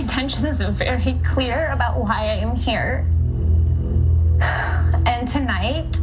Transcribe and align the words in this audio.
Intentions 0.00 0.62
are 0.62 0.72
very 0.72 1.20
clear 1.22 1.70
about 1.72 2.00
why 2.00 2.20
I 2.20 2.36
am 2.40 2.56
here. 2.56 3.06
And 5.06 5.28
tonight, 5.28 5.94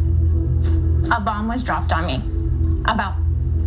a 1.12 1.20
bomb 1.20 1.48
was 1.48 1.64
dropped 1.64 1.92
on 1.92 2.06
me 2.06 2.22
about 2.86 3.16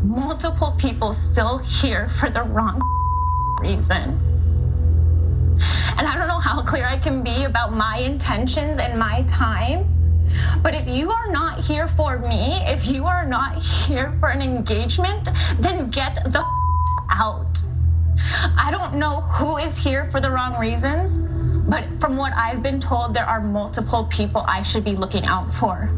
multiple 0.05 0.71
people 0.79 1.13
still 1.13 1.59
here 1.59 2.09
for 2.09 2.31
the 2.31 2.45
wrong 2.45 2.81
reason. 3.61 4.19
And 5.99 6.07
I 6.07 6.15
don't 6.17 6.29
know 6.29 6.39
how 6.39 6.63
clear 6.63 6.87
I 6.87 6.97
can 6.97 7.25
be 7.25 7.43
about 7.43 7.73
my 7.75 7.97
intentions 7.97 8.79
and 8.79 8.97
my 8.97 9.25
time. 9.25 9.85
But 10.63 10.77
if 10.77 10.87
you 10.87 11.11
are 11.11 11.33
not 11.33 11.59
here 11.59 11.89
for 11.89 12.21
me, 12.21 12.63
if 12.67 12.87
you 12.87 13.05
are 13.05 13.27
not 13.27 13.61
here 13.61 14.17
for 14.21 14.29
an 14.29 14.43
engagement, 14.43 15.29
then 15.59 15.91
get 15.91 16.15
the 16.27 16.45
out. 17.11 17.61
I 18.57 18.71
don't 18.71 18.95
know 18.95 19.23
who 19.23 19.57
is 19.57 19.77
here 19.77 20.11
for 20.11 20.21
the 20.21 20.31
wrong 20.31 20.59
reasons, 20.59 21.19
but 21.69 21.87
from 22.01 22.17
what 22.17 22.33
I've 22.35 22.63
been 22.63 22.81
told, 22.81 23.15
there 23.15 23.27
are 23.27 23.41
multiple 23.41 24.05
people 24.05 24.45
I 24.47 24.63
should 24.63 24.85
be 24.85 24.93
looking 24.93 25.25
out 25.25 25.53
for. 25.55 25.91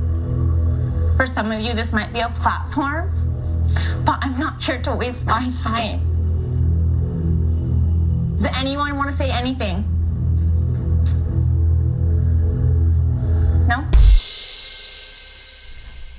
For 1.16 1.26
some 1.26 1.52
of 1.52 1.60
you, 1.60 1.72
this 1.74 1.92
might 1.92 2.12
be 2.12 2.20
a 2.20 2.28
platform, 2.40 3.12
but 4.04 4.18
I'm 4.22 4.38
not 4.38 4.62
here 4.62 4.80
to 4.82 4.94
waste 4.94 5.24
my 5.24 5.52
time. 5.62 6.08
Does 8.36 8.46
anyone 8.56 8.96
want 8.96 9.10
to 9.10 9.16
say 9.16 9.30
anything? 9.30 9.84
No? 13.68 13.84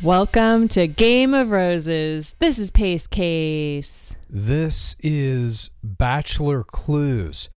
Welcome 0.01 0.67
to 0.69 0.88
Game 0.88 1.33
of 1.33 1.51
Roses. 1.51 2.35
This 2.39 2.59
is 2.59 2.71
Pace 2.71 3.07
Case. 3.07 4.02
This 4.35 4.95
is 5.00 5.69
Bachelor 5.83 6.63
Clues. 6.63 7.50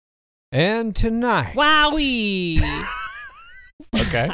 And 0.53 0.95
tonight. 0.95 1.55
Wowie! 1.57 2.61
Okay. 3.95 4.29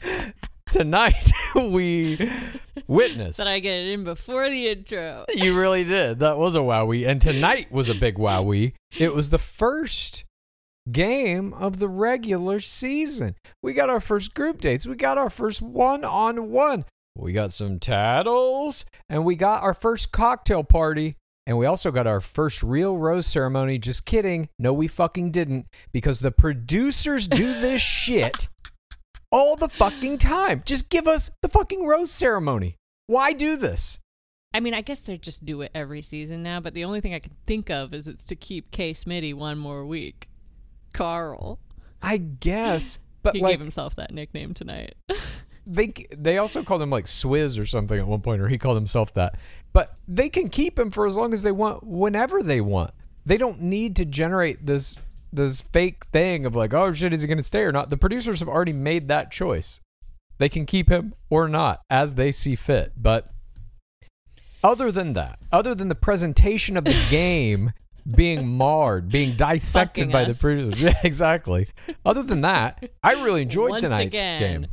tonight 0.68 1.30
we 1.54 2.30
witness 2.86 3.36
Did 3.36 3.46
I 3.46 3.58
get 3.58 3.84
it 3.84 3.92
in 3.92 4.04
before 4.04 4.48
the 4.48 4.68
intro? 4.68 5.26
You 5.34 5.58
really 5.58 5.84
did. 5.84 6.20
That 6.20 6.38
was 6.38 6.56
a 6.56 6.60
wowie. 6.60 7.06
And 7.06 7.20
tonight 7.20 7.70
was 7.70 7.90
a 7.90 7.94
big 7.94 8.16
wowie. 8.16 8.72
It 8.96 9.14
was 9.14 9.28
the 9.28 9.38
first 9.38 10.24
game 10.90 11.52
of 11.52 11.78
the 11.78 11.88
regular 11.88 12.60
season. 12.60 13.34
We 13.62 13.74
got 13.74 13.90
our 13.90 14.00
first 14.00 14.34
group 14.34 14.62
dates. 14.62 14.86
We 14.86 14.94
got 14.96 15.18
our 15.18 15.30
first 15.30 15.60
one 15.60 16.04
on 16.04 16.50
one. 16.50 16.86
We 17.16 17.32
got 17.32 17.52
some 17.52 17.78
tattles. 17.78 18.86
And 19.10 19.26
we 19.26 19.36
got 19.36 19.62
our 19.62 19.74
first 19.74 20.10
cocktail 20.10 20.64
party. 20.64 21.16
And 21.46 21.58
we 21.58 21.66
also 21.66 21.90
got 21.90 22.06
our 22.06 22.20
first 22.20 22.62
real 22.62 22.98
rose 22.98 23.26
ceremony. 23.26 23.78
Just 23.78 24.04
kidding. 24.04 24.48
No, 24.58 24.72
we 24.72 24.86
fucking 24.86 25.30
didn't. 25.32 25.66
Because 25.92 26.20
the 26.20 26.30
producers 26.30 27.26
do 27.26 27.54
this 27.54 27.82
shit 27.82 28.48
all 29.32 29.56
the 29.56 29.68
fucking 29.68 30.18
time. 30.18 30.62
Just 30.64 30.90
give 30.90 31.06
us 31.08 31.30
the 31.42 31.48
fucking 31.48 31.86
rose 31.86 32.10
ceremony. 32.10 32.76
Why 33.06 33.32
do 33.32 33.56
this? 33.56 33.98
I 34.52 34.60
mean, 34.60 34.74
I 34.74 34.80
guess 34.80 35.02
they 35.02 35.16
just 35.16 35.44
do 35.44 35.60
it 35.62 35.70
every 35.74 36.02
season 36.02 36.42
now, 36.42 36.60
but 36.60 36.74
the 36.74 36.84
only 36.84 37.00
thing 37.00 37.14
I 37.14 37.20
can 37.20 37.34
think 37.46 37.70
of 37.70 37.94
is 37.94 38.08
it's 38.08 38.26
to 38.26 38.36
keep 38.36 38.70
K. 38.72 38.92
Smitty 38.92 39.34
one 39.34 39.58
more 39.58 39.86
week. 39.86 40.28
Carl. 40.92 41.58
I 42.02 42.16
guess. 42.18 42.98
But 43.22 43.36
he 43.36 43.42
like 43.42 43.52
gave 43.52 43.60
himself 43.60 43.96
that 43.96 44.14
nickname 44.14 44.54
tonight. 44.54 44.94
they 45.66 45.92
they 46.16 46.38
also 46.38 46.62
called 46.62 46.82
him 46.82 46.90
like 46.90 47.06
Swizz 47.06 47.60
or 47.60 47.66
something 47.66 47.98
at 47.98 48.06
one 48.06 48.20
point, 48.20 48.40
or 48.40 48.48
he 48.48 48.58
called 48.58 48.76
himself 48.76 49.12
that. 49.14 49.36
But 49.72 49.96
they 50.08 50.28
can 50.28 50.48
keep 50.48 50.78
him 50.78 50.90
for 50.90 51.06
as 51.06 51.16
long 51.16 51.32
as 51.32 51.42
they 51.42 51.52
want, 51.52 51.84
whenever 51.84 52.42
they 52.42 52.60
want. 52.60 52.92
They 53.24 53.36
don't 53.36 53.60
need 53.60 53.96
to 53.96 54.04
generate 54.04 54.66
this 54.66 54.96
this 55.32 55.60
fake 55.60 56.06
thing 56.12 56.46
of 56.46 56.56
like, 56.56 56.74
oh 56.74 56.92
shit, 56.92 57.12
is 57.12 57.22
he 57.22 57.28
going 57.28 57.38
to 57.38 57.44
stay 57.44 57.60
or 57.60 57.72
not? 57.72 57.88
The 57.88 57.96
producers 57.96 58.40
have 58.40 58.48
already 58.48 58.72
made 58.72 59.08
that 59.08 59.30
choice. 59.30 59.80
They 60.38 60.48
can 60.48 60.66
keep 60.66 60.88
him 60.88 61.14
or 61.28 61.48
not 61.48 61.82
as 61.90 62.14
they 62.14 62.32
see 62.32 62.56
fit. 62.56 62.92
But 62.96 63.30
other 64.64 64.90
than 64.90 65.12
that, 65.12 65.38
other 65.52 65.74
than 65.74 65.88
the 65.88 65.94
presentation 65.94 66.76
of 66.76 66.84
the 66.84 67.06
game 67.10 67.72
being 68.10 68.46
marred, 68.48 69.10
being 69.10 69.36
dissected 69.36 70.06
Fucking 70.06 70.12
by 70.12 70.24
the 70.24 70.34
producers, 70.34 70.80
yeah, 70.82 70.98
exactly. 71.04 71.68
Other 72.04 72.22
than 72.22 72.40
that, 72.40 72.90
I 73.02 73.22
really 73.22 73.42
enjoyed 73.42 73.70
Once 73.70 73.82
tonight's 73.82 74.08
again. 74.08 74.62
game. 74.62 74.70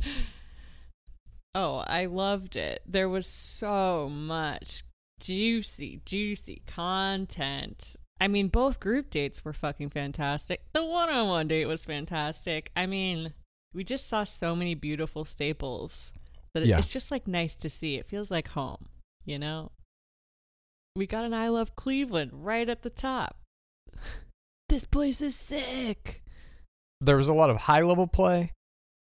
Oh, 1.54 1.82
I 1.86 2.06
loved 2.06 2.56
it. 2.56 2.82
There 2.86 3.08
was 3.08 3.26
so 3.26 4.08
much 4.10 4.84
juicy, 5.20 6.00
juicy 6.04 6.62
content. 6.66 7.96
I 8.20 8.28
mean, 8.28 8.48
both 8.48 8.80
group 8.80 9.10
dates 9.10 9.44
were 9.44 9.52
fucking 9.52 9.90
fantastic. 9.90 10.60
The 10.72 10.84
one 10.84 11.08
on 11.08 11.28
one 11.28 11.48
date 11.48 11.66
was 11.66 11.84
fantastic. 11.84 12.70
I 12.76 12.86
mean, 12.86 13.32
we 13.72 13.84
just 13.84 14.08
saw 14.08 14.24
so 14.24 14.54
many 14.54 14.74
beautiful 14.74 15.24
staples 15.24 16.12
that 16.54 16.66
Yeah. 16.66 16.78
it's 16.78 16.92
just 16.92 17.10
like 17.10 17.26
nice 17.28 17.54
to 17.56 17.70
see. 17.70 17.94
It 17.96 18.06
feels 18.06 18.30
like 18.30 18.48
home, 18.48 18.88
you 19.24 19.38
know? 19.38 19.70
We 20.96 21.06
got 21.06 21.24
an 21.24 21.34
I 21.34 21.48
Love 21.48 21.76
Cleveland 21.76 22.30
right 22.34 22.68
at 22.68 22.82
the 22.82 22.90
top. 22.90 23.36
this 24.68 24.84
place 24.84 25.20
is 25.20 25.36
sick. 25.36 26.22
there 27.00 27.16
was 27.16 27.28
a 27.28 27.32
lot 27.34 27.50
of 27.50 27.56
high 27.56 27.82
level 27.82 28.08
play, 28.08 28.52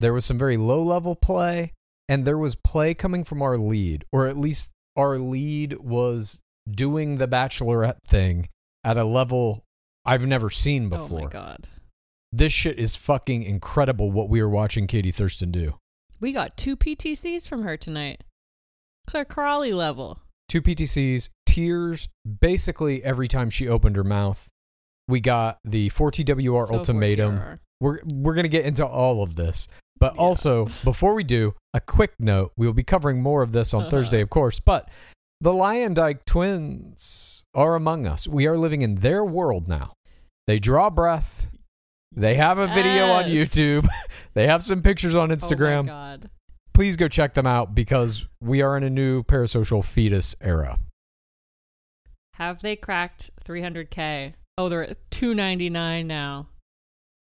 there 0.00 0.12
was 0.12 0.24
some 0.24 0.36
very 0.38 0.56
low 0.56 0.82
level 0.82 1.14
play, 1.14 1.72
and 2.08 2.24
there 2.24 2.38
was 2.38 2.54
play 2.54 2.94
coming 2.94 3.24
from 3.24 3.42
our 3.42 3.56
lead, 3.56 4.04
or 4.12 4.26
at 4.26 4.36
least 4.36 4.70
our 4.96 5.18
lead 5.18 5.78
was 5.78 6.40
doing 6.70 7.18
the 7.18 7.28
bachelorette 7.28 7.98
thing 8.06 8.48
at 8.82 8.96
a 8.96 9.04
level 9.04 9.64
I've 10.04 10.26
never 10.26 10.50
seen 10.50 10.88
before. 10.88 11.20
Oh 11.20 11.24
my 11.24 11.30
god. 11.30 11.68
This 12.32 12.52
shit 12.52 12.78
is 12.78 12.96
fucking 12.96 13.44
incredible 13.44 14.10
what 14.10 14.28
we 14.28 14.40
are 14.40 14.48
watching 14.48 14.86
Katie 14.86 15.12
Thurston 15.12 15.50
do. 15.50 15.74
We 16.20 16.32
got 16.32 16.56
two 16.56 16.76
PTCs 16.76 17.48
from 17.48 17.62
her 17.62 17.76
tonight. 17.76 18.24
Clare 19.06 19.24
Crawley 19.24 19.72
level. 19.72 20.18
Two 20.48 20.60
PTCs, 20.60 21.28
tears 21.46 22.08
basically 22.40 23.04
every 23.04 23.28
time 23.28 23.50
she 23.50 23.68
opened 23.68 23.96
her 23.96 24.04
mouth. 24.04 24.48
We 25.06 25.20
got 25.20 25.58
the 25.64 25.90
4TWR 25.90 26.68
So 26.68 26.76
ultimatum. 26.76 27.36
4TR. 27.38 27.58
We're 27.80 27.98
we're 28.12 28.34
gonna 28.34 28.48
get 28.48 28.64
into 28.64 28.86
all 28.86 29.22
of 29.22 29.36
this, 29.36 29.68
but 29.98 30.14
Yeah. 30.14 30.20
also 30.20 30.66
before 30.84 31.14
we 31.14 31.24
do, 31.24 31.54
a 31.72 31.80
quick 31.80 32.14
note: 32.18 32.52
we 32.56 32.66
will 32.66 32.74
be 32.74 32.82
covering 32.84 33.22
more 33.22 33.42
of 33.42 33.52
this 33.52 33.72
on 33.74 33.82
Uh-huh. 33.82 33.90
Thursday, 33.90 34.20
of 34.20 34.30
course. 34.30 34.60
But 34.60 34.88
the 35.40 35.52
Lyondike 35.52 36.24
twins 36.24 37.44
are 37.54 37.74
among 37.74 38.06
us. 38.06 38.26
We 38.26 38.46
are 38.46 38.56
living 38.56 38.82
in 38.82 38.96
their 38.96 39.24
world 39.24 39.68
now. 39.68 39.94
They 40.46 40.58
draw 40.58 40.90
breath. 40.90 41.48
They 42.16 42.36
have 42.36 42.58
a 42.58 42.68
video 42.68 43.06
on 43.12 43.24
YouTube. 43.24 43.86
they 44.34 44.46
have 44.46 44.62
some 44.62 44.82
pictures 44.82 45.16
on 45.16 45.24
Oh 45.24 45.26
my 45.28 45.34
Instagram. 45.36 45.86
god. 45.86 46.30
Please 46.72 46.96
go 46.96 47.08
check 47.08 47.34
them 47.34 47.46
out 47.46 47.74
because 47.74 48.26
we 48.40 48.62
are 48.62 48.76
in 48.76 48.82
a 48.84 48.90
new 48.90 49.22
parasocial 49.22 49.84
fetus 49.84 50.34
era. 50.40 50.78
Have 52.34 52.62
they 52.62 52.74
cracked 52.76 53.30
300k? 53.44 54.34
Oh, 54.58 54.68
they're 54.68 54.82
at 54.88 55.10
299 55.10 56.06
now. 56.06 56.48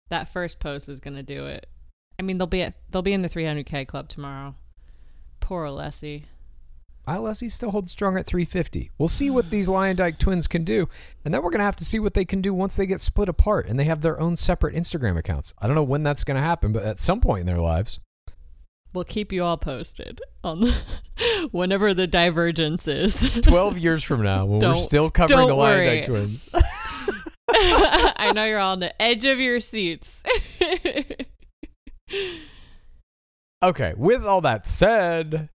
That 0.09 0.29
first 0.33 0.61
post 0.61 0.89
is 0.89 1.01
gonna 1.01 1.23
do 1.23 1.47
it. 1.47 1.67
I 2.21 2.23
mean, 2.23 2.37
they'll 2.37 2.47
be 2.47 2.61
at 2.61 2.75
they'll 2.91 3.01
be 3.01 3.15
in 3.15 3.23
the 3.23 3.31
300k 3.31 3.89
club 3.89 4.11
tomorrow. 4.11 4.55
Poor 5.41 5.65
Alessi. 5.65 6.25
Ah, 7.07 7.17
Alessi 7.17 7.51
still 7.51 7.71
holds 7.71 7.93
strong 7.93 8.19
at 8.19 8.27
350. 8.27 8.91
We'll 8.99 9.09
see 9.09 9.31
what 9.31 9.49
these 9.49 9.71
Lion 9.71 9.97
Dyke 9.97 10.19
twins 10.19 10.47
can 10.47 10.63
do, 10.63 10.87
and 11.25 11.33
then 11.33 11.43
we're 11.43 11.49
gonna 11.49 11.65
have 11.65 11.77
to 11.77 11.85
see 11.85 11.99
what 11.99 12.13
they 12.13 12.27
can 12.27 12.43
do 12.43 12.53
once 12.53 12.77
they 12.77 12.85
get 12.85 13.01
split 13.01 13.31
apart 13.31 13.67
and 13.67 13.81
they 13.81 13.85
have 13.85 14.03
their 14.03 14.21
own 14.21 14.37
separate 14.37 14.75
Instagram 14.75 15.17
accounts. 15.17 15.55
I 15.59 15.67
don't 15.67 15.75
know 15.75 15.83
when 15.83 16.03
that's 16.03 16.23
gonna 16.23 16.43
happen, 16.43 16.73
but 16.73 16.83
at 16.85 16.99
some 16.99 17.23
point 17.23 17.41
in 17.41 17.47
their 17.47 17.57
lives. 17.57 18.01
We'll 18.93 19.05
keep 19.05 19.33
you 19.33 19.43
all 19.43 19.57
posted 19.57 20.21
on 20.45 20.61
the, 20.61 20.75
whenever 21.53 21.95
the 21.95 22.07
divergence 22.07 22.87
is. 22.87 23.15
12 23.41 23.79
years 23.79 24.05
from 24.05 24.23
now, 24.23 24.45
when 24.45 24.61
we're 24.61 24.77
still 24.77 25.11
covering 25.11 25.49
the 25.49 25.55
Lion 25.55 25.87
Dyke 25.87 26.05
twins. 26.05 26.51
I 27.53 28.33
know 28.35 28.45
you're 28.45 28.59
all 28.59 28.73
on 28.73 28.81
the 28.81 29.01
edge 29.01 29.25
of 29.25 29.41
your 29.41 29.59
seats. 29.59 30.11
Okay, 33.63 33.93
with 33.97 34.25
all 34.25 34.41
that 34.41 34.67
said, 34.67 35.51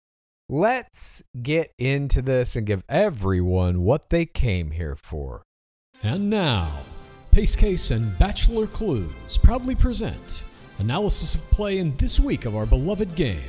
let's 0.47 1.23
get 1.41 1.71
into 1.79 2.21
this 2.21 2.55
and 2.55 2.65
give 2.67 2.83
everyone 2.87 3.81
what 3.81 4.09
they 4.09 4.25
came 4.25 4.71
here 4.71 4.95
for. 4.95 5.43
And 6.03 6.29
now, 6.29 6.71
Pace 7.31 7.55
Case 7.55 7.91
and 7.91 8.17
Bachelor 8.19 8.67
Clues 8.67 9.37
proudly 9.41 9.73
present 9.75 10.43
analysis 10.79 11.35
of 11.35 11.41
play 11.51 11.79
in 11.79 11.95
this 11.97 12.19
week 12.19 12.45
of 12.45 12.55
our 12.55 12.65
beloved 12.65 13.15
game. 13.15 13.41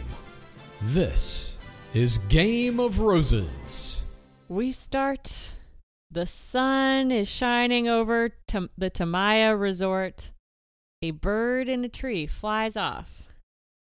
This 0.82 1.58
is 1.92 2.18
Game 2.28 2.80
of 2.80 3.00
Roses. 3.00 4.02
we 4.48 4.72
start. 4.72 5.52
The 6.10 6.24
sun 6.26 7.10
is 7.10 7.28
shining 7.28 7.88
over 7.88 8.30
Tam- 8.46 8.70
the 8.78 8.90
Tamaya 8.90 9.58
resort. 9.60 10.30
A 11.02 11.10
bird 11.10 11.68
in 11.68 11.84
a 11.84 11.88
tree 11.88 12.26
flies 12.26 12.76
off. 12.76 13.28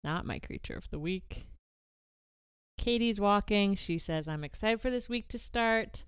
Not 0.03 0.25
my 0.25 0.39
creature 0.39 0.75
of 0.75 0.89
the 0.89 0.99
week. 0.99 1.47
Katie's 2.77 3.19
walking. 3.19 3.75
She 3.75 3.97
says, 3.97 4.27
I'm 4.27 4.43
excited 4.43 4.81
for 4.81 4.89
this 4.89 5.07
week 5.07 5.27
to 5.29 5.39
start. 5.39 6.03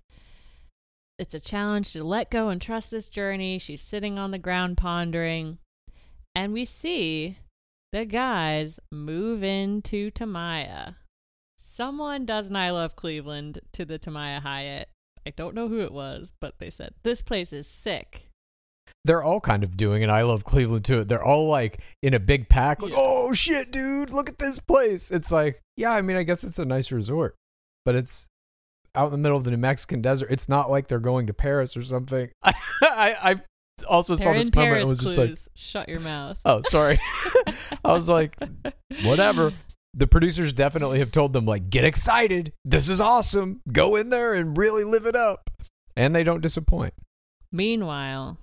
It's 1.18 1.34
a 1.34 1.40
challenge 1.40 1.92
to 1.92 2.04
let 2.04 2.30
go 2.30 2.48
and 2.50 2.60
trust 2.60 2.90
this 2.90 3.08
journey. 3.08 3.58
She's 3.58 3.80
sitting 3.80 4.18
on 4.18 4.30
the 4.30 4.38
ground 4.38 4.76
pondering. 4.76 5.58
And 6.34 6.52
we 6.52 6.66
see 6.66 7.38
the 7.92 8.04
guys 8.04 8.78
move 8.92 9.42
into 9.42 10.10
Tamaya. 10.10 10.96
Someone 11.58 12.26
does 12.26 12.50
an 12.50 12.56
I 12.56 12.70
Love 12.70 12.96
Cleveland 12.96 13.60
to 13.72 13.84
the 13.84 13.98
Tamaya 13.98 14.40
Hyatt. 14.40 14.88
I 15.26 15.30
don't 15.30 15.54
know 15.54 15.68
who 15.68 15.80
it 15.80 15.92
was, 15.92 16.32
but 16.40 16.58
they 16.58 16.68
said, 16.68 16.94
This 17.02 17.22
place 17.22 17.52
is 17.52 17.66
sick. 17.66 18.28
They're 19.04 19.22
all 19.22 19.40
kind 19.40 19.62
of 19.64 19.76
doing 19.76 20.02
it. 20.02 20.10
I 20.10 20.22
love 20.22 20.44
Cleveland 20.44 20.84
too. 20.84 21.04
They're 21.04 21.22
all 21.24 21.48
like 21.48 21.80
in 22.02 22.14
a 22.14 22.20
big 22.20 22.48
pack, 22.48 22.82
like, 22.82 22.92
Yeah. 22.92 22.98
oh 22.98 23.32
shit, 23.32 23.70
dude, 23.70 24.10
look 24.10 24.28
at 24.28 24.38
this 24.38 24.58
place. 24.58 25.10
It's 25.10 25.30
like, 25.30 25.60
yeah, 25.76 25.90
I 25.92 26.00
mean, 26.02 26.16
I 26.16 26.22
guess 26.22 26.42
it's 26.44 26.58
a 26.58 26.64
nice 26.64 26.90
resort, 26.92 27.36
but 27.84 27.94
it's, 27.94 28.26
out 28.94 29.06
in 29.06 29.12
the 29.12 29.18
middle 29.18 29.36
of 29.36 29.44
the 29.44 29.50
New 29.50 29.58
Mexican 29.58 30.00
desert. 30.00 30.28
It's 30.30 30.48
not 30.48 30.70
like 30.70 30.88
they're 30.88 30.98
going 30.98 31.26
to 31.26 31.34
Paris 31.34 31.76
or 31.76 31.82
something. 31.82 32.30
I 32.42 32.54
I, 32.82 33.16
I 33.30 33.40
also 33.86 34.16
saw 34.16 34.30
They're 34.30 34.38
this 34.38 34.48
in 34.48 34.58
moment 34.58 34.72
Paris 34.72 34.80
and 34.80 34.88
was 34.88 34.98
just 34.98 35.18
like. 35.18 35.34
Shut 35.54 35.88
your 35.88 36.00
mouth. 36.00 36.40
oh, 36.46 36.62
sorry. 36.62 36.98
I 37.84 37.92
was 37.92 38.08
like, 38.08 38.36
whatever. 39.04 39.52
The 39.98 40.06
producers 40.06 40.52
definitely 40.52 40.98
have 40.98 41.10
told 41.10 41.32
them 41.32 41.46
like, 41.46 41.70
get 41.70 41.82
excited. 41.84 42.52
This 42.66 42.90
is 42.90 43.00
awesome. 43.00 43.62
Go 43.72 43.96
in 43.96 44.10
there 44.10 44.34
and 44.34 44.54
really 44.54 44.84
live 44.84 45.06
it 45.06 45.16
up. 45.16 45.48
And 45.96 46.14
they 46.14 46.22
don't 46.22 46.42
disappoint. 46.42 46.92
Meanwhile, 47.50 48.36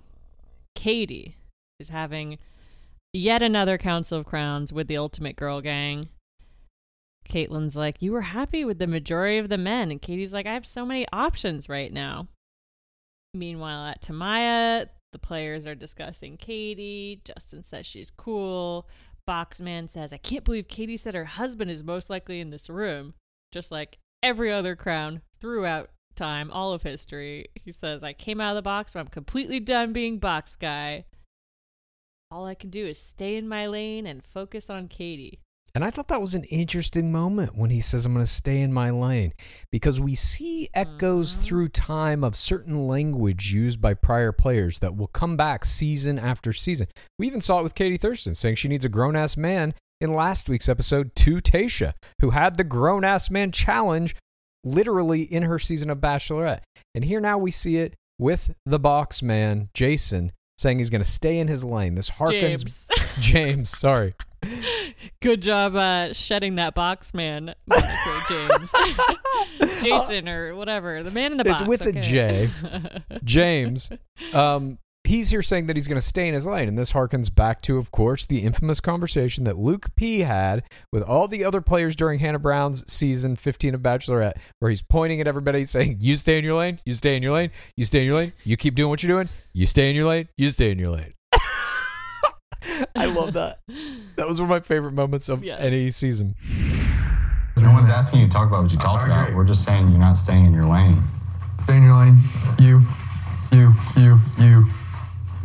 Katie 0.74 1.36
is 1.78 1.90
having 1.90 2.38
yet 3.12 3.42
another 3.42 3.78
Council 3.78 4.18
of 4.18 4.26
Crowns 4.26 4.72
with 4.72 4.88
the 4.88 4.96
Ultimate 4.96 5.36
Girl 5.36 5.60
Gang. 5.60 6.08
Kaitlyn's 7.28 7.76
like, 7.76 8.00
You 8.00 8.12
were 8.12 8.20
happy 8.20 8.64
with 8.64 8.78
the 8.78 8.86
majority 8.86 9.38
of 9.38 9.48
the 9.48 9.58
men. 9.58 9.90
And 9.90 10.00
Katie's 10.00 10.32
like, 10.32 10.46
I 10.46 10.54
have 10.54 10.66
so 10.66 10.84
many 10.84 11.06
options 11.12 11.68
right 11.68 11.92
now. 11.92 12.28
Meanwhile, 13.32 13.86
at 13.86 14.02
Tamaya, 14.02 14.88
the 15.12 15.18
players 15.18 15.66
are 15.66 15.74
discussing 15.74 16.36
Katie. 16.36 17.20
Justin 17.24 17.64
says 17.64 17.86
she's 17.86 18.10
cool. 18.10 18.88
Boxman 19.28 19.88
says, 19.88 20.12
I 20.12 20.18
can't 20.18 20.44
believe 20.44 20.68
Katie 20.68 20.96
said 20.96 21.14
her 21.14 21.24
husband 21.24 21.70
is 21.70 21.82
most 21.82 22.10
likely 22.10 22.40
in 22.40 22.50
this 22.50 22.68
room. 22.68 23.14
Just 23.52 23.72
like 23.72 23.98
every 24.22 24.52
other 24.52 24.76
crown 24.76 25.22
throughout 25.40 25.90
time, 26.14 26.50
all 26.50 26.72
of 26.72 26.82
history. 26.82 27.46
He 27.54 27.72
says, 27.72 28.04
I 28.04 28.12
came 28.12 28.40
out 28.40 28.50
of 28.50 28.56
the 28.56 28.62
box, 28.62 28.92
but 28.92 29.00
I'm 29.00 29.08
completely 29.08 29.60
done 29.60 29.92
being 29.92 30.18
box 30.18 30.56
guy. 30.56 31.04
All 32.30 32.46
I 32.46 32.54
can 32.54 32.70
do 32.70 32.84
is 32.86 32.98
stay 32.98 33.36
in 33.36 33.48
my 33.48 33.66
lane 33.66 34.06
and 34.06 34.24
focus 34.24 34.68
on 34.68 34.88
Katie. 34.88 35.40
And 35.76 35.84
I 35.84 35.90
thought 35.90 36.06
that 36.06 36.20
was 36.20 36.36
an 36.36 36.44
interesting 36.44 37.10
moment 37.10 37.56
when 37.56 37.70
he 37.70 37.80
says, 37.80 38.06
I'm 38.06 38.12
going 38.12 38.24
to 38.24 38.30
stay 38.30 38.60
in 38.60 38.72
my 38.72 38.90
lane, 38.90 39.32
because 39.72 40.00
we 40.00 40.14
see 40.14 40.68
echoes 40.72 41.32
mm-hmm. 41.32 41.42
through 41.42 41.68
time 41.70 42.22
of 42.22 42.36
certain 42.36 42.86
language 42.86 43.52
used 43.52 43.80
by 43.80 43.94
prior 43.94 44.30
players 44.30 44.78
that 44.78 44.96
will 44.96 45.08
come 45.08 45.36
back 45.36 45.64
season 45.64 46.16
after 46.16 46.52
season. 46.52 46.86
We 47.18 47.26
even 47.26 47.40
saw 47.40 47.58
it 47.58 47.64
with 47.64 47.74
Katie 47.74 47.96
Thurston 47.96 48.36
saying 48.36 48.54
she 48.54 48.68
needs 48.68 48.84
a 48.84 48.88
grown 48.88 49.16
ass 49.16 49.36
man 49.36 49.74
in 50.00 50.14
last 50.14 50.48
week's 50.48 50.68
episode 50.68 51.14
to 51.16 51.36
Tayshia, 51.36 51.94
who 52.20 52.30
had 52.30 52.56
the 52.56 52.62
grown 52.62 53.02
ass 53.02 53.28
man 53.28 53.50
challenge 53.50 54.14
literally 54.64 55.22
in 55.22 55.42
her 55.44 55.58
season 55.58 55.90
of 55.90 55.98
Bachelorette. 55.98 56.60
And 56.94 57.04
here 57.04 57.20
now 57.20 57.38
we 57.38 57.50
see 57.50 57.78
it 57.78 57.94
with 58.18 58.54
the 58.64 58.78
box 58.78 59.22
man, 59.22 59.68
Jason, 59.74 60.32
saying 60.56 60.78
he's 60.78 60.90
going 60.90 61.02
to 61.02 61.08
stay 61.08 61.38
in 61.38 61.48
his 61.48 61.64
lane. 61.64 61.94
This 61.94 62.10
harkens. 62.10 62.64
James. 62.64 62.80
James, 63.20 63.68
sorry. 63.68 64.14
Good 65.22 65.42
job 65.42 65.74
uh, 65.74 66.12
shedding 66.12 66.56
that 66.56 66.74
box 66.74 67.14
man 67.14 67.54
moniker, 67.66 68.20
James. 68.28 68.70
Jason 69.82 70.28
or 70.28 70.54
whatever. 70.54 71.02
The 71.02 71.10
man 71.10 71.32
in 71.32 71.38
the 71.38 71.44
box. 71.44 71.60
It's 71.60 71.68
with 71.68 71.82
a 71.82 71.88
okay. 71.90 72.00
J. 72.00 72.50
James, 73.24 73.90
um, 74.32 74.78
he's 75.06 75.30
here 75.30 75.42
saying 75.42 75.66
that 75.66 75.76
he's 75.76 75.86
going 75.86 76.00
to 76.00 76.06
stay 76.06 76.26
in 76.28 76.34
his 76.34 76.46
lane. 76.46 76.66
And 76.68 76.78
this 76.78 76.92
harkens 76.92 77.32
back 77.34 77.60
to, 77.62 77.76
of 77.78 77.90
course, 77.90 78.24
the 78.26 78.40
infamous 78.42 78.80
conversation 78.80 79.44
that 79.44 79.58
Luke 79.58 79.94
P 79.96 80.20
had 80.20 80.62
with 80.92 81.02
all 81.02 81.28
the 81.28 81.44
other 81.44 81.60
players 81.60 81.94
during 81.94 82.18
Hannah 82.20 82.38
Brown's 82.38 82.84
season 82.92 83.36
15 83.36 83.74
of 83.74 83.80
Bachelorette, 83.82 84.34
where 84.60 84.70
he's 84.70 84.82
pointing 84.82 85.20
at 85.20 85.26
everybody 85.26 85.64
saying, 85.64 85.98
You 86.00 86.16
stay 86.16 86.38
in 86.38 86.44
your 86.44 86.54
lane, 86.54 86.80
you 86.84 86.94
stay 86.94 87.16
in 87.16 87.22
your 87.22 87.32
lane, 87.34 87.50
you 87.76 87.84
stay 87.84 88.00
in 88.00 88.06
your 88.06 88.16
lane, 88.16 88.32
you 88.44 88.56
keep 88.56 88.74
doing 88.74 88.90
what 88.90 89.02
you're 89.02 89.16
doing, 89.16 89.28
you 89.52 89.66
stay 89.66 89.90
in 89.90 89.96
your 89.96 90.06
lane, 90.06 90.28
you 90.36 90.50
stay 90.50 90.70
in 90.70 90.78
your 90.78 90.90
lane. 90.90 91.12
I 92.96 93.06
love 93.06 93.34
that. 93.34 93.58
That 94.16 94.26
was 94.26 94.40
one 94.40 94.46
of 94.46 94.50
my 94.50 94.60
favorite 94.60 94.92
moments 94.92 95.28
of 95.28 95.44
Yes. 95.44 95.60
any 95.60 95.90
season. 95.90 96.34
No 97.58 97.70
one's 97.70 97.88
asking 97.90 98.20
you 98.20 98.26
to 98.26 98.32
talk 98.32 98.48
about 98.48 98.62
what 98.62 98.72
you 98.72 98.78
talked 98.78 99.04
about. 99.04 99.32
We're 99.34 99.44
just 99.44 99.64
saying 99.64 99.88
you're 99.90 99.98
not 99.98 100.14
staying 100.14 100.46
in 100.46 100.54
your 100.54 100.66
lane. 100.66 101.02
Stay 101.58 101.76
in 101.76 101.82
your 101.84 101.96
lane. 101.96 102.16
You, 102.58 102.80
you, 103.52 103.72
you, 103.96 104.18
you. 104.38 104.64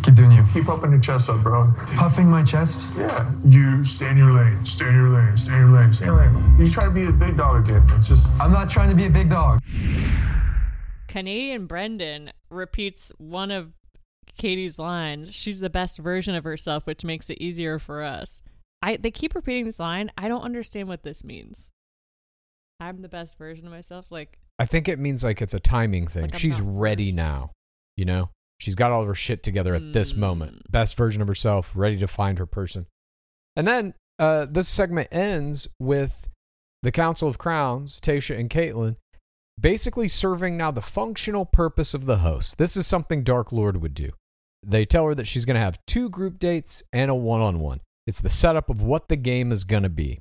Keep 0.04 0.16
doing 0.16 0.32
you. 0.32 0.44
Keep 0.54 0.66
puffing 0.66 0.92
your 0.92 1.00
chest 1.00 1.30
up, 1.30 1.44
bro. 1.44 1.74
Puffing 1.96 2.28
my 2.30 2.44
chest. 2.44 2.94
Yeah. 2.98 3.30
You 3.46 3.84
stay 3.84 4.10
in 4.10 4.18
your 4.18 4.32
lane. 4.32 4.64
Stay 4.66 4.88
in 4.88 4.96
your 4.96 5.10
lane. 5.10 5.36
Stay 5.36 5.54
in 5.54 5.60
your 5.60 5.70
lane. 5.70 5.94
Stay 5.94 6.06
in 6.06 6.14
your 6.14 6.26
lane. 6.26 6.56
You 6.60 6.70
try 6.70 6.86
to 6.86 6.92
be 6.92 7.06
a 7.06 7.12
big 7.12 7.38
dog 7.38 7.68
again. 7.68 7.86
It's 7.98 8.08
just 8.08 8.30
I'm 8.40 8.52
not 8.52 8.70
trying 8.70 8.90
to 8.90 8.96
be 8.96 9.06
a 9.06 9.10
big 9.10 9.30
dog. 9.30 9.60
Canadian 11.08 11.66
Brendan 11.66 12.32
repeats 12.50 13.12
one 13.18 13.52
of 13.52 13.74
Katie's 14.38 14.80
lines. 14.80 15.34
She's 15.34 15.60
the 15.60 15.70
best 15.70 15.98
version 15.98 16.36
of 16.36 16.44
herself, 16.44 16.86
which 16.86 17.04
makes 17.04 17.30
it 17.30 17.40
easier 17.40 17.80
for 17.80 18.04
us. 18.04 18.42
I 18.82 18.98
they 18.98 19.12
keep 19.12 19.36
repeating 19.36 19.66
this 19.66 19.80
line. 19.80 20.12
I 20.18 20.28
don't 20.28 20.44
understand 20.44 20.88
what 20.88 21.04
this 21.04 21.24
means. 21.24 21.68
I'm 22.80 23.02
the 23.02 23.10
best 23.10 23.38
version 23.38 23.66
of 23.66 23.72
myself. 23.72 24.06
Like 24.10 24.40
I 24.58 24.66
think 24.66 24.88
it 24.88 25.00
means 25.00 25.24
like 25.24 25.42
it's 25.42 25.54
a 25.54 25.60
timing 25.60 26.08
thing. 26.08 26.24
Like 26.24 26.36
She's 26.36 26.62
ready 26.62 27.08
worse. 27.08 27.16
now. 27.16 27.52
You 27.98 28.06
know? 28.06 28.30
She's 28.60 28.76
got 28.76 28.92
all 28.92 29.02
of 29.02 29.08
her 29.08 29.16
shit 29.16 29.42
together 29.42 29.74
at 29.74 29.94
this 29.94 30.16
moment. 30.16 30.58
Mm. 30.58 30.72
Best 30.72 30.98
version 30.98 31.22
of 31.22 31.28
herself, 31.28 31.72
ready 31.74 31.98
to 31.98 32.08
find 32.08 32.38
her 32.38 32.46
person. 32.46 32.88
And 33.56 33.68
then 33.68 33.94
uh, 34.20 34.48
this 34.50 34.68
segment 34.68 35.08
ends 35.12 35.68
with 35.80 36.28
the 36.84 36.92
Council 36.92 37.28
of 37.28 37.38
Crowns, 37.38 38.00
Tayshia 38.02 38.38
and 38.38 38.50
Kaitlyn, 38.50 38.98
basically 39.60 40.08
serving 40.08 40.58
now 40.58 40.72
the 40.72 40.82
functional 40.82 41.46
purpose 41.46 41.94
of 41.94 42.06
the 42.06 42.18
host. 42.18 42.58
This 42.58 42.76
is 42.76 42.86
something 42.86 43.24
Dark 43.24 43.52
Lord 43.52 43.82
would 43.82 43.94
do. 43.94 44.12
They 44.66 44.86
tell 44.86 45.06
her 45.06 45.16
that 45.16 45.28
she's 45.28 45.46
going 45.46 45.56
to 45.56 45.62
have 45.62 45.80
two 45.88 46.10
group 46.10 46.38
dates 46.38 46.84
and 46.92 47.10
a 47.10 47.16
one 47.16 47.42
on 47.42 47.60
one. 47.60 47.80
It's 48.06 48.20
the 48.20 48.30
setup 48.30 48.70
of 48.70 48.82
what 48.82 49.08
the 49.08 49.16
game 49.16 49.52
is 49.52 49.64
going 49.64 49.84
to 49.84 49.90
be. 49.90 50.20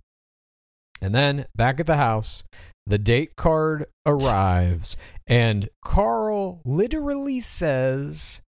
And 1.00 1.14
then 1.14 1.46
back 1.54 1.80
at 1.80 1.86
the 1.86 1.96
house, 1.96 2.44
the 2.86 2.98
date 2.98 3.36
card 3.36 3.86
arrives, 4.06 4.96
and 5.26 5.68
Carl 5.84 6.60
literally 6.64 7.40
says, 7.40 8.40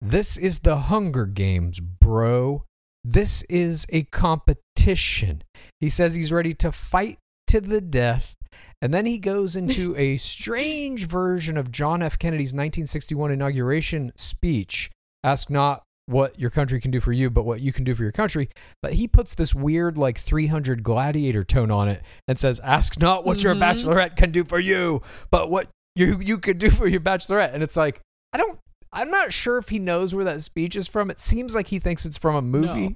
This 0.00 0.36
is 0.36 0.60
the 0.60 0.76
Hunger 0.76 1.26
Games, 1.26 1.80
bro. 1.80 2.64
This 3.02 3.42
is 3.48 3.86
a 3.88 4.04
competition. 4.04 5.42
He 5.80 5.88
says 5.88 6.14
he's 6.14 6.32
ready 6.32 6.54
to 6.54 6.70
fight 6.70 7.18
to 7.48 7.60
the 7.60 7.80
death. 7.80 8.34
And 8.82 8.92
then 8.92 9.06
he 9.06 9.18
goes 9.18 9.56
into 9.56 9.96
a 9.98 10.16
strange 10.18 11.06
version 11.06 11.56
of 11.56 11.72
John 11.72 12.02
F. 12.02 12.18
Kennedy's 12.18 12.50
1961 12.50 13.30
inauguration 13.30 14.12
speech 14.16 14.90
Ask 15.22 15.50
not 15.50 15.82
what 16.10 16.38
your 16.38 16.50
country 16.50 16.80
can 16.80 16.90
do 16.90 17.00
for 17.00 17.12
you, 17.12 17.30
but 17.30 17.44
what 17.44 17.60
you 17.60 17.72
can 17.72 17.84
do 17.84 17.94
for 17.94 18.02
your 18.02 18.12
country. 18.12 18.50
But 18.82 18.94
he 18.94 19.06
puts 19.08 19.34
this 19.34 19.54
weird, 19.54 19.96
like 19.96 20.18
300 20.18 20.82
gladiator 20.82 21.44
tone 21.44 21.70
on 21.70 21.88
it 21.88 22.02
and 22.28 22.38
says, 22.38 22.60
Ask 22.60 22.98
not 22.98 23.24
what 23.24 23.42
your 23.42 23.54
Mhm. 23.54 23.60
bachelorette 23.60 24.16
can 24.16 24.30
do 24.30 24.44
for 24.44 24.58
you, 24.58 25.02
but 25.30 25.50
what 25.50 25.68
you, 25.96 26.18
you 26.20 26.38
could 26.38 26.58
do 26.58 26.70
for 26.70 26.86
your 26.86 27.00
bachelorette. 27.00 27.52
And 27.54 27.62
it's 27.62 27.76
like, 27.76 28.00
I 28.32 28.38
don't, 28.38 28.58
I'm 28.92 29.10
not 29.10 29.32
sure 29.32 29.56
if 29.58 29.68
he 29.68 29.78
knows 29.78 30.14
where 30.14 30.24
that 30.24 30.42
speech 30.42 30.74
is 30.76 30.86
from. 30.86 31.10
It 31.10 31.20
seems 31.20 31.54
like 31.54 31.68
he 31.68 31.78
thinks 31.78 32.04
it's 32.04 32.18
from 32.18 32.34
a 32.34 32.42
movie. 32.42 32.88
No. 32.90 32.94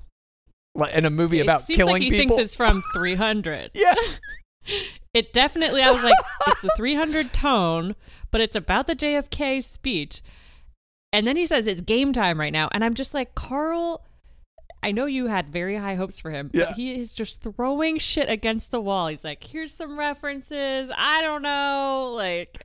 Like 0.77 0.95
in 0.95 1.05
a 1.05 1.11
movie 1.11 1.39
it 1.39 1.43
about 1.43 1.67
seems 1.67 1.77
killing 1.77 1.93
like 1.93 2.03
he 2.03 2.11
people. 2.11 2.37
thinks 2.37 2.43
it's 2.45 2.57
from 2.57 2.83
300. 2.95 3.71
yeah. 3.75 3.95
It 5.13 5.33
definitely, 5.33 5.81
I 5.83 5.91
was 5.93 6.03
like, 6.03 6.17
it's 6.49 6.63
the 6.63 6.71
300 6.77 7.33
tone, 7.33 7.95
but 8.33 8.41
it's 8.41 8.57
about 8.57 8.87
the 8.89 8.97
JFK 8.97 9.63
speech. 9.63 10.23
And 11.15 11.27
then 11.27 11.37
he 11.37 11.47
says 11.47 11.69
it's 11.69 11.81
game 11.81 12.13
time 12.13 12.41
right 12.41 12.53
now. 12.53 12.69
And 12.73 12.85
I'm 12.85 12.95
just 12.95 13.15
like, 13.15 13.37
Carl, 13.37 14.05
I 14.83 14.91
know 14.91 15.07
you 15.07 15.27
had 15.29 15.49
very 15.49 15.77
high 15.77 15.95
hopes 15.95 16.19
for 16.19 16.33
him, 16.33 16.51
Yeah. 16.53 16.67
but 16.67 16.75
he 16.75 16.93
is 17.01 17.15
just 17.15 17.41
throwing 17.41 17.99
shit 17.99 18.29
against 18.29 18.73
the 18.73 18.81
wall. 18.81 19.07
He's 19.07 19.23
like, 19.23 19.45
here's 19.45 19.73
some 19.73 19.97
references. 19.97 20.91
I 20.95 21.23
don't 21.23 21.43
know. 21.43 22.13
Like, 22.17 22.61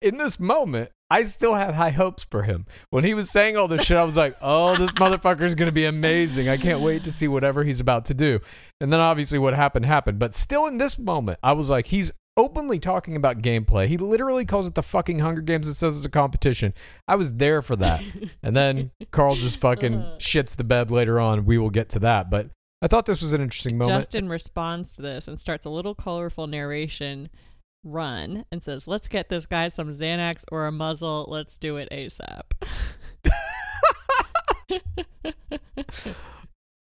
in 0.00 0.16
this 0.16 0.38
moment, 0.38 0.90
I 1.10 1.24
still 1.24 1.54
had 1.54 1.74
high 1.74 1.90
hopes 1.90 2.24
for 2.24 2.44
him. 2.44 2.66
When 2.90 3.04
he 3.04 3.14
was 3.14 3.30
saying 3.30 3.56
all 3.56 3.68
this 3.68 3.82
shit, 3.82 3.96
I 3.96 4.04
was 4.04 4.16
like, 4.16 4.36
oh, 4.40 4.76
this 4.76 4.92
motherfucker 4.92 5.42
is 5.42 5.54
going 5.54 5.68
to 5.68 5.74
be 5.74 5.84
amazing. 5.84 6.48
I 6.48 6.56
can't 6.56 6.80
wait 6.80 7.04
to 7.04 7.12
see 7.12 7.28
whatever 7.28 7.64
he's 7.64 7.80
about 7.80 8.04
to 8.06 8.14
do. 8.14 8.38
And 8.80 8.92
then 8.92 9.00
obviously 9.00 9.38
what 9.40 9.54
happened 9.54 9.86
happened. 9.86 10.18
But 10.18 10.34
still 10.34 10.66
in 10.66 10.78
this 10.78 10.98
moment, 10.98 11.38
I 11.42 11.52
was 11.52 11.68
like, 11.68 11.86
he's 11.86 12.12
openly 12.36 12.78
talking 12.78 13.16
about 13.16 13.42
gameplay. 13.42 13.86
He 13.86 13.96
literally 13.96 14.44
calls 14.44 14.66
it 14.66 14.74
the 14.74 14.82
fucking 14.82 15.18
Hunger 15.18 15.42
Games 15.42 15.66
and 15.66 15.76
says 15.76 15.96
it's 15.96 16.06
a 16.06 16.10
competition. 16.10 16.74
I 17.06 17.16
was 17.16 17.34
there 17.34 17.62
for 17.62 17.76
that. 17.76 18.02
and 18.42 18.56
then 18.56 18.90
Carl 19.10 19.36
just 19.36 19.60
fucking 19.60 19.94
uh. 19.94 20.16
shits 20.18 20.56
the 20.56 20.64
bed 20.64 20.90
later 20.90 21.20
on. 21.20 21.44
We 21.44 21.58
will 21.58 21.70
get 21.70 21.90
to 21.90 21.98
that. 22.00 22.30
But 22.30 22.50
I 22.80 22.88
thought 22.88 23.06
this 23.06 23.22
was 23.22 23.34
an 23.34 23.40
interesting 23.40 23.78
moment. 23.78 23.98
Justin 23.98 24.28
responds 24.28 24.96
to 24.96 25.02
this 25.02 25.28
and 25.28 25.40
starts 25.40 25.66
a 25.66 25.70
little 25.70 25.94
colorful 25.94 26.46
narration 26.46 27.30
run 27.84 28.44
and 28.50 28.62
says, 28.62 28.88
Let's 28.88 29.08
get 29.08 29.28
this 29.28 29.46
guy 29.46 29.68
some 29.68 29.90
Xanax 29.90 30.44
or 30.50 30.66
a 30.66 30.72
muzzle. 30.72 31.26
Let's 31.28 31.58
do 31.58 31.76
it 31.76 31.88
ASAP. 31.90 32.42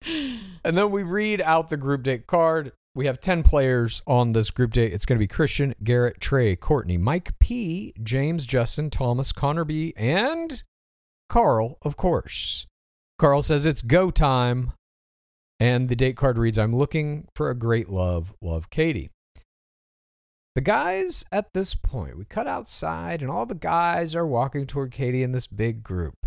And 0.64 0.78
then 0.78 0.92
we 0.92 1.04
read 1.04 1.42
out 1.42 1.70
the 1.70 1.78
group 1.78 2.04
date 2.04 2.28
card. 2.28 2.72
We 2.94 3.06
have 3.06 3.22
10 3.22 3.44
players 3.44 4.02
on 4.06 4.34
this 4.34 4.52
group 4.52 4.74
date. 4.74 4.92
It's 4.92 5.06
going 5.06 5.18
to 5.18 5.24
be 5.24 5.28
Christian, 5.28 5.74
Garrett, 5.84 6.20
Trey, 6.20 6.58
Courtney, 6.58 6.98
Mike 6.98 7.38
P, 7.40 7.94
James, 8.04 8.46
Justin, 8.46 8.90
Thomas, 8.90 9.32
Connor 9.32 9.64
B, 9.64 9.94
and 9.96 10.62
Carl, 11.30 11.78
of 11.84 11.96
course. 11.96 12.66
Carl 13.18 13.44
says 13.44 13.66
it's 13.66 13.82
go 13.82 14.12
time. 14.12 14.74
And 15.58 15.90
the 15.90 15.96
date 15.96 16.18
card 16.18 16.38
reads 16.38 16.58
I'm 16.58 16.76
looking 16.76 17.28
for 17.36 17.50
a 17.50 17.56
great 17.56 17.88
love. 17.88 18.34
Love 18.42 18.70
Katie. 18.70 19.12
The 20.56 20.62
guys 20.62 21.24
at 21.32 21.54
this 21.54 21.76
point, 21.76 22.18
we 22.18 22.26
cut 22.26 22.48
outside, 22.48 23.22
and 23.22 23.32
all 23.32 23.46
the 23.46 23.56
guys 23.56 24.16
are 24.16 24.28
walking 24.28 24.68
toward 24.68 24.92
Katie 24.92 25.24
in 25.24 25.32
this 25.32 25.48
big 25.48 25.82
group. 25.82 26.26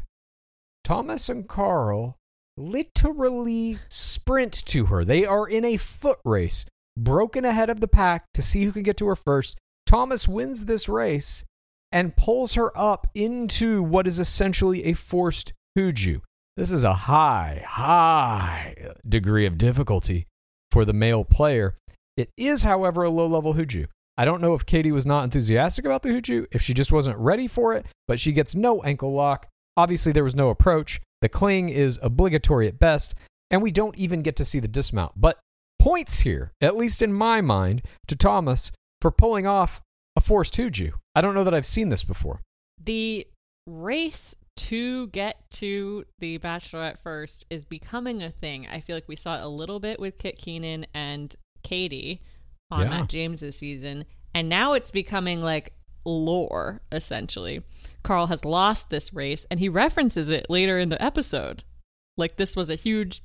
Thomas 0.83 1.28
and 1.28 1.47
Carl 1.47 2.16
literally 2.56 3.78
sprint 3.88 4.52
to 4.66 4.87
her. 4.87 5.04
They 5.04 5.25
are 5.25 5.46
in 5.49 5.64
a 5.64 5.76
foot 5.76 6.18
race, 6.25 6.66
broken 6.96 7.44
ahead 7.44 7.70
of 7.70 7.80
the 7.80 7.88
pack 7.88 8.25
to 8.34 8.42
see 8.42 8.64
who 8.64 8.73
can 8.73 8.82
get 8.82 8.96
to 8.99 9.06
her 9.06 9.16
first. 9.16 9.56
Thomas 9.87 10.26
wins 10.26 10.64
this 10.64 10.88
race 10.88 11.44
and 11.92 12.16
pulls 12.16 12.54
her 12.54 12.76
up 12.76 13.06
into 13.14 13.82
what 13.82 14.06
is 14.06 14.18
essentially 14.18 14.84
a 14.84 14.94
forced 14.94 15.52
Huju. 15.78 16.20
This 16.56 16.70
is 16.70 16.84
a 16.84 16.94
high, 16.94 17.64
high 17.66 18.75
degree 19.08 19.46
of 19.46 19.58
difficulty 19.58 20.26
for 20.70 20.84
the 20.84 20.92
male 20.92 21.25
player. 21.25 21.76
It 22.16 22.30
is, 22.37 22.62
however, 22.62 23.02
a 23.02 23.11
low 23.11 23.26
level 23.26 23.54
Huju. 23.54 23.87
I 24.16 24.25
don't 24.25 24.40
know 24.40 24.54
if 24.54 24.64
Katie 24.64 24.92
was 24.92 25.06
not 25.06 25.25
enthusiastic 25.25 25.84
about 25.84 26.02
the 26.02 26.11
Huju, 26.11 26.46
if 26.52 26.62
she 26.62 26.73
just 26.75 26.92
wasn't 26.92 27.18
ready 27.18 27.49
for 27.49 27.75
it, 27.75 27.87
but 28.06 28.20
she 28.20 28.30
gets 28.32 28.54
no 28.54 28.82
ankle 28.82 29.12
lock. 29.12 29.49
Obviously, 29.76 30.12
there 30.12 30.23
was 30.23 30.37
no 30.37 30.50
approach. 30.50 31.00
The 31.24 31.30
cling 31.30 31.70
is 31.70 31.98
obligatory 32.02 32.68
at 32.68 32.78
best, 32.78 33.14
and 33.50 33.62
we 33.62 33.70
don't 33.70 33.96
even 33.96 34.20
get 34.20 34.36
to 34.36 34.44
see 34.44 34.60
the 34.60 34.68
dismount. 34.68 35.12
But 35.16 35.38
points 35.78 36.20
here, 36.20 36.52
at 36.60 36.76
least 36.76 37.00
in 37.00 37.14
my 37.14 37.40
mind, 37.40 37.80
to 38.08 38.14
Thomas 38.14 38.70
for 39.00 39.10
pulling 39.10 39.46
off 39.46 39.80
a 40.16 40.20
forced 40.20 40.52
Huju. 40.52 40.92
I 41.14 41.22
don't 41.22 41.32
know 41.34 41.44
that 41.44 41.54
I've 41.54 41.64
seen 41.64 41.88
this 41.88 42.04
before. 42.04 42.42
The 42.78 43.26
race 43.66 44.34
to 44.56 45.06
get 45.06 45.38
to 45.52 46.04
the 46.18 46.38
Bachelorette 46.40 46.98
first 47.02 47.46
is 47.48 47.64
becoming 47.64 48.22
a 48.22 48.30
thing. 48.30 48.66
I 48.70 48.80
feel 48.80 48.94
like 48.94 49.08
we 49.08 49.16
saw 49.16 49.38
it 49.38 49.44
a 49.44 49.48
little 49.48 49.80
bit 49.80 49.98
with 49.98 50.18
Kit 50.18 50.36
Keenan 50.36 50.84
and 50.92 51.34
Katie 51.62 52.20
on 52.70 52.82
Yeah. 52.82 52.90
Matt 52.90 53.08
James's 53.08 53.56
season, 53.56 54.04
and 54.34 54.50
now 54.50 54.74
it's 54.74 54.90
becoming 54.90 55.40
like 55.40 55.72
lore 56.04 56.80
essentially. 56.92 57.62
Carl 58.02 58.26
has 58.26 58.44
lost 58.44 58.90
this 58.90 59.14
race, 59.14 59.46
and 59.50 59.58
he 59.58 59.68
references 59.68 60.30
it 60.30 60.46
later 60.50 60.78
in 60.78 60.90
the 60.90 61.02
episode, 61.02 61.64
like 62.16 62.37
this 62.37 62.54
was 62.54 62.70
a 62.70 62.75
huge 62.75 63.23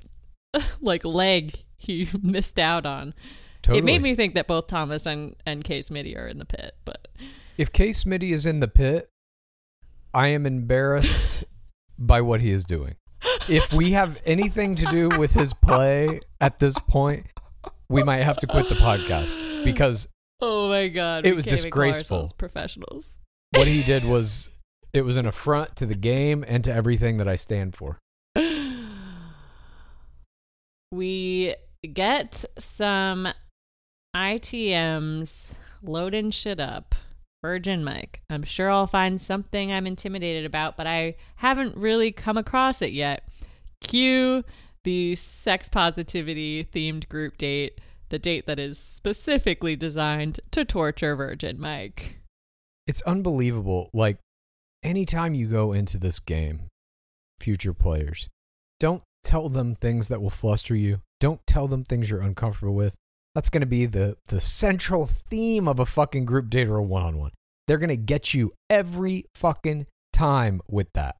like 0.81 1.03
leg 1.03 1.63
he 1.77 2.07
missed 2.21 2.59
out 2.59 2.85
on. 2.85 3.13
Totally. 3.61 3.79
It 3.79 3.85
made 3.85 4.01
me 4.01 4.15
think 4.15 4.35
that 4.35 4.47
both 4.47 4.67
Thomas 4.67 5.05
and 5.05 5.35
and 5.45 5.63
Kay 5.63 5.79
Smitty 5.79 6.17
are 6.17 6.27
in 6.27 6.37
the 6.37 6.45
pit, 6.45 6.75
but 6.85 7.09
If 7.57 7.71
K. 7.71 7.89
Smitty 7.89 8.31
is 8.31 8.45
in 8.45 8.61
the 8.61 8.67
pit, 8.67 9.09
I 10.13 10.29
am 10.29 10.45
embarrassed 10.45 11.43
by 11.97 12.21
what 12.21 12.41
he 12.41 12.51
is 12.51 12.63
doing. 12.63 12.95
If 13.49 13.73
we 13.73 13.91
have 13.91 14.21
anything 14.25 14.75
to 14.75 14.85
do 14.85 15.09
with 15.09 15.33
his 15.33 15.53
play 15.53 16.21
at 16.39 16.59
this 16.59 16.77
point, 16.79 17.25
we 17.89 18.01
might 18.01 18.23
have 18.23 18.37
to 18.37 18.47
quit 18.47 18.69
the 18.69 18.75
podcast 18.75 19.65
because 19.65 20.07
oh 20.41 20.69
my 20.69 20.87
god, 20.87 21.25
It 21.25 21.35
was 21.35 21.45
can't 21.45 21.59
even 21.59 21.71
call 21.71 21.83
disgraceful. 21.83 22.31
professionals. 22.37 23.13
what 23.51 23.67
he 23.67 23.83
did 23.83 24.05
was 24.05 24.49
it 24.93 25.01
was 25.03 25.17
an 25.17 25.25
affront 25.25 25.75
to 25.77 25.85
the 25.85 25.95
game 25.95 26.43
and 26.47 26.63
to 26.63 26.73
everything 26.73 27.17
that 27.17 27.27
I 27.27 27.35
stand 27.35 27.75
for. 27.75 27.99
we 30.91 31.55
get 31.93 32.45
some 32.57 33.27
ITMs 34.15 35.53
loading 35.83 36.31
shit 36.31 36.59
up. 36.59 36.95
Virgin 37.41 37.85
Mike. 37.85 38.21
I'm 38.29 38.43
sure 38.43 38.69
I'll 38.69 38.85
find 38.87 39.19
something 39.21 39.71
I'm 39.71 39.87
intimidated 39.87 40.45
about, 40.45 40.75
but 40.75 40.87
I 40.87 41.15
haven't 41.35 41.77
really 41.77 42.11
come 42.11 42.35
across 42.35 42.81
it 42.81 42.91
yet. 42.91 43.29
Cue 43.79 44.43
the 44.83 45.15
sex 45.15 45.69
positivity 45.69 46.65
themed 46.65 47.07
group 47.07 47.37
date, 47.37 47.79
the 48.09 48.19
date 48.19 48.45
that 48.47 48.59
is 48.59 48.77
specifically 48.77 49.75
designed 49.75 50.39
to 50.51 50.65
torture 50.65 51.15
Virgin 51.15 51.59
Mike. 51.59 52.19
It's 52.87 53.01
unbelievable. 53.01 53.89
Like 53.93 54.17
anytime 54.83 55.33
you 55.33 55.47
go 55.47 55.73
into 55.73 55.97
this 55.97 56.19
game, 56.19 56.63
future 57.39 57.73
players, 57.73 58.27
don't 58.79 59.03
tell 59.23 59.49
them 59.49 59.75
things 59.75 60.07
that 60.07 60.21
will 60.21 60.29
fluster 60.29 60.75
you. 60.75 61.01
Don't 61.19 61.41
tell 61.45 61.67
them 61.67 61.83
things 61.83 62.09
you're 62.09 62.21
uncomfortable 62.21 62.73
with. 62.73 62.95
That's 63.35 63.49
going 63.49 63.61
to 63.61 63.67
be 63.67 63.85
the 63.85 64.17
the 64.27 64.41
central 64.41 65.09
theme 65.29 65.67
of 65.67 65.79
a 65.79 65.85
fucking 65.85 66.25
group 66.25 66.49
date 66.49 66.67
or 66.67 66.77
a 66.77 66.83
one-on-one. 66.83 67.31
They're 67.67 67.77
going 67.77 67.89
to 67.89 67.97
get 67.97 68.33
you 68.33 68.51
every 68.69 69.25
fucking 69.35 69.85
time 70.11 70.61
with 70.67 70.87
that. 70.93 71.17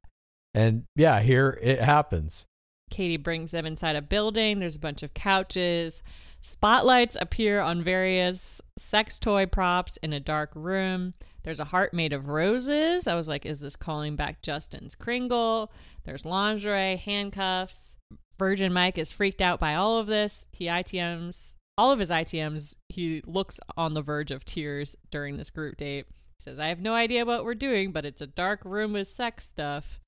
And 0.52 0.84
yeah, 0.96 1.20
here 1.20 1.58
it 1.62 1.80
happens. 1.80 2.44
Katie 2.90 3.16
brings 3.16 3.52
them 3.52 3.66
inside 3.66 3.94
a 3.94 4.02
building. 4.02 4.58
There's 4.58 4.74
a 4.74 4.80
bunch 4.80 5.04
of 5.04 5.14
couches. 5.14 6.02
Spotlights 6.42 7.16
appear 7.20 7.60
on 7.60 7.82
various 7.82 8.60
sex 8.78 9.18
toy 9.18 9.46
props 9.46 9.96
in 9.98 10.12
a 10.12 10.20
dark 10.20 10.50
room. 10.54 11.14
There's 11.42 11.60
a 11.60 11.64
heart 11.64 11.94
made 11.94 12.12
of 12.12 12.28
roses. 12.28 13.06
I 13.06 13.14
was 13.14 13.28
like, 13.28 13.46
is 13.46 13.60
this 13.60 13.76
calling 13.76 14.16
back 14.16 14.42
Justin's 14.42 14.94
Kringle? 14.94 15.72
There's 16.04 16.24
lingerie, 16.24 16.96
handcuffs. 16.96 17.96
Virgin 18.38 18.72
Mike 18.72 18.98
is 18.98 19.12
freaked 19.12 19.42
out 19.42 19.60
by 19.60 19.74
all 19.74 19.98
of 19.98 20.06
this. 20.06 20.46
He 20.52 20.66
ITMs 20.66 21.50
all 21.80 21.92
of 21.92 21.98
his 21.98 22.10
ITMs. 22.10 22.74
He 22.90 23.22
looks 23.24 23.58
on 23.74 23.94
the 23.94 24.02
verge 24.02 24.30
of 24.30 24.44
tears 24.44 24.96
during 25.10 25.38
this 25.38 25.48
group 25.48 25.78
date. 25.78 26.04
He 26.10 26.42
says, 26.42 26.58
I 26.58 26.66
have 26.66 26.80
no 26.80 26.92
idea 26.92 27.24
what 27.24 27.42
we're 27.42 27.54
doing, 27.54 27.90
but 27.90 28.04
it's 28.04 28.20
a 28.20 28.26
dark 28.26 28.60
room 28.66 28.92
with 28.92 29.08
sex 29.08 29.46
stuff. 29.48 29.98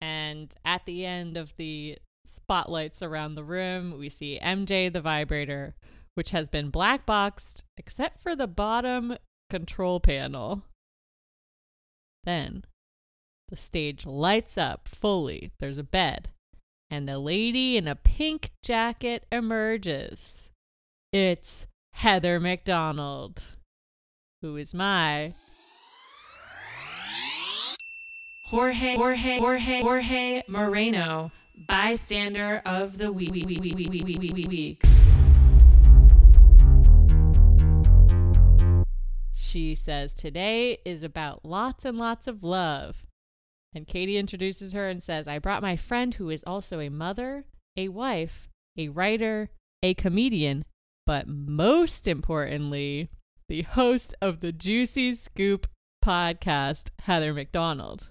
And 0.00 0.52
at 0.64 0.84
the 0.84 1.06
end 1.06 1.36
of 1.36 1.54
the 1.54 1.98
spotlights 2.48 3.02
around 3.02 3.34
the 3.34 3.44
room, 3.44 3.98
we 3.98 4.08
see 4.08 4.40
MJ 4.42 4.90
the 4.90 5.02
vibrator, 5.02 5.74
which 6.14 6.30
has 6.30 6.48
been 6.48 6.70
black 6.70 7.04
boxed 7.04 7.62
except 7.76 8.22
for 8.22 8.34
the 8.34 8.46
bottom 8.46 9.18
control 9.50 10.00
panel. 10.00 10.62
Then 12.24 12.64
the 13.50 13.56
stage 13.56 14.06
lights 14.06 14.56
up 14.56 14.88
fully. 14.88 15.52
There's 15.60 15.76
a 15.76 15.82
bed, 15.82 16.30
and 16.90 17.06
the 17.06 17.18
lady 17.18 17.76
in 17.76 17.86
a 17.86 17.94
pink 17.94 18.52
jacket 18.64 19.26
emerges. 19.30 20.34
It's 21.12 21.66
Heather 21.92 22.40
McDonald, 22.40 23.42
who 24.40 24.56
is 24.56 24.72
my 24.72 25.34
Jorge 28.46 28.96
Jorge 28.96 29.38
Jorge 29.38 29.82
Jorge 29.82 30.42
Moreno 30.48 31.30
bystander 31.66 32.62
of 32.64 32.98
the 32.98 33.12
week. 33.12 34.82
She 39.34 39.74
says 39.74 40.12
today 40.12 40.78
is 40.84 41.02
about 41.02 41.44
lots 41.44 41.84
and 41.84 41.98
lots 41.98 42.26
of 42.26 42.42
love. 42.42 43.06
And 43.74 43.86
Katie 43.86 44.16
introduces 44.16 44.72
her 44.72 44.88
and 44.88 45.02
says, 45.02 45.26
I 45.26 45.38
brought 45.38 45.62
my 45.62 45.76
friend 45.76 46.14
who 46.14 46.30
is 46.30 46.44
also 46.46 46.80
a 46.80 46.88
mother, 46.88 47.44
a 47.76 47.88
wife, 47.88 48.48
a 48.76 48.88
writer, 48.88 49.50
a 49.82 49.94
comedian, 49.94 50.64
but 51.06 51.28
most 51.28 52.06
importantly, 52.06 53.10
the 53.48 53.62
host 53.62 54.14
of 54.20 54.40
the 54.40 54.52
Juicy 54.52 55.12
Scoop 55.12 55.66
podcast, 56.04 56.90
Heather 57.00 57.32
McDonald. 57.32 58.10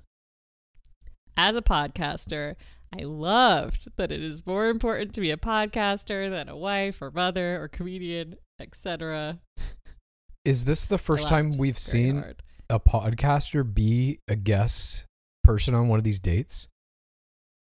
As 1.35 1.55
a 1.55 1.61
podcaster, 1.61 2.55
I 2.93 3.03
loved 3.03 3.89
that 3.97 4.11
it 4.11 4.21
is 4.21 4.45
more 4.45 4.69
important 4.69 5.13
to 5.13 5.21
be 5.21 5.31
a 5.31 5.37
podcaster 5.37 6.29
than 6.29 6.49
a 6.49 6.55
wife 6.55 7.01
or 7.01 7.11
mother 7.11 7.61
or 7.61 7.67
comedian, 7.67 8.35
etc. 8.59 9.39
Is 10.45 10.65
this 10.65 10.85
the 10.85 10.97
first 10.97 11.27
time 11.27 11.51
we've 11.57 11.77
seen 11.77 12.21
hard. 12.21 12.43
a 12.69 12.79
podcaster 12.79 13.63
be 13.63 14.19
a 14.27 14.35
guest 14.35 15.05
person 15.43 15.75
on 15.75 15.89
one 15.89 15.97
of 15.97 16.05
these 16.05 16.19
dates? 16.19 16.67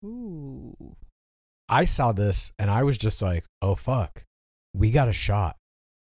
Ooh. 0.04 0.96
I 1.68 1.84
saw 1.84 2.12
this 2.12 2.52
and 2.58 2.70
I 2.70 2.82
was 2.82 2.98
just 2.98 3.22
like, 3.22 3.44
oh 3.62 3.76
fuck, 3.76 4.24
we 4.74 4.90
got 4.90 5.08
a 5.08 5.12
shot. 5.12 5.56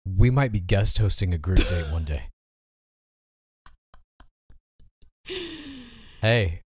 We 0.06 0.30
might 0.30 0.52
be 0.52 0.60
guest 0.60 0.98
hosting 0.98 1.34
a 1.34 1.38
group 1.38 1.58
date 1.58 1.92
one 1.92 2.04
day. 2.04 2.24
Hey, 6.22 6.62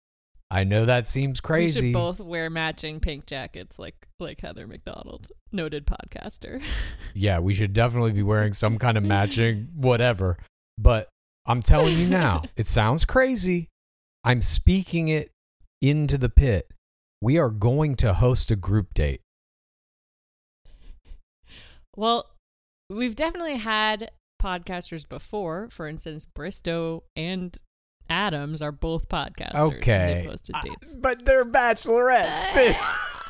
I 0.50 0.64
know 0.64 0.84
that 0.84 1.06
seems 1.06 1.40
We 1.40 1.46
crazy. 1.46 1.80
should 1.80 1.92
both 1.92 2.20
wear 2.20 2.50
matching 2.50 2.98
pink 3.00 3.26
jackets 3.26 3.78
like 3.78 4.08
like 4.18 4.40
Heather 4.40 4.66
McDonald, 4.66 5.28
noted 5.52 5.86
podcaster. 5.86 6.60
Yeah, 7.14 7.38
we 7.40 7.54
should 7.54 7.72
definitely 7.72 8.12
be 8.12 8.22
wearing 8.22 8.52
some 8.52 8.78
kind 8.78 8.96
of 8.98 9.04
matching 9.04 9.68
whatever. 9.74 10.38
But 10.78 11.08
I'm 11.46 11.60
telling 11.62 11.96
you 11.96 12.06
now, 12.08 12.42
it 12.56 12.68
sounds 12.68 13.04
crazy. 13.04 13.68
I'm 14.24 14.42
speaking 14.42 15.08
it 15.08 15.30
into 15.82 16.18
the 16.18 16.28
pit. 16.28 16.70
We 17.22 17.38
are 17.38 17.50
going 17.50 17.96
to 17.96 18.14
host 18.14 18.50
a 18.50 18.56
group 18.56 18.94
date. 18.94 19.20
well, 21.96 22.30
we've 22.88 23.16
definitely 23.16 23.56
had 23.56 24.10
podcasters 24.40 25.08
before. 25.08 25.68
For 25.70 25.86
instance, 25.86 26.26
Bristowe 26.26 27.02
and 27.16 27.56
Adams 28.10 28.60
are 28.60 28.72
both 28.72 29.08
podcasters. 29.08 29.54
and 29.54 29.74
Okay. 29.74 30.24
They've 30.26 30.32
hosted 30.34 30.60
dates. 30.62 30.96
But 30.98 31.24
they're 31.24 31.44
bachelorettes. 31.44 32.52
too. 32.54 32.74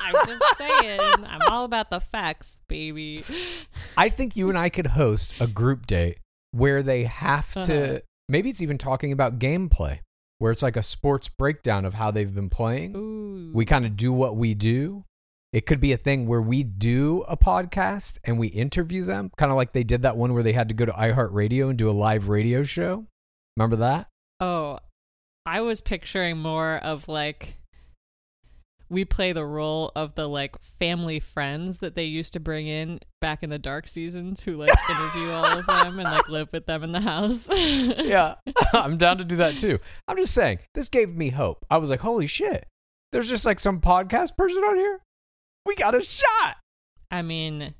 I'm 0.03 0.25
just 0.25 0.57
saying. 0.57 0.99
I'm 1.25 1.41
all 1.49 1.63
about 1.63 1.89
the 1.91 1.99
facts, 1.99 2.59
baby. 2.67 3.23
I 3.95 4.09
think 4.09 4.35
you 4.35 4.49
and 4.49 4.57
I 4.57 4.69
could 4.69 4.87
host 4.87 5.35
a 5.39 5.47
group 5.47 5.85
date 5.85 6.17
where 6.51 6.81
they 6.83 7.03
have 7.03 7.51
to 7.53 7.61
Uh-huh. 7.91 7.99
maybe 8.27 8.49
it's 8.49 8.61
even 8.61 8.77
talking 8.77 9.11
about 9.11 9.37
gameplay 9.39 9.99
where 10.39 10.51
it's 10.51 10.63
like 10.63 10.75
a 10.75 10.81
sports 10.83 11.29
breakdown 11.29 11.85
of 11.85 11.93
how 11.93 12.09
they've 12.09 12.33
been 12.33 12.49
playing. 12.49 12.95
Ooh. 12.95 13.51
We 13.53 13.63
kind 13.63 13.85
of 13.85 13.95
do 13.95 14.11
what 14.11 14.35
we 14.35 14.55
do. 14.55 15.05
It 15.53 15.65
could 15.67 15.79
be 15.79 15.91
a 15.93 15.97
thing 15.97 16.25
where 16.27 16.41
we 16.41 16.63
do 16.63 17.23
a 17.27 17.37
podcast 17.37 18.17
and 18.23 18.39
we 18.39 18.47
interview 18.47 19.03
them, 19.05 19.29
kind 19.37 19.51
of 19.51 19.55
like 19.57 19.73
they 19.73 19.83
did 19.83 20.01
that 20.01 20.17
one 20.17 20.33
where 20.33 20.41
they 20.43 20.53
had 20.53 20.69
to 20.69 20.73
go 20.75 20.85
to 20.85 20.91
iHeartRadio 20.93 21.69
and 21.69 21.77
do 21.77 21.89
a 21.89 21.91
live 21.91 22.27
radio 22.29 22.63
show. 22.63 23.05
Remember 23.57 23.75
that? 23.75 24.07
Oh, 24.41 24.79
I 25.45 25.61
was 25.61 25.81
picturing 25.81 26.39
more 26.39 26.77
of 26.77 27.07
like 27.07 27.57
we 28.89 29.05
play 29.05 29.31
the 29.31 29.45
role 29.45 29.91
of 29.95 30.15
the 30.15 30.27
like 30.27 30.57
family 30.77 31.19
friends 31.21 31.77
that 31.77 31.95
they 31.95 32.03
used 32.03 32.33
to 32.33 32.41
bring 32.41 32.67
in 32.67 32.99
back 33.21 33.41
in 33.41 33.49
the 33.49 33.57
dark 33.57 33.87
seasons 33.87 34.41
who 34.41 34.57
like 34.57 34.69
interview 34.89 35.31
all 35.31 35.59
of 35.59 35.65
them 35.65 35.99
and 35.99 36.03
like 36.03 36.27
live 36.27 36.51
with 36.51 36.65
them 36.65 36.83
in 36.83 36.91
the 36.91 36.99
house. 36.99 37.47
yeah, 37.51 38.35
I'm 38.73 38.97
down 38.97 39.19
to 39.19 39.23
do 39.23 39.37
that 39.37 39.57
too. 39.57 39.79
I'm 40.07 40.17
just 40.17 40.33
saying, 40.33 40.59
this 40.73 40.89
gave 40.89 41.15
me 41.15 41.29
hope. 41.29 41.65
I 41.69 41.77
was 41.77 41.89
like, 41.89 42.01
holy 42.01 42.27
shit, 42.27 42.65
there's 43.11 43.29
just 43.29 43.45
like 43.45 43.59
some 43.59 43.79
podcast 43.79 44.35
person 44.35 44.63
on 44.63 44.75
here. 44.75 44.99
We 45.65 45.75
got 45.75 45.95
a 45.95 46.03
shot. 46.03 46.57
I 47.09 47.21
mean, 47.21 47.75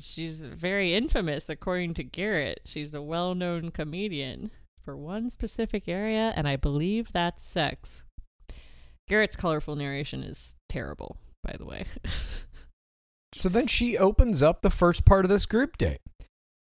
she's 0.00 0.42
very 0.44 0.94
infamous 0.94 1.48
according 1.48 1.94
to 1.94 2.04
Garrett. 2.04 2.60
She's 2.66 2.92
a 2.92 3.00
well-known 3.00 3.70
comedian 3.70 4.50
for 4.90 4.96
one 4.96 5.30
specific 5.30 5.86
area 5.86 6.32
and 6.34 6.48
I 6.48 6.56
believe 6.56 7.12
that's 7.12 7.44
sex. 7.44 8.02
Garrett's 9.08 9.36
colorful 9.36 9.76
narration 9.76 10.24
is 10.24 10.56
terrible, 10.68 11.16
by 11.44 11.54
the 11.56 11.64
way. 11.64 11.84
So 13.32 13.48
then 13.48 13.68
she 13.68 13.96
opens 13.96 14.42
up 14.42 14.60
the 14.60 14.70
first 14.70 15.04
part 15.04 15.24
of 15.24 15.28
this 15.28 15.46
group 15.46 15.78
date, 15.78 16.00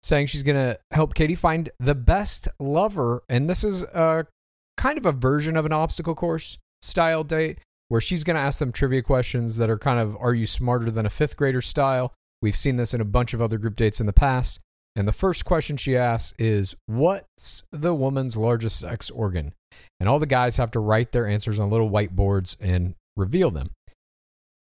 saying 0.03 0.27
she's 0.27 0.43
going 0.43 0.57
to 0.57 0.77
help 0.91 1.13
Katie 1.13 1.33
find 1.33 1.69
the 1.79 1.95
best 1.95 2.49
lover. 2.59 3.23
And 3.29 3.49
this 3.49 3.63
is 3.63 3.83
a 3.83 4.27
kind 4.75 4.97
of 4.97 5.05
a 5.05 5.13
version 5.13 5.55
of 5.55 5.65
an 5.65 5.71
obstacle 5.71 6.13
course 6.13 6.57
style 6.81 7.23
date 7.23 7.59
where 7.87 8.01
she's 8.01 8.25
going 8.25 8.35
to 8.35 8.41
ask 8.41 8.59
them 8.59 8.73
trivia 8.73 9.01
questions 9.01 9.55
that 9.55 9.69
are 9.69 9.79
kind 9.79 9.97
of, 9.97 10.17
are 10.19 10.33
you 10.33 10.45
smarter 10.45 10.91
than 10.91 11.05
a 11.05 11.09
fifth 11.09 11.37
grader 11.37 11.61
style? 11.61 12.13
We've 12.41 12.57
seen 12.57 12.75
this 12.75 12.93
in 12.93 12.99
a 12.99 13.05
bunch 13.05 13.33
of 13.33 13.41
other 13.41 13.57
group 13.57 13.77
dates 13.77 14.01
in 14.01 14.05
the 14.05 14.11
past. 14.11 14.59
And 14.95 15.07
the 15.07 15.13
first 15.13 15.45
question 15.45 15.77
she 15.77 15.95
asks 15.95 16.33
is, 16.37 16.75
What's 16.85 17.63
the 17.71 17.93
woman's 17.93 18.35
largest 18.35 18.79
sex 18.79 19.09
organ? 19.09 19.53
And 19.99 20.09
all 20.09 20.19
the 20.19 20.25
guys 20.25 20.57
have 20.57 20.71
to 20.71 20.79
write 20.79 21.11
their 21.11 21.27
answers 21.27 21.59
on 21.59 21.69
little 21.69 21.89
whiteboards 21.89 22.57
and 22.59 22.95
reveal 23.15 23.51
them. 23.51 23.71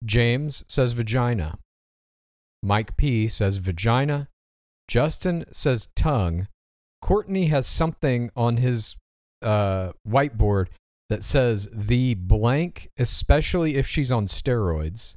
James 0.04 0.64
says 0.68 0.92
vagina. 0.92 1.58
Mike 2.62 2.96
P 2.96 3.28
says 3.28 3.56
vagina. 3.56 4.28
Justin 4.88 5.44
says 5.52 5.88
tongue. 5.94 6.48
Courtney 7.00 7.46
has 7.46 7.66
something 7.66 8.30
on 8.36 8.58
his 8.58 8.96
uh, 9.42 9.92
whiteboard 10.06 10.66
that 11.08 11.22
says 11.22 11.68
the 11.72 12.14
blank, 12.14 12.90
especially 12.98 13.76
if 13.76 13.86
she's 13.86 14.12
on 14.12 14.26
steroids. 14.26 15.14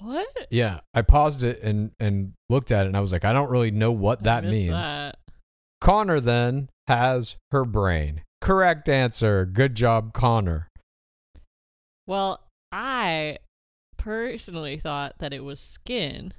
What? 0.00 0.28
Yeah, 0.50 0.80
I 0.94 1.02
paused 1.02 1.44
it 1.44 1.62
and 1.62 1.90
and 2.00 2.32
looked 2.48 2.70
at 2.72 2.84
it, 2.84 2.88
and 2.88 2.96
I 2.96 3.00
was 3.00 3.12
like, 3.12 3.24
I 3.24 3.32
don't 3.32 3.50
really 3.50 3.70
know 3.70 3.92
what 3.92 4.20
I 4.20 4.22
that 4.22 4.44
means. 4.44 4.70
that. 4.70 5.18
Connor 5.80 6.20
then 6.20 6.68
has 6.86 7.36
her 7.50 7.64
brain. 7.64 8.22
Correct 8.40 8.88
answer. 8.88 9.44
Good 9.44 9.74
job, 9.74 10.12
Connor. 10.12 10.68
Well, 12.06 12.40
I 12.72 13.38
personally 13.96 14.76
thought 14.78 15.14
that 15.18 15.32
it 15.32 15.44
was 15.44 15.60
skin. 15.60 16.32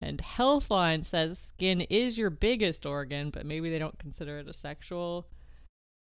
And 0.00 0.18
Healthline 0.18 1.04
says 1.06 1.38
skin 1.38 1.80
is 1.82 2.18
your 2.18 2.30
biggest 2.30 2.84
organ, 2.84 3.30
but 3.30 3.46
maybe 3.46 3.70
they 3.70 3.78
don't 3.78 3.98
consider 3.98 4.38
it 4.38 4.48
a 4.48 4.52
sexual 4.52 5.26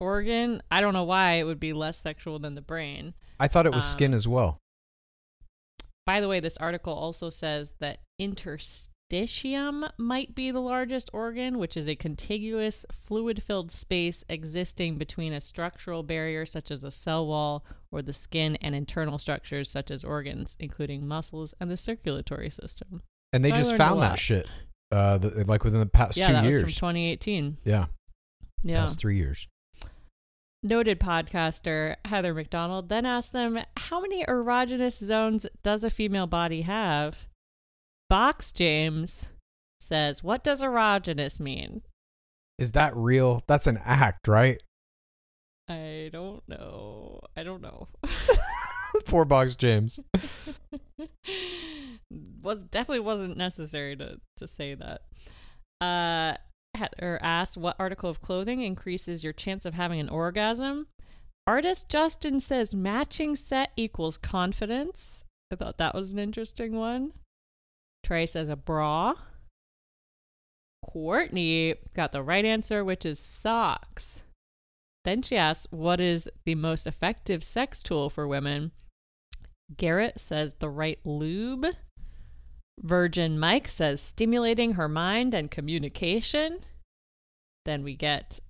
organ. 0.00 0.62
I 0.70 0.80
don't 0.80 0.94
know 0.94 1.04
why 1.04 1.34
it 1.34 1.44
would 1.44 1.60
be 1.60 1.72
less 1.74 1.98
sexual 1.98 2.38
than 2.38 2.54
the 2.54 2.62
brain. 2.62 3.14
I 3.38 3.48
thought 3.48 3.66
it 3.66 3.74
was 3.74 3.84
skin 3.84 4.12
Um, 4.12 4.16
as 4.16 4.26
well. 4.28 4.58
By 6.06 6.20
the 6.20 6.28
way, 6.28 6.40
this 6.40 6.56
article 6.58 6.92
also 6.92 7.30
says 7.30 7.72
that 7.80 7.98
interstitium 8.20 9.90
might 9.98 10.34
be 10.34 10.50
the 10.50 10.60
largest 10.60 11.08
organ, 11.12 11.58
which 11.58 11.76
is 11.76 11.88
a 11.88 11.96
contiguous 11.96 12.84
fluid 13.06 13.42
filled 13.42 13.70
space 13.70 14.22
existing 14.28 14.98
between 14.98 15.32
a 15.32 15.40
structural 15.40 16.02
barrier 16.02 16.44
such 16.44 16.70
as 16.70 16.84
a 16.84 16.90
cell 16.90 17.26
wall 17.26 17.64
or 17.90 18.02
the 18.02 18.12
skin 18.12 18.56
and 18.56 18.74
internal 18.74 19.18
structures 19.18 19.70
such 19.70 19.90
as 19.90 20.04
organs, 20.04 20.56
including 20.60 21.06
muscles 21.06 21.54
and 21.58 21.70
the 21.70 21.76
circulatory 21.76 22.50
system. 22.50 23.02
And 23.32 23.44
they 23.44 23.50
so 23.50 23.56
just 23.56 23.76
found 23.76 24.02
that 24.02 24.18
shit, 24.18 24.46
uh, 24.92 25.18
the, 25.18 25.44
like 25.46 25.64
within 25.64 25.80
the 25.80 25.86
past 25.86 26.16
yeah, 26.18 26.26
two 26.28 26.32
that 26.34 26.44
years. 26.44 26.62
was 26.64 26.74
from 26.74 26.88
2018. 26.92 27.58
yeah, 27.64 27.86
Yeah. 28.62 28.80
past 28.80 28.98
three 28.98 29.16
years. 29.16 29.48
Noted 30.66 30.98
podcaster 30.98 31.96
Heather 32.06 32.32
McDonald 32.32 32.88
then 32.88 33.04
asked 33.04 33.34
them, 33.34 33.60
How 33.76 34.00
many 34.00 34.24
erogenous 34.24 34.98
zones 34.98 35.44
does 35.62 35.84
a 35.84 35.90
female 35.90 36.26
body 36.26 36.62
have? 36.62 37.26
Box 38.08 38.50
James 38.50 39.26
says, 39.78 40.24
What 40.24 40.42
does 40.42 40.62
erogenous 40.62 41.38
mean? 41.38 41.82
Is 42.58 42.72
that 42.72 42.96
real? 42.96 43.42
That's 43.46 43.66
an 43.66 43.78
act, 43.84 44.26
right? 44.26 44.62
I 45.68 46.08
don't 46.10 46.42
know. 46.48 47.20
I 47.36 47.42
don't 47.42 47.60
know. 47.60 47.88
Poor 49.04 49.26
Box 49.26 49.56
James. 49.56 50.00
was 52.42 52.64
definitely 52.64 53.00
wasn't 53.00 53.36
necessary 53.36 53.96
to 53.96 54.18
to 54.38 54.48
say 54.48 54.74
that. 54.74 55.02
Uh 55.82 56.38
Heather 56.74 57.18
asked 57.22 57.56
what 57.56 57.76
article 57.78 58.10
of 58.10 58.20
clothing 58.20 58.60
increases 58.60 59.22
your 59.22 59.32
chance 59.32 59.64
of 59.64 59.74
having 59.74 60.00
an 60.00 60.08
orgasm. 60.08 60.88
Artist 61.46 61.88
Justin 61.88 62.40
says 62.40 62.74
matching 62.74 63.36
set 63.36 63.70
equals 63.76 64.16
confidence. 64.16 65.24
I 65.52 65.56
thought 65.56 65.78
that 65.78 65.94
was 65.94 66.12
an 66.12 66.18
interesting 66.18 66.74
one. 66.74 67.12
Trey 68.02 68.26
says 68.26 68.48
a 68.48 68.56
bra. 68.56 69.14
Courtney 70.84 71.74
got 71.94 72.12
the 72.12 72.22
right 72.22 72.44
answer, 72.44 72.84
which 72.84 73.04
is 73.04 73.18
socks. 73.18 74.20
Then 75.04 75.22
she 75.22 75.36
asks, 75.36 75.66
What 75.70 76.00
is 76.00 76.28
the 76.44 76.54
most 76.54 76.86
effective 76.86 77.44
sex 77.44 77.82
tool 77.82 78.10
for 78.10 78.26
women? 78.26 78.72
Garrett 79.76 80.18
says 80.18 80.54
the 80.54 80.70
right 80.70 80.98
lube. 81.04 81.66
Virgin 82.80 83.38
Mike 83.38 83.68
says 83.68 84.00
stimulating 84.00 84.72
her 84.72 84.88
mind 84.88 85.34
and 85.34 85.50
communication. 85.50 86.58
Then 87.64 87.82
we 87.82 87.94
get 87.94 88.40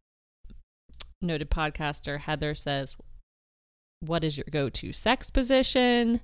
noted 1.22 1.50
podcaster 1.50 2.18
Heather 2.18 2.54
says, 2.54 2.96
What 4.00 4.24
is 4.24 4.36
your 4.36 4.46
go 4.50 4.68
to 4.68 4.92
sex 4.92 5.30
position? 5.30 6.20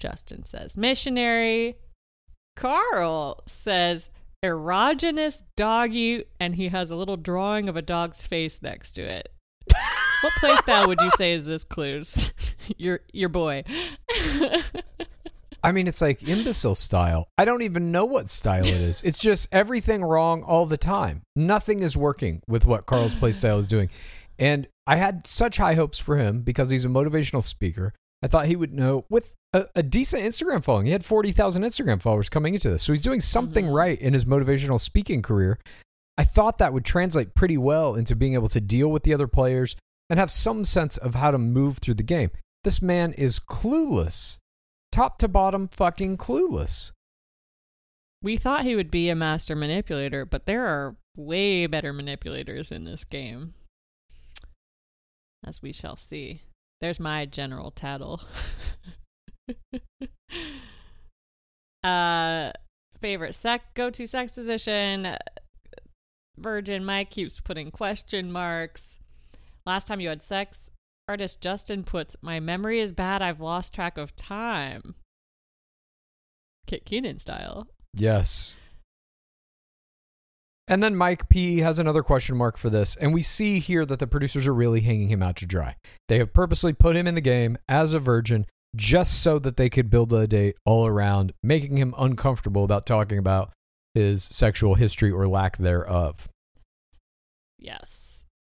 Justin 0.00 0.44
says 0.44 0.76
missionary. 0.76 1.76
Carl 2.56 3.42
says 3.46 4.10
erogenous 4.44 5.42
doggy, 5.56 6.24
and 6.38 6.54
he 6.54 6.68
has 6.68 6.90
a 6.90 6.96
little 6.96 7.16
drawing 7.16 7.68
of 7.68 7.76
a 7.76 7.82
dog's 7.82 8.26
face 8.26 8.62
next 8.62 8.92
to 8.92 9.02
it. 9.02 9.32
what 10.22 10.32
playstyle 10.40 10.86
would 10.88 11.00
you 11.00 11.10
say 11.10 11.32
is 11.32 11.46
this, 11.46 11.64
Clues? 11.64 12.32
your 12.76 13.00
your 13.12 13.28
boy. 13.28 13.64
I 15.62 15.72
mean, 15.72 15.86
it's 15.88 16.00
like 16.00 16.26
imbecile 16.28 16.74
style. 16.74 17.28
I 17.38 17.44
don't 17.44 17.62
even 17.62 17.92
know 17.92 18.04
what 18.04 18.28
style 18.28 18.64
it 18.64 18.70
is. 18.72 19.02
It's 19.02 19.18
just 19.18 19.48
everything 19.52 20.02
wrong 20.02 20.42
all 20.42 20.66
the 20.66 20.76
time. 20.76 21.22
Nothing 21.36 21.80
is 21.80 21.96
working 21.96 22.42
with 22.48 22.66
what 22.66 22.86
Carl's 22.86 23.14
play 23.14 23.30
style 23.32 23.58
is 23.58 23.68
doing. 23.68 23.90
And 24.38 24.66
I 24.86 24.96
had 24.96 25.26
such 25.26 25.56
high 25.58 25.74
hopes 25.74 25.98
for 25.98 26.16
him 26.16 26.40
because 26.42 26.70
he's 26.70 26.84
a 26.84 26.88
motivational 26.88 27.44
speaker. 27.44 27.92
I 28.22 28.26
thought 28.26 28.46
he 28.46 28.56
would 28.56 28.72
know 28.72 29.04
with 29.10 29.34
a, 29.52 29.66
a 29.74 29.82
decent 29.82 30.22
Instagram 30.22 30.62
following. 30.64 30.86
He 30.86 30.92
had 30.92 31.04
40,000 31.04 31.62
Instagram 31.62 32.00
followers 32.02 32.28
coming 32.28 32.54
into 32.54 32.70
this. 32.70 32.82
So 32.82 32.92
he's 32.92 33.00
doing 33.02 33.20
something 33.20 33.66
Mhm. 33.66 33.74
right 33.74 34.00
in 34.00 34.12
his 34.12 34.24
motivational 34.24 34.80
speaking 34.80 35.22
career. 35.22 35.58
I 36.18 36.24
thought 36.24 36.58
that 36.58 36.72
would 36.72 36.84
translate 36.84 37.34
pretty 37.34 37.56
well 37.56 37.94
into 37.94 38.14
being 38.14 38.34
able 38.34 38.48
to 38.48 38.60
deal 38.60 38.88
with 38.88 39.04
the 39.04 39.14
other 39.14 39.26
players 39.26 39.74
and 40.10 40.18
have 40.18 40.30
some 40.30 40.64
sense 40.64 40.96
of 40.98 41.14
how 41.14 41.30
to 41.30 41.38
move 41.38 41.78
through 41.78 41.94
the 41.94 42.02
game. 42.02 42.30
This 42.62 42.82
man 42.82 43.12
is 43.14 43.38
clueless. 43.40 44.36
Top 44.92 45.18
to 45.18 45.28
bottom 45.28 45.68
fucking 45.68 46.16
clueless. 46.16 46.92
We 48.22 48.36
thought 48.36 48.64
he 48.64 48.76
would 48.76 48.90
be 48.90 49.08
a 49.08 49.14
master 49.14 49.56
manipulator, 49.56 50.24
but 50.24 50.46
there 50.46 50.66
are 50.66 50.96
way 51.16 51.66
better 51.66 51.92
manipulators 51.92 52.70
in 52.72 52.84
this 52.84 53.04
game. 53.04 53.54
As 55.46 55.62
we 55.62 55.72
shall 55.72 55.96
see. 55.96 56.42
There's 56.80 57.00
my 57.00 57.26
general 57.26 57.70
tattle. 57.70 58.22
uh 61.82 62.52
favorite 63.00 63.34
sex 63.34 63.64
go 63.74 63.88
to 63.90 64.06
sex 64.06 64.32
position. 64.32 65.16
Virgin 66.36 66.84
Mike 66.84 67.10
keeps 67.10 67.40
putting 67.40 67.70
question 67.70 68.30
marks. 68.32 68.98
Last 69.66 69.86
time 69.86 70.00
you 70.00 70.08
had 70.08 70.22
sex, 70.22 70.70
artist 71.10 71.40
Justin 71.40 71.82
puts 71.82 72.14
my 72.22 72.38
memory 72.38 72.78
is 72.78 72.92
bad, 72.92 73.20
I've 73.20 73.40
lost 73.40 73.74
track 73.74 73.98
of 73.98 74.14
time. 74.14 74.94
Kit 76.68 76.84
Keenan 76.84 77.18
style. 77.18 77.66
Yes. 77.92 78.56
And 80.68 80.84
then 80.84 80.94
Mike 80.94 81.28
P 81.28 81.58
has 81.58 81.80
another 81.80 82.04
question 82.04 82.36
mark 82.36 82.56
for 82.56 82.70
this. 82.70 82.94
And 82.94 83.12
we 83.12 83.22
see 83.22 83.58
here 83.58 83.84
that 83.86 83.98
the 83.98 84.06
producers 84.06 84.46
are 84.46 84.54
really 84.54 84.82
hanging 84.82 85.08
him 85.08 85.20
out 85.20 85.34
to 85.38 85.46
dry. 85.46 85.74
They 86.06 86.18
have 86.18 86.32
purposely 86.32 86.72
put 86.72 86.94
him 86.94 87.08
in 87.08 87.16
the 87.16 87.20
game 87.20 87.58
as 87.68 87.92
a 87.92 87.98
virgin 87.98 88.46
just 88.76 89.20
so 89.20 89.40
that 89.40 89.56
they 89.56 89.68
could 89.68 89.90
build 89.90 90.12
a 90.12 90.28
date 90.28 90.54
all 90.64 90.86
around, 90.86 91.32
making 91.42 91.76
him 91.76 91.92
uncomfortable 91.98 92.62
about 92.62 92.86
talking 92.86 93.18
about 93.18 93.50
his 93.94 94.22
sexual 94.22 94.76
history 94.76 95.10
or 95.10 95.26
lack 95.26 95.56
thereof. 95.56 96.28
Yes. 97.58 98.09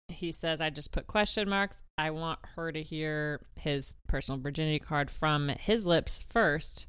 He 0.09 0.33
says, 0.33 0.61
I 0.61 0.71
just 0.71 0.93
put 0.93 1.07
question 1.07 1.49
marks. 1.49 1.85
I 1.97 2.11
want 2.11 2.41
her 2.57 2.73
to 2.73 2.83
hear 2.83 3.41
his 3.57 3.95
personal 4.09 4.41
virginity 4.41 4.79
card 4.79 5.11
from 5.11 5.49
his 5.49 5.87
lips 5.87 6.25
first. 6.29 6.87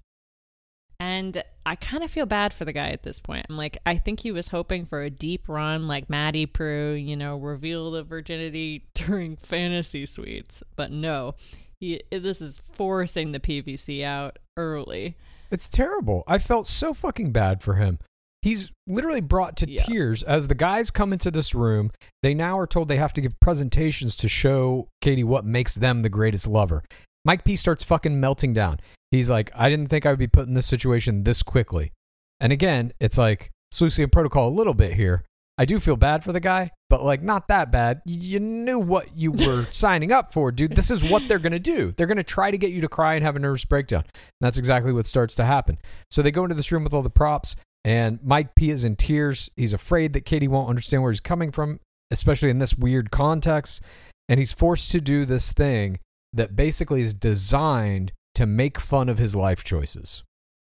And 0.99 1.41
I 1.65 1.75
kind 1.75 2.03
of 2.03 2.11
feel 2.11 2.25
bad 2.25 2.53
for 2.53 2.65
the 2.65 2.73
guy 2.73 2.89
at 2.89 3.03
this 3.03 3.19
point. 3.19 3.45
I'm 3.49 3.55
like, 3.55 3.77
I 3.85 3.97
think 3.97 4.19
he 4.19 4.31
was 4.31 4.49
hoping 4.49 4.85
for 4.85 5.01
a 5.01 5.09
deep 5.09 5.47
run 5.47 5.87
like 5.87 6.09
Maddie 6.09 6.45
Prue, 6.45 6.93
you 6.93 7.15
know, 7.15 7.37
reveal 7.37 7.91
the 7.91 8.03
virginity 8.03 8.85
during 8.93 9.37
fantasy 9.37 10.05
suites. 10.05 10.61
But 10.75 10.91
no, 10.91 11.35
he, 11.79 12.01
this 12.11 12.41
is 12.41 12.61
forcing 12.73 13.31
the 13.31 13.39
PVC 13.39 14.03
out 14.03 14.39
early. 14.57 15.15
It's 15.51 15.67
terrible. 15.67 16.23
I 16.27 16.37
felt 16.37 16.67
so 16.67 16.93
fucking 16.93 17.31
bad 17.31 17.63
for 17.63 17.75
him. 17.75 17.99
He's 18.41 18.71
literally 18.87 19.21
brought 19.21 19.57
to 19.57 19.69
Yeah. 19.69 19.83
tears 19.83 20.23
as 20.23 20.47
the 20.47 20.55
guys 20.55 20.91
come 20.91 21.11
into 21.11 21.29
this 21.29 21.53
room. 21.53 21.91
They 22.23 22.33
now 22.33 22.57
are 22.57 22.67
told 22.67 22.87
they 22.87 22.95
have 22.97 23.13
to 23.13 23.21
give 23.21 23.39
presentations 23.39 24.15
to 24.17 24.29
show 24.29 24.87
Katie 25.01 25.23
what 25.25 25.43
makes 25.45 25.75
them 25.75 26.01
the 26.01 26.09
greatest 26.09 26.47
lover. 26.47 26.83
Mike 27.25 27.43
P 27.43 27.55
starts 27.57 27.83
fucking 27.83 28.19
melting 28.19 28.53
down. 28.53 28.79
He's 29.11 29.29
like, 29.29 29.51
I 29.53 29.69
didn't 29.69 29.87
think 29.87 30.05
I 30.05 30.09
would 30.11 30.19
be 30.19 30.27
put 30.27 30.47
in 30.47 30.53
this 30.53 30.65
situation 30.67 31.23
this 31.23 31.43
quickly. 31.43 31.91
And 32.39 32.53
again, 32.53 32.93
it's 33.01 33.17
like 33.17 33.51
Slucian 33.73 34.11
protocol 34.11 34.47
a 34.47 34.55
little 34.55 34.73
bit 34.73 34.93
here. 34.93 35.25
I 35.57 35.65
do 35.65 35.77
feel 35.81 35.97
bad 35.97 36.23
for 36.23 36.31
the 36.31 36.39
guy, 36.39 36.71
but 36.89 37.03
like 37.03 37.21
not 37.21 37.49
that 37.49 37.69
bad. 37.69 38.01
You 38.05 38.39
knew 38.39 38.79
what 38.79 39.17
you 39.17 39.31
were 39.45 39.65
signing 39.71 40.13
up 40.13 40.31
for, 40.31 40.53
dude. 40.53 40.73
This 40.77 40.89
is 40.89 41.03
what 41.03 41.27
they're 41.27 41.39
going 41.39 41.51
to 41.51 41.59
do. 41.59 41.91
They're 41.97 42.07
going 42.07 42.15
to 42.15 42.23
try 42.23 42.49
to 42.49 42.57
get 42.57 42.71
you 42.71 42.79
to 42.79 42.87
cry 42.87 43.15
and 43.15 43.25
have 43.25 43.35
a 43.35 43.39
nervous 43.39 43.65
breakdown. 43.65 44.03
And 44.13 44.21
that's 44.39 44.57
exactly 44.57 44.93
what 44.93 45.05
starts 45.05 45.35
to 45.35 45.43
happen. 45.43 45.77
So 46.09 46.21
they 46.21 46.31
go 46.31 46.43
into 46.43 46.55
this 46.55 46.71
room 46.71 46.85
with 46.85 46.93
all 46.93 47.01
the 47.01 47.09
props, 47.09 47.57
and 47.89 48.19
Mike 48.23 48.53
P 48.53 48.69
is 48.69 48.85
in 48.85 48.95
tears. 48.95 49.49
He's 49.57 49.73
afraid 49.73 50.13
that 50.13 50.23
Katie 50.23 50.47
won't 50.47 50.69
understand 50.69 51.01
where 51.01 51.11
he's 51.11 51.19
coming 51.19 51.51
from, 51.51 51.79
especially 52.11 52.51
in 52.51 52.59
this 52.59 52.75
weird 52.75 53.09
context. 53.09 53.81
And 54.29 54.39
he's 54.39 54.53
forced 54.53 54.91
to 54.91 55.01
do 55.01 55.25
this 55.25 55.51
thing 55.51 55.97
that 56.31 56.55
basically 56.55 57.01
is 57.01 57.15
designed 57.15 58.11
to 58.35 58.45
make 58.45 58.79
fun 58.79 59.09
of 59.09 59.17
his 59.17 59.35
life 59.35 59.63
choices. 59.63 60.21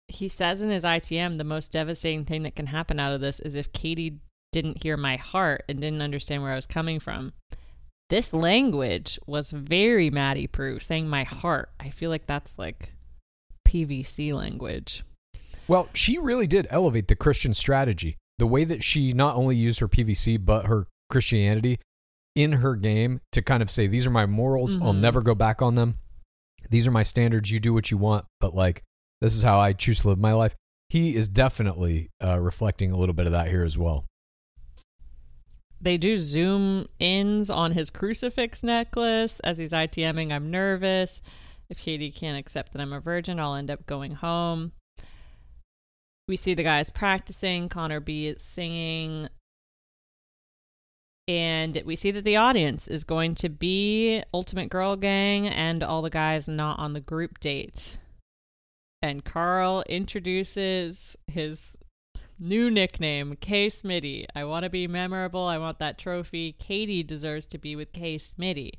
He 0.08 0.30
says 0.30 0.62
in 0.62 0.70
his 0.70 0.86
ITM, 0.86 1.38
the 1.38 1.44
most 1.44 1.74
devastating 1.74 2.24
thing 2.24 2.44
that 2.44 2.56
can 2.56 2.68
happen 2.68 3.02
out 3.02 3.12
of 3.12 3.20
this 3.20 3.42
is 3.42 3.58
if 3.58 3.74
Katie 3.74 4.20
didn't 4.54 4.82
hear 4.82 4.96
my 4.96 5.18
heart 5.18 5.66
and 5.68 5.82
didn't 5.82 6.02
understand 6.02 6.42
where 6.42 6.54
I 6.54 6.56
was 6.56 6.66
coming 6.66 7.02
from. 7.02 7.34
This 8.10 8.32
language 8.32 9.20
was 9.28 9.52
very 9.52 10.10
Maddie 10.10 10.48
Prue, 10.48 10.80
saying 10.80 11.10
my 11.10 11.26
heart. 11.26 11.70
I 11.82 11.90
feel 11.90 12.10
like 12.10 12.28
that's 12.28 12.58
like 12.58 12.94
PVC 13.68 14.34
language. 14.34 15.04
Well, 15.70 15.88
she 15.94 16.18
really 16.18 16.48
did 16.48 16.66
elevate 16.72 17.08
the 17.08 17.16
Christian 17.16 17.54
strategy. 17.54 18.18
The 18.40 18.48
way 18.48 18.64
that 18.64 18.84
she 18.84 19.14
not 19.14 19.36
only 19.36 19.56
used 19.56 19.80
her 19.80 19.88
PVC, 19.88 20.44
but 20.44 20.66
her 20.66 20.88
Christianity 21.12 21.80
in 22.36 22.54
her 22.54 22.76
game 22.76 23.22
to 23.34 23.42
kind 23.44 23.62
of 23.62 23.70
say, 23.70 23.86
These 23.86 24.08
are 24.08 24.12
my 24.12 24.26
morals. 24.26 24.76
I'll 24.82 24.94
Mhm. 24.94 25.00
never 25.00 25.22
go 25.22 25.36
back 25.36 25.62
on 25.62 25.76
them. 25.76 26.00
These 26.72 26.88
are 26.88 26.92
my 26.92 27.04
standards. 27.04 27.52
You 27.52 27.60
do 27.60 27.74
what 27.74 27.92
you 27.92 27.98
want, 27.98 28.26
but 28.40 28.56
like, 28.56 28.84
this 29.22 29.36
is 29.36 29.44
how 29.44 29.60
I 29.60 29.74
choose 29.74 30.02
to 30.02 30.08
live 30.10 30.18
my 30.20 30.34
life. 30.34 30.56
He 30.90 31.16
is 31.16 31.28
definitely 31.28 32.10
uh, 32.24 32.40
reflecting 32.40 32.92
a 32.92 32.98
little 32.98 33.14
bit 33.14 33.28
of 33.28 33.32
that 33.34 33.50
here 33.50 33.64
as 33.64 33.78
well. 33.78 34.06
They 35.80 35.98
do 35.98 36.18
zoom 36.18 36.88
ins 37.00 37.50
on 37.52 37.74
his 37.74 37.90
crucifix 37.90 38.64
necklace 38.64 39.40
as 39.42 39.60
he's 39.60 39.72
ITMing. 39.72 40.32
I'm 40.34 40.50
nervous. 40.50 41.22
If 41.70 41.78
Katie 41.78 42.12
can't 42.12 42.40
accept 42.40 42.74
that 42.74 42.82
I'm 42.82 42.92
a 42.92 43.00
virgin, 43.00 43.40
I'll 43.40 43.54
end 43.56 43.70
up 43.70 43.86
going 43.86 44.14
home. 44.16 44.72
We 46.30 46.36
see 46.36 46.54
the 46.54 46.62
guys 46.62 46.92
practicing. 46.92 47.70
Connor 47.70 48.00
B 48.00 48.28
is 48.28 48.44
singing. 48.44 49.30
And 51.28 51.82
we 51.88 51.96
see 51.96 52.12
that 52.12 52.24
the 52.24 52.36
audience 52.36 52.88
is 52.88 53.04
going 53.04 53.34
to 53.36 53.50
be 53.50 54.22
Ultimate 54.32 54.70
Girl 54.70 54.96
Gang 54.96 55.48
and 55.48 55.82
all 55.82 56.04
the 56.04 56.12
guys 56.12 56.48
not 56.48 56.78
on 56.78 56.94
the 56.94 57.02
group 57.02 57.40
date. 57.40 57.98
And 59.02 59.26
Carl 59.26 59.84
introduces 59.90 61.18
his 61.26 61.76
new 62.38 62.70
nickname, 62.70 63.36
K 63.42 63.66
Smitty. 63.66 64.28
I 64.36 64.44
want 64.44 64.66
to 64.66 64.70
be 64.70 64.88
memorable. 64.88 65.46
I 65.46 65.58
want 65.58 65.80
that 65.80 65.98
trophy. 65.98 66.52
Katie 66.52 67.02
deserves 67.02 67.48
to 67.48 67.58
be 67.58 67.76
with 67.76 67.92
K 67.92 68.18
Smitty. 68.18 68.74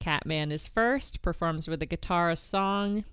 Catman 0.00 0.50
is 0.50 0.66
first, 0.66 1.20
performs 1.20 1.68
with 1.68 1.82
a 1.82 1.86
guitar 1.86 2.34
song. 2.36 3.04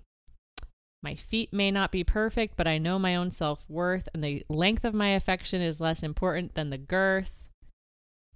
My 1.02 1.14
feet 1.14 1.52
may 1.52 1.70
not 1.70 1.92
be 1.92 2.02
perfect, 2.02 2.56
but 2.56 2.66
I 2.66 2.78
know 2.78 2.98
my 2.98 3.14
own 3.14 3.30
self 3.30 3.64
worth, 3.68 4.08
and 4.12 4.22
the 4.22 4.44
length 4.48 4.84
of 4.84 4.94
my 4.94 5.10
affection 5.10 5.62
is 5.62 5.80
less 5.80 6.02
important 6.02 6.54
than 6.54 6.70
the 6.70 6.78
girth. 6.78 7.32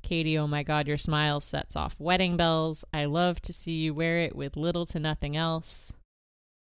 Katie, 0.02 0.38
oh 0.38 0.46
my 0.46 0.62
god, 0.62 0.86
your 0.86 0.96
smile 0.96 1.40
sets 1.40 1.76
off 1.76 1.98
wedding 1.98 2.36
bells. 2.36 2.84
I 2.92 3.06
love 3.06 3.40
to 3.42 3.52
see 3.52 3.72
you 3.72 3.94
wear 3.94 4.18
it 4.18 4.36
with 4.36 4.56
little 4.56 4.86
to 4.86 4.98
nothing 4.98 5.36
else. 5.36 5.92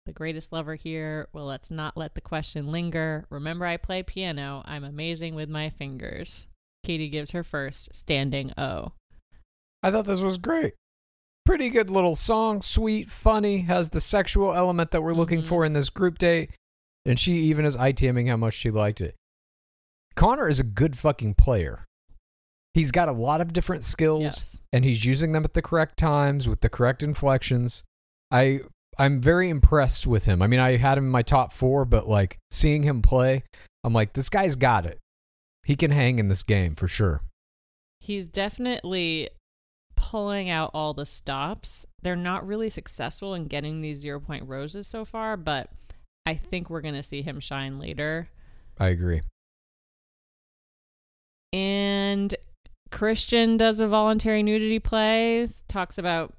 The 0.06 0.12
greatest 0.12 0.52
lover 0.52 0.74
here. 0.74 1.28
Well, 1.32 1.46
let's 1.46 1.70
not 1.70 1.96
let 1.96 2.14
the 2.14 2.20
question 2.20 2.72
linger. 2.72 3.26
Remember, 3.30 3.66
I 3.66 3.76
play 3.76 4.02
piano. 4.02 4.62
I'm 4.64 4.84
amazing 4.84 5.34
with 5.34 5.48
my 5.48 5.70
fingers. 5.70 6.46
Katie 6.82 7.10
gives 7.10 7.32
her 7.32 7.44
first 7.44 7.94
standing 7.94 8.52
O. 8.56 8.92
I 9.82 9.90
thought 9.90 10.06
this 10.06 10.22
was 10.22 10.38
great. 10.38 10.74
Pretty 11.48 11.70
good 11.70 11.88
little 11.88 12.14
song, 12.14 12.60
sweet, 12.60 13.10
funny, 13.10 13.60
has 13.62 13.88
the 13.88 14.02
sexual 14.02 14.52
element 14.52 14.90
that 14.90 15.00
we're 15.02 15.14
looking 15.14 15.40
Mhm. 15.40 15.48
for 15.48 15.64
in 15.64 15.72
this 15.72 15.88
group 15.88 16.18
date. 16.18 16.50
And 17.06 17.18
she 17.18 17.36
even 17.44 17.64
is 17.64 17.74
ITMing 17.74 18.28
how 18.28 18.36
much 18.36 18.52
she 18.52 18.70
liked 18.70 19.00
it. 19.00 19.16
Connor 20.14 20.46
is 20.46 20.60
a 20.60 20.62
good 20.62 20.98
fucking 20.98 21.36
player. 21.36 21.86
He's 22.74 22.90
got 22.90 23.08
a 23.08 23.12
lot 23.12 23.40
of 23.40 23.54
different 23.54 23.82
skills 23.82 24.22
Yes. 24.24 24.58
and 24.74 24.84
he's 24.84 25.06
using 25.06 25.32
them 25.32 25.42
at 25.42 25.54
the 25.54 25.62
correct 25.62 25.96
times 25.96 26.50
with 26.50 26.60
the 26.60 26.68
correct 26.68 27.02
inflections. 27.02 27.82
I 28.30 28.60
I'm 28.98 29.18
very 29.22 29.48
impressed 29.48 30.06
with 30.06 30.26
him. 30.26 30.42
I 30.42 30.48
mean, 30.48 30.60
I 30.60 30.76
had 30.76 30.98
him 30.98 31.04
in 31.04 31.10
my 31.10 31.22
top 31.22 31.54
4, 31.54 31.86
but 31.86 32.06
like 32.06 32.36
seeing 32.50 32.82
him 32.82 33.00
play, 33.00 33.42
I'm 33.82 33.94
like 33.94 34.12
this 34.12 34.28
guy's 34.28 34.54
got 34.54 34.84
it. 34.84 34.98
He 35.64 35.76
can 35.76 35.92
hang 35.92 36.18
in 36.18 36.28
this 36.28 36.42
game 36.42 36.74
for 36.74 36.88
sure. 36.88 37.22
He's 38.00 38.28
definitely 38.28 39.30
pulling 40.10 40.48
out 40.48 40.70
all 40.72 40.94
the 40.94 41.04
stops. 41.04 41.84
They're 42.02 42.16
not 42.16 42.46
really 42.46 42.70
successful 42.70 43.34
in 43.34 43.46
getting 43.46 43.82
these 43.82 43.98
zero 43.98 44.18
point 44.18 44.48
roses 44.48 44.86
so 44.86 45.04
far, 45.04 45.36
but 45.36 45.68
I 46.24 46.34
think 46.34 46.70
we're 46.70 46.80
going 46.80 46.94
to 46.94 47.02
see 47.02 47.20
him 47.20 47.40
shine 47.40 47.78
later. 47.78 48.30
I 48.78 48.88
agree. 48.88 49.20
And 51.52 52.34
Christian 52.90 53.58
does 53.58 53.80
a 53.80 53.86
voluntary 53.86 54.42
nudity 54.42 54.78
play, 54.78 55.46
talks 55.68 55.98
about 55.98 56.32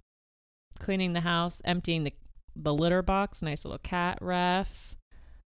cleaning 0.80 1.14
the 1.14 1.22
house, 1.22 1.62
emptying 1.64 2.06
the, 2.06 2.14
the 2.56 2.74
litter 2.74 3.04
box, 3.04 3.44
nice 3.44 3.66
little 3.66 3.78
cat 3.78 4.18
ref. 4.20 4.96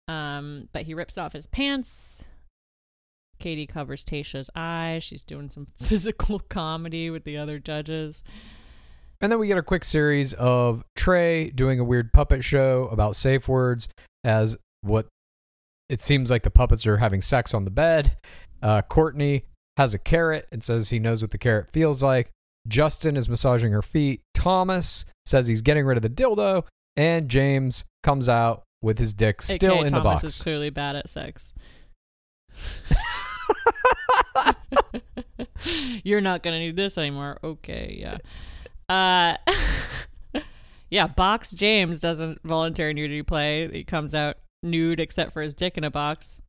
Um, 0.08 0.68
but 0.72 0.82
he 0.82 0.94
rips 0.94 1.16
off 1.16 1.32
his 1.32 1.46
pants. 1.46 2.24
Katie 3.40 3.66
covers 3.66 4.04
Tayshia's 4.04 4.50
eyes. 4.54 5.02
She's 5.02 5.24
doing 5.24 5.50
some 5.50 5.66
physical 5.82 6.38
comedy 6.38 7.10
with 7.10 7.24
the 7.24 7.36
other 7.36 7.58
judges. 7.58 8.22
And 9.20 9.30
then 9.30 9.38
we 9.38 9.48
get 9.48 9.58
a 9.58 9.62
quick 9.62 9.84
series 9.84 10.32
of 10.34 10.84
Trey 10.96 11.50
doing 11.50 11.80
a 11.80 11.84
weird 11.84 12.12
puppet 12.12 12.44
show 12.44 12.88
about 12.90 13.16
safe 13.16 13.48
words 13.48 13.88
as 14.24 14.56
what 14.82 15.08
it 15.90 16.00
seems 16.00 16.30
like 16.30 16.42
the 16.42 16.50
puppets 16.50 16.86
are 16.86 16.96
having 16.96 17.20
sex 17.20 17.52
on 17.52 17.64
the 17.64 17.70
bed. 17.70 18.16
Uh, 18.62 18.80
Courtney 18.82 19.44
has 19.76 19.92
a 19.92 19.98
carrot 19.98 20.46
and 20.52 20.62
says 20.62 20.88
he 20.88 20.98
knows 20.98 21.20
what 21.20 21.32
the 21.32 21.38
carrot 21.38 21.70
feels 21.72 22.02
like. 22.02 22.30
Justin 22.68 23.16
is 23.16 23.28
massaging 23.28 23.72
her 23.72 23.82
feet. 23.82 24.22
Thomas 24.34 25.04
says 25.26 25.46
he's 25.46 25.62
getting 25.62 25.84
rid 25.84 25.98
of 25.98 26.02
the 26.02 26.10
dildo. 26.10 26.64
And 26.96 27.28
James 27.28 27.84
comes 28.02 28.28
out 28.28 28.62
with 28.82 28.98
his 28.98 29.12
dick 29.12 29.42
still 29.42 29.74
AKA 29.74 29.86
in 29.86 29.92
the 29.92 30.00
Thomas 30.00 30.22
box. 30.22 30.24
is 30.24 30.42
clearly 30.42 30.70
bad 30.70 30.96
at 30.96 31.08
sex. 31.08 31.54
You're 36.04 36.20
not 36.20 36.42
gonna 36.42 36.58
need 36.58 36.76
this 36.76 36.98
anymore. 36.98 37.38
Okay, 37.42 37.96
yeah. 38.00 38.16
Uh, 38.88 39.36
yeah. 40.90 41.06
Box 41.06 41.52
James 41.52 42.00
doesn't 42.00 42.40
voluntary 42.44 42.94
nudity 42.94 43.22
play. 43.22 43.68
He 43.70 43.84
comes 43.84 44.14
out 44.14 44.36
nude 44.62 45.00
except 45.00 45.32
for 45.32 45.42
his 45.42 45.54
dick 45.54 45.76
in 45.78 45.84
a 45.84 45.90
box. 45.90 46.40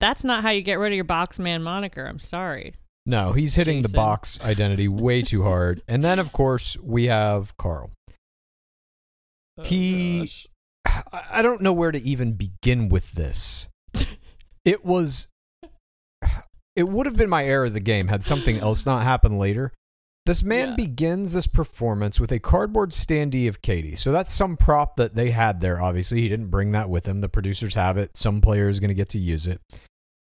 That's 0.00 0.24
not 0.24 0.42
how 0.42 0.50
you 0.50 0.62
get 0.62 0.78
rid 0.78 0.92
of 0.92 0.96
your 0.96 1.04
box 1.04 1.38
man 1.38 1.62
moniker. 1.62 2.04
I'm 2.04 2.18
sorry. 2.18 2.74
No, 3.06 3.32
he's 3.32 3.54
hitting 3.54 3.82
the 3.82 3.88
box 3.88 4.38
identity 4.40 4.88
way 4.88 5.22
too 5.22 5.44
hard. 5.44 5.80
And 5.86 6.02
then, 6.02 6.18
of 6.18 6.32
course, 6.32 6.76
we 6.82 7.04
have 7.06 7.56
Carl. 7.56 7.92
He- 9.62 10.20
gosh. 10.20 10.46
I 11.12 11.22
I 11.30 11.42
don't 11.42 11.60
know 11.60 11.72
where 11.72 11.92
to 11.92 11.98
even 12.00 12.32
begin 12.32 12.88
with 12.88 13.12
this. 13.12 13.68
It 14.64 14.84
was 14.84 15.28
it 16.76 16.84
would 16.88 17.06
have 17.06 17.16
been 17.16 17.30
my 17.30 17.44
error 17.44 17.64
of 17.64 17.72
the 17.72 17.80
game 17.80 18.08
had 18.08 18.22
something 18.22 18.58
else 18.58 18.84
not 18.86 19.02
happened 19.02 19.38
later. 19.38 19.72
This 20.26 20.42
man 20.42 20.70
Yeah. 20.70 20.74
begins 20.76 21.32
this 21.32 21.46
performance 21.46 22.18
with 22.20 22.32
a 22.32 22.38
cardboard 22.40 22.90
standee 22.90 23.48
of 23.48 23.62
Katie. 23.62 23.94
So 23.96 24.10
that's 24.12 24.32
some 24.32 24.56
prop 24.56 24.96
that 24.96 25.14
they 25.14 25.30
had 25.30 25.60
there. 25.60 25.80
Obviously, 25.80 26.20
he 26.20 26.28
didn't 26.28 26.48
bring 26.48 26.72
that 26.72 26.90
with 26.90 27.06
him. 27.06 27.20
The 27.20 27.28
producers 27.28 27.74
have 27.76 27.96
it. 27.96 28.16
Some 28.16 28.40
player 28.40 28.68
is 28.68 28.80
going 28.80 28.88
to 28.88 28.94
get 28.94 29.08
to 29.10 29.18
use 29.20 29.46
it. 29.46 29.60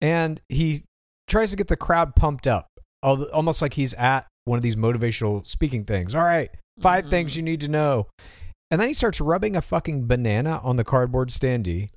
And 0.01 0.41
he 0.49 0.83
tries 1.27 1.51
to 1.51 1.55
get 1.57 1.69
the 1.69 1.77
crowd 1.77 2.13
pumped 2.15 2.45
up, 2.45 2.67
almost 3.01 3.61
like 3.61 3.73
he's 3.75 3.93
at 3.93 4.27
one 4.43 4.57
of 4.57 4.63
these 4.63 4.75
motivational 4.75 5.47
speaking 5.47 5.85
things. 5.85 6.13
All 6.13 6.23
right, 6.23 6.51
5 6.81 7.05
Mhm. 7.05 7.09
things 7.09 7.37
you 7.37 7.43
need 7.43 7.61
to 7.61 7.67
know. 7.69 8.07
And 8.69 8.81
then 8.81 8.89
he 8.89 8.93
starts 8.93 9.21
rubbing 9.21 9.55
a 9.55 9.61
fucking 9.61 10.07
banana 10.07 10.59
on 10.61 10.75
the 10.75 10.83
cardboard 10.83 11.29
standee. 11.29 11.89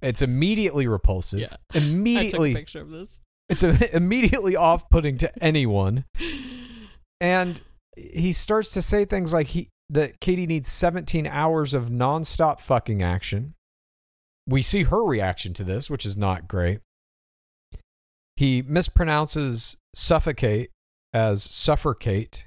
It's 0.00 0.22
immediately 0.22 0.86
repulsive. 0.86 1.38
Yeah. 1.40 1.56
Immediately 1.74 2.50
I 2.50 2.52
took 2.54 2.56
a 2.56 2.60
picture 2.60 2.80
of 2.80 2.90
this. 2.90 3.20
It's 3.48 3.62
a, 3.62 3.96
immediately 3.96 4.56
off-putting 4.56 5.18
to 5.18 5.42
anyone. 5.42 6.04
And 7.20 7.60
he 7.96 8.32
starts 8.32 8.70
to 8.70 8.82
say 8.82 9.04
things 9.04 9.32
like 9.32 9.46
he 9.46 9.68
that 9.90 10.18
katie 10.18 10.48
needs 10.48 10.72
17 10.72 11.24
hours 11.28 11.72
of 11.72 11.88
nonstop 11.88 12.58
fucking 12.60 13.00
action. 13.00 13.54
We 14.48 14.60
see 14.60 14.82
her 14.82 15.04
reaction 15.04 15.54
to 15.54 15.62
this 15.62 15.88
which 15.88 16.04
is 16.04 16.16
not 16.16 16.48
great. 16.48 16.80
He 18.34 18.60
mispronounces 18.60 19.76
suffocate 19.94 20.70
as 21.14 21.44
suffocate. 21.44 22.44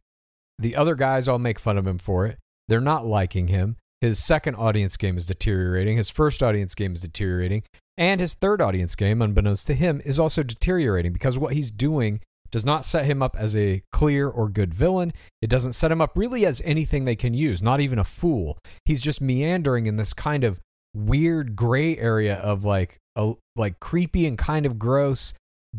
The 0.60 0.75
other 0.75 0.95
guys 0.95 1.29
all 1.29 1.39
make 1.39 1.58
fun 1.58 1.77
of 1.77 1.88
him 1.88 1.97
for 1.97 2.25
it. 2.25 2.38
They're 2.67 2.81
not 2.81 3.05
liking 3.05 3.47
him. 3.47 3.77
His 4.01 4.21
second 4.21 4.55
audience 4.55 4.97
game 4.97 5.15
is 5.15 5.23
deteriorating. 5.25 5.95
His 5.95 6.10
first 6.10 6.43
audience 6.43 6.75
game 6.75 6.93
is 6.93 6.99
deteriorating 6.99 7.63
and 7.97 8.19
his 8.19 8.34
third 8.34 8.62
audience 8.62 8.95
game, 8.95 9.21
unbeknownst 9.21 9.67
to 9.67 9.73
him, 9.73 10.01
is 10.05 10.19
also 10.19 10.43
deteriorating 10.43 11.13
because 11.13 11.38
what 11.38 11.53
he's 11.53 11.71
doing 11.71 12.19
does 12.51 12.65
not 12.65 12.86
set 12.86 13.05
him 13.05 13.21
up 13.21 13.36
as 13.38 13.55
a 13.55 13.81
clear 13.91 14.29
or 14.29 14.47
good 14.49 14.73
villain. 14.73 15.13
It 15.41 15.49
doesn't 15.49 15.73
set 15.73 15.91
him 15.91 16.01
up 16.01 16.17
really 16.17 16.45
as 16.45 16.62
anything 16.63 17.05
they 17.05 17.15
can 17.15 17.34
use, 17.34 17.62
not 17.62 17.81
even 17.81 17.99
a 17.99 18.03
fool. 18.03 18.58
He's 18.86 19.01
just 19.01 19.21
meandering 19.21 19.88
in 19.88 19.97
this 19.97 20.13
kind 20.13 20.43
of 20.43 20.60
weird 20.93 21.55
gray 21.55 21.97
area 21.97 22.36
of 22.36 22.63
like 22.63 22.97
a 23.15 23.34
like 23.55 23.79
creepy 23.79 24.25
and 24.25 24.38
kind 24.38 24.65
of 24.65 24.79
gross, 24.79 25.34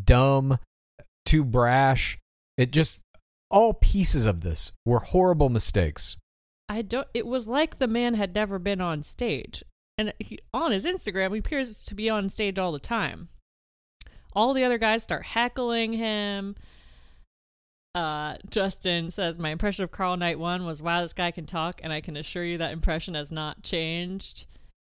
dumb, 0.04 0.58
too 1.24 1.44
brash. 1.44 2.18
It 2.56 2.72
just 2.72 3.00
all 3.50 3.74
pieces 3.74 4.26
of 4.26 4.42
this 4.42 4.72
were 4.84 4.98
horrible 4.98 5.48
mistakes. 5.48 6.16
I 6.68 6.82
don't. 6.82 7.08
It 7.14 7.26
was 7.26 7.46
like 7.46 7.78
the 7.78 7.86
man 7.86 8.14
had 8.14 8.34
never 8.34 8.58
been 8.58 8.80
on 8.80 9.02
stage, 9.02 9.62
and 9.98 10.12
he, 10.18 10.38
on 10.52 10.72
his 10.72 10.86
Instagram, 10.86 11.32
he 11.32 11.38
appears 11.38 11.82
to 11.82 11.94
be 11.94 12.10
on 12.10 12.28
stage 12.28 12.58
all 12.58 12.72
the 12.72 12.78
time. 12.78 13.28
All 14.32 14.52
the 14.52 14.64
other 14.64 14.78
guys 14.78 15.02
start 15.02 15.24
heckling 15.24 15.94
him. 15.94 16.56
Uh, 17.94 18.36
Justin 18.50 19.10
says, 19.10 19.38
"My 19.38 19.50
impression 19.50 19.84
of 19.84 19.90
Carl 19.90 20.18
Night 20.18 20.38
One 20.38 20.66
was, 20.66 20.82
wow, 20.82 21.00
this 21.00 21.14
guy 21.14 21.30
can 21.30 21.46
talk, 21.46 21.80
and 21.82 21.92
I 21.92 22.02
can 22.02 22.16
assure 22.16 22.44
you 22.44 22.58
that 22.58 22.72
impression 22.72 23.14
has 23.14 23.32
not 23.32 23.62
changed." 23.62 24.46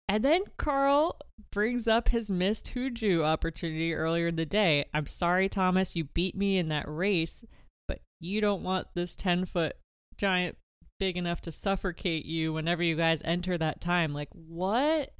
And 0.08 0.24
then 0.24 0.44
Carl 0.58 1.18
brings 1.52 1.88
up 1.88 2.10
his 2.10 2.32
missed 2.32 2.74
Huju 2.74 3.24
opportunity 3.24 3.94
earlier 3.94 4.28
in 4.28 4.36
the 4.36 4.46
day. 4.46 4.86
I'm 4.94 5.08
sorry, 5.08 5.50
Thomas, 5.50 5.96
you 5.96 6.06
beat 6.06 6.36
me 6.36 6.58
in 6.58 6.70
that 6.70 6.86
race, 6.88 7.44
but 7.88 8.00
you 8.20 8.40
don't 8.40 8.64
want 8.64 8.88
this 8.94 9.16
10 9.16 9.46
foot 9.46 9.76
giant 10.18 10.58
big 11.00 11.18
enough 11.18 11.42
to 11.42 11.52
suffocate 11.52 12.26
you 12.26 12.54
whenever 12.54 12.84
you 12.84 12.96
guys 12.96 13.22
enter 13.24 13.58
that 13.58 13.82
time. 13.82 14.14
Like, 14.14 14.30
what? 14.32 15.14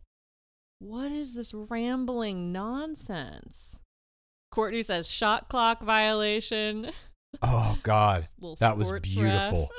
What 0.80 1.12
is 1.12 1.36
this 1.36 1.54
rambling 1.54 2.52
nonsense? 2.52 3.80
Courtney 4.52 4.82
says 4.82 5.10
shot 5.10 5.50
clock 5.50 5.82
violation. 5.82 6.92
Oh 7.42 7.80
God, 7.82 8.28
that 8.60 8.78
was 8.78 8.92
beautiful. 9.02 9.72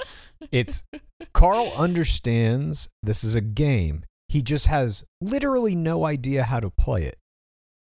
It's 0.51 0.83
Carl 1.35 1.73
understands 1.77 2.89
this 3.01 3.23
is 3.23 3.37
a 3.37 3.41
game. 3.41 4.05
He 4.29 4.43
just 4.43 4.67
has 4.67 5.05
literally 5.21 5.77
no 5.77 6.05
idea 6.05 6.43
how 6.43 6.59
to 6.59 6.69
play 6.69 7.05
it. 7.05 7.17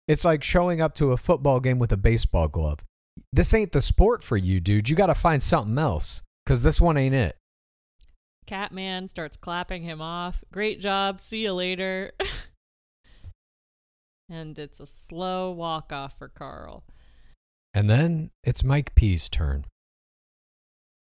It's 0.06 0.24
like 0.24 0.42
showing 0.42 0.82
up 0.82 0.94
to 0.96 1.12
a 1.12 1.16
football 1.16 1.60
game 1.60 1.78
with 1.78 1.92
a 1.92 1.96
baseball 1.96 2.48
glove. 2.48 2.80
This 3.32 3.54
ain't 3.54 3.72
the 3.72 3.80
sport 3.80 4.22
for 4.22 4.36
you, 4.36 4.60
dude. 4.60 4.90
You 4.90 4.96
got 4.96 5.06
to 5.06 5.14
find 5.14 5.42
something 5.42 5.78
else 5.78 6.22
because 6.44 6.62
this 6.62 6.80
one 6.80 6.98
ain't 6.98 7.14
it. 7.14 7.36
Catman 8.46 9.08
starts 9.08 9.36
clapping 9.36 9.82
him 9.82 10.00
off. 10.00 10.42
Great 10.52 10.80
job. 10.80 11.20
See 11.20 11.42
you 11.42 11.52
later. 11.52 12.12
and 14.28 14.58
it's 14.58 14.80
a 14.80 14.86
slow 14.86 15.50
walk 15.50 15.92
off 15.92 16.18
for 16.18 16.28
Carl. 16.28 16.84
And 17.72 17.90
then 17.90 18.30
it's 18.42 18.62
Mike 18.62 18.94
P's 18.94 19.28
turn. 19.28 19.64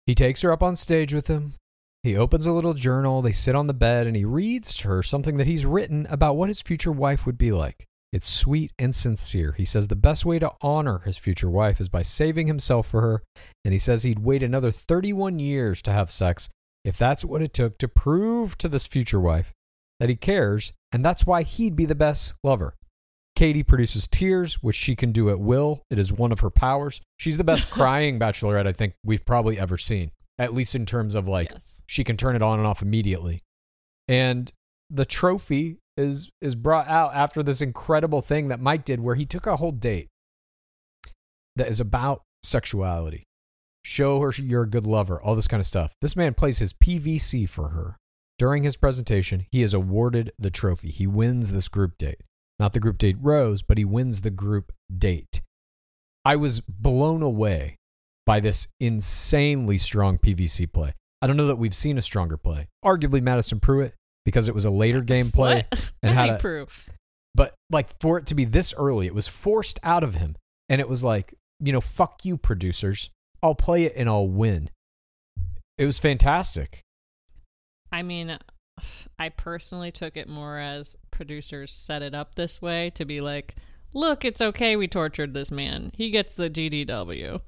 He 0.05 0.15
takes 0.15 0.41
her 0.41 0.51
up 0.51 0.63
on 0.63 0.75
stage 0.75 1.13
with 1.13 1.27
him. 1.27 1.55
He 2.03 2.15
opens 2.15 2.45
a 2.45 2.51
little 2.51 2.75
journal. 2.75 3.21
They 3.21 3.31
sit 3.31 3.55
on 3.55 3.67
the 3.67 3.73
bed 3.73 4.05
and 4.05 4.15
he 4.15 4.23
reads 4.23 4.75
to 4.77 4.89
her 4.89 5.01
something 5.01 5.38
that 5.38 5.47
he's 5.47 5.65
written 5.65 6.05
about 6.09 6.35
what 6.35 6.49
his 6.49 6.61
future 6.61 6.91
wife 6.91 7.25
would 7.25 7.38
be 7.38 7.51
like. 7.51 7.85
It's 8.13 8.29
sweet 8.29 8.71
and 8.77 8.95
sincere. 8.95 9.53
He 9.53 9.65
says 9.65 9.88
the 9.88 9.95
best 9.95 10.23
way 10.23 10.39
to 10.39 10.53
honor 10.61 10.99
his 10.99 11.17
future 11.17 11.49
wife 11.49 11.81
is 11.81 11.89
by 11.89 12.03
saving 12.03 12.47
himself 12.47 12.88
for 12.88 13.01
her. 13.01 13.23
And 13.65 13.73
he 13.73 13.79
says 13.79 14.03
he'd 14.03 14.19
wait 14.19 14.43
another 14.43 14.71
31 14.71 15.39
years 15.39 15.81
to 15.81 15.91
have 15.91 16.11
sex 16.11 16.47
if 16.86 16.98
that's 16.98 17.26
what 17.26 17.41
it 17.41 17.54
took 17.54 17.78
to 17.80 17.88
prove 17.88 18.58
to 18.60 18.69
this 18.69 18.88
future 18.88 19.19
wife 19.19 19.52
that 20.00 20.08
he 20.08 20.15
cares. 20.15 20.71
And 20.91 21.04
that's 21.04 21.26
why 21.26 21.41
he'd 21.41 21.76
be 21.76 21.86
the 21.86 21.95
best 21.95 22.36
lover. 22.43 22.76
Katie 23.36 23.63
produces 23.63 24.08
tears, 24.08 24.63
which 24.63 24.76
she 24.76 24.95
can 24.95 25.12
do 25.12 25.30
at 25.30 25.39
will. 25.39 25.82
It 25.89 26.00
is 26.00 26.13
one 26.13 26.32
of 26.32 26.39
her 26.39 26.50
powers. 26.50 27.02
She's 27.17 27.38
the 27.38 27.43
best 27.43 27.69
crying 27.71 28.19
bachelorette 28.19 28.67
I 28.67 28.71
think 28.71 28.93
we've 29.04 29.26
probably 29.26 29.60
ever 29.60 29.78
seen, 29.78 30.12
at 30.38 30.54
least 30.54 30.76
in 30.76 30.86
terms 30.86 31.15
of 31.15 31.28
like 31.28 31.52
yes. 31.52 31.82
she 31.88 32.04
can 32.04 32.15
turn 32.15 32.36
it 32.36 32.41
on 32.41 32.60
and 32.60 32.67
off 32.67 32.82
immediately. 32.82 33.41
And 34.08 34.54
the 34.89 35.06
trophy 35.06 35.80
is 35.98 36.30
is 36.39 36.56
brought 36.56 36.88
out 36.88 37.13
after 37.15 37.41
this 37.41 37.62
incredible 37.62 38.21
thing 38.21 38.50
that 38.50 38.62
Mike 38.62 38.86
did 38.86 39.00
where 39.00 39.15
he 39.15 39.26
took 39.26 39.48
a 39.48 39.58
whole 39.58 39.71
date 39.71 40.08
that 41.56 41.67
is 41.67 41.80
about 41.80 42.21
sexuality. 42.43 43.24
Show 43.86 44.19
her 44.21 44.32
you're 44.36 44.63
a 44.63 44.69
good 44.69 44.88
lover, 44.88 45.21
all 45.21 45.36
this 45.36 45.48
kind 45.48 45.60
of 45.62 45.67
stuff. 45.67 45.93
This 46.02 46.15
man 46.15 46.34
plays 46.34 46.58
his 46.58 46.74
PVC 46.74 47.48
for 47.48 47.69
her. 47.69 47.98
During 48.39 48.63
his 48.63 48.76
presentation, 48.76 49.45
he 49.52 49.62
is 49.62 49.76
awarded 49.76 50.32
the 50.39 50.50
trophy. 50.50 50.89
He 50.89 51.06
wins 51.06 51.52
this 51.54 51.67
group 51.67 51.95
date. 52.00 52.21
Not 52.58 52.74
the 52.74 52.80
group 52.80 52.98
date 52.98 53.17
rose, 53.21 53.62
but 53.62 53.78
he 53.78 53.86
wins 53.86 54.21
the 54.21 54.32
group 54.32 54.71
date. 54.98 55.41
I 56.26 56.36
was 56.36 56.62
blown 56.62 57.21
away 57.21 57.78
by 58.26 58.39
this 58.39 58.67
insanely 58.80 59.78
strong 59.78 60.17
PVC 60.17 60.71
play. 60.74 60.93
I 61.21 61.28
don't 61.28 61.38
know 61.38 61.48
that 61.48 61.58
we've 61.58 61.76
seen 61.76 62.00
a 62.00 62.02
stronger 62.02 62.38
play. 62.38 62.67
Arguably 62.84 63.21
Madison 63.21 63.60
Prewett 63.60 63.93
because 64.26 64.50
it 64.50 64.56
was 64.56 64.65
a 64.65 64.71
later 64.71 65.02
game 65.13 65.32
play 65.32 65.67
What? 65.69 65.91
and 66.02 66.13
had 66.15 66.30
a- 66.32 66.38
proof? 66.39 66.89
but 67.36 67.54
like 67.69 67.89
for 68.02 68.17
it 68.17 68.26
to 68.28 68.36
be 68.36 68.45
this 68.45 68.74
early, 68.74 69.06
it 69.06 69.13
was 69.13 69.28
forced 69.28 69.80
out 69.84 70.04
of 70.04 70.15
him. 70.15 70.36
And 70.69 70.82
it 70.82 70.89
was 70.89 71.04
like, 71.04 71.36
you 71.60 71.71
know, 71.71 71.82
fuck 71.82 72.26
you, 72.26 72.36
producers. 72.36 73.12
I'll 73.45 73.53
play 73.53 73.84
it 73.84 73.93
and 73.95 74.10
I'll 74.10 74.27
win. 74.27 74.71
It 75.77 75.86
was 75.86 75.99
fantastic. 75.99 76.81
I 77.91 78.01
mean, 78.01 78.39
I 79.19 79.29
personally 79.29 79.91
took 79.91 80.17
it 80.17 80.27
more 80.27 80.58
as 80.58 80.97
producers 81.12 81.71
set 81.71 82.01
it 82.01 82.15
up 82.15 82.34
this 82.34 82.60
way 82.60 82.89
to 82.95 83.05
be 83.05 83.21
like, 83.21 83.53
look, 83.93 84.25
it's 84.25 84.41
okay 84.41 84.75
we 84.75 84.88
tortured 84.88 85.36
this 85.36 85.51
man. 85.51 85.91
He 85.93 86.10
gets 86.10 86.34
the 86.34 86.49
GDW. 86.49 87.41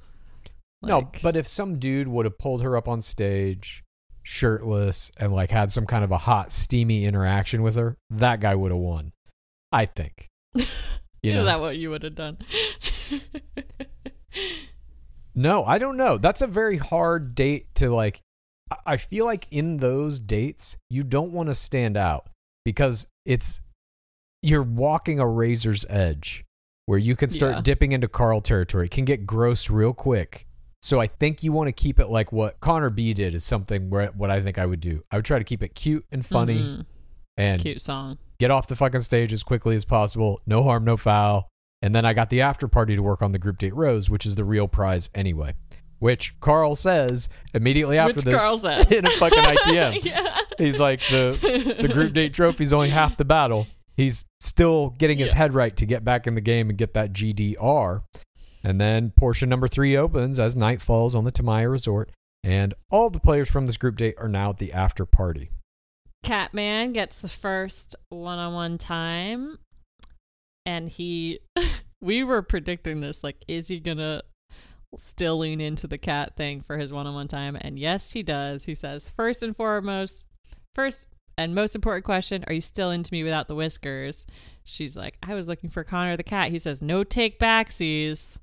no, 0.84 1.10
but 1.24 1.36
if 1.36 1.48
some 1.48 1.80
dude 1.80 2.08
would 2.08 2.28
have 2.28 2.38
pulled 2.38 2.62
her 2.62 2.78
up 2.78 2.88
on 2.88 3.02
stage, 3.02 3.84
shirtless, 4.22 5.12
and 5.18 5.34
like 5.34 5.50
had 5.50 5.72
some 5.72 5.88
kind 5.88 6.04
of 6.04 6.12
a 6.12 6.20
hot, 6.20 6.52
steamy 6.52 7.06
interaction 7.06 7.64
with 7.64 7.76
her, 7.76 7.98
that 8.12 8.40
guy 8.40 8.54
would 8.54 8.70
have 8.72 8.80
won. 8.80 9.14
I 9.72 9.88
think. 9.88 10.28
You 11.24 11.32
is 11.32 11.38
know? 11.40 11.46
that 11.46 11.60
what 11.60 11.76
you 11.78 11.90
would 11.90 12.04
have 12.04 12.16
done? 12.16 12.38
No, 15.38 15.64
I 15.64 15.78
don't 15.78 15.96
know. 15.96 16.18
That's 16.18 16.42
a 16.42 16.48
very 16.48 16.78
hard 16.78 17.36
date 17.36 17.74
to 17.76 17.90
like. 17.90 18.20
I- 18.86 18.98
feel 18.98 19.24
like 19.26 19.48
in 19.50 19.78
those 19.78 20.20
dates, 20.20 20.76
you 20.90 21.04
don't 21.04 21.32
want 21.32 21.48
to 21.48 21.54
stand 21.54 21.96
out 21.96 22.28
because 22.66 23.08
it's 23.26 23.62
you're 24.42 24.62
walking 24.64 25.20
a 25.22 25.28
razor's 25.28 25.86
edge 25.90 26.44
where 26.86 27.00
you 27.00 27.16
can 27.16 27.30
start 27.30 27.56
Yeah. 27.56 27.62
dipping 27.62 27.92
into 27.94 28.08
Carl 28.10 28.42
territory. 28.42 28.86
It 28.88 28.92
can 28.92 29.06
get 29.06 29.26
gross 29.26 29.70
real 29.70 29.94
quick. 29.94 30.48
So 30.82 31.00
I 31.00 31.08
think 31.08 31.44
you 31.44 31.52
want 31.54 31.68
to 31.70 31.72
keep 31.72 32.00
it 32.00 32.08
like 32.08 32.32
what 32.34 32.60
Connor 32.60 32.90
B 32.90 33.14
did 33.14 33.36
is 33.36 33.44
something 33.44 33.90
where 33.90 34.08
what 34.08 34.30
I 34.32 34.42
think 34.42 34.58
I 34.58 34.66
would 34.66 34.80
do. 34.82 35.04
I 35.12 35.16
would 35.18 35.26
try 35.26 35.38
to 35.40 35.46
keep 35.46 35.64
it 35.64 35.70
cute 35.76 36.06
and 36.12 36.26
funny 36.26 36.60
Mhm. 36.60 36.86
and 37.38 37.62
Cute 37.62 37.82
song. 37.82 38.18
get 38.40 38.52
off 38.52 38.68
the 38.68 38.76
fucking 38.76 39.02
stage 39.02 39.32
as 39.34 39.44
quickly 39.44 39.76
as 39.76 39.86
possible. 39.86 40.40
No 40.46 40.64
harm, 40.64 40.84
no 40.84 40.98
foul. 40.98 41.48
And 41.82 41.94
then 41.94 42.06
I 42.06 42.14
got 42.14 42.30
the 42.30 42.42
after 42.42 42.68
party 42.68 42.96
to 42.96 43.04
work 43.04 43.22
on 43.22 43.32
the 43.34 43.40
group 43.40 43.58
date 43.60 43.76
rose, 43.76 44.10
which 44.10 44.26
is 44.26 44.36
the 44.36 44.44
real 44.46 44.68
prize 44.68 45.10
anyway. 45.14 45.54
Which 46.00 46.40
Carl 46.40 46.76
says 46.76 47.28
immediately 47.54 47.98
after 47.98 48.14
Which 48.16 48.26
this 48.26 48.36
Carl 48.36 48.58
says. 48.58 48.92
in 48.92 49.06
a 49.06 49.10
fucking 49.12 49.44
ITM. 49.44 50.04
yeah. 50.06 50.38
He's 50.58 50.80
like 50.80 51.02
the 51.08 51.76
the 51.80 51.88
group 51.88 52.14
date 52.14 52.34
trophy's 52.34 52.74
only 52.74 52.90
half 52.90 53.18
the 53.18 53.26
battle. 53.26 53.68
He's 53.96 54.24
still 54.40 54.92
getting 55.00 55.18
his 55.18 55.32
Yeah. 55.32 55.38
head 55.38 55.54
right 55.56 55.76
to 55.78 55.86
get 55.86 56.04
back 56.06 56.28
in 56.28 56.36
the 56.36 56.42
game 56.42 56.70
and 56.70 56.78
get 56.78 56.94
that 56.94 57.14
GDR. 57.14 58.02
And 58.64 58.80
then 58.82 59.12
portion 59.12 59.50
number 59.50 59.68
three 59.68 59.96
opens 59.98 60.40
as 60.40 60.56
night 60.56 60.82
falls 60.82 61.16
on 61.16 61.24
the 61.24 61.32
Tamaya 61.32 61.70
Resort, 61.72 62.12
and 62.44 62.74
all 62.92 63.10
the 63.10 63.20
players 63.20 63.50
from 63.50 63.66
this 63.66 63.78
group 63.78 63.98
date 63.98 64.16
are 64.20 64.28
now 64.28 64.50
at 64.52 64.58
the 64.58 64.74
after 64.74 65.06
party. 65.06 65.50
Catman 66.24 66.94
gets 66.94 67.18
the 67.18 67.30
first 67.30 67.96
one 68.10 68.40
on 68.40 68.54
one 68.54 68.78
time. 68.78 69.58
And 70.68 70.90
he, 70.90 71.40
we 72.02 72.24
were 72.24 72.44
predicting 72.44 73.00
this. 73.00 73.24
Like, 73.24 73.38
is 73.48 73.70
he 73.70 73.80
to 73.80 74.22
still 75.00 75.40
lean 75.40 75.62
into 75.62 75.88
the 75.88 75.98
cat 75.98 76.36
thing 76.36 76.62
for 76.62 76.78
his 76.78 76.92
one 76.92 77.08
on 77.08 77.16
one 77.16 77.30
time? 77.30 77.58
And 77.60 77.80
yes, 77.80 78.12
he 78.12 78.22
does. 78.22 78.66
He 78.66 78.76
says, 78.76 79.08
first 79.16 79.42
and 79.42 79.56
foremost, 79.56 80.26
first 80.76 81.08
and 81.38 81.56
most 81.56 81.74
important 81.76 82.04
question 82.04 82.44
Are 82.48 82.54
you 82.54 82.62
still 82.62 82.92
into 82.92 83.14
me 83.14 83.24
without 83.24 83.48
the 83.48 83.56
whiskers? 83.56 84.26
She's 84.66 84.98
like, 84.98 85.18
I 85.24 85.36
was 85.36 85.48
looking 85.48 85.70
for 85.70 85.86
Connor 85.86 86.18
the 86.18 86.24
cat. 86.24 86.52
He 86.52 86.60
says, 86.60 86.82
no 86.82 87.06
take 87.06 87.40
backsies. 87.40 88.38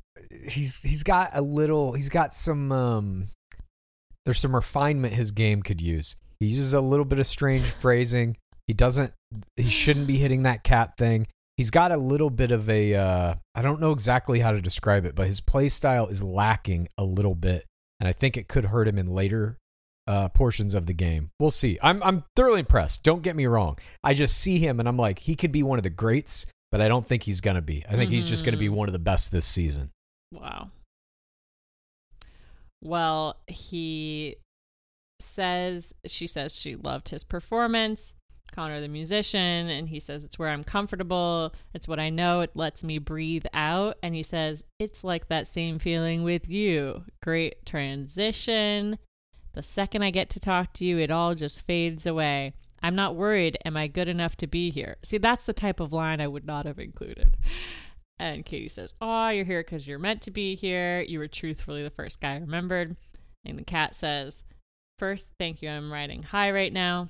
He's 0.49 0.81
he's 0.81 1.03
got 1.03 1.31
a 1.35 1.43
little. 1.43 1.93
He's 1.93 2.09
got 2.09 2.33
some. 2.33 2.73
um 2.73 3.29
There's 4.25 4.41
some 4.41 4.55
refinement 4.55 5.13
his 5.13 5.33
game 5.33 5.63
could 5.63 5.81
use. 5.81 6.17
He 6.41 6.47
uses 6.47 6.73
a 6.73 6.81
little 6.81 7.05
bit 7.05 7.19
of 7.19 7.27
strange 7.27 7.69
phrasing. 7.69 8.37
He 8.67 8.73
doesn't. 8.73 9.13
He 9.57 9.69
shouldn't 9.69 10.07
be 10.07 10.17
hitting 10.17 10.45
that 10.45 10.63
cat 10.63 10.97
thing. 10.97 11.27
He's 11.57 11.71
got 11.71 11.93
a 11.93 11.97
little 11.97 12.31
bit 12.31 12.51
of 12.51 12.69
a. 12.69 12.95
Uh, 12.95 13.35
I 13.55 13.63
don't 13.63 13.81
know 13.81 13.93
exactly 13.93 14.41
how 14.41 14.53
to 14.53 14.61
describe 14.61 15.05
it, 15.05 15.15
but 15.15 15.27
his 15.29 15.41
play 15.41 15.69
style 15.69 16.07
is 16.09 16.23
lacking 16.23 16.89
a 16.99 17.05
little 17.05 17.35
bit, 17.37 17.65
and 18.01 18.09
I 18.09 18.13
think 18.13 18.37
it 18.37 18.49
could 18.49 18.65
hurt 18.67 18.89
him 18.89 18.99
in 18.99 19.07
later 19.07 19.59
uh, 20.09 20.29
portions 20.31 20.75
of 20.75 20.87
the 20.87 20.93
game. 20.95 21.31
We'll 21.39 21.51
see. 21.53 21.79
I'm 21.83 22.03
I'm 22.03 22.25
thoroughly 22.35 22.61
impressed. 22.61 23.03
Don't 23.05 23.23
get 23.23 23.37
me 23.37 23.47
wrong. 23.47 23.79
I 24.03 24.15
just 24.15 24.37
see 24.37 24.59
him 24.59 24.81
and 24.81 24.89
I'm 24.89 24.97
like, 24.99 25.21
he 25.21 25.37
could 25.37 25.53
be 25.53 25.63
one 25.63 25.79
of 25.79 25.83
the 25.85 25.91
greats, 25.91 26.45
but 26.73 26.81
I 26.81 26.89
don't 26.89 27.07
think 27.07 27.23
he's 27.23 27.41
gonna 27.41 27.63
be. 27.63 27.85
I 27.89 27.93
think 27.93 28.11
he's 28.11 28.29
just 28.29 28.45
gonna 28.45 28.57
be 28.57 28.69
Mhm. 28.69 28.73
one 28.75 28.89
of 28.89 28.93
the 28.93 28.99
best 28.99 29.31
this 29.31 29.47
season. 29.47 29.91
Wow. 30.33 30.71
Well, 32.83 33.37
he 33.47 34.37
says, 35.21 35.93
she 36.07 36.27
says 36.27 36.59
she 36.59 36.77
loved 36.77 37.09
his 37.09 37.25
performance, 37.25 38.13
Connor 38.55 38.81
the 38.81 38.89
musician, 38.89 39.69
and 39.69 39.89
he 39.89 39.99
says, 39.99 40.25
it's 40.25 40.39
where 40.39 40.49
I'm 40.49 40.63
comfortable. 40.63 41.53
It's 41.75 41.89
what 41.89 41.99
I 41.99 42.11
know. 42.11 42.41
It 42.41 42.53
lets 42.55 42.85
me 42.85 42.99
breathe 42.99 43.47
out. 43.53 43.97
And 44.03 44.15
he 44.15 44.23
says, 44.23 44.65
it's 44.79 45.03
like 45.03 45.29
that 45.29 45.47
same 45.47 45.79
feeling 45.79 46.23
with 46.23 46.49
you. 46.49 47.05
Great 47.23 47.67
transition. 47.67 48.99
The 49.55 49.63
second 49.63 50.03
I 50.03 50.11
get 50.11 50.31
to 50.31 50.41
talk 50.41 50.73
to 50.75 50.85
you, 50.85 50.99
it 50.99 51.11
all 51.11 51.35
just 51.35 51.63
fades 51.63 52.07
away. 52.07 52.55
I'm 52.83 52.95
not 52.95 53.17
worried. 53.17 53.57
Am 53.65 53.77
I 53.77 53.89
good 53.89 54.09
enough 54.09 54.37
to 54.37 54.47
be 54.47 54.71
here? 54.71 54.97
See, 55.03 55.19
that's 55.19 55.45
the 55.45 55.53
type 55.53 55.81
of 55.81 55.93
line 55.93 56.21
I 56.21 56.29
would 56.29 56.47
not 56.47 56.67
have 56.67 56.79
included. 56.79 57.37
And 58.19 58.45
Katie 58.45 58.69
says, 58.69 58.95
Oh, 59.01 59.31
you're 59.31 59.45
here 59.45 59.63
because 59.63 59.89
you're 59.89 59.99
meant 59.99 60.23
to 60.23 60.31
be 60.31 60.55
here. 60.55 61.01
You 61.01 61.19
were 61.19 61.29
truthfully 61.29 61.83
the 61.83 61.91
first 61.91 62.21
guy 62.21 62.35
I 62.35 62.39
remembered. 62.39 62.97
And 63.45 63.59
the 63.59 63.65
cat 63.65 63.95
says, 63.95 64.45
First, 64.99 65.29
thank 65.39 65.63
you. 65.63 65.69
I'm 65.69 65.93
riding 65.93 66.23
high 66.23 66.53
right 66.53 66.73
now. 66.73 67.09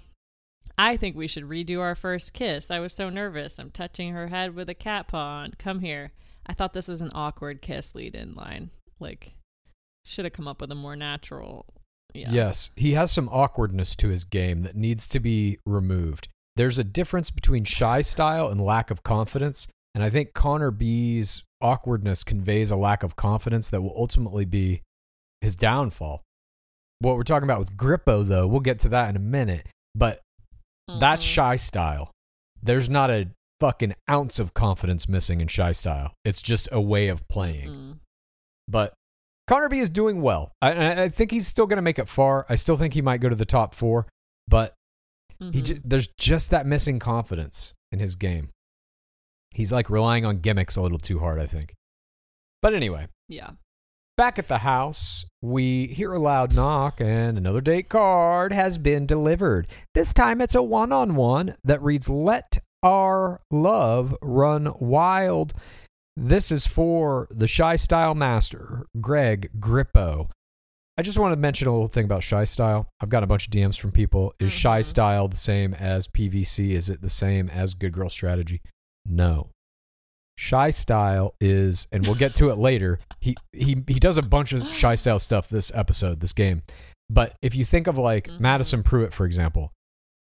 I 0.77 0.97
think 0.97 1.17
we 1.17 1.29
should 1.29 1.45
redo 1.45 1.81
our 1.81 1.95
first 1.95 2.33
kiss. 2.33 2.71
I 2.71 2.81
was 2.81 2.93
so 2.93 3.09
nervous. 3.09 3.59
I'm 3.59 3.71
touching 3.71 4.13
her 4.13 4.29
head 4.29 4.55
with 4.55 4.69
a 4.69 4.75
cat 4.75 5.09
paw. 5.09 5.45
And 5.45 5.57
come 5.59 5.81
here. 5.81 6.13
I 6.47 6.53
thought 6.53 6.75
this 6.75 6.89
was 6.89 7.01
an 7.01 7.11
awkward 7.15 7.63
kiss 7.63 7.95
lead 7.95 8.15
in 8.15 8.35
line. 8.35 8.71
Like, 8.99 9.35
should 10.05 10.25
have 10.25 10.33
come 10.33 10.49
up 10.49 10.61
with 10.61 10.73
a 10.73 10.75
more 10.75 10.97
natural. 10.97 11.67
Yeah. 12.13 12.31
Yes, 12.31 12.71
he 12.77 12.93
has 12.93 13.11
some 13.11 13.29
awkwardness 13.31 13.97
to 13.97 14.09
his 14.09 14.25
game 14.25 14.63
that 14.63 14.77
needs 14.77 15.07
to 15.09 15.21
be 15.21 15.59
removed. 15.67 16.29
There's 16.57 16.79
a 16.79 16.85
difference 16.85 17.31
between 17.31 17.65
shy 17.65 18.03
style 18.03 18.49
and 18.49 18.61
lack 18.61 18.91
of 18.93 19.03
confidence, 19.03 19.67
and 19.95 20.05
I 20.05 20.11
think 20.11 20.33
Connor 20.33 20.71
B's 20.71 21.43
awkwardness 21.61 22.23
conveys 22.23 22.71
a 22.71 22.77
lack 22.77 23.03
of 23.03 23.17
confidence 23.17 23.69
that 23.71 23.81
will 23.81 23.95
ultimately 23.97 24.45
be 24.45 24.83
his 25.41 25.57
downfall. 25.57 26.23
What 27.01 27.17
we're 27.17 27.25
talking 27.25 27.45
about 27.45 27.59
with 27.59 27.77
Grippo, 27.77 28.25
though, 28.25 28.47
we'll 28.47 28.61
get 28.61 28.79
to 28.81 28.89
that 28.91 29.11
in 29.11 29.17
a 29.17 29.21
minute, 29.21 29.67
but 29.97 30.21
that's 30.89 31.25
Mhm. 31.25 31.29
shy 31.29 31.57
style. 31.57 32.11
There's 32.63 32.89
not 32.89 33.11
a 33.11 33.31
fucking 33.61 33.95
ounce 34.11 34.39
of 34.39 34.55
confidence 34.55 35.09
missing 35.09 35.41
in 35.41 35.49
shy 35.49 35.73
style. 35.73 36.13
It's 36.25 36.43
just 36.43 36.69
a 36.73 36.81
way 36.81 37.09
of 37.09 37.27
playing. 37.29 37.69
Mm. 37.69 37.99
But 38.69 38.95
Connor 39.47 39.69
B 39.69 39.79
is 39.79 39.91
doing 39.91 40.23
well. 40.23 40.53
I, 40.63 41.03
I 41.05 41.09
think 41.09 41.31
he's 41.31 41.47
still 41.47 41.67
going 41.67 41.77
to 41.77 41.83
make 41.83 41.99
it 41.99 42.09
far. 42.09 42.47
I 42.49 42.55
still 42.55 42.77
think 42.77 42.95
he 42.95 43.03
might 43.03 43.19
go 43.21 43.29
to 43.29 43.35
the 43.35 43.45
top 43.45 43.75
four, 43.75 44.07
but 44.49 44.75
he 45.39 45.47
Mhm. 45.61 45.65
ju- 45.65 45.81
there's 45.85 46.09
just 46.19 46.51
that 46.51 46.67
missing 46.67 46.99
confidence 46.99 47.75
in 47.93 47.99
his 47.99 48.15
game. 48.15 48.51
He's 49.53 49.71
like 49.73 49.91
relying 49.91 50.25
on 50.25 50.39
gimmicks 50.41 50.77
a 50.77 50.83
little 50.83 50.99
too 50.99 51.19
hard, 51.21 51.39
I 51.39 51.47
think. 51.47 51.75
But 52.63 52.75
anyway, 52.75 53.09
yeah. 53.29 53.51
Back 54.17 54.39
at 54.39 54.49
the 54.49 54.59
house, 54.59 55.25
we 55.43 55.89
hear 55.89 56.13
a 56.13 56.19
loud 56.19 56.55
knock 56.55 57.01
and 57.01 57.37
another 57.37 57.61
date 57.61 57.89
card 57.89 58.53
has 58.53 58.79
been 58.79 59.07
delivered. 59.07 59.67
This 59.95 60.13
time 60.13 60.41
it's 60.41 60.55
a 60.55 60.63
one 60.63 60.93
on 60.93 61.15
one 61.17 61.57
that 61.65 61.83
reads, 61.83 62.09
Let 62.09 62.59
our 62.83 63.41
love 63.51 64.15
run 64.23 64.73
wild. 64.79 65.55
This 66.17 66.53
is 66.53 66.67
for 66.67 67.27
the 67.31 67.49
Shy 67.49 67.77
Style 67.77 68.15
Master, 68.15 68.87
Greg 69.01 69.51
Grippo. 69.59 70.31
I 70.97 71.03
just 71.03 71.19
want 71.19 71.33
to 71.33 71.37
mention 71.41 71.67
a 71.67 71.73
little 71.73 71.89
thing 71.89 72.05
about 72.05 72.23
Shy 72.23 72.45
Style. 72.45 72.89
I've 73.01 73.09
got 73.09 73.25
a 73.25 73.27
bunch 73.27 73.47
of 73.49 73.53
DMs 73.53 73.77
from 73.77 73.91
people. 73.91 74.33
Is 74.39 74.53
Shy 74.53 74.81
Mhm. 74.81 74.85
Style 74.85 75.27
the 75.27 75.37
same 75.37 75.75
as 75.75 76.07
PVC? 76.07 76.73
Is 76.73 76.89
it 76.89 77.01
the 77.03 77.11
same 77.11 77.49
as 77.51 77.75
Good 77.75 77.93
Girl 77.93 78.09
Strategy? 78.09 78.63
No. 79.05 79.49
Shy 80.37 80.71
Style 80.71 81.35
is, 81.41 81.87
and 81.93 82.05
we'll 82.07 82.17
get 82.17 82.35
to 82.37 82.51
it 82.51 82.59
later. 82.59 82.99
He 83.21 83.37
he 83.53 83.83
he 83.87 83.99
does 84.01 84.19
a 84.19 84.23
bunch 84.23 84.53
of 84.53 84.67
Shy 84.75 84.95
Style 84.97 85.19
stuff 85.19 85.49
this 85.49 85.71
episode, 85.75 86.21
this 86.21 86.33
game. 86.33 86.63
But 87.11 87.35
if 87.43 87.55
you 87.55 87.65
think 87.65 87.87
of 87.87 87.99
like 87.99 88.29
Mhm. 88.29 88.41
Madison 88.41 88.83
Prewett, 88.83 89.13
for 89.13 89.27
example, 89.27 89.71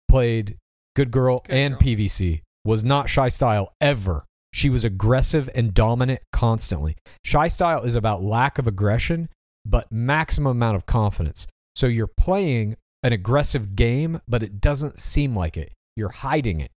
played 0.10 0.58
Good 0.96 1.12
Girl 1.12 1.40
Good 1.46 1.54
and 1.56 1.74
Girl. 1.74 1.80
PVC, 1.82 2.42
was 2.66 2.84
not 2.84 3.10
Shy 3.10 3.30
Style 3.30 3.74
ever. 3.82 4.26
She 4.54 4.70
was 4.70 4.86
aggressive 4.86 5.50
and 5.56 5.74
dominant 5.74 6.22
constantly. 6.32 6.96
Shy 7.26 7.48
Style 7.48 7.84
is 7.84 7.96
about 7.96 8.22
lack 8.24 8.60
of 8.60 8.68
aggression, 8.68 9.30
but 9.66 9.92
maximum 9.92 10.52
amount 10.52 10.76
of 10.76 10.86
confidence. 10.86 11.48
So 11.76 11.88
you're 11.88 12.12
playing 12.18 12.76
an 13.02 13.14
aggressive 13.14 13.76
game, 13.76 14.22
but 14.28 14.44
it 14.44 14.62
doesn't 14.62 15.00
seem 15.00 15.36
like 15.36 15.58
it. 15.58 15.74
You're 15.96 16.12
hiding 16.12 16.60
it. 16.62 16.72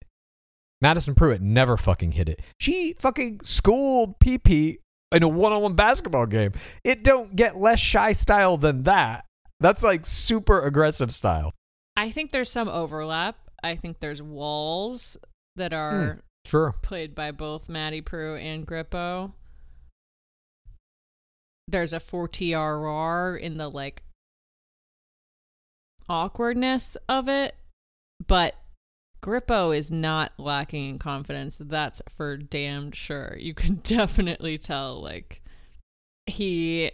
Madison 0.81 1.15
Prewett 1.15 1.41
never 1.41 1.77
fucking 1.77 2.13
hit 2.13 2.29
it. 2.29 2.43
She 2.61 2.95
fucking 2.99 3.41
schooled 3.45 4.19
PP 4.19 4.79
in 5.13 5.23
a 5.23 5.29
one-on-one 5.29 5.75
basketball 5.75 6.27
game. 6.27 6.53
It 6.85 7.03
don't 7.03 7.35
get 7.35 7.57
less 7.57 7.81
shy 7.81 8.13
style 8.13 8.57
than 8.57 8.83
that. 8.83 9.25
That's 9.61 9.83
like 9.83 10.05
super 10.05 10.61
aggressive 10.63 11.15
style. 11.15 11.55
I 11.97 12.11
think 12.11 12.31
there's 12.31 12.51
some 12.51 12.69
overlap. 12.69 13.37
I 13.63 13.77
think 13.77 14.01
there's 14.01 14.21
walls 14.21 15.17
that 15.57 15.73
are 15.73 16.15
hmm, 16.15 16.21
Sure. 16.45 16.75
played 16.83 17.15
by 17.15 17.31
both 17.31 17.69
Maddie 17.69 18.03
Prewett 18.03 18.43
and 18.43 18.67
Grippo. 18.67 19.33
There's 21.69 21.93
a 21.95 21.99
4TRR 22.01 23.41
in 23.41 23.57
the 23.57 23.69
like 23.69 24.03
awkwardness 26.09 26.97
of 27.09 27.29
it, 27.29 27.55
but 28.27 28.55
Grippo 29.23 29.77
is 29.77 29.91
not 29.91 30.33
lacking 30.39 30.91
in 30.91 30.99
confidence. 30.99 31.57
That's 31.59 32.03
for 32.09 32.37
damned 32.37 32.95
sure. 32.95 33.37
You 33.39 33.55
can 33.55 33.77
definitely 33.83 34.59
tell 34.59 35.01
like 35.03 35.43
he 36.27 36.91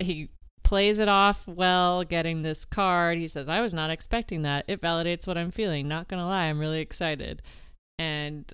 he 0.00 0.30
plays 0.62 0.98
it 0.98 1.08
off 1.08 1.46
well 1.46 2.04
getting 2.04 2.42
this 2.42 2.64
card. 2.64 3.18
He 3.18 3.28
says, 3.28 3.48
"I 3.48 3.60
was 3.60 3.74
not 3.74 3.90
expecting 3.90 4.42
that. 4.42 4.64
It 4.68 4.80
validates 4.80 5.26
what 5.26 5.38
I'm 5.38 5.50
feeling. 5.50 5.88
Not 5.88 6.08
going 6.08 6.20
to 6.20 6.26
lie, 6.26 6.44
I'm 6.44 6.60
really 6.60 6.80
excited." 6.80 7.42
And 7.98 8.52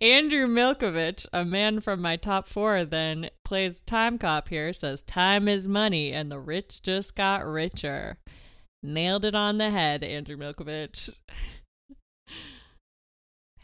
Andrew 0.00 0.46
Milkovich, 0.46 1.26
a 1.32 1.44
man 1.44 1.80
from 1.80 2.02
my 2.02 2.16
top 2.16 2.48
four, 2.48 2.84
then 2.84 3.30
plays 3.44 3.80
time 3.80 4.18
cop 4.18 4.48
here, 4.48 4.72
says 4.72 5.00
time 5.00 5.48
is 5.48 5.66
money 5.66 6.12
and 6.12 6.30
the 6.30 6.38
rich 6.38 6.82
just 6.82 7.16
got 7.16 7.46
richer. 7.46 8.18
Nailed 8.82 9.24
it 9.24 9.34
on 9.34 9.56
the 9.56 9.70
head, 9.70 10.04
Andrew 10.04 10.36
Milkovich. 10.36 11.10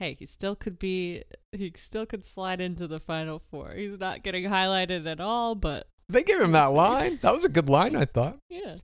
hey, 0.02 0.16
he 0.18 0.26
still 0.26 0.56
could 0.56 0.78
be 0.78 1.22
he 1.52 1.72
still 1.76 2.04
could 2.06 2.26
slide 2.26 2.60
into 2.60 2.88
the 2.88 2.98
final 2.98 3.38
four. 3.38 3.72
He's 3.76 4.00
not 4.00 4.22
getting 4.24 4.44
highlighted 4.44 5.06
at 5.06 5.20
all, 5.20 5.54
but 5.54 5.86
They 6.08 6.24
gave 6.24 6.40
him 6.40 6.52
that 6.52 6.68
see. 6.70 6.74
line. 6.74 7.18
That 7.22 7.32
was 7.32 7.44
a 7.44 7.48
good 7.48 7.68
line, 7.68 7.94
I 7.94 8.04
thought. 8.04 8.38
yeah. 8.50 8.76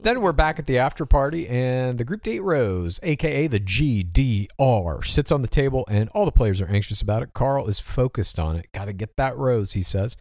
Then 0.00 0.22
we're 0.22 0.32
back 0.32 0.58
at 0.58 0.66
the 0.66 0.78
after 0.78 1.04
party, 1.04 1.46
and 1.46 1.98
the 1.98 2.04
group 2.04 2.22
date 2.22 2.40
rose, 2.40 2.98
aka 3.02 3.46
the 3.46 3.60
GDR, 3.60 5.04
sits 5.04 5.30
on 5.30 5.42
the 5.42 5.48
table, 5.48 5.84
and 5.86 6.08
all 6.14 6.24
the 6.24 6.32
players 6.32 6.62
are 6.62 6.66
anxious 6.68 7.02
about 7.02 7.22
it. 7.22 7.34
Carl 7.34 7.68
is 7.68 7.78
focused 7.78 8.38
on 8.38 8.56
it. 8.56 8.68
Got 8.72 8.86
to 8.86 8.94
get 8.94 9.16
that 9.18 9.36
rose, 9.36 9.72
he 9.72 9.82
says. 9.82 10.16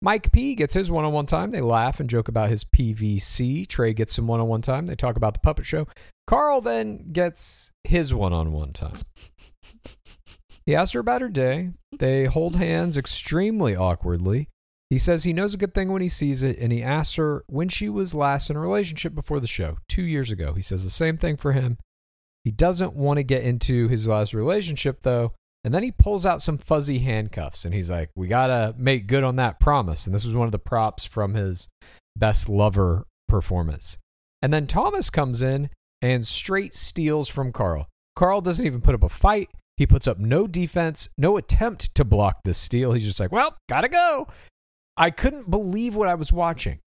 Mike 0.00 0.30
P 0.30 0.54
gets 0.54 0.74
his 0.74 0.92
one 0.92 1.04
on 1.04 1.12
one 1.12 1.26
time. 1.26 1.50
They 1.50 1.60
laugh 1.60 1.98
and 1.98 2.08
joke 2.08 2.28
about 2.28 2.50
his 2.50 2.62
PVC. 2.64 3.66
Trey 3.66 3.92
gets 3.94 4.14
some 4.14 4.28
one 4.28 4.38
on 4.40 4.46
one 4.46 4.62
time. 4.62 4.86
They 4.86 4.94
talk 4.94 5.16
about 5.16 5.34
the 5.34 5.40
puppet 5.40 5.66
show. 5.66 5.88
Carl 6.28 6.60
then 6.60 7.10
gets 7.12 7.72
his 7.84 8.14
one 8.14 8.32
on 8.32 8.52
one 8.52 8.72
time. 8.72 8.96
He 10.66 10.74
asks 10.74 10.92
her 10.92 11.00
about 11.00 11.20
her 11.22 11.28
day. 11.28 11.70
They 11.98 12.26
hold 12.26 12.56
hands 12.56 12.96
extremely 12.96 13.74
awkwardly. 13.74 14.48
He 14.88 14.98
says 14.98 15.22
he 15.22 15.32
knows 15.32 15.54
a 15.54 15.58
good 15.58 15.74
thing 15.74 15.92
when 15.92 16.02
he 16.02 16.08
sees 16.08 16.42
it, 16.42 16.58
and 16.58 16.72
he 16.72 16.82
asks 16.82 17.14
her 17.16 17.44
when 17.46 17.68
she 17.68 17.88
was 17.88 18.14
last 18.14 18.50
in 18.50 18.56
a 18.56 18.60
relationship 18.60 19.14
before 19.14 19.40
the 19.40 19.46
show, 19.46 19.78
two 19.88 20.02
years 20.02 20.30
ago. 20.30 20.52
He 20.54 20.62
says 20.62 20.82
the 20.82 20.90
same 20.90 21.16
thing 21.16 21.36
for 21.36 21.52
him. 21.52 21.78
He 22.44 22.50
doesn't 22.50 22.94
want 22.94 23.18
to 23.18 23.22
get 23.22 23.42
into 23.42 23.88
his 23.88 24.08
last 24.08 24.34
relationship, 24.34 25.02
though. 25.02 25.32
And 25.62 25.74
then 25.74 25.82
he 25.82 25.92
pulls 25.92 26.24
out 26.24 26.42
some 26.42 26.58
fuzzy 26.58 27.00
handcuffs, 27.00 27.64
and 27.64 27.74
he's 27.74 27.90
like, 27.90 28.10
We 28.16 28.28
got 28.28 28.46
to 28.46 28.74
make 28.78 29.06
good 29.06 29.24
on 29.24 29.36
that 29.36 29.60
promise. 29.60 30.06
And 30.06 30.14
this 30.14 30.24
was 30.24 30.34
one 30.34 30.46
of 30.46 30.52
the 30.52 30.58
props 30.58 31.04
from 31.04 31.34
his 31.34 31.68
best 32.16 32.48
lover 32.48 33.06
performance. 33.28 33.98
And 34.42 34.52
then 34.52 34.66
Thomas 34.66 35.10
comes 35.10 35.42
in 35.42 35.70
and 36.02 36.26
straight 36.26 36.74
steals 36.74 37.28
from 37.28 37.52
Carl. 37.52 37.86
Carl 38.20 38.42
doesn't 38.42 38.66
even 38.66 38.82
put 38.82 38.94
up 38.94 39.02
a 39.02 39.08
fight. 39.08 39.48
He 39.78 39.86
puts 39.86 40.06
up 40.06 40.18
no 40.18 40.46
defense, 40.46 41.08
no 41.16 41.38
attempt 41.38 41.94
to 41.94 42.04
block 42.04 42.40
this 42.44 42.58
steal. 42.58 42.92
He's 42.92 43.06
just 43.06 43.18
like, 43.18 43.32
well, 43.32 43.56
gotta 43.66 43.88
go. 43.88 44.26
I 44.94 45.08
couldn't 45.08 45.50
believe 45.50 45.94
what 45.94 46.06
I 46.06 46.16
was 46.16 46.30
watching. 46.30 46.80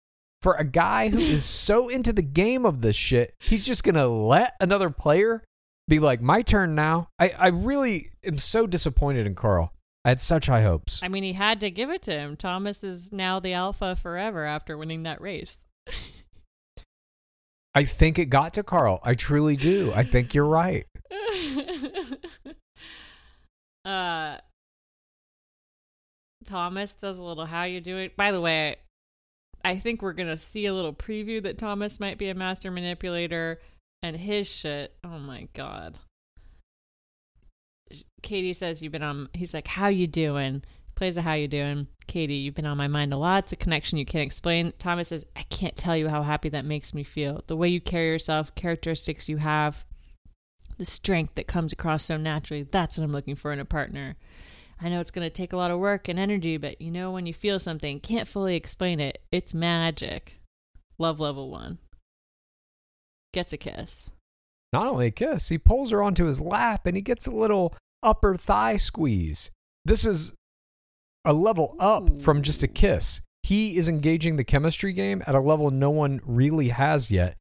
For 0.42 0.56
a 0.56 0.66
guy 0.66 1.08
who 1.08 1.20
is 1.20 1.46
so 1.66 1.88
into 1.88 2.12
the 2.12 2.22
game 2.22 2.66
of 2.66 2.82
this 2.82 2.98
shit, 2.98 3.34
he's 3.40 3.66
just 3.66 3.86
gonna 3.86 4.10
let 4.10 4.56
another 4.60 4.90
player 4.90 5.42
be 5.88 6.00
like, 6.00 6.22
my 6.22 6.42
turn 6.42 6.76
now. 6.76 7.08
I, 7.18 7.30
I 7.30 7.48
really 7.48 8.10
am 8.26 8.38
so 8.38 8.68
disappointed 8.68 9.26
in 9.26 9.34
Carl. 9.34 9.72
I 10.04 10.10
had 10.10 10.20
such 10.20 10.48
high 10.48 10.64
hopes. 10.64 11.00
I 11.02 11.08
mean, 11.08 11.24
he 11.24 11.32
had 11.32 11.62
to 11.62 11.72
give 11.72 11.92
it 11.92 12.02
to 12.02 12.12
him. 12.12 12.36
Thomas 12.36 12.84
is 12.84 13.14
now 13.14 13.40
the 13.40 13.54
alpha 13.54 13.96
forever 13.96 14.44
after 14.44 14.78
winning 14.78 15.04
that 15.04 15.22
race. 15.22 15.60
I 17.74 17.86
think 17.86 18.20
it 18.20 18.26
got 18.26 18.54
to 18.56 18.64
Carl. 18.64 19.00
I 19.04 19.16
truly 19.16 19.56
do. 19.56 19.94
I 19.96 20.04
think 20.04 20.34
you're 20.34 20.46
right. 20.46 20.86
uh 23.86 24.38
Thomas 26.46 26.94
does 26.94 27.20
a 27.20 27.24
little 27.24 27.46
how 27.46 27.64
you 27.64 27.80
do 27.80 27.98
it. 27.98 28.18
By 28.18 28.32
the 28.32 28.42
way, 28.42 28.78
I 29.64 29.78
think 29.78 30.02
we're 30.02 30.14
gonna 30.14 30.38
see 30.38 30.66
a 30.66 30.74
little 30.74 30.94
preview 30.94 31.42
that 31.44 31.58
Thomas 31.58 32.00
might 32.00 32.18
be 32.18 32.30
a 32.30 32.36
master 32.36 32.72
manipulator 32.72 33.60
and 34.04 34.18
his 34.18 34.48
shit. 34.48 34.96
Oh 35.04 35.20
my 35.20 35.48
god. 35.54 36.00
Katie 38.22 38.54
says 38.54 38.82
you've 38.82 38.92
been 38.92 39.04
on 39.04 39.30
he's 39.34 39.54
like, 39.54 39.68
How 39.68 39.88
you 39.88 40.08
doing? 40.08 40.64
Plays 41.02 41.18
a 41.18 41.24
how 41.24 41.34
you 41.34 41.48
doing. 41.48 41.88
Katie, 42.06 42.36
you've 42.36 42.54
been 42.54 42.68
on 42.68 42.78
my 42.78 42.88
mind 42.88 43.12
a 43.12 43.18
lot. 43.18 43.46
It's 43.46 43.54
a 43.54 43.56
connection 43.56 43.98
you 43.98 44.06
can't 44.06 44.24
explain. 44.24 44.72
Thomas 44.78 45.08
says, 45.08 45.26
I 45.36 45.42
can't 45.50 45.76
tell 45.76 45.98
you 45.98 46.08
how 46.08 46.22
happy 46.22 46.50
that 46.50 46.64
makes 46.64 46.94
me 46.94 47.04
feel. 47.04 47.44
The 47.48 47.58
way 47.58 47.70
you 47.70 47.82
carry 47.82 48.10
yourself, 48.10 48.54
characteristics 48.54 49.28
you 49.28 49.38
have, 49.38 49.84
the 50.78 50.86
strength 50.86 51.34
that 51.34 51.48
comes 51.48 51.74
across 51.74 52.04
so 52.06 52.18
naturally. 52.18 52.62
That's 52.62 53.00
what 53.00 53.04
I'm 53.04 53.12
looking 53.12 53.36
for 53.36 53.52
in 53.52 53.60
a 53.60 53.66
partner. 53.66 54.16
I 54.80 54.90
know 54.90 55.00
it's 55.00 55.10
going 55.10 55.26
to 55.26 55.34
take 55.34 55.54
a 55.54 55.58
lot 55.58 55.72
of 55.72 55.80
work 55.80 56.08
and 56.08 56.20
energy, 56.20 56.58
but 56.58 56.80
you 56.80 56.92
know 56.92 57.10
when 57.10 57.26
you 57.26 57.34
feel 57.34 57.60
something, 57.60 58.00
can't 58.00 58.28
fully 58.28 58.56
explain 58.56 59.00
it. 59.00 59.24
It's 59.32 59.56
magic. 59.56 60.40
Love 61.00 61.20
level 61.20 61.50
one. 61.50 61.80
Gets 63.34 63.54
a 63.54 63.58
kiss. 63.58 64.12
Not 64.72 64.86
only 64.86 65.08
a 65.08 65.12
kiss, 65.12 65.50
he 65.50 65.58
pulls 65.58 65.90
her 65.90 66.04
onto 66.04 66.26
his 66.26 66.40
lap 66.40 66.86
and 66.86 66.96
he 66.96 67.02
gets 67.02 67.26
a 67.26 67.32
little 67.32 67.74
upper 68.04 68.36
thigh 68.36 68.78
squeeze. 68.78 69.50
This 69.84 70.06
is 70.06 70.34
a 71.26 71.34
level 71.34 71.76
up 71.80 72.22
from 72.22 72.42
just 72.42 72.64
a 72.64 72.68
kiss. 72.68 73.22
He 73.44 73.78
is 73.78 73.90
engaging 73.90 74.36
the 74.36 74.44
chemistry 74.44 74.94
game 74.94 75.24
at 75.26 75.36
a 75.36 75.40
level 75.40 75.72
no 75.72 75.90
one 75.90 76.22
really 76.24 76.70
has 76.70 77.12
yet. 77.12 77.38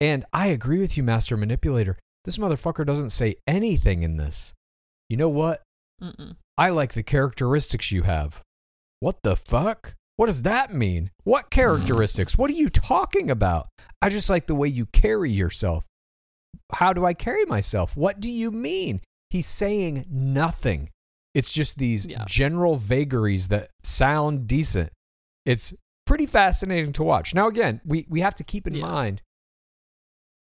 And 0.00 0.24
I 0.32 0.46
agree 0.48 0.78
with 0.78 0.96
you, 0.96 1.02
Master 1.02 1.36
Manipulator. 1.36 1.98
This 2.24 2.38
motherfucker 2.38 2.86
doesn't 2.86 3.10
say 3.10 3.36
anything 3.46 4.02
in 4.02 4.16
this. 4.16 4.54
You 5.08 5.16
know 5.16 5.28
what? 5.28 5.62
Mm-mm. 6.02 6.36
I 6.56 6.70
like 6.70 6.94
the 6.94 7.02
characteristics 7.02 7.90
you 7.90 8.02
have. 8.02 8.42
What 9.00 9.22
the 9.22 9.36
fuck? 9.36 9.94
What 10.16 10.26
does 10.26 10.42
that 10.42 10.72
mean? 10.72 11.10
What 11.24 11.50
characteristics? 11.50 12.36
What 12.36 12.50
are 12.50 12.54
you 12.54 12.68
talking 12.68 13.30
about? 13.30 13.68
I 14.02 14.10
just 14.10 14.28
like 14.28 14.46
the 14.46 14.54
way 14.54 14.68
you 14.68 14.86
carry 14.86 15.30
yourself. 15.30 15.84
How 16.72 16.92
do 16.92 17.04
I 17.06 17.14
carry 17.14 17.44
myself? 17.46 17.96
What 17.96 18.20
do 18.20 18.30
you 18.30 18.50
mean? 18.50 19.00
He's 19.30 19.46
saying 19.46 20.04
nothing. 20.10 20.90
It's 21.34 21.52
just 21.52 21.78
these 21.78 22.06
Yeah. 22.06 22.24
general 22.26 22.76
vagaries 22.76 23.48
that 23.48 23.70
sound 23.82 24.46
decent. 24.46 24.90
It's 25.46 25.72
pretty 26.06 26.26
fascinating 26.26 26.92
to 26.94 27.02
watch. 27.02 27.34
Now, 27.34 27.46
again, 27.48 27.80
we, 27.84 28.06
we 28.08 28.20
have 28.20 28.34
to 28.36 28.44
keep 28.44 28.66
in 28.66 28.74
Yeah. 28.74 28.82
mind 28.86 29.22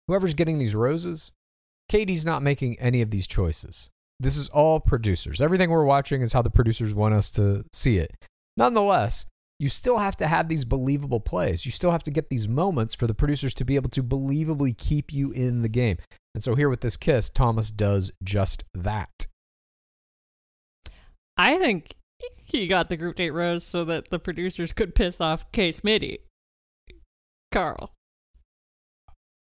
whoever's 0.07 0.33
getting 0.33 0.57
these 0.57 0.75
roses, 0.75 1.31
Katie's 1.89 2.25
not 2.25 2.43
making 2.43 2.77
any 2.79 3.01
of 3.01 3.09
these 3.11 3.27
choices. 3.27 3.89
This 4.19 4.37
is 4.37 4.49
all 4.49 4.79
producers. 4.79 5.41
Everything 5.41 5.69
we're 5.69 5.85
watching 5.85 6.21
is 6.21 6.33
how 6.33 6.41
the 6.41 6.49
producers 6.49 6.93
want 6.93 7.13
us 7.13 7.29
to 7.31 7.63
see 7.71 7.97
it. 7.97 8.11
Nonetheless, 8.57 9.25
you 9.59 9.69
still 9.69 9.99
have 9.99 10.15
to 10.17 10.27
have 10.27 10.47
these 10.47 10.65
believable 10.65 11.19
plays. 11.19 11.65
You 11.65 11.71
still 11.71 11.91
have 11.91 12.03
to 12.03 12.11
get 12.11 12.29
these 12.29 12.47
moments 12.47 12.95
for 12.95 13.07
the 13.07 13.13
producers 13.13 13.53
to 13.55 13.65
be 13.65 13.75
able 13.75 13.89
to 13.91 14.03
believably 14.03 14.77
keep 14.77 15.11
you 15.13 15.31
in 15.31 15.61
the 15.61 15.69
game. 15.69 15.97
And 16.35 16.43
so 16.43 16.55
here 16.55 16.69
with 16.69 16.81
this 16.81 16.97
kiss, 16.97 17.29
Thomas 17.29 17.71
does 17.71 18.11
just 18.23 18.63
that. 18.73 19.27
I 21.37 21.57
think 21.57 21.95
he 22.43 22.67
got 22.67 22.89
the 22.89 22.97
group 22.97 23.15
date 23.15 23.31
rose 23.31 23.63
so 23.63 23.83
that 23.85 24.09
the 24.09 24.19
producers 24.19 24.73
could 24.73 24.95
piss 24.95 25.19
off 25.19 25.51
Case 25.51 25.83
Mitty. 25.83 26.19
Carl. 27.51 27.91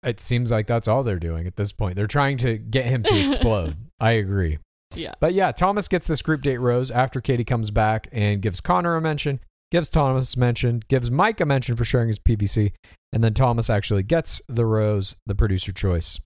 It 0.03 0.19
seems 0.19 0.51
like 0.51 0.67
that's 0.67 0.89
all 0.89 1.03
they're 1.03 1.19
doing 1.19 1.47
at 1.47 1.57
this 1.57 1.73
point. 1.73 1.97
They're 1.97 2.07
trying 2.07 2.39
to 2.39 2.57
get 2.57 2.87
him 2.87 3.03
to 3.03 3.21
explode. 3.21 3.77
I 4.01 4.13
agree. 4.13 4.59
Yeah. 4.95 5.15
But 5.21 5.35
yeah, 5.35 5.53
Thomas 5.53 5.89
gets 5.89 6.07
this 6.07 6.23
group 6.23 6.43
date 6.43 6.59
rose 6.59 6.91
after 6.91 7.21
Katie 7.21 7.45
comes 7.45 7.71
back 7.71 8.09
and 8.13 8.41
gives 8.41 8.61
Connor 8.61 8.97
a 8.97 9.01
mention, 9.01 9.41
gives 9.71 9.89
Thomas 9.89 10.35
a 10.35 10.39
mention, 10.39 10.83
gives 10.89 11.11
Mike 11.11 11.41
a 11.41 11.47
mention 11.47 11.77
for 11.77 11.85
sharing 11.85 12.09
his 12.09 12.19
PVC, 12.19 12.73
and 13.13 13.23
then 13.23 13.35
Thomas 13.35 13.69
actually 13.69 14.03
gets 14.03 14.41
the 14.49 14.65
rose, 14.65 15.17
the 15.27 15.35
producer 15.35 15.73
choice. 15.73 16.19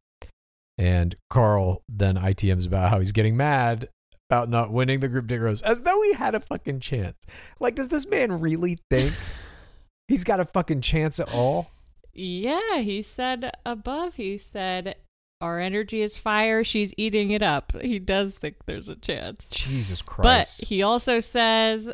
And 0.78 1.14
Carl 1.30 1.82
then 1.88 2.16
ITMs 2.16 2.66
about 2.66 2.90
how 2.90 2.98
he's 2.98 3.12
getting 3.12 3.36
mad 3.36 3.88
about 4.30 4.48
not 4.48 4.72
winning 4.72 5.00
the 5.00 5.08
group 5.08 5.26
date 5.26 5.38
rose, 5.38 5.62
as 5.62 5.82
though 5.82 6.02
he 6.02 6.14
had 6.14 6.34
a 6.34 6.40
fucking 6.40 6.80
chance. 6.80 7.18
Like, 7.60 7.74
does 7.74 7.88
this 7.88 8.06
man 8.06 8.40
really 8.40 8.78
think 8.90 9.12
he's 10.08 10.24
got 10.24 10.40
a 10.40 10.44
fucking 10.44 10.80
chance 10.80 11.20
at 11.20 11.32
all? 11.32 11.70
Yeah, 12.12 12.78
he 12.78 13.02
said 13.02 13.52
above, 13.66 14.14
he 14.14 14.38
said, 14.38 14.96
Our 15.40 15.58
energy 15.58 16.00
is 16.00 16.16
fire. 16.16 16.62
She's 16.62 16.94
eating 16.96 17.32
it 17.32 17.42
up. 17.42 17.72
He 17.80 17.98
does 17.98 18.38
think 18.38 18.56
there's 18.66 18.88
a 18.88 18.96
chance. 18.96 19.48
Jesus 19.48 20.00
Christ. 20.00 20.60
But 20.60 20.66
he 20.68 20.82
also 20.82 21.18
says, 21.18 21.90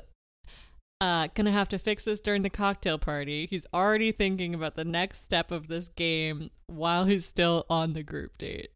uh, 1.01 1.29
gonna 1.35 1.51
have 1.51 1.69
to 1.71 1.79
fix 1.79 2.05
this 2.05 2.21
during 2.21 2.43
the 2.43 2.51
cocktail 2.51 2.99
party. 2.99 3.47
He's 3.47 3.67
already 3.73 4.13
thinking 4.13 4.55
about 4.55 4.77
the 4.77 4.85
next 4.85 5.25
step 5.25 5.51
of 5.51 5.69
this 5.69 5.89
game 5.89 6.51
while 6.67 7.07
he's 7.07 7.25
still 7.25 7.65
on 7.71 7.95
the 7.95 8.03
group 8.03 8.37
date. 8.37 8.71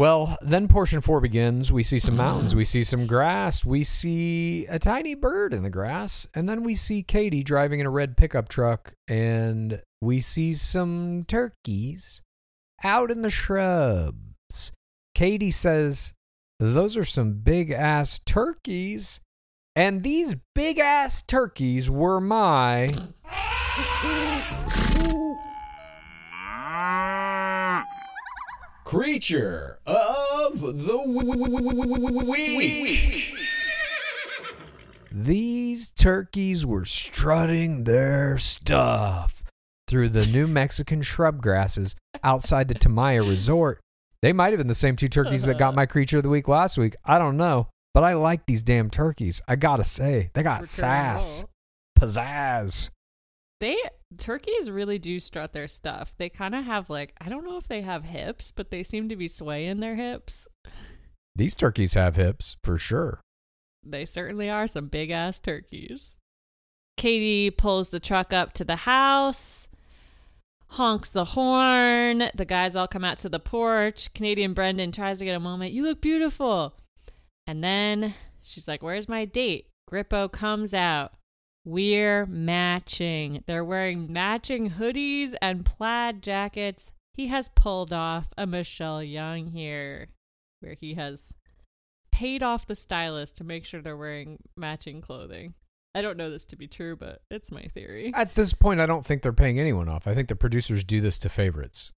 Well, 0.00 0.38
then 0.40 0.66
portion 0.66 1.02
four 1.02 1.20
begins. 1.20 1.70
We 1.70 1.82
see 1.82 1.98
some 1.98 2.16
mountains, 2.16 2.54
we 2.54 2.64
see 2.64 2.84
some 2.84 3.06
grass, 3.06 3.66
we 3.66 3.84
see 3.84 4.64
a 4.64 4.78
tiny 4.78 5.14
bird 5.14 5.52
in 5.52 5.62
the 5.62 5.68
grass, 5.68 6.26
and 6.32 6.48
then 6.48 6.62
we 6.62 6.74
see 6.74 7.02
Katie 7.02 7.42
driving 7.42 7.80
in 7.80 7.86
a 7.86 7.90
red 7.90 8.16
pickup 8.16 8.48
truck, 8.48 8.94
and 9.08 9.82
we 10.00 10.18
see 10.20 10.54
some 10.54 11.24
turkeys 11.28 12.22
out 12.82 13.10
in 13.10 13.20
the 13.20 13.28
shrubs. 13.28 14.72
Katie 15.14 15.50
says, 15.50 16.14
Those 16.58 16.96
are 16.96 17.04
some 17.04 17.34
big 17.34 17.70
ass 17.70 18.20
turkeys, 18.20 19.20
and 19.76 20.02
these 20.02 20.34
big 20.54 20.78
ass 20.78 21.22
turkeys 21.28 21.90
were 21.90 22.22
my. 22.22 22.88
Creature 28.90 29.78
of 29.86 30.60
the 30.60 30.98
week. 32.26 33.34
These 35.12 35.92
turkeys 35.92 36.66
were 36.66 36.84
strutting 36.84 37.84
their 37.84 38.36
stuff 38.38 39.44
through 39.86 40.08
the 40.08 40.26
New 40.26 40.48
Mexican 40.48 41.02
shrub 41.02 41.40
grasses 41.40 41.94
outside 42.24 42.66
the 42.66 42.74
Tamaya 42.74 43.20
Resort. 43.20 43.78
They 44.22 44.32
might 44.32 44.48
have 44.48 44.58
been 44.58 44.66
the 44.66 44.74
same 44.74 44.96
two 44.96 45.06
turkeys 45.06 45.44
that 45.44 45.56
got 45.56 45.76
my 45.76 45.86
creature 45.86 46.16
of 46.16 46.24
the 46.24 46.28
week 46.28 46.48
last 46.48 46.76
week. 46.76 46.96
I 47.04 47.20
don't 47.20 47.36
know, 47.36 47.68
but 47.94 48.02
I 48.02 48.14
like 48.14 48.46
these 48.46 48.64
damn 48.64 48.90
turkeys. 48.90 49.40
I 49.46 49.54
gotta 49.54 49.84
say, 49.84 50.32
they 50.34 50.42
got 50.42 50.64
sass, 50.68 51.44
pizzazz. 51.96 52.90
They 53.60 53.76
turkeys 54.16 54.70
really 54.70 54.98
do 54.98 55.20
strut 55.20 55.52
their 55.52 55.68
stuff. 55.68 56.14
They 56.16 56.28
kind 56.28 56.54
of 56.54 56.64
have 56.64 56.88
like 56.88 57.14
I 57.20 57.28
don't 57.28 57.44
know 57.44 57.58
if 57.58 57.68
they 57.68 57.82
have 57.82 58.04
hips, 58.04 58.52
but 58.54 58.70
they 58.70 58.82
seem 58.82 59.08
to 59.10 59.16
be 59.16 59.28
swaying 59.28 59.80
their 59.80 59.94
hips. 59.94 60.48
These 61.36 61.54
turkeys 61.54 61.94
have 61.94 62.16
hips 62.16 62.56
for 62.64 62.78
sure. 62.78 63.20
They 63.84 64.04
certainly 64.04 64.50
are 64.50 64.66
some 64.66 64.88
big 64.88 65.10
ass 65.10 65.38
turkeys. 65.38 66.16
Katie 66.96 67.50
pulls 67.50 67.90
the 67.90 68.00
truck 68.00 68.32
up 68.32 68.52
to 68.54 68.64
the 68.64 68.76
house, 68.76 69.68
honks 70.68 71.08
the 71.08 71.24
horn. 71.24 72.30
The 72.34 72.44
guys 72.44 72.76
all 72.76 72.88
come 72.88 73.04
out 73.04 73.18
to 73.18 73.28
the 73.28 73.40
porch. 73.40 74.12
Canadian 74.14 74.54
Brendan 74.54 74.92
tries 74.92 75.18
to 75.18 75.24
get 75.24 75.36
a 75.36 75.40
moment. 75.40 75.72
You 75.72 75.82
look 75.82 76.00
beautiful. 76.00 76.74
And 77.46 77.64
then 77.64 78.14
she's 78.42 78.68
like, 78.68 78.82
Where's 78.82 79.08
my 79.08 79.24
date? 79.24 79.68
Grippo 79.90 80.30
comes 80.30 80.74
out. 80.74 81.12
We're 81.64 82.26
matching. 82.26 83.44
They're 83.46 83.64
wearing 83.64 84.12
matching 84.12 84.72
hoodies 84.72 85.34
and 85.42 85.64
plaid 85.64 86.22
jackets. 86.22 86.90
He 87.14 87.26
has 87.26 87.50
pulled 87.54 87.92
off 87.92 88.28
a 88.38 88.46
Michelle 88.46 89.02
Young 89.02 89.48
here, 89.48 90.08
where 90.60 90.74
he 90.74 90.94
has 90.94 91.34
paid 92.10 92.42
off 92.42 92.66
the 92.66 92.76
stylist 92.76 93.36
to 93.36 93.44
make 93.44 93.64
sure 93.64 93.82
they're 93.82 93.96
wearing 93.96 94.38
matching 94.56 95.00
clothing. 95.00 95.54
I 95.94 96.02
don't 96.02 96.16
know 96.16 96.30
this 96.30 96.44
to 96.46 96.56
be 96.56 96.68
true, 96.68 96.96
but 96.96 97.20
it's 97.30 97.50
my 97.50 97.62
theory. 97.62 98.12
At 98.14 98.36
this 98.36 98.52
point, 98.52 98.80
I 98.80 98.86
don't 98.86 99.04
think 99.04 99.22
they're 99.22 99.32
paying 99.32 99.58
anyone 99.58 99.88
off. 99.88 100.06
I 100.06 100.14
think 100.14 100.28
the 100.28 100.36
producers 100.36 100.84
do 100.84 101.00
this 101.00 101.18
to 101.20 101.28
favorites. 101.28 101.92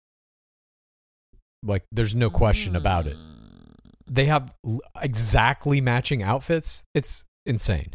Like, 1.63 1.85
there's 1.93 2.15
no 2.15 2.31
question 2.31 2.75
about 2.75 3.07
it. 3.07 3.17
Mm. 3.17 3.75
They 4.09 4.25
have 4.25 4.53
exactly 5.01 5.81
matching 5.81 6.23
outfits. 6.23 6.85
It's 6.95 7.25
insane. 7.47 7.95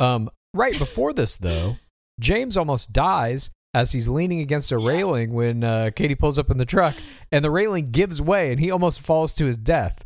Um, 0.00 0.30
right 0.54 0.78
before 0.78 1.12
this, 1.12 1.36
though, 1.36 1.76
James 2.20 2.56
almost 2.56 2.92
dies 2.92 3.50
as 3.74 3.92
he's 3.92 4.06
leaning 4.08 4.40
against 4.40 4.70
a 4.72 4.78
railing 4.78 5.32
when 5.32 5.64
uh, 5.64 5.90
Katie 5.94 6.14
pulls 6.14 6.38
up 6.38 6.50
in 6.50 6.58
the 6.58 6.64
truck, 6.64 6.94
and 7.32 7.44
the 7.44 7.50
railing 7.50 7.90
gives 7.90 8.22
way, 8.22 8.50
and 8.52 8.60
he 8.60 8.70
almost 8.70 9.00
falls 9.00 9.32
to 9.34 9.46
his 9.46 9.56
death. 9.56 10.04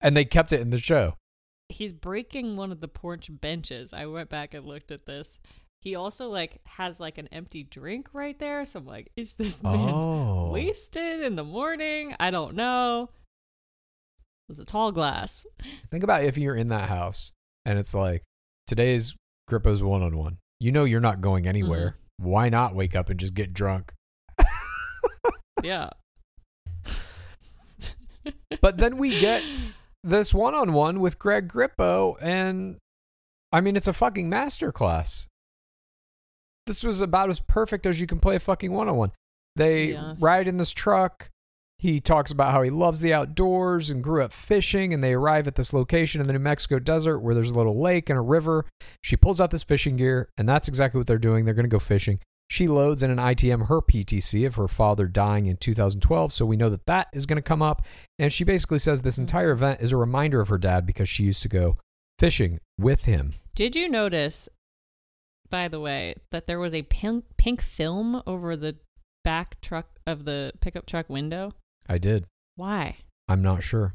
And 0.00 0.16
they 0.16 0.24
kept 0.24 0.52
it 0.52 0.60
in 0.60 0.70
the 0.70 0.78
show. 0.78 1.14
he's 1.68 1.92
breaking 1.92 2.56
one 2.56 2.70
of 2.72 2.80
the 2.80 2.88
porch 2.88 3.28
benches. 3.30 3.92
I 3.92 4.06
went 4.06 4.28
back 4.30 4.54
and 4.54 4.64
looked 4.66 4.90
at 4.90 5.06
this. 5.06 5.38
He 5.80 5.94
also 5.94 6.28
like 6.28 6.60
has 6.66 7.00
like 7.00 7.16
an 7.18 7.28
empty 7.32 7.62
drink 7.62 8.08
right 8.12 8.38
there. 8.38 8.64
So 8.66 8.78
I'm 8.80 8.86
like, 8.86 9.10
is 9.16 9.32
this 9.34 9.62
man 9.62 9.88
Oh. 9.90 10.50
wasted 10.52 11.22
in 11.22 11.36
the 11.36 11.44
morning? 11.44 12.14
I 12.20 12.30
don't 12.30 12.54
know. 12.54 13.08
It's 14.48 14.58
a 14.58 14.64
tall 14.64 14.92
glass. 14.92 15.46
Think 15.90 16.04
about 16.04 16.24
if 16.24 16.36
you're 16.36 16.56
in 16.56 16.68
that 16.68 16.88
house 16.88 17.32
and 17.64 17.78
it's 17.78 17.94
like 17.94 18.22
today's 18.66 19.14
Grippo's 19.50 19.82
one 19.82 20.02
on 20.02 20.16
one. 20.16 20.38
You 20.60 20.72
know 20.72 20.84
you're 20.84 21.00
not 21.00 21.20
going 21.20 21.42
mm-hmm. 21.42 21.48
anywhere. 21.50 21.96
Why 22.18 22.48
not 22.48 22.74
wake 22.74 22.94
up 22.94 23.10
and 23.10 23.18
just 23.18 23.34
get 23.34 23.52
drunk? 23.52 23.92
Yeah. 25.62 25.90
But 28.60 28.78
then 28.78 28.96
we 28.96 29.18
get 29.18 29.42
this 30.02 30.34
one 30.34 30.54
on 30.54 30.72
one 30.72 31.00
with 31.00 31.18
Greg 31.18 31.48
Grippo, 31.48 32.16
and 32.20 32.76
I 33.52 33.60
mean, 33.60 33.76
it's 33.76 33.88
a 33.88 33.92
fucking 33.92 34.30
masterclass. 34.30 35.26
This 36.66 36.82
was 36.82 37.00
about 37.00 37.30
as 37.30 37.40
perfect 37.40 37.86
as 37.86 38.00
you 38.00 38.06
can 38.06 38.20
play 38.20 38.36
a 38.36 38.40
fucking 38.40 38.72
one 38.72 38.88
on 38.88 38.96
one. 38.96 39.12
They 39.56 39.92
Yes. 39.92 40.20
ride 40.20 40.48
in 40.48 40.56
this 40.56 40.72
truck. 40.72 41.30
He 41.80 41.98
talks 41.98 42.30
about 42.30 42.52
how 42.52 42.60
he 42.60 42.68
loves 42.68 43.00
the 43.00 43.14
outdoors 43.14 43.88
and 43.88 44.04
grew 44.04 44.22
up 44.22 44.34
fishing, 44.34 44.92
and 44.92 45.02
they 45.02 45.14
arrive 45.14 45.46
at 45.46 45.54
this 45.54 45.72
location 45.72 46.20
in 46.20 46.26
the 46.26 46.34
New 46.34 46.38
Mexico 46.38 46.78
desert 46.78 47.20
where 47.20 47.34
there's 47.34 47.48
a 47.48 47.54
little 47.54 47.80
lake 47.80 48.10
and 48.10 48.18
a 48.18 48.22
river. 48.22 48.66
She 49.02 49.16
pulls 49.16 49.40
out 49.40 49.50
this 49.50 49.62
fishing 49.62 49.96
gear, 49.96 50.28
and 50.36 50.46
that's 50.46 50.68
exactly 50.68 50.98
what 50.98 51.06
they're 51.06 51.16
doing. 51.16 51.46
They're 51.46 51.54
going 51.54 51.64
to 51.64 51.70
go 51.70 51.78
fishing. 51.78 52.20
She 52.50 52.68
loads 52.68 53.02
in 53.02 53.10
an 53.10 53.16
ITM 53.16 53.68
her 53.68 53.80
PTC 53.80 54.46
of 54.46 54.56
her 54.56 54.68
father 54.68 55.06
dying 55.06 55.46
in 55.46 55.56
2012, 55.56 56.34
so 56.34 56.44
we 56.44 56.58
know 56.58 56.68
that 56.68 56.84
that 56.84 57.08
is 57.14 57.24
going 57.24 57.36
to 57.36 57.42
come 57.42 57.62
up. 57.62 57.86
And 58.18 58.30
she 58.30 58.44
basically 58.44 58.78
says 58.78 59.00
this 59.00 59.14
mm-hmm. 59.14 59.22
entire 59.22 59.52
event 59.52 59.80
is 59.80 59.92
a 59.92 59.96
reminder 59.96 60.42
of 60.42 60.48
her 60.48 60.58
dad 60.58 60.84
because 60.84 61.08
she 61.08 61.22
used 61.22 61.40
to 61.42 61.48
go 61.48 61.78
fishing 62.18 62.60
with 62.78 63.06
him. 63.06 63.32
Did 63.54 63.74
you 63.74 63.88
notice, 63.88 64.50
by 65.48 65.68
the 65.68 65.80
way, 65.80 66.16
that 66.30 66.46
there 66.46 66.60
was 66.60 66.74
a 66.74 66.82
pink 66.82 67.24
pink 67.38 67.62
film 67.62 68.22
over 68.26 68.54
the 68.54 68.76
back 69.24 69.58
truck 69.62 69.98
of 70.06 70.26
the 70.26 70.52
pickup 70.60 70.84
truck 70.84 71.08
window? 71.08 71.52
I 71.90 71.98
did. 71.98 72.24
Why? 72.54 72.98
I'm 73.28 73.42
not 73.42 73.62
sure. 73.64 73.94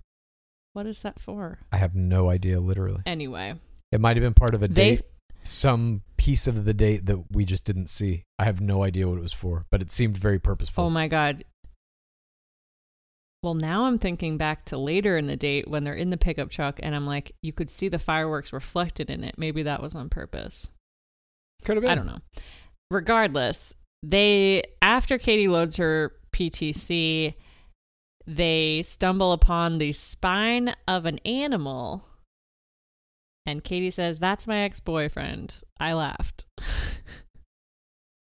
What 0.74 0.86
is 0.86 1.02
that 1.04 1.20
for? 1.22 1.60
I 1.72 1.78
have 1.78 1.96
no 1.96 2.30
idea, 2.30 2.60
literally. 2.60 3.02
Anyway, 3.06 3.56
It 3.92 4.02
might 4.02 4.18
have 4.18 4.24
been 4.24 4.34
part 4.34 4.54
of 4.54 4.62
a 4.62 4.68
They- 4.68 4.98
date, 4.98 5.06
some 5.44 6.02
piece 6.18 6.48
of 6.48 6.66
the 6.66 6.74
date 6.74 7.06
that 7.06 7.32
we 7.32 7.46
just 7.46 7.64
didn't 7.64 7.88
see. 7.88 8.24
I 8.38 8.44
have 8.46 8.60
no 8.60 8.84
idea 8.84 9.08
what 9.08 9.18
it 9.18 9.22
was 9.22 9.32
for, 9.32 9.66
but 9.72 9.82
it 9.82 9.92
seemed 9.92 10.18
very 10.18 10.40
purposeful. 10.40 10.84
Oh 10.84 10.90
my 10.90 11.08
god. 11.08 11.46
Well, 13.44 13.54
now 13.54 13.86
I'm 13.86 14.00
thinking 14.00 14.38
back 14.38 14.66
to 14.66 14.78
later 14.78 15.18
in 15.18 15.28
the 15.28 15.38
date 15.38 15.68
when 15.70 15.84
they're 15.84 15.94
in 15.94 16.10
the 16.10 16.18
pickup 16.18 16.50
truck 16.50 16.80
and 16.82 16.96
I'm 16.96 17.06
like, 17.06 17.36
you 17.44 17.54
could 17.54 17.70
see 17.70 17.88
the 17.90 18.00
fireworks 18.00 18.52
reflected 18.52 19.10
in 19.10 19.24
it. 19.24 19.36
Maybe 19.38 19.64
that 19.64 19.82
was 19.84 19.96
on 19.96 20.10
purpose. 20.10 20.70
Could 21.64 21.78
have 21.78 21.84
been. 21.84 21.92
I 21.92 21.96
don't 21.96 22.08
know. 22.08 22.20
Regardless, 22.90 23.74
they 24.04 24.64
after 24.82 25.18
Katie 25.20 25.48
loads 25.48 25.78
her 25.78 26.12
PTC, 26.34 27.36
they 28.28 28.82
stumble 28.84 29.32
upon 29.32 29.78
the 29.78 29.94
spine 29.94 30.76
of 30.88 31.06
an 31.06 31.20
animal. 31.20 32.06
And 33.46 33.64
Katie 33.64 33.92
says, 33.92 34.20
"That's 34.20 34.48
my 34.48 34.60
ex-boyfriend." 34.60 35.62
I 35.80 35.94
laughed. 35.94 36.46
it 36.58 36.64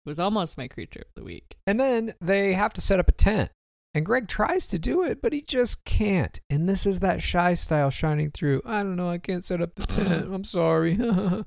was 0.05 0.19
almost 0.19 0.57
my 0.57 0.67
creature 0.67 1.03
of 1.07 1.15
the 1.15 1.23
week. 1.23 1.57
And 1.65 1.79
then 1.79 2.13
they 2.21 2.53
have 2.53 2.73
to 2.73 2.81
set 2.81 2.99
up 2.99 3.09
a 3.09 3.13
tent. 3.13 3.51
And 3.93 4.05
Greg 4.05 4.27
tries 4.27 4.67
to 4.67 4.77
do 4.77 5.01
it, 5.01 5.23
but 5.23 5.33
he 5.33 5.41
just 5.41 5.83
can't. 5.83 6.39
And 6.51 6.69
this 6.69 6.85
is 6.85 6.99
that 6.99 7.23
shy 7.23 7.55
style 7.55 7.89
shining 7.89 8.29
through. 8.29 8.61
I 8.63 8.83
don't 8.83 8.95
know. 8.95 9.09
I 9.09 9.17
can't 9.17 9.43
set 9.43 9.59
up 9.61 9.73
the 9.73 9.87
tent. 9.87 10.31
I'm 10.31 10.43
sorry. 10.43 10.99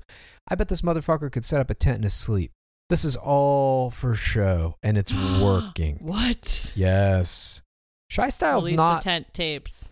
I 0.49 0.55
bet 0.55 0.67
this 0.67 0.81
motherfucker 0.81 1.31
could 1.31 1.45
set 1.45 1.61
up 1.61 1.69
a 1.69 1.73
tent 1.73 1.97
in 1.97 2.03
his 2.03 2.13
sleep. 2.13 2.51
This 2.89 3.05
is 3.05 3.15
all 3.15 3.89
for 3.89 4.15
show, 4.15 4.75
and 4.83 4.97
it's 4.97 5.13
working. 5.41 5.99
What? 6.01 6.73
Yes. 6.75 7.61
Shy 8.11 8.27
style's 8.27 8.65
Release 8.65 8.77
not. 8.77 8.99
the 8.99 9.03
tent 9.05 9.33
tapes. 9.33 9.87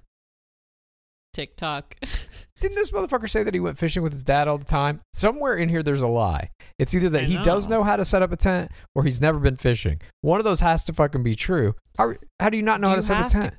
TikTok. 1.34 1.96
Didn't 2.60 2.76
this 2.76 2.92
motherfucker 2.92 3.30
say 3.30 3.44
that 3.44 3.54
he 3.54 3.62
went 3.62 3.78
fishing 3.78 4.04
with 4.04 4.12
his 4.12 4.24
dad 4.24 4.50
all 4.50 4.58
the 4.58 4.66
time? 4.66 5.00
Somewhere 5.14 5.56
in 5.56 5.70
here, 5.70 5.82
there's 5.82 6.02
a 6.02 6.08
lie. 6.08 6.50
It's 6.78 6.94
either 6.94 7.08
that 7.12 7.24
he 7.24 7.38
does 7.38 7.70
know. 7.70 7.78
know 7.78 7.84
how 7.86 7.96
to 7.96 8.04
set 8.04 8.22
up 8.22 8.34
a 8.34 8.36
tent 8.36 8.72
or 8.94 9.06
he's 9.06 9.22
never 9.22 9.40
been 9.40 9.56
fishing. 9.56 10.02
One 10.20 10.38
of 10.38 10.44
those 10.44 10.60
has 10.60 10.84
to 10.86 10.94
fucking 10.94 11.24
be 11.24 11.34
true. 11.34 11.76
How, 11.98 12.16
how 12.42 12.50
do 12.50 12.58
you 12.58 12.64
not 12.64 12.82
know 12.82 12.88
Do 12.88 12.90
how 12.90 12.96
to 12.98 13.02
set 13.02 13.18
up 13.22 13.28
a 13.28 13.30
to- 13.30 13.42
tent? 13.42 13.56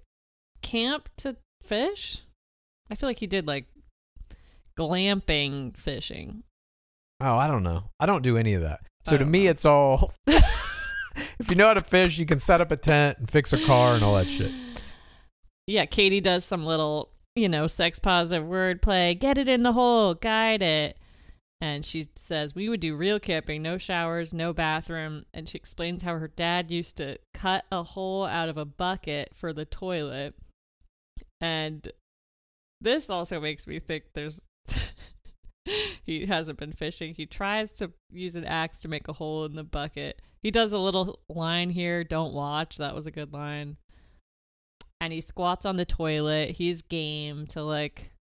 Camp 0.60 1.08
to 1.18 1.36
fish? 1.62 2.20
I 2.90 2.96
feel 2.96 3.08
like 3.08 3.18
he 3.18 3.26
did 3.26 3.46
like 3.46 3.64
glamping 4.78 5.74
fishing. 5.74 6.42
Oh, 7.22 7.36
I 7.38 7.46
don't 7.46 7.62
know. 7.62 7.84
I 7.98 8.04
don't 8.04 8.22
do 8.22 8.36
any 8.36 8.52
of 8.52 8.62
that. 8.62 8.80
So 9.06 9.12
to 9.12 9.24
don't 9.24 9.30
me, 9.30 9.46
it's 9.46 9.64
all. 9.64 10.12
if 11.40 11.48
you 11.48 11.56
know 11.56 11.68
how 11.68 11.74
to 11.74 11.80
fish, 11.80 12.18
you 12.18 12.26
can 12.26 12.38
set 12.38 12.60
up 12.60 12.70
a 12.70 12.76
tent 12.76 13.18
and 13.18 13.30
fix 13.30 13.52
a 13.52 13.64
car 13.64 13.94
and 13.94 14.04
all 14.04 14.14
that 14.14 14.30
shit. 14.30 14.52
Yeah, 15.66 15.84
Katie 15.84 16.20
does 16.20 16.44
some 16.44 16.64
little, 16.64 17.10
you 17.36 17.48
know, 17.48 17.68
sex 17.68 18.00
positive 18.00 18.44
wordplay. 18.44 19.16
Get 19.16 19.38
it 19.38 19.46
in 19.46 19.62
the 19.62 19.70
hole, 19.72 20.14
guide 20.14 20.62
it. 20.62 20.98
And 21.60 21.86
she 21.86 22.08
says, 22.16 22.56
We 22.56 22.68
would 22.68 22.80
do 22.80 22.96
real 22.96 23.20
camping, 23.20 23.62
no 23.62 23.78
showers, 23.78 24.34
no 24.34 24.52
bathroom. 24.52 25.26
And 25.32 25.48
she 25.48 25.56
explains 25.56 26.02
how 26.02 26.18
her 26.18 26.26
dad 26.26 26.72
used 26.72 26.96
to 26.96 27.18
cut 27.34 27.66
a 27.70 27.84
hole 27.84 28.24
out 28.24 28.48
of 28.48 28.56
a 28.56 28.64
bucket 28.64 29.30
for 29.32 29.52
the 29.52 29.64
toilet. 29.64 30.34
And 31.40 31.92
this 32.80 33.08
also 33.08 33.40
makes 33.40 33.68
me 33.68 33.78
think 33.78 34.04
there's. 34.14 34.42
he 36.02 36.26
hasn't 36.26 36.58
been 36.58 36.72
fishing. 36.72 37.14
He 37.14 37.26
tries 37.26 37.70
to 37.72 37.92
use 38.10 38.34
an 38.34 38.44
axe 38.44 38.80
to 38.80 38.88
make 38.88 39.06
a 39.06 39.12
hole 39.12 39.44
in 39.44 39.54
the 39.54 39.62
bucket. 39.62 40.20
He 40.42 40.50
does 40.50 40.72
a 40.72 40.78
little 40.78 41.20
line 41.28 41.70
here, 41.70 42.02
don't 42.02 42.32
watch. 42.32 42.78
That 42.78 42.94
was 42.94 43.06
a 43.06 43.10
good 43.10 43.32
line 43.32 43.76
and 45.00 45.12
he 45.12 45.20
squats 45.20 45.64
on 45.64 45.76
the 45.76 45.84
toilet. 45.84 46.50
He's 46.50 46.82
game 46.82 47.46
to 47.48 47.62
like 47.62 48.12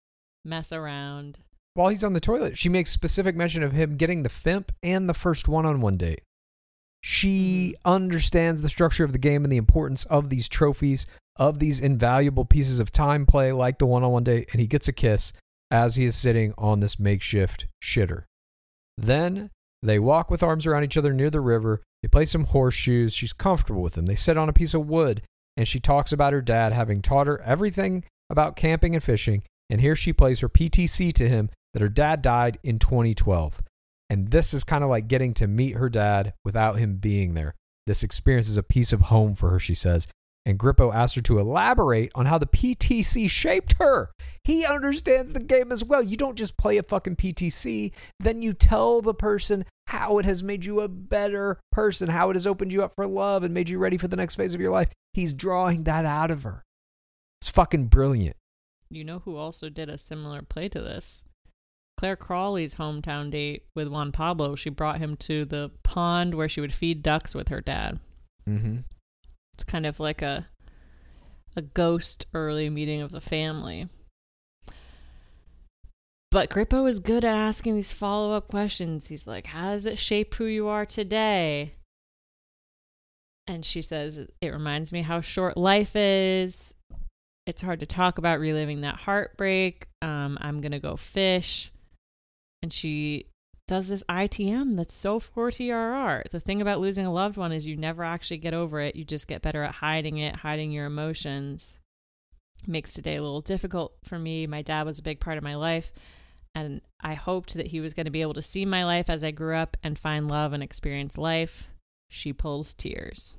mess 0.46 0.72
around. 0.72 1.40
While 1.74 1.90
he's 1.90 2.04
on 2.04 2.14
the 2.14 2.20
toilet, 2.20 2.58
she 2.58 2.70
makes 2.70 2.92
specific 2.92 3.36
mention 3.36 3.64
of 3.64 3.74
him 3.74 3.98
getting 3.98 4.24
the 4.24 4.30
FIMP 4.30 4.72
and 4.82 5.08
the 5.08 5.14
first 5.14 5.48
one 5.48 5.66
on 5.66 5.82
one 5.82 5.98
date. 5.98 6.22
She 7.02 7.76
mm-hmm. 7.76 7.92
understands 7.92 8.62
the 8.62 8.70
structure 8.70 9.04
of 9.04 9.14
the 9.14 9.20
game 9.20 9.44
and 9.44 9.52
the 9.52 9.58
importance 9.58 10.06
of 10.06 10.30
these 10.30 10.50
trophies, 10.50 11.06
of 11.36 11.60
these 11.60 11.80
invaluable 11.80 12.46
pieces 12.46 12.80
of 12.80 12.92
time 12.92 13.26
play 13.26 13.52
like 13.52 13.78
the 13.78 13.86
one 13.86 14.04
on 14.04 14.12
one 14.12 14.24
date, 14.24 14.50
and 14.52 14.60
he 14.60 14.68
gets 14.68 14.88
a 14.88 14.94
kiss 14.94 15.32
as 15.72 15.96
he 15.96 16.06
is 16.06 16.16
sitting 16.16 16.54
on 16.58 16.80
this 16.80 17.00
makeshift 17.00 17.68
shitter. 17.82 18.24
Then 18.98 19.52
they 19.82 20.00
walk 20.00 20.30
with 20.30 20.44
arms 20.44 20.66
around 20.66 20.84
each 20.84 20.98
other 20.98 21.14
near 21.14 21.30
the 21.30 21.40
river. 21.40 21.82
They 22.02 22.08
play 22.08 22.26
some 22.26 22.46
horseshoes. 22.46 23.14
She's 23.14 23.34
comfortable 23.34 23.82
with 23.82 23.94
them. 23.94 24.06
They 24.06 24.16
sit 24.16 24.38
on 24.38 24.50
a 24.50 24.54
piece 24.54 24.74
of 24.74 24.88
wood, 24.88 25.22
and 25.58 25.68
she 25.68 25.80
talks 25.80 26.12
about 26.12 26.34
her 26.34 26.42
dad 26.42 26.72
having 26.72 27.02
taught 27.02 27.28
her 27.28 27.42
everything 27.42 28.04
about 28.30 28.56
camping 28.56 28.96
and 28.96 29.04
fishing. 29.04 29.44
And 29.70 29.82
here 29.82 29.96
she 29.96 30.14
plays 30.14 30.40
her 30.40 30.50
PTC 30.50 31.14
to 31.14 31.30
him 31.30 31.50
that 31.74 31.82
her 31.82 31.90
dad 31.90 32.22
died 32.22 32.58
in 32.64 32.80
2012. 32.80 33.62
And 34.10 34.32
this 34.32 34.54
is 34.54 34.64
kind 34.64 34.84
of 34.84 34.90
like 34.90 35.08
getting 35.08 35.34
to 35.36 35.48
meet 35.48 35.76
her 35.76 35.90
dad 35.90 36.34
without 36.44 36.80
him 36.80 36.96
being 36.96 37.34
there. 37.34 37.54
This 37.86 38.04
experience 38.04 38.50
is 38.50 38.58
a 38.58 38.64
piece 38.64 38.94
of 38.94 39.02
home 39.02 39.36
for 39.36 39.50
her, 39.52 39.60
she 39.60 39.76
says. 39.76 40.08
And 40.50 40.58
Grippo 40.58 40.92
asked 40.92 41.14
her 41.14 41.22
to 41.22 41.38
elaborate 41.38 42.12
on 42.16 42.26
how 42.26 42.40
the 42.40 42.48
PTC 42.48 43.30
shaped 43.30 43.76
her. 43.78 44.10
He 44.44 44.66
understands 44.66 45.32
the 45.32 45.40
game 45.40 45.72
as 45.72 45.84
well. 45.84 46.02
You 46.02 46.18
don't 46.18 46.36
just 46.36 46.58
play 46.58 46.78
a 46.78 46.84
fucking 46.84 47.18
PTC, 47.18 47.92
then 48.20 48.42
you 48.42 48.54
tell 48.54 49.04
the 49.04 49.14
person 49.14 49.64
how 49.86 50.18
it 50.18 50.26
has 50.26 50.42
made 50.42 50.66
you 50.66 50.80
a 50.80 50.88
better 50.88 51.60
person, 51.72 52.10
how 52.10 52.32
it 52.32 52.34
has 52.34 52.48
opened 52.48 52.72
you 52.72 52.84
up 52.84 52.94
for 52.96 53.06
love 53.06 53.44
and 53.44 53.54
made 53.54 53.70
you 53.70 53.78
ready 53.78 53.96
for 53.96 54.08
the 54.08 54.16
next 54.16 54.36
phase 54.36 54.56
of 54.56 54.60
your 54.60 54.72
life. 54.72 54.90
He's 55.14 55.36
drawing 55.36 55.84
that 55.84 56.04
out 56.04 56.32
of 56.32 56.42
her. 56.42 56.64
It's 57.42 57.50
fucking 57.50 57.86
brilliant. 57.86 58.36
You 58.90 59.04
know 59.04 59.20
who 59.20 59.38
also 59.38 59.70
did 59.70 59.88
a 59.88 60.00
similar 60.00 60.42
play 60.42 60.68
to 60.70 60.82
this? 60.82 61.24
Clare 61.96 62.16
Crawley's 62.16 62.74
hometown 62.74 63.30
date 63.30 63.66
with 63.76 63.88
Juan 63.88 64.12
Pablo. 64.12 64.56
She 64.56 64.72
brought 64.72 64.98
him 64.98 65.16
to 65.18 65.46
the 65.46 65.70
pond 65.84 66.34
where 66.34 66.50
she 66.50 66.60
would 66.60 66.74
feed 66.74 67.04
ducks 67.04 67.36
with 67.36 67.50
her 67.50 67.62
dad. 67.62 68.00
Mm-hmm. 68.48 68.78
It's 69.60 69.66
kind 69.66 69.86
of 69.86 70.00
like 70.00 70.22
a 70.22 70.48
a 71.54 71.62
ghost 71.62 72.28
early 72.34 72.70
meeting 72.70 73.02
of 73.02 73.12
the 73.12 73.20
family. 73.20 73.90
But 76.32 76.50
Grippo 76.50 76.88
is 76.88 77.00
good 77.00 77.26
at 77.26 77.36
asking 77.36 77.76
these 77.76 77.92
follow 77.92 78.32
up 78.32 78.48
questions. 78.48 79.08
He's 79.08 79.28
like, 79.28 79.48
How 79.48 79.72
does 79.72 79.86
it 79.86 79.98
shape 79.98 80.34
who 80.36 80.46
you 80.46 80.70
are 80.70 80.86
today? 80.86 81.74
And 83.48 83.66
she 83.66 83.82
says, 83.82 84.18
It 84.40 84.48
reminds 84.48 84.94
me 84.94 85.02
how 85.02 85.20
short 85.20 85.58
life 85.58 85.98
is. 85.98 86.74
It's 87.46 87.62
hard 87.62 87.82
to 87.82 87.86
talk 87.86 88.18
about 88.18 88.40
reliving 88.40 88.80
that 88.82 88.96
heartbreak. 88.96 89.90
Um, 90.02 90.38
I'm 90.40 90.62
going 90.62 90.72
to 90.72 90.80
go 90.80 90.96
fish. 90.96 91.70
And 92.64 92.72
she 92.72 93.26
does 93.70 93.88
this 93.88 94.04
ITM 94.10 94.76
that's 94.78 94.96
so 94.96 95.20
for 95.20 95.52
TRR. 95.52 96.28
The 96.32 96.40
thing 96.40 96.60
about 96.60 96.80
losing 96.80 97.06
a 97.06 97.14
loved 97.14 97.38
one 97.38 97.52
is 97.52 97.68
you 97.68 97.78
never 97.78 98.04
actually 98.04 98.40
get 98.40 98.56
over 98.56 98.80
it. 98.80 98.96
You 98.96 99.06
just 99.06 99.28
get 99.28 99.44
better 99.44 99.64
at 99.64 99.76
hiding 99.76 100.18
it, 100.18 100.36
hiding 100.38 100.72
your 100.72 100.88
emotions. 100.88 101.78
Makes 102.66 102.96
today 102.96 103.18
a 103.18 103.22
little 103.22 103.42
difficult 103.42 103.94
for 104.04 104.18
me. 104.18 104.48
My 104.48 104.64
dad 104.64 104.88
was 104.88 104.98
a 104.98 105.04
big 105.04 105.20
part 105.20 105.38
of 105.38 105.44
my 105.44 105.54
life, 105.54 105.92
and 106.56 106.82
I 107.00 107.14
hoped 107.14 107.54
that 107.54 107.68
he 107.68 107.80
was 107.80 107.94
going 107.94 108.06
to 108.06 108.12
be 108.12 108.24
able 108.24 108.34
to 108.34 108.42
see 108.42 108.66
my 108.66 108.86
life 108.86 109.08
as 109.08 109.24
I 109.24 109.30
grew 109.30 109.56
up 109.56 109.78
and 109.84 110.00
find 110.00 110.28
love 110.28 110.52
and 110.52 110.64
experience 110.64 111.16
life. 111.16 111.68
She 112.10 112.34
pulls 112.34 112.74
tears. 112.74 113.38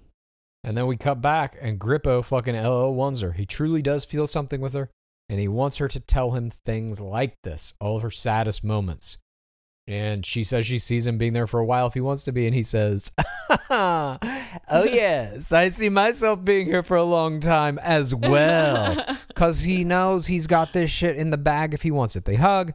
And 0.62 0.76
then 0.76 0.86
we 0.86 0.96
cut 0.96 1.20
back, 1.20 1.56
and 1.60 1.80
Grippo 1.80 2.24
fucking 2.24 2.54
LO 2.54 2.92
wants 2.92 3.20
her. 3.20 3.32
He 3.32 3.46
truly 3.46 3.82
does 3.82 4.04
feel 4.04 4.28
something 4.28 4.60
with 4.60 4.74
her, 4.74 4.90
and 5.28 5.40
he 5.40 5.48
wants 5.48 5.78
her 5.78 5.88
to 5.88 5.98
tell 5.98 6.30
him 6.30 6.50
things 6.50 7.00
like 7.00 7.34
this, 7.42 7.74
all 7.80 7.96
of 7.96 8.02
her 8.02 8.12
saddest 8.12 8.62
moments. 8.62 9.18
And 9.86 10.24
she 10.24 10.44
says 10.44 10.66
she 10.66 10.78
sees 10.78 11.06
him 11.06 11.18
being 11.18 11.32
there 11.32 11.46
for 11.46 11.58
a 11.58 11.64
while 11.64 11.86
if 11.86 11.94
he 11.94 12.00
wants 12.00 12.24
to 12.24 12.32
be, 12.32 12.46
and 12.46 12.54
he 12.54 12.62
says, 12.62 13.10
"Oh 13.70 14.18
yes, 14.70 15.52
I 15.52 15.70
see 15.70 15.88
myself 15.88 16.44
being 16.44 16.66
here 16.66 16.82
for 16.82 16.96
a 16.96 17.02
long 17.02 17.40
time 17.40 17.78
as 17.78 18.14
well." 18.14 19.16
Because 19.30 19.62
he 19.62 19.84
knows 19.84 20.26
he's 20.26 20.46
got 20.46 20.74
this 20.74 20.90
shit 20.90 21.16
in 21.16 21.30
the 21.30 21.38
bag 21.38 21.72
if 21.72 21.80
he 21.80 21.90
wants 21.90 22.14
it. 22.14 22.26
They 22.26 22.34
hug, 22.34 22.74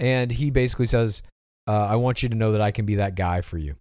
and 0.00 0.30
he 0.30 0.50
basically 0.50 0.86
says, 0.86 1.22
uh, 1.68 1.72
"I 1.90 1.96
want 1.96 2.22
you 2.22 2.30
to 2.30 2.34
know 2.34 2.52
that 2.52 2.62
I 2.62 2.70
can 2.70 2.86
be 2.86 2.94
that 2.94 3.16
guy 3.16 3.42
for 3.42 3.58
you." 3.58 3.74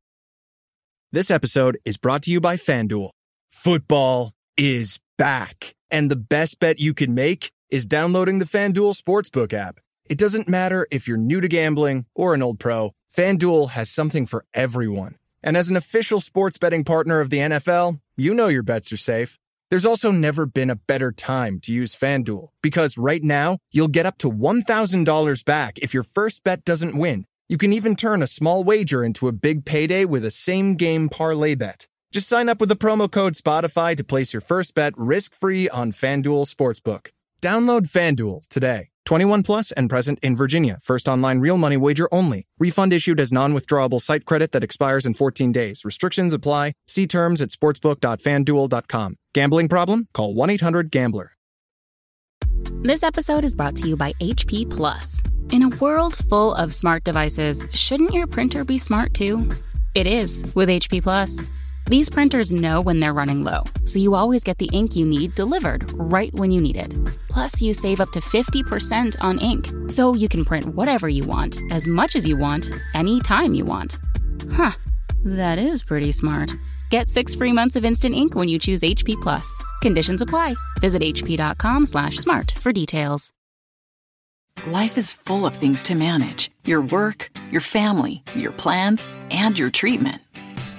This 1.13 1.31
episode 1.31 1.77
is 1.85 1.95
brought 1.95 2.23
to 2.23 2.31
you 2.31 2.41
by 2.41 2.57
FanDuel. 2.57 3.11
Football 3.49 4.33
is 4.57 4.99
back, 5.17 5.75
and 5.89 6.11
the 6.11 6.17
best 6.17 6.59
bet 6.59 6.77
you 6.77 6.93
can 6.93 7.13
make 7.13 7.51
is 7.69 7.85
downloading 7.85 8.39
the 8.39 8.45
FanDuel 8.45 8.99
Sportsbook 9.01 9.53
app. 9.53 9.79
It 10.07 10.19
doesn't 10.19 10.47
matter 10.47 10.87
if 10.91 11.07
you're 11.07 11.17
new 11.17 11.41
to 11.41 11.47
gambling 11.47 12.05
or 12.13 12.35
an 12.35 12.43
old 12.43 12.59
pro, 12.59 12.91
FanDuel 13.11 13.71
has 13.71 13.89
something 13.89 14.27
for 14.27 14.45
everyone. 14.53 15.15
And 15.41 15.57
as 15.57 15.69
an 15.69 15.75
official 15.75 16.19
sports 16.19 16.59
betting 16.59 16.83
partner 16.83 17.21
of 17.21 17.31
the 17.31 17.39
NFL, 17.39 18.01
you 18.15 18.33
know 18.35 18.47
your 18.47 18.61
bets 18.61 18.93
are 18.93 18.97
safe. 18.97 19.39
There's 19.71 19.85
also 19.85 20.11
never 20.11 20.45
been 20.45 20.69
a 20.69 20.75
better 20.75 21.11
time 21.11 21.59
to 21.61 21.71
use 21.71 21.95
FanDuel 21.95 22.49
because 22.61 22.99
right 22.99 23.23
now 23.23 23.57
you'll 23.71 23.87
get 23.87 24.05
up 24.05 24.19
to 24.19 24.31
$1,000 24.31 25.45
back 25.45 25.79
if 25.79 25.91
your 25.91 26.03
first 26.03 26.43
bet 26.43 26.63
doesn't 26.63 26.97
win. 26.97 27.25
You 27.49 27.57
can 27.57 27.73
even 27.73 27.95
turn 27.95 28.21
a 28.21 28.27
small 28.27 28.63
wager 28.63 29.03
into 29.03 29.27
a 29.27 29.31
big 29.31 29.65
payday 29.65 30.05
with 30.05 30.23
a 30.23 30.31
same 30.31 30.75
game 30.75 31.09
parlay 31.09 31.55
bet. 31.55 31.87
Just 32.11 32.29
sign 32.29 32.47
up 32.47 32.59
with 32.59 32.69
the 32.69 32.75
promo 32.75 33.11
code 33.11 33.33
Spotify 33.33 33.97
to 33.97 34.03
place 34.03 34.33
your 34.33 34.41
first 34.41 34.75
bet 34.75 34.93
risk 34.97 35.33
free 35.33 35.67
on 35.67 35.91
FanDuel 35.91 36.45
Sportsbook. 36.45 37.09
Download 37.41 37.91
FanDuel 37.91 38.47
today. 38.49 38.89
21 39.05 39.43
plus 39.43 39.71
and 39.71 39.89
present 39.89 40.19
in 40.21 40.35
Virginia. 40.35 40.77
First 40.81 41.07
online 41.07 41.39
real 41.39 41.57
money 41.57 41.77
wager 41.77 42.07
only. 42.11 42.47
Refund 42.59 42.93
issued 42.93 43.19
as 43.19 43.31
non 43.31 43.53
withdrawable 43.53 44.01
site 44.01 44.25
credit 44.25 44.51
that 44.51 44.63
expires 44.63 45.05
in 45.05 45.13
14 45.13 45.51
days. 45.51 45.85
Restrictions 45.85 46.33
apply. 46.33 46.73
See 46.87 47.07
terms 47.07 47.41
at 47.41 47.49
sportsbook.fanduel.com. 47.49 49.15
Gambling 49.33 49.69
problem? 49.69 50.07
Call 50.13 50.33
1 50.33 50.49
800 50.49 50.91
Gambler. 50.91 51.31
This 52.83 53.03
episode 53.03 53.43
is 53.43 53.53
brought 53.55 53.75
to 53.77 53.87
you 53.87 53.97
by 53.97 54.13
HP 54.21 54.69
Plus. 54.69 55.21
In 55.51 55.63
a 55.63 55.69
world 55.77 56.15
full 56.29 56.53
of 56.55 56.73
smart 56.73 57.03
devices, 57.03 57.65
shouldn't 57.73 58.13
your 58.13 58.27
printer 58.27 58.63
be 58.63 58.77
smart 58.77 59.13
too? 59.13 59.51
It 59.93 60.07
is 60.07 60.45
with 60.55 60.69
HP 60.69 61.03
Plus. 61.03 61.41
These 61.87 62.09
printers 62.09 62.51
know 62.51 62.81
when 62.81 62.99
they're 62.99 63.13
running 63.13 63.43
low, 63.43 63.63
so 63.83 63.99
you 63.99 64.15
always 64.15 64.43
get 64.43 64.57
the 64.57 64.69
ink 64.73 64.95
you 64.95 65.05
need 65.05 65.35
delivered 65.35 65.91
right 65.93 66.33
when 66.33 66.49
you 66.51 66.59
need 66.59 66.77
it. 66.77 66.95
Plus, 67.29 67.61
you 67.61 67.73
save 67.73 68.01
up 68.01 68.11
to 68.13 68.19
50% 68.19 69.15
on 69.21 69.37
ink, 69.37 69.67
so 69.91 70.15
you 70.15 70.27
can 70.27 70.43
print 70.43 70.65
whatever 70.73 71.07
you 71.09 71.23
want, 71.25 71.59
as 71.69 71.87
much 71.87 72.15
as 72.15 72.25
you 72.25 72.37
want, 72.37 72.71
anytime 72.95 73.53
you 73.53 73.65
want. 73.65 73.99
Huh, 74.51 74.71
that 75.25 75.59
is 75.59 75.83
pretty 75.83 76.11
smart. 76.11 76.55
Get 76.89 77.07
six 77.07 77.35
free 77.35 77.51
months 77.51 77.75
of 77.75 77.85
instant 77.85 78.15
ink 78.15 78.33
when 78.33 78.49
you 78.49 78.57
choose 78.57 78.81
HP 78.81 79.21
Plus. 79.21 79.47
Conditions 79.83 80.23
apply. 80.23 80.55
Visit 80.81 81.03
hp.com 81.03 81.85
slash 81.85 82.17
smart 82.17 82.49
for 82.49 82.73
details. 82.73 83.31
Life 84.65 84.97
is 84.97 85.13
full 85.13 85.45
of 85.45 85.53
things 85.53 85.83
to 85.83 85.93
manage 85.93 86.49
your 86.63 86.81
work, 86.81 87.29
your 87.51 87.61
family, 87.61 88.23
your 88.33 88.51
plans, 88.51 89.07
and 89.29 89.59
your 89.59 89.69
treatment. 89.69 90.24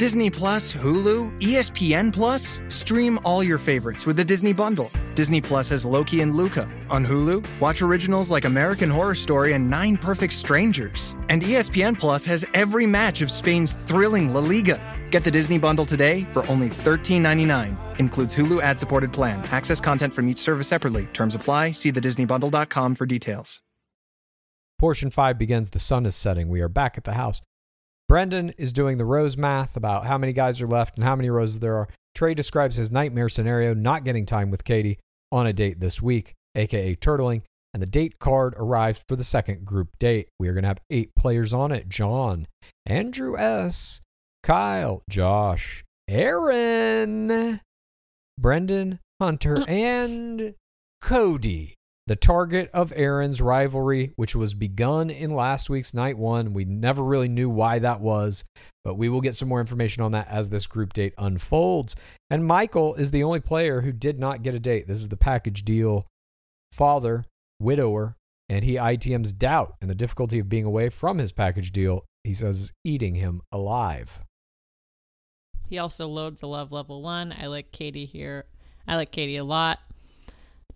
Disney 0.00 0.30
Plus, 0.30 0.72
Hulu, 0.72 1.38
ESPN 1.40 2.10
Plus? 2.10 2.58
Stream 2.70 3.18
all 3.22 3.44
your 3.44 3.58
favorites 3.58 4.06
with 4.06 4.16
the 4.16 4.24
Disney 4.24 4.54
Bundle. 4.54 4.90
Disney 5.14 5.42
Plus 5.42 5.68
has 5.68 5.84
Loki 5.84 6.22
and 6.22 6.36
Luca. 6.36 6.66
On 6.88 7.04
Hulu, 7.04 7.44
watch 7.60 7.82
originals 7.82 8.30
like 8.30 8.46
American 8.46 8.88
Horror 8.88 9.14
Story 9.14 9.52
and 9.52 9.68
Nine 9.68 9.98
Perfect 9.98 10.32
Strangers. 10.32 11.14
And 11.28 11.42
ESPN 11.42 11.98
Plus 11.98 12.24
has 12.24 12.46
every 12.54 12.86
match 12.86 13.20
of 13.20 13.30
Spain's 13.30 13.74
thrilling 13.74 14.32
La 14.32 14.40
Liga. 14.40 14.80
Get 15.10 15.22
the 15.22 15.30
Disney 15.30 15.58
Bundle 15.58 15.84
today 15.84 16.24
for 16.30 16.48
only 16.48 16.70
$13.99. 16.70 18.00
Includes 18.00 18.34
Hulu 18.34 18.62
ad 18.62 18.78
supported 18.78 19.12
plan. 19.12 19.44
Access 19.52 19.82
content 19.82 20.14
from 20.14 20.30
each 20.30 20.38
service 20.38 20.68
separately. 20.68 21.08
Terms 21.12 21.34
apply. 21.34 21.72
See 21.72 21.92
thedisneybundle.com 21.92 22.94
for 22.94 23.04
details. 23.04 23.60
Portion 24.78 25.10
5 25.10 25.36
begins 25.36 25.68
The 25.68 25.78
sun 25.78 26.06
is 26.06 26.16
setting. 26.16 26.48
We 26.48 26.62
are 26.62 26.70
back 26.70 26.96
at 26.96 27.04
the 27.04 27.12
house. 27.12 27.42
Brendan 28.10 28.50
is 28.58 28.72
doing 28.72 28.98
the 28.98 29.04
rose 29.04 29.36
math 29.36 29.76
about 29.76 30.04
how 30.04 30.18
many 30.18 30.32
guys 30.32 30.60
are 30.60 30.66
left 30.66 30.96
and 30.96 31.04
how 31.04 31.14
many 31.14 31.30
roses 31.30 31.60
there 31.60 31.76
are. 31.76 31.88
Trey 32.16 32.34
describes 32.34 32.74
his 32.74 32.90
nightmare 32.90 33.28
scenario 33.28 33.72
not 33.72 34.02
getting 34.02 34.26
time 34.26 34.50
with 34.50 34.64
Katie 34.64 34.98
on 35.30 35.46
a 35.46 35.52
date 35.52 35.78
this 35.78 36.02
week, 36.02 36.34
aka 36.56 36.96
turtling, 36.96 37.42
and 37.72 37.80
the 37.80 37.86
date 37.86 38.18
card 38.18 38.54
arrives 38.56 39.00
for 39.06 39.14
the 39.14 39.22
second 39.22 39.64
group 39.64 39.90
date. 40.00 40.28
We 40.40 40.48
are 40.48 40.54
going 40.54 40.64
to 40.64 40.68
have 40.70 40.80
eight 40.90 41.14
players 41.14 41.54
on 41.54 41.70
it 41.70 41.88
John, 41.88 42.48
Andrew 42.84 43.38
S., 43.38 44.00
Kyle, 44.42 45.04
Josh, 45.08 45.84
Aaron, 46.08 47.60
Brendan, 48.36 48.98
Hunter, 49.20 49.54
mm. 49.54 49.68
and 49.68 50.54
Cody 51.00 51.76
the 52.10 52.16
target 52.16 52.68
of 52.74 52.92
Aaron's 52.96 53.40
rivalry, 53.40 54.10
which 54.16 54.34
was 54.34 54.52
begun 54.52 55.10
in 55.10 55.32
last 55.32 55.70
week's 55.70 55.94
night 55.94 56.18
one. 56.18 56.52
We 56.52 56.64
never 56.64 57.04
really 57.04 57.28
knew 57.28 57.48
why 57.48 57.78
that 57.78 58.00
was, 58.00 58.42
but 58.82 58.96
we 58.96 59.08
will 59.08 59.20
get 59.20 59.36
some 59.36 59.48
more 59.48 59.60
information 59.60 60.02
on 60.02 60.10
that 60.10 60.26
as 60.26 60.48
this 60.48 60.66
group 60.66 60.92
date 60.92 61.14
unfolds. 61.18 61.94
And 62.28 62.44
Michael 62.44 62.96
is 62.96 63.12
the 63.12 63.22
only 63.22 63.38
player 63.38 63.82
who 63.82 63.92
did 63.92 64.18
not 64.18 64.42
get 64.42 64.56
a 64.56 64.58
date. 64.58 64.88
This 64.88 64.98
is 64.98 65.06
the 65.06 65.16
package 65.16 65.64
deal 65.64 66.08
father, 66.72 67.26
widower, 67.60 68.16
and 68.48 68.64
he 68.64 68.74
ITM's 68.74 69.32
doubt 69.32 69.76
and 69.80 69.88
the 69.88 69.94
difficulty 69.94 70.40
of 70.40 70.48
being 70.48 70.64
away 70.64 70.88
from 70.88 71.18
his 71.18 71.30
package 71.30 71.70
deal. 71.70 72.04
He 72.24 72.34
says 72.34 72.72
eating 72.84 73.14
him 73.14 73.40
alive. 73.52 74.18
He 75.68 75.78
also 75.78 76.08
loads 76.08 76.42
a 76.42 76.48
love 76.48 76.72
level 76.72 77.02
one. 77.02 77.32
I 77.40 77.46
like 77.46 77.70
Katie 77.70 78.04
here. 78.04 78.46
I 78.88 78.96
like 78.96 79.12
Katie 79.12 79.36
a 79.36 79.44
lot. 79.44 79.78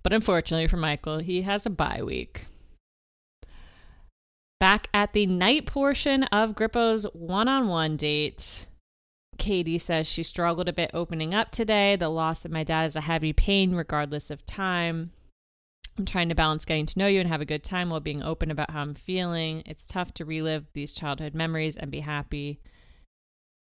But 0.04 0.12
unfortunately 0.12 0.68
for 0.68 0.76
Michael, 0.76 1.18
he 1.18 1.42
has 1.42 1.66
a 1.66 1.70
bye 1.70 2.02
week. 2.04 2.44
Back 4.60 4.88
at 4.94 5.12
the 5.12 5.26
night 5.26 5.66
portion 5.66 6.24
of 6.24 6.54
Grippo's 6.54 7.04
one 7.12 7.48
on 7.48 7.68
one 7.68 7.96
date, 7.96 8.66
Katie 9.38 9.78
says 9.78 10.06
she 10.06 10.22
struggled 10.22 10.68
a 10.68 10.72
bit 10.72 10.90
opening 10.94 11.34
up 11.34 11.50
today. 11.50 11.96
The 11.96 12.08
loss 12.08 12.44
of 12.44 12.50
my 12.50 12.64
dad 12.64 12.84
is 12.84 12.96
a 12.96 13.00
heavy 13.00 13.32
pain, 13.32 13.74
regardless 13.74 14.30
of 14.30 14.44
time. 14.44 15.10
I'm 15.98 16.04
trying 16.04 16.28
to 16.28 16.34
balance 16.34 16.64
getting 16.64 16.86
to 16.86 16.98
know 16.98 17.06
you 17.06 17.20
and 17.20 17.28
have 17.28 17.40
a 17.40 17.46
good 17.46 17.62
time 17.62 17.90
while 17.90 18.00
being 18.00 18.22
open 18.22 18.50
about 18.50 18.70
how 18.70 18.80
I'm 18.80 18.94
feeling. 18.94 19.62
It's 19.64 19.86
tough 19.86 20.12
to 20.14 20.24
relive 20.24 20.66
these 20.72 20.92
childhood 20.92 21.34
memories 21.34 21.76
and 21.76 21.90
be 21.90 22.00
happy. 22.00 22.60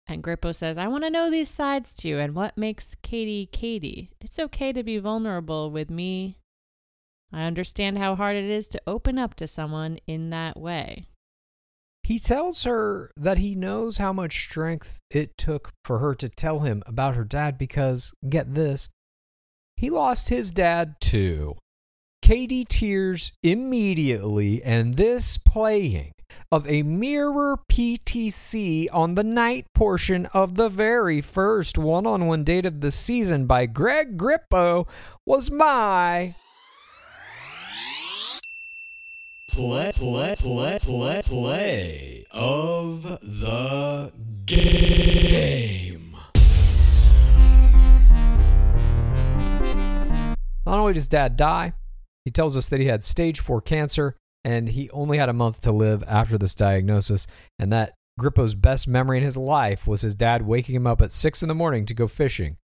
And 0.09 0.23
Grippo 0.23 0.53
says, 0.53 0.77
I 0.77 0.87
want 0.87 1.05
to 1.05 1.09
know 1.09 1.29
these 1.29 1.49
sides 1.49 1.93
too 1.93 2.19
and 2.19 2.35
what 2.35 2.57
makes 2.57 2.95
Katie 3.03 3.47
Katie. 3.51 4.11
It's 4.19 4.39
okay 4.39 4.73
to 4.73 4.83
be 4.83 4.97
vulnerable 4.97 5.71
with 5.71 5.89
me 5.89 6.39
I 7.31 7.43
understand 7.43 7.97
how 7.97 8.15
hard 8.15 8.35
it 8.35 8.49
is 8.49 8.67
to 8.69 8.81
open 8.87 9.19
up 9.19 9.35
to 9.35 9.47
someone 9.47 9.99
in 10.07 10.31
that 10.31 10.59
way. 10.59 11.05
He 12.03 12.17
tells 12.17 12.63
her 12.63 13.11
that 13.17 13.37
he 13.37 13.53
knows 13.53 13.99
how 13.99 14.11
much 14.11 14.43
strength 14.43 14.99
it 15.11 15.37
took 15.37 15.71
for 15.83 15.99
her 15.99 16.15
to 16.15 16.29
tell 16.29 16.61
him 16.61 16.81
about 16.87 17.15
her 17.15 17.23
dad 17.23 17.57
because, 17.57 18.13
get 18.27 18.55
this, 18.55 18.89
he 19.75 19.89
lost 19.89 20.29
his 20.29 20.49
dad 20.49 20.95
too. 20.99 21.55
Katie 22.21 22.65
tears 22.65 23.31
immediately, 23.43 24.63
and 24.63 24.95
this 24.95 25.37
playing 25.37 26.13
of 26.51 26.67
a 26.67 26.83
mirror 26.83 27.57
PTC 27.71 28.87
on 28.91 29.15
the 29.15 29.23
night 29.23 29.65
portion 29.73 30.25
of 30.27 30.55
the 30.55 30.69
very 30.69 31.21
first 31.21 31.77
one 31.77 32.05
on 32.05 32.27
one 32.27 32.43
date 32.43 32.65
of 32.65 32.81
the 32.81 32.91
season 32.91 33.45
by 33.45 33.65
Greg 33.65 34.17
Grippo 34.17 34.87
was 35.25 35.51
my. 35.51 36.33
Play, 39.49 39.91
play, 39.93 40.35
play, 40.37 40.79
play, 40.79 41.21
play 41.23 42.25
of 42.31 43.03
the 43.03 44.11
game. 44.45 46.15
Not 50.65 50.77
only 50.77 50.93
does 50.93 51.07
dad 51.07 51.35
die, 51.35 51.73
he 52.25 52.31
tells 52.31 52.55
us 52.55 52.69
that 52.69 52.79
he 52.79 52.85
had 52.85 53.03
stage 53.03 53.39
4 53.39 53.61
cancer 53.61 54.15
and 54.43 54.69
he 54.69 54.89
only 54.91 55.17
had 55.17 55.29
a 55.29 55.33
month 55.33 55.61
to 55.61 55.71
live 55.71 56.03
after 56.07 56.37
this 56.37 56.55
diagnosis, 56.55 57.27
and 57.57 57.71
that 57.73 57.93
Grippo's 58.17 58.55
best 58.55 58.87
memory 58.87 59.17
in 59.17 59.23
his 59.23 59.37
life 59.37 59.87
was 59.87 60.01
his 60.01 60.15
dad 60.15 60.41
waking 60.45 60.75
him 60.75 60.87
up 60.87 61.01
at 61.01 61.11
6 61.11 61.41
in 61.41 61.47
the 61.47 61.55
morning 61.55 61.85
to 61.85 61.93
go 61.93 62.07
fishing. 62.07 62.57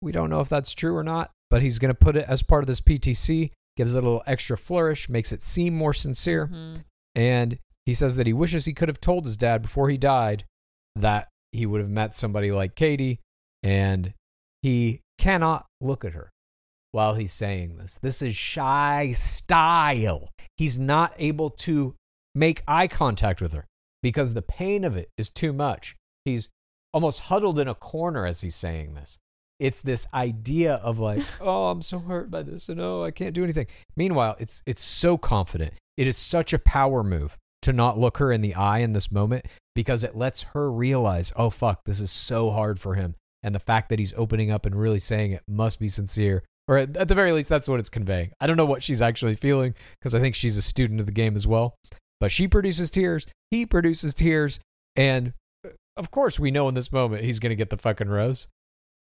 We 0.00 0.12
don't 0.12 0.30
know 0.30 0.40
if 0.40 0.48
that's 0.48 0.74
true 0.74 0.96
or 0.96 1.04
not, 1.04 1.30
but 1.50 1.62
he's 1.62 1.78
going 1.78 1.92
to 1.94 1.98
put 1.98 2.16
it 2.16 2.26
as 2.28 2.42
part 2.42 2.62
of 2.62 2.66
this 2.66 2.80
PTC, 2.80 3.50
gives 3.76 3.94
it 3.94 3.98
a 3.98 4.02
little 4.02 4.22
extra 4.26 4.56
flourish, 4.56 5.08
makes 5.08 5.32
it 5.32 5.42
seem 5.42 5.74
more 5.74 5.94
sincere, 5.94 6.46
Mhm. 6.48 6.84
and 7.14 7.58
he 7.86 7.94
says 7.94 8.16
that 8.16 8.26
he 8.26 8.32
wishes 8.32 8.64
he 8.64 8.74
could 8.74 8.88
have 8.88 9.00
told 9.00 9.24
his 9.24 9.36
dad 9.36 9.62
before 9.62 9.88
he 9.88 9.96
died 9.96 10.44
that 10.94 11.28
he 11.52 11.66
would 11.66 11.80
have 11.80 11.90
met 11.90 12.14
somebody 12.14 12.50
like 12.52 12.74
Katie, 12.74 13.20
and 13.62 14.14
he 14.62 15.00
cannot 15.18 15.66
look 15.80 16.04
at 16.04 16.12
her 16.12 16.30
while 16.92 17.14
he's 17.14 17.32
saying 17.32 17.76
this. 17.78 17.98
This 18.00 18.22
is 18.22 18.36
shy 18.36 19.12
style. 19.12 20.30
He's 20.56 20.78
not 20.78 21.14
able 21.18 21.50
to 21.50 21.94
make 22.34 22.62
eye 22.68 22.86
contact 22.86 23.40
with 23.40 23.52
her 23.52 23.66
because 24.02 24.34
the 24.34 24.42
pain 24.42 24.84
of 24.84 24.96
it 24.96 25.08
is 25.18 25.28
too 25.28 25.52
much. 25.52 25.96
He's 26.24 26.48
almost 26.92 27.20
huddled 27.20 27.58
in 27.58 27.68
a 27.68 27.74
corner 27.74 28.26
as 28.26 28.42
he's 28.42 28.54
saying 28.54 28.94
this. 28.94 29.18
It's 29.58 29.80
this 29.80 30.06
idea 30.12 30.74
of 30.74 30.98
like, 30.98 31.22
oh, 31.40 31.68
I'm 31.68 31.82
so 31.82 31.98
hurt 31.98 32.30
by 32.30 32.42
this, 32.42 32.68
and 32.68 32.80
oh, 32.80 33.04
I 33.04 33.10
can't 33.10 33.34
do 33.34 33.44
anything. 33.44 33.66
Meanwhile, 33.96 34.36
it's 34.38 34.62
it's 34.66 34.84
so 34.84 35.16
confident. 35.16 35.74
It 35.96 36.06
is 36.06 36.16
such 36.16 36.52
a 36.52 36.58
power 36.58 37.02
move 37.02 37.36
to 37.62 37.72
not 37.72 37.98
look 37.98 38.18
her 38.18 38.32
in 38.32 38.40
the 38.40 38.54
eye 38.54 38.78
in 38.78 38.92
this 38.92 39.12
moment 39.12 39.46
because 39.74 40.04
it 40.04 40.16
lets 40.16 40.42
her 40.42 40.70
realize, 40.70 41.32
oh 41.36 41.50
fuck, 41.50 41.84
this 41.84 42.00
is 42.00 42.10
so 42.10 42.50
hard 42.50 42.80
for 42.80 42.94
him. 42.94 43.14
And 43.42 43.54
the 43.54 43.60
fact 43.60 43.88
that 43.88 43.98
he's 43.98 44.14
opening 44.14 44.50
up 44.50 44.66
and 44.66 44.74
really 44.74 44.98
saying 44.98 45.32
it 45.32 45.42
must 45.48 45.78
be 45.78 45.88
sincere. 45.88 46.42
Or 46.72 46.78
at 46.78 46.96
at 46.96 47.08
the 47.08 47.14
very 47.14 47.32
least, 47.32 47.50
that's 47.50 47.68
what 47.68 47.80
it's 47.80 47.90
conveying. 47.90 48.32
I 48.40 48.46
don't 48.46 48.56
know 48.56 48.64
what 48.64 48.82
she's 48.82 49.02
actually 49.02 49.34
feeling 49.34 49.74
because 50.00 50.14
I 50.14 50.20
think 50.20 50.34
she's 50.34 50.56
a 50.56 50.62
student 50.62 51.00
of 51.00 51.06
the 51.06 51.12
game 51.12 51.36
as 51.36 51.46
well. 51.46 51.74
But 52.18 52.32
she 52.32 52.48
produces 52.48 52.88
tears. 52.88 53.26
He 53.50 53.66
produces 53.66 54.14
tears. 54.14 54.58
And 54.96 55.34
uh, 55.66 55.72
of 55.98 56.10
course, 56.10 56.40
we 56.40 56.50
know 56.50 56.68
in 56.68 56.74
this 56.74 56.90
moment 56.90 57.24
he's 57.24 57.40
going 57.40 57.50
to 57.50 57.56
get 57.56 57.68
the 57.68 57.76
fucking 57.76 58.08
rose. 58.08 58.48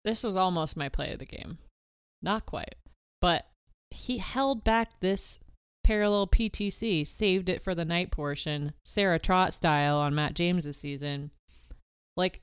This 0.04 0.22
was 0.22 0.36
almost 0.36 0.76
my 0.76 0.90
play 0.90 1.14
of 1.14 1.18
the 1.18 1.24
game. 1.24 1.56
Not 2.20 2.44
quite. 2.44 2.74
But 3.22 3.46
he 3.90 4.18
held 4.18 4.62
back 4.62 5.00
this 5.00 5.40
parallel 5.82 6.26
PTC, 6.26 7.06
saved 7.06 7.48
it 7.48 7.64
for 7.64 7.74
the 7.74 7.86
night 7.86 8.10
portion, 8.10 8.74
Sarah 8.84 9.18
Trott 9.18 9.54
style 9.54 9.96
on 9.96 10.14
Matt 10.14 10.34
James's 10.34 10.76
season. 10.76 11.30
Like 12.18 12.42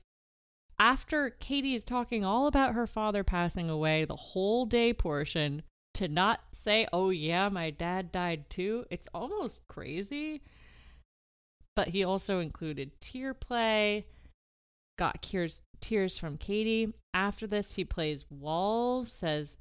after 0.78 1.30
Katie 1.30 1.74
is 1.74 1.84
talking 1.84 2.24
all 2.24 2.46
about 2.46 2.74
her 2.74 2.86
father 2.86 3.22
passing 3.24 3.70
away, 3.70 4.04
the 4.04 4.16
whole 4.16 4.66
day 4.66 4.92
portion, 4.92 5.62
to 5.94 6.08
not 6.08 6.40
say, 6.52 6.86
oh 6.92 7.10
yeah, 7.10 7.48
my 7.48 7.70
dad 7.70 8.10
died 8.10 8.50
too, 8.50 8.84
it's 8.90 9.08
almost 9.14 9.66
crazy. 9.68 10.42
But 11.76 11.88
he 11.88 12.04
also 12.04 12.38
included 12.38 13.00
tear 13.00 13.34
play, 13.34 14.06
got 14.98 15.22
tears, 15.22 15.60
tears 15.80 16.18
from 16.18 16.36
Katie. 16.36 16.92
After 17.12 17.46
this, 17.46 17.72
he 17.72 17.84
plays 17.84 18.24
Walls, 18.30 19.12
says, 19.12 19.56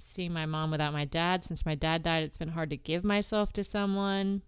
Seeing 0.00 0.32
my 0.32 0.46
mom 0.46 0.70
without 0.70 0.92
my 0.92 1.04
dad. 1.04 1.44
Since 1.44 1.66
my 1.66 1.74
dad 1.74 2.02
died, 2.02 2.24
it's 2.24 2.38
been 2.38 2.48
hard 2.48 2.70
to 2.70 2.76
give 2.76 3.04
myself 3.04 3.52
to 3.54 3.64
someone. 3.64 4.42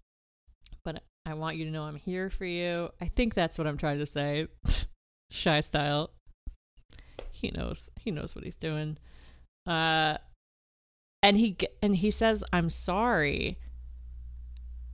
But 0.83 1.03
I 1.25 1.33
want 1.35 1.57
you 1.57 1.65
to 1.65 1.71
know 1.71 1.83
I'm 1.83 1.95
here 1.95 2.29
for 2.29 2.45
you. 2.45 2.89
I 2.99 3.07
think 3.07 3.33
that's 3.33 3.57
what 3.57 3.67
I'm 3.67 3.77
trying 3.77 3.99
to 3.99 4.05
say. 4.05 4.47
Shy 5.31 5.59
style. 5.59 6.11
He 7.31 7.51
knows. 7.57 7.89
He 7.99 8.11
knows 8.11 8.35
what 8.35 8.43
he's 8.43 8.57
doing. 8.57 8.97
Uh 9.65 10.17
and 11.25 11.37
he 11.37 11.57
and 11.81 11.95
he 11.95 12.11
says 12.11 12.43
I'm 12.53 12.69
sorry 12.69 13.57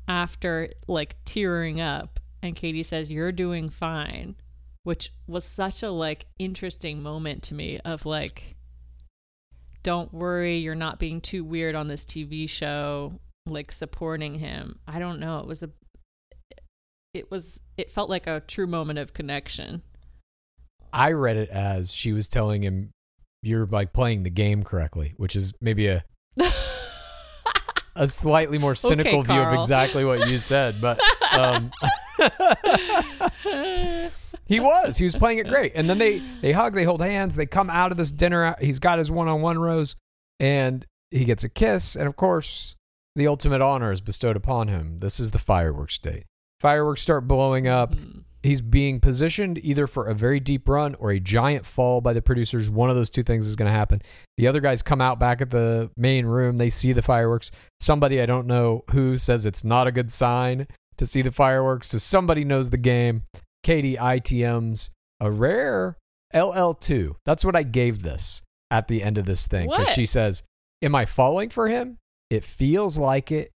after 0.08 0.70
like 0.88 1.18
tearing 1.26 1.82
up 1.82 2.20
and 2.42 2.56
Katie 2.56 2.84
says 2.84 3.10
you're 3.10 3.34
doing 3.34 3.70
fine 3.70 4.36
which 4.84 5.14
was 5.28 5.46
such 5.46 5.84
a 5.84 5.92
like 5.92 6.26
interesting 6.40 7.04
moment 7.04 7.44
to 7.44 7.54
me 7.54 7.80
of 7.84 8.06
like 8.06 8.56
don't 9.84 10.14
worry 10.14 10.58
you're 10.58 10.74
not 10.74 11.00
being 11.00 11.20
too 11.20 11.44
weird 11.44 11.76
on 11.76 11.88
this 11.88 12.06
TV 12.06 12.50
show 12.50 13.20
like 13.46 13.72
supporting 13.72 14.36
him 14.36 14.80
I 14.88 15.00
don't 15.00 15.20
know 15.20 15.40
it 15.40 15.48
was 15.48 15.64
a 15.64 15.70
it 17.14 17.30
was 17.30 17.60
it 17.78 17.92
felt 17.92 18.10
like 18.10 18.28
a 18.28 18.42
true 18.48 18.68
moment 18.68 19.00
of 19.00 19.14
connection 19.14 19.82
I 20.94 21.12
read 21.12 21.38
it 21.38 21.50
as 21.50 21.92
she 21.92 22.14
was 22.14 22.28
telling 22.28 22.64
him, 22.64 22.92
"You're 23.42 23.66
like 23.66 23.94
playing 23.94 24.24
the 24.24 24.30
game 24.30 24.64
correctly," 24.64 25.14
which 25.18 25.36
is 25.36 25.54
maybe 25.62 25.88
a 25.88 26.04
a 27.96 28.08
slightly 28.08 28.58
more 28.58 28.76
cynical 28.76 29.20
Okay, 29.20 29.34
view 29.34 29.42
of 29.42 29.54
exactly 29.54 30.06
what 30.06 30.28
you 30.30 30.38
said. 30.40 30.82
But 30.82 31.00
um, 31.38 31.72
he 34.46 34.60
was 34.60 34.98
he 34.98 35.04
was 35.04 35.16
playing 35.16 35.40
it 35.40 35.48
great, 35.48 35.74
and 35.76 35.90
then 35.90 35.98
they 35.98 36.22
they 36.42 36.52
hug, 36.52 36.74
they 36.74 36.84
hold 36.84 37.02
hands, 37.02 37.36
they 37.36 37.46
come 37.46 37.70
out 37.70 37.92
of 37.92 37.98
this 37.98 38.12
dinner. 38.12 38.56
He's 38.60 38.80
got 38.80 38.98
his 38.98 39.12
one 39.12 39.28
on 39.28 39.42
one 39.42 39.60
rose, 39.60 39.96
and 40.40 40.86
he 41.10 41.26
gets 41.26 41.44
a 41.44 41.50
kiss, 41.50 41.96
and 41.96 42.08
of 42.08 42.16
course, 42.16 42.76
the 43.16 43.28
ultimate 43.28 43.62
honor 43.62 43.92
is 43.92 44.02
bestowed 44.02 44.36
upon 44.36 44.68
him. 44.68 45.00
This 45.00 45.20
is 45.20 45.32
the 45.32 45.40
fireworks 45.40 45.98
date. 45.98 46.26
Fireworks 46.60 47.02
start 47.02 47.28
blowing 47.28 47.68
up 47.68 47.96
he's 48.44 48.62
being 48.62 49.00
positioned 49.00 49.58
either 49.64 49.88
for 49.88 50.08
a 50.08 50.14
very 50.14 50.40
deep 50.40 50.68
run 50.68 50.96
or 50.96 51.12
a 51.12 51.20
giant 51.20 51.66
fall 51.66 52.02
by 52.02 52.14
the 52.14 52.22
producers. 52.22 52.70
One 52.70 52.90
of 52.90 52.96
those 52.96 53.10
two 53.10 53.24
things 53.24 53.48
is 53.48 53.56
going 53.56 53.68
to 53.72 53.78
happen. 53.78 54.02
The 54.38 54.48
other 54.48 54.60
guys 54.60 54.82
come 54.82 55.02
out 55.02 55.20
back 55.20 55.42
at 55.42 55.50
the 55.50 55.92
main 55.96 56.26
room. 56.26 56.58
They 56.58 56.70
see 56.70 56.94
the 56.94 57.02
fireworks. 57.02 57.52
Somebody, 57.80 58.22
I 58.22 58.26
don't 58.26 58.48
know 58.48 58.84
who, 58.92 59.18
says 59.18 59.46
it's 59.46 59.64
not 59.64 59.88
a 59.88 59.92
good 59.92 60.12
sign 60.12 60.68
to 60.98 61.06
see 61.06 61.22
the 61.22 61.32
fireworks. 61.32 61.90
So 61.90 61.98
somebody 61.98 62.44
knows 62.44 62.70
the 62.70 62.78
game. 62.78 63.24
Katie 63.64 63.96
ITM's 63.96 64.90
a 65.20 65.30
rare 65.30 65.98
LL2. 66.34 67.16
That's 67.26 67.46
what 67.46 67.56
I 67.56 67.64
gave 67.64 68.02
this 68.02 68.42
at 68.72 68.88
the 68.88 69.04
end 69.04 69.18
of 69.18 69.26
this 69.26 69.46
thing. 69.48 69.70
Because 69.70 69.90
she 69.90 70.06
says, 70.06 70.44
Am 70.82 70.96
I 70.96 71.06
falling 71.06 71.50
for 71.50 71.68
him? 71.68 71.98
It 72.30 72.44
feels 72.44 72.98
like 72.98 73.32
it. 73.32 73.52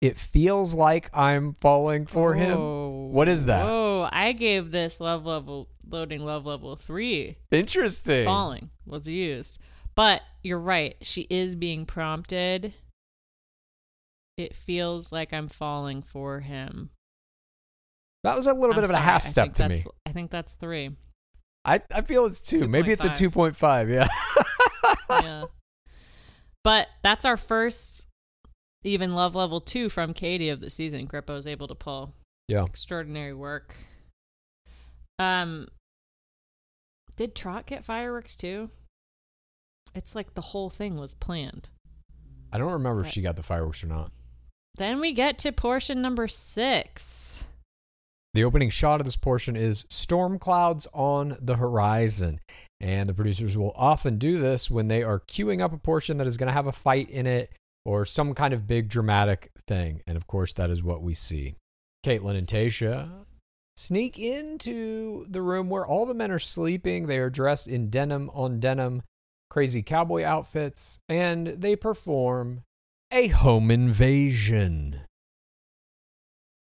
It 0.00 0.16
feels 0.16 0.72
like 0.72 1.10
I'm 1.12 1.52
falling 1.60 2.06
for 2.06 2.32
him. 2.32 2.56
Oh, 2.58 2.89
What 3.10 3.28
is 3.28 3.44
that? 3.44 3.66
Oh, 3.68 4.08
I 4.10 4.30
gave 4.32 4.70
this 4.70 5.00
love 5.00 5.26
level 5.26 5.68
loading 5.88 6.24
love 6.24 6.46
level 6.46 6.76
three. 6.76 7.38
Interesting. 7.50 8.24
Falling 8.24 8.70
was 8.86 9.08
used. 9.08 9.60
But 9.96 10.22
you're 10.42 10.60
right. 10.60 10.96
She 11.02 11.22
is 11.22 11.56
being 11.56 11.86
prompted. 11.86 12.72
It 14.36 14.54
feels 14.54 15.10
like 15.10 15.32
I'm 15.32 15.48
falling 15.48 16.02
for 16.02 16.38
him. 16.40 16.90
That 18.22 18.36
was 18.36 18.46
a 18.46 18.54
little 18.54 18.70
I'm 18.70 18.80
bit 18.80 18.84
of 18.84 18.94
a 18.94 18.98
half 18.98 19.24
step 19.24 19.54
to 19.54 19.68
me. 19.68 19.84
I 20.06 20.12
think 20.12 20.30
that's 20.30 20.54
three. 20.54 20.90
I, 21.64 21.80
I 21.92 22.02
feel 22.02 22.26
it's 22.26 22.40
two. 22.40 22.68
Maybe 22.68 22.92
it's 22.92 23.04
a 23.04 23.08
2.5. 23.08 23.56
2.5. 23.56 23.92
Yeah. 23.92 25.20
yeah. 25.22 25.44
But 26.62 26.86
that's 27.02 27.24
our 27.24 27.36
first 27.36 28.06
even 28.84 29.14
love 29.14 29.34
level 29.34 29.60
two 29.60 29.88
from 29.88 30.14
Katie 30.14 30.48
of 30.48 30.60
the 30.60 30.70
season. 30.70 31.06
Grippo's 31.06 31.46
able 31.46 31.66
to 31.68 31.74
pull. 31.74 32.14
Yeah. 32.50 32.64
Extraordinary 32.64 33.32
work. 33.32 33.76
Um 35.20 35.68
did 37.16 37.36
Trott 37.36 37.66
get 37.66 37.84
fireworks 37.84 38.36
too? 38.36 38.70
It's 39.94 40.16
like 40.16 40.34
the 40.34 40.40
whole 40.40 40.68
thing 40.68 40.98
was 40.98 41.14
planned. 41.14 41.70
I 42.52 42.58
don't 42.58 42.72
remember 42.72 43.02
if 43.02 43.08
she 43.08 43.22
got 43.22 43.36
the 43.36 43.44
fireworks 43.44 43.84
or 43.84 43.86
not. 43.86 44.10
Then 44.74 44.98
we 45.00 45.12
get 45.12 45.38
to 45.40 45.52
portion 45.52 46.02
number 46.02 46.26
six. 46.26 47.44
The 48.34 48.42
opening 48.42 48.70
shot 48.70 49.00
of 49.00 49.06
this 49.06 49.16
portion 49.16 49.54
is 49.54 49.84
storm 49.88 50.38
clouds 50.40 50.88
on 50.92 51.36
the 51.40 51.56
horizon. 51.56 52.40
And 52.80 53.08
the 53.08 53.14
producers 53.14 53.56
will 53.56 53.72
often 53.76 54.18
do 54.18 54.40
this 54.40 54.70
when 54.70 54.88
they 54.88 55.04
are 55.04 55.20
queuing 55.20 55.60
up 55.60 55.72
a 55.72 55.78
portion 55.78 56.16
that 56.16 56.26
is 56.26 56.36
going 56.36 56.48
to 56.48 56.52
have 56.52 56.66
a 56.66 56.72
fight 56.72 57.10
in 57.10 57.26
it 57.26 57.52
or 57.84 58.04
some 58.04 58.34
kind 58.34 58.54
of 58.54 58.66
big 58.66 58.88
dramatic 58.88 59.52
thing. 59.68 60.02
And 60.06 60.16
of 60.16 60.26
course, 60.26 60.52
that 60.54 60.70
is 60.70 60.82
what 60.82 61.02
we 61.02 61.14
see. 61.14 61.54
Kaitlyn 62.04 62.36
and 62.36 62.46
Tayshia 62.46 63.10
sneak 63.76 64.18
into 64.18 65.26
the 65.28 65.42
room 65.42 65.68
where 65.68 65.86
all 65.86 66.06
the 66.06 66.14
men 66.14 66.30
are 66.30 66.38
sleeping. 66.38 67.06
They 67.06 67.18
are 67.18 67.30
dressed 67.30 67.68
in 67.68 67.90
denim 67.90 68.30
on 68.32 68.60
denim, 68.60 69.02
crazy 69.48 69.82
cowboy 69.82 70.22
outfits, 70.24 70.98
and 71.08 71.46
they 71.46 71.76
perform 71.76 72.62
a 73.10 73.28
home 73.28 73.70
invasion. 73.70 75.00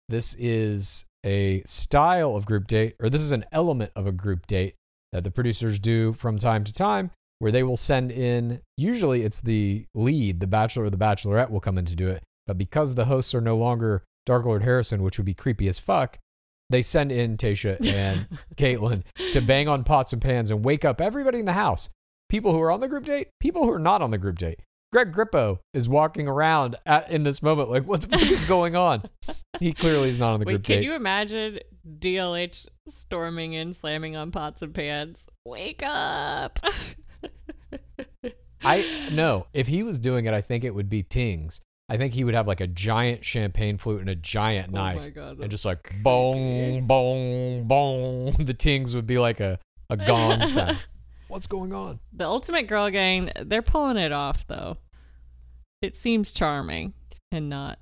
This 0.09 0.35
is 0.37 1.05
a 1.25 1.63
style 1.65 2.35
of 2.35 2.45
group 2.45 2.67
date, 2.67 2.95
or 2.99 3.09
this 3.09 3.21
is 3.21 3.31
an 3.31 3.45
element 3.51 3.91
of 3.95 4.05
a 4.05 4.11
group 4.11 4.45
date 4.45 4.75
that 5.13 5.23
the 5.23 5.31
producers 5.31 5.79
do 5.79 6.13
from 6.13 6.37
time 6.37 6.63
to 6.65 6.73
time, 6.73 7.11
where 7.39 7.51
they 7.51 7.63
will 7.63 7.77
send 7.77 8.11
in, 8.11 8.61
usually 8.77 9.23
it's 9.23 9.39
the 9.39 9.85
lead, 9.95 10.39
the 10.39 10.47
bachelor 10.47 10.85
or 10.85 10.89
the 10.89 10.97
bachelorette 10.97 11.49
will 11.49 11.59
come 11.59 11.77
in 11.77 11.85
to 11.85 11.95
do 11.95 12.09
it. 12.09 12.23
But 12.45 12.57
because 12.57 12.95
the 12.95 13.05
hosts 13.05 13.33
are 13.33 13.41
no 13.41 13.55
longer 13.55 14.03
Dark 14.25 14.45
Lord 14.45 14.63
Harrison, 14.63 15.03
which 15.03 15.17
would 15.17 15.25
be 15.25 15.33
creepy 15.33 15.67
as 15.67 15.79
fuck, 15.79 16.19
they 16.69 16.81
send 16.81 17.11
in 17.11 17.37
Tayshia 17.37 17.85
and 17.93 18.27
Kaitlyn 18.55 19.03
to 19.31 19.41
bang 19.41 19.67
on 19.67 19.83
pots 19.83 20.13
and 20.13 20.21
pans 20.21 20.51
and 20.51 20.63
wake 20.63 20.85
up 20.85 21.01
everybody 21.01 21.39
in 21.39 21.45
the 21.45 21.53
house. 21.53 21.89
People 22.29 22.53
who 22.53 22.61
are 22.61 22.71
on 22.71 22.79
the 22.79 22.87
group 22.87 23.05
date, 23.05 23.29
people 23.39 23.63
who 23.63 23.71
are 23.71 23.79
not 23.79 24.01
on 24.01 24.11
the 24.11 24.17
group 24.17 24.37
date. 24.39 24.59
Greg 24.91 25.11
Grippo 25.11 25.59
is 25.73 25.89
walking 25.89 26.27
around 26.27 26.75
at, 26.85 27.09
in 27.09 27.23
this 27.23 27.41
moment 27.41 27.69
like, 27.69 27.83
what 27.87 28.01
the 28.01 28.15
fuck 28.15 28.29
is 28.29 28.45
going 28.45 28.75
on? 28.75 29.03
He 29.59 29.73
clearly 29.73 30.09
is 30.09 30.19
not 30.19 30.33
on 30.33 30.39
the 30.39 30.45
Wait, 30.45 30.53
group 30.53 30.65
can 30.65 30.75
date. 30.75 30.81
Can 30.81 30.91
you 30.91 30.95
imagine 30.95 31.59
DLH 31.99 32.67
storming 32.87 33.53
in, 33.53 33.73
slamming 33.73 34.15
on 34.15 34.31
pots 34.31 34.61
and 34.61 34.73
pans? 34.73 35.27
Wake 35.45 35.81
up! 35.83 36.59
I 38.63 39.09
no. 39.11 39.47
If 39.53 39.67
he 39.67 39.83
was 39.83 39.99
doing 39.99 40.25
it, 40.25 40.33
I 40.33 40.41
think 40.41 40.63
it 40.63 40.73
would 40.75 40.89
be 40.89 41.03
Tings. 41.03 41.59
I 41.93 41.97
think 41.97 42.15
he 42.15 42.23
would 42.23 42.33
have 42.33 42.47
like 42.47 42.59
a 42.59 42.65
giant 42.65 43.23
champagne 43.23 43.77
flute 43.77 44.01
and 44.01 44.09
a 44.09 44.15
giant 44.15 44.69
Oh 44.69 44.71
my 44.79 44.95
knife, 44.95 45.13
God, 45.13 45.39
and 45.39 45.51
just 45.51 45.63
like 45.63 45.93
bong, 46.01 46.87
bong, 46.87 47.67
bong. 47.67 48.31
The 48.39 48.55
Tings 48.55 48.95
would 48.95 49.05
be 49.05 49.19
like 49.19 49.39
a 49.39 49.59
a 49.91 49.97
gong 49.97 50.47
sound. 50.47 50.87
What's 51.27 51.45
going 51.45 51.71
on? 51.71 51.99
The 52.11 52.25
Ultimate 52.25 52.63
Girl 52.63 52.89
Gang, 52.89 53.29
they're 53.43 53.61
pulling 53.61 53.97
it 53.97 54.11
off 54.11 54.47
though. 54.47 54.77
It 55.83 55.95
seems 55.95 56.33
charming 56.33 56.93
and 57.31 57.47
not 57.47 57.77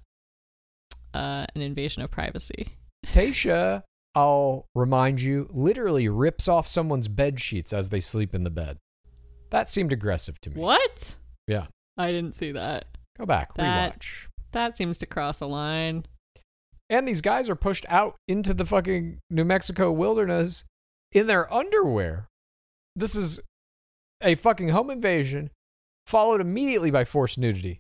uh, 1.14 1.46
an 1.56 1.62
invasion 1.62 2.04
of 2.04 2.12
privacy. 2.12 2.68
Tayshia, 3.06 3.84
I'll 4.14 4.68
remind 4.76 5.22
you, 5.22 5.48
literally 5.52 6.10
rips 6.10 6.50
off 6.50 6.68
someone's 6.68 7.08
bed 7.08 7.40
sheets 7.40 7.72
as 7.72 7.88
they 7.88 8.02
sleep 8.02 8.36
in 8.36 8.44
the 8.44 8.50
bed. 8.50 8.78
That 9.52 9.70
seemed 9.70 9.94
aggressive 9.94 10.42
to 10.42 10.50
me. 10.50 10.60
What? 10.60 11.16
Yeah. 11.48 11.68
I 11.98 12.12
didn't 12.12 12.36
see 12.36 12.52
that. 12.52 12.86
Go 13.18 13.26
back, 13.26 13.54
That 13.56 14.00
rewatch. 14.00 14.28
that 14.52 14.78
seems 14.78 14.98
to 15.00 15.06
cross 15.06 15.42
a 15.42 15.46
line. 15.46 16.06
And 16.90 17.08
these 17.08 17.22
guys 17.22 17.50
are 17.50 17.56
pushed 17.56 17.86
out 17.88 18.16
into 18.28 18.54
the 18.54 18.66
fucking 18.66 19.20
New 19.30 19.46
Mexico 19.46 19.92
wilderness 19.92 20.66
in 21.12 21.28
their 21.28 21.52
underwear. 21.54 22.28
This 22.96 23.16
is 23.16 23.40
a 24.22 24.36
fucking 24.36 24.70
home 24.70 24.90
invasion, 24.90 25.52
followed 26.06 26.42
immediately 26.42 26.92
by 26.92 27.06
forced 27.06 27.38
nudity. 27.38 27.80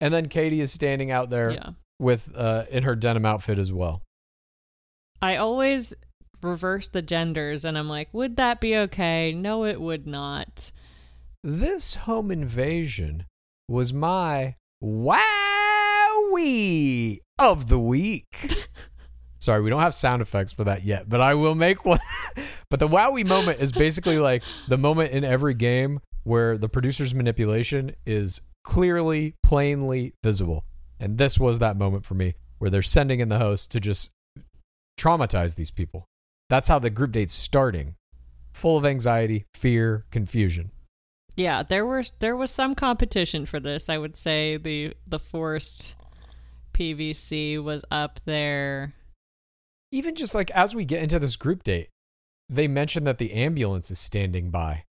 And 0.00 0.12
then 0.14 0.26
Katie 0.28 0.60
is 0.60 0.72
standing 0.72 1.10
out 1.10 1.30
there 1.30 1.50
Yeah. 1.52 1.70
with 1.98 2.32
uh, 2.36 2.64
in 2.70 2.82
her 2.84 2.94
denim 2.94 3.24
outfit 3.26 3.58
as 3.58 3.72
well. 3.72 4.02
I 5.20 5.36
always 5.36 5.94
reverse 6.42 6.88
the 6.88 7.02
genders 7.02 7.64
and 7.64 7.78
I'm 7.78 7.88
like, 7.88 8.08
would 8.12 8.36
that 8.36 8.60
be 8.60 8.76
okay? 8.76 9.32
No, 9.32 9.64
it 9.64 9.80
would 9.80 10.06
not. 10.06 10.72
This 11.44 11.94
home 11.96 12.30
invasion 12.30 13.26
was 13.68 13.92
my 13.92 14.56
wowee 14.82 15.18
of 17.38 17.68
the 17.68 17.78
week. 17.78 18.26
Sorry, 19.38 19.60
we 19.60 19.70
don't 19.70 19.80
have 19.80 19.94
sound 19.94 20.22
effects 20.22 20.52
for 20.52 20.64
that 20.64 20.84
yet, 20.84 21.08
but 21.08 21.20
I 21.20 21.34
will 21.34 21.54
make 21.54 21.84
one. 21.84 22.00
but 22.68 22.80
the 22.80 22.88
wowie 22.88 23.26
moment 23.26 23.60
is 23.60 23.72
basically 23.72 24.18
like 24.18 24.42
the 24.68 24.78
moment 24.78 25.12
in 25.12 25.24
every 25.24 25.54
game 25.54 26.00
where 26.24 26.56
the 26.56 26.68
producer's 26.68 27.14
manipulation 27.14 27.94
is 28.06 28.40
clearly, 28.64 29.34
plainly 29.42 30.14
visible. 30.22 30.64
And 31.00 31.18
this 31.18 31.38
was 31.38 31.58
that 31.58 31.76
moment 31.76 32.04
for 32.04 32.14
me 32.14 32.34
where 32.58 32.70
they're 32.70 32.82
sending 32.82 33.20
in 33.20 33.28
the 33.28 33.38
host 33.38 33.70
to 33.72 33.80
just 33.80 34.10
traumatize 34.98 35.56
these 35.56 35.70
people. 35.70 36.06
That's 36.48 36.68
how 36.68 36.78
the 36.78 36.90
group 36.90 37.12
date's 37.12 37.34
starting. 37.34 37.96
Full 38.52 38.76
of 38.76 38.84
anxiety, 38.84 39.46
fear, 39.54 40.04
confusion. 40.10 40.71
Yeah, 41.36 41.62
there 41.62 41.86
were 41.86 42.02
there 42.18 42.36
was 42.36 42.50
some 42.50 42.74
competition 42.74 43.46
for 43.46 43.58
this. 43.60 43.88
I 43.88 43.98
would 43.98 44.16
say 44.16 44.56
the 44.58 44.94
the 45.06 45.18
forced 45.18 45.96
PVC 46.74 47.62
was 47.62 47.84
up 47.90 48.20
there. 48.24 48.94
even 49.90 50.14
just 50.14 50.34
like 50.34 50.50
as 50.52 50.74
we 50.74 50.84
get 50.84 51.02
into 51.02 51.18
this 51.18 51.36
group 51.36 51.62
date, 51.64 51.88
they 52.48 52.68
mention 52.68 53.04
that 53.04 53.18
the 53.18 53.32
ambulance 53.32 53.90
is 53.90 53.98
standing 53.98 54.50
by. 54.50 54.84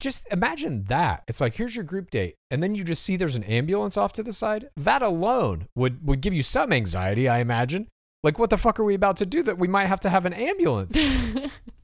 Just 0.00 0.26
imagine 0.30 0.84
that. 0.84 1.22
It's 1.28 1.40
like 1.40 1.54
here's 1.54 1.74
your 1.76 1.84
group 1.84 2.10
date, 2.10 2.34
and 2.50 2.62
then 2.62 2.74
you 2.74 2.84
just 2.84 3.02
see 3.02 3.16
there's 3.16 3.36
an 3.36 3.44
ambulance 3.44 3.96
off 3.96 4.12
to 4.14 4.22
the 4.22 4.32
side. 4.32 4.68
That 4.76 5.02
alone 5.02 5.68
would 5.76 6.06
would 6.06 6.20
give 6.20 6.34
you 6.34 6.42
some 6.42 6.72
anxiety, 6.72 7.28
I 7.28 7.38
imagine. 7.40 7.88
Like 8.22 8.38
what 8.38 8.48
the 8.50 8.56
fuck 8.58 8.80
are 8.80 8.84
we 8.84 8.94
about 8.94 9.18
to 9.18 9.26
do 9.26 9.42
that 9.42 9.58
we 9.58 9.68
might 9.68 9.86
have 9.86 10.00
to 10.00 10.10
have 10.10 10.24
an 10.24 10.32
ambulance? 10.32 10.96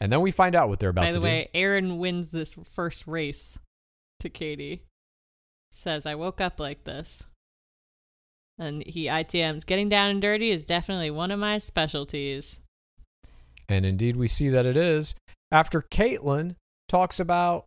and 0.00 0.12
then 0.12 0.20
we 0.20 0.30
find 0.30 0.54
out 0.54 0.68
what 0.68 0.80
they're 0.80 0.90
about 0.90 1.02
By 1.02 1.08
to 1.08 1.14
the 1.14 1.18
do. 1.18 1.24
way, 1.24 1.48
Aaron 1.54 1.98
wins 1.98 2.30
this 2.30 2.54
first 2.72 3.06
race 3.06 3.58
to 4.20 4.28
Katie. 4.28 4.82
Says, 5.70 6.06
I 6.06 6.14
woke 6.14 6.40
up 6.40 6.60
like 6.60 6.84
this. 6.84 7.24
And 8.58 8.84
he 8.86 9.06
ITMs. 9.06 9.66
Getting 9.66 9.88
down 9.88 10.10
and 10.10 10.22
dirty 10.22 10.50
is 10.50 10.64
definitely 10.64 11.10
one 11.10 11.30
of 11.30 11.40
my 11.40 11.58
specialties. 11.58 12.60
And 13.68 13.84
indeed, 13.84 14.16
we 14.16 14.28
see 14.28 14.48
that 14.50 14.66
it 14.66 14.76
is. 14.76 15.14
After 15.50 15.82
Kaitlyn 15.82 16.54
talks 16.88 17.18
about 17.18 17.64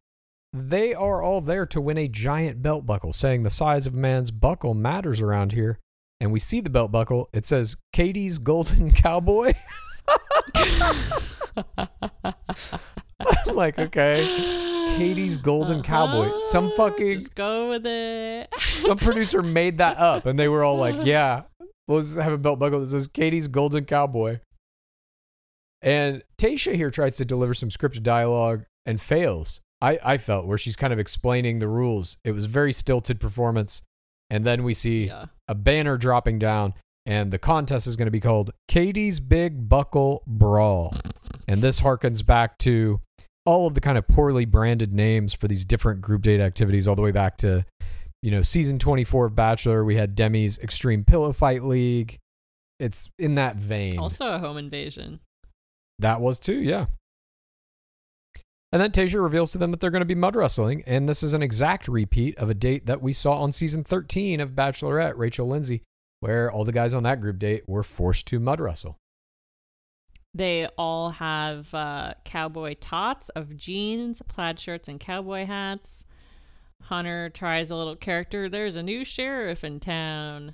they 0.54 0.94
are 0.94 1.22
all 1.22 1.42
there 1.42 1.66
to 1.68 1.82
win 1.82 1.98
a 1.98 2.08
giant 2.08 2.62
belt 2.62 2.86
buckle, 2.86 3.14
saying 3.14 3.44
the 3.44 3.50
size 3.50 3.86
of 3.86 3.94
a 3.94 3.98
man's 3.98 4.32
buckle 4.32 4.74
matters 4.74 5.22
around 5.22 5.52
here. 5.52 5.80
And 6.20 6.32
we 6.32 6.40
see 6.40 6.62
the 6.62 6.70
belt 6.70 6.92
buckle. 6.92 7.30
It 7.34 7.46
says 7.46 7.76
Katie's 7.94 8.38
Golden 8.38 8.92
Cowboy. 8.94 9.54
I'm 11.78 13.56
like, 13.56 13.78
okay. 13.80 14.96
Katie's 14.98 15.38
Golden 15.38 15.84
Cowboy. 15.84 16.32
Some 16.44 16.68
uh-huh. 16.68 16.76
fucking 16.76 17.14
Just 17.14 17.36
go 17.36 17.70
with 17.70 17.86
it. 17.86 18.54
some 18.80 18.98
producer 18.98 19.42
made 19.44 19.78
that 19.80 19.98
up 19.98 20.26
and 20.26 20.38
they 20.40 20.48
were 20.48 20.64
all 20.64 20.78
like, 20.78 20.96
yeah, 21.04 21.44
let's 21.88 22.16
have 22.16 22.34
a 22.34 22.38
belt 22.38 22.60
buckle 22.60 22.80
that 22.80 22.88
says 22.88 23.08
Katie's 23.08 23.48
Golden 23.48 23.86
Cowboy. 23.86 24.40
And 25.82 26.24
Tayshia 26.40 26.76
here 26.76 26.90
tries 26.90 27.18
to 27.18 27.26
deliver 27.26 27.54
some 27.54 27.70
scripted 27.70 28.04
dialogue 28.04 28.66
and 28.86 29.00
fails. 29.00 29.62
I, 29.80 30.00
I 30.04 30.18
felt 30.18 30.48
where 30.48 30.58
she's 30.58 30.76
kind 30.76 30.92
of 30.92 30.98
explaining 30.98 31.60
the 31.60 31.68
rules. 31.68 32.18
It 32.24 32.32
was 32.32 32.48
very 32.48 32.74
stilted 32.74 33.20
performance. 33.20 33.84
And 34.30 34.44
then 34.44 34.64
we 34.64 34.74
see 34.74 35.06
Yeah. 35.06 35.26
a 35.48 35.54
banner 35.56 35.98
dropping 35.98 36.40
down, 36.40 36.74
and 37.08 37.32
the 37.32 37.40
contest 37.40 37.88
is 37.88 37.96
going 37.96 38.06
to 38.08 38.12
be 38.12 38.20
called 38.20 38.52
Katie's 38.68 39.22
Big 39.22 39.70
Buckle 39.70 40.24
Brawl. 40.28 40.94
And 41.48 41.62
this 41.62 41.80
harkens 41.80 42.24
back 42.24 42.58
to 42.60 43.00
all 43.46 43.66
of 43.66 43.74
the 43.74 43.82
kind 43.82 43.98
of 43.98 44.06
poorly 44.10 44.44
branded 44.44 44.94
names 44.94 45.34
for 45.34 45.48
these 45.48 45.64
different 45.64 46.02
group 46.02 46.22
date 46.22 46.42
activities, 46.42 46.86
all 46.86 46.96
the 46.96 47.02
way 47.02 47.12
back 47.12 47.38
to, 47.38 47.66
you 48.22 48.30
know, 48.30 48.42
season 48.42 48.78
24 48.78 49.28
of 49.28 49.36
Bachelor. 49.36 49.86
We 49.86 49.96
had 49.96 50.16
Demi's 50.16 50.60
Extreme 50.60 51.06
Pillow 51.06 51.32
Fight 51.32 51.64
League. 51.64 52.18
It's 52.78 53.10
in 53.18 53.36
that 53.36 53.56
vein. 53.56 53.98
Also 53.98 54.28
a 54.28 54.38
home 54.38 54.58
invasion. 54.58 55.22
That 56.00 56.20
was 56.20 56.42
too, 56.42 56.60
yeah. 56.60 56.88
And 58.74 58.82
then 58.82 58.92
Tayshia 58.92 59.24
reveals 59.24 59.54
to 59.54 59.58
them 59.58 59.72
that 59.72 59.80
they're 59.80 59.92
going 59.92 60.02
to 60.02 60.06
be 60.06 60.14
mud 60.14 60.36
wrestling, 60.36 60.84
and 60.86 61.08
this 61.08 61.24
is 61.24 61.34
an 61.34 61.42
exact 61.42 61.88
repeat 61.88 62.38
of 62.38 62.50
a 62.50 62.54
date 62.54 62.86
that 62.86 63.02
we 63.02 63.14
saw 63.14 63.40
on 63.42 63.54
season 63.54 63.86
13 63.86 64.42
of 64.42 64.52
Bachelorette, 64.52 65.14
Rachel 65.16 65.48
Lindsay, 65.48 65.84
where 66.20 66.52
all 66.52 66.66
the 66.66 66.72
guys 66.72 66.94
on 66.94 67.04
that 67.04 67.22
group 67.22 67.40
date 67.40 67.68
were 67.68 67.84
forced 67.84 68.26
to 68.28 68.40
mud 68.40 68.60
wrestle. 68.60 68.98
They 70.34 70.68
all 70.78 71.12
have 71.12 71.74
uh, 71.74 72.14
cowboy 72.24 72.76
tots 72.80 73.30
of 73.30 73.58
jeans, 73.58 74.22
plaid 74.28 74.60
shirts, 74.60 74.88
and 74.88 75.00
cowboy 75.00 75.46
hats. 75.46 76.04
Hunter 76.84 77.30
tries 77.30 77.72
a 77.72 77.76
little 77.76 77.96
character. 77.96 78.48
There's 78.48 78.76
a 78.76 78.84
new 78.84 79.04
sheriff 79.04 79.64
in 79.64 79.80
town. 79.80 80.54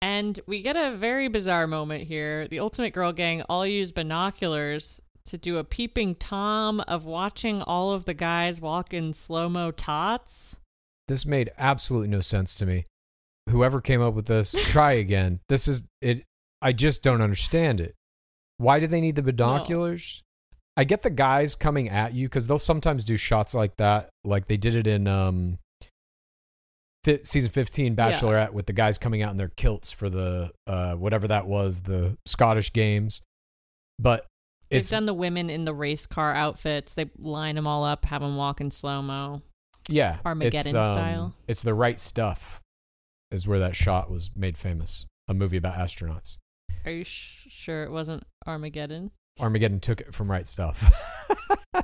And 0.00 0.38
we 0.46 0.62
get 0.62 0.76
a 0.76 0.96
very 0.96 1.28
bizarre 1.28 1.66
moment 1.66 2.04
here. 2.04 2.46
The 2.46 2.60
Ultimate 2.60 2.92
Girl 2.92 3.12
Gang 3.12 3.42
all 3.48 3.66
use 3.66 3.90
binoculars 3.90 5.02
to 5.24 5.36
do 5.36 5.58
a 5.58 5.64
peeping 5.64 6.14
Tom 6.14 6.80
of 6.80 7.04
watching 7.04 7.62
all 7.62 7.92
of 7.92 8.04
the 8.04 8.14
guys 8.14 8.60
walk 8.60 8.94
in 8.94 9.12
slow 9.12 9.48
mo 9.48 9.72
tots. 9.72 10.56
This 11.08 11.26
made 11.26 11.50
absolutely 11.58 12.08
no 12.08 12.20
sense 12.20 12.54
to 12.56 12.66
me. 12.66 12.84
Whoever 13.48 13.80
came 13.80 14.02
up 14.02 14.14
with 14.14 14.26
this, 14.26 14.52
try 14.52 14.92
again. 15.04 15.40
This 15.48 15.68
is 15.68 15.84
it. 16.00 16.24
I 16.62 16.72
just 16.72 17.02
don't 17.02 17.20
understand 17.22 17.80
it. 17.80 17.94
Why 18.58 18.80
do 18.80 18.86
they 18.86 19.00
need 19.00 19.16
the 19.16 19.22
binoculars? 19.22 20.22
I 20.76 20.84
get 20.84 21.02
the 21.02 21.10
guys 21.10 21.54
coming 21.54 21.88
at 21.88 22.14
you 22.14 22.28
because 22.28 22.46
they'll 22.46 22.58
sometimes 22.58 23.04
do 23.04 23.16
shots 23.16 23.54
like 23.54 23.76
that, 23.76 24.10
like 24.24 24.46
they 24.46 24.56
did 24.56 24.74
it 24.74 24.86
in 24.86 25.06
um, 25.06 25.58
fi- 27.04 27.22
season 27.22 27.50
fifteen 27.50 27.94
Bachelorette 27.96 28.52
with 28.52 28.66
the 28.66 28.72
guys 28.72 28.98
coming 28.98 29.22
out 29.22 29.30
in 29.30 29.36
their 29.36 29.52
kilts 29.56 29.90
for 29.92 30.08
the 30.08 30.50
uh, 30.66 30.94
whatever 30.94 31.28
that 31.28 31.46
was, 31.46 31.80
the 31.80 32.16
Scottish 32.26 32.72
games. 32.72 33.22
But 33.98 34.26
They've 34.70 34.80
it's 34.80 34.90
done 34.90 35.06
the 35.06 35.14
women 35.14 35.48
in 35.48 35.64
the 35.64 35.72
race 35.72 36.06
car 36.06 36.34
outfits. 36.34 36.94
They 36.94 37.08
line 37.18 37.54
them 37.54 37.66
all 37.66 37.84
up, 37.84 38.04
have 38.06 38.20
them 38.20 38.36
walk 38.36 38.60
in 38.60 38.70
slow 38.70 39.00
mo. 39.00 39.42
yeah, 39.88 40.18
Armageddon 40.24 40.58
it's, 40.58 40.74
um, 40.74 40.94
style. 40.94 41.34
It's 41.46 41.62
the 41.62 41.74
right 41.74 41.98
stuff, 41.98 42.60
is 43.30 43.48
where 43.48 43.58
that 43.58 43.76
shot 43.76 44.10
was 44.10 44.30
made 44.36 44.56
famous. 44.56 45.06
A 45.28 45.34
movie 45.34 45.56
about 45.56 45.74
astronauts. 45.74 46.38
Are 46.84 46.90
you 46.92 47.04
sh- 47.04 47.46
sure 47.48 47.82
it 47.82 47.90
wasn't 47.90 48.24
Armageddon? 48.46 49.10
Armageddon 49.40 49.80
took 49.80 50.00
it 50.00 50.14
from 50.14 50.30
right 50.30 50.46
stuff. 50.46 50.92
I 51.74 51.82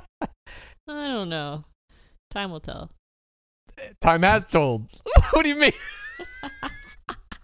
don't 0.87 1.29
know. 1.29 1.65
Time 2.31 2.51
will 2.51 2.59
tell. 2.59 2.89
Time 4.01 4.23
has 4.23 4.45
told. 4.45 4.87
what 5.31 5.43
do 5.43 5.49
you 5.49 5.59
mean? 5.59 5.73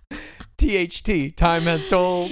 THT. 0.57 1.35
Time 1.35 1.63
has 1.63 1.87
told. 1.89 2.31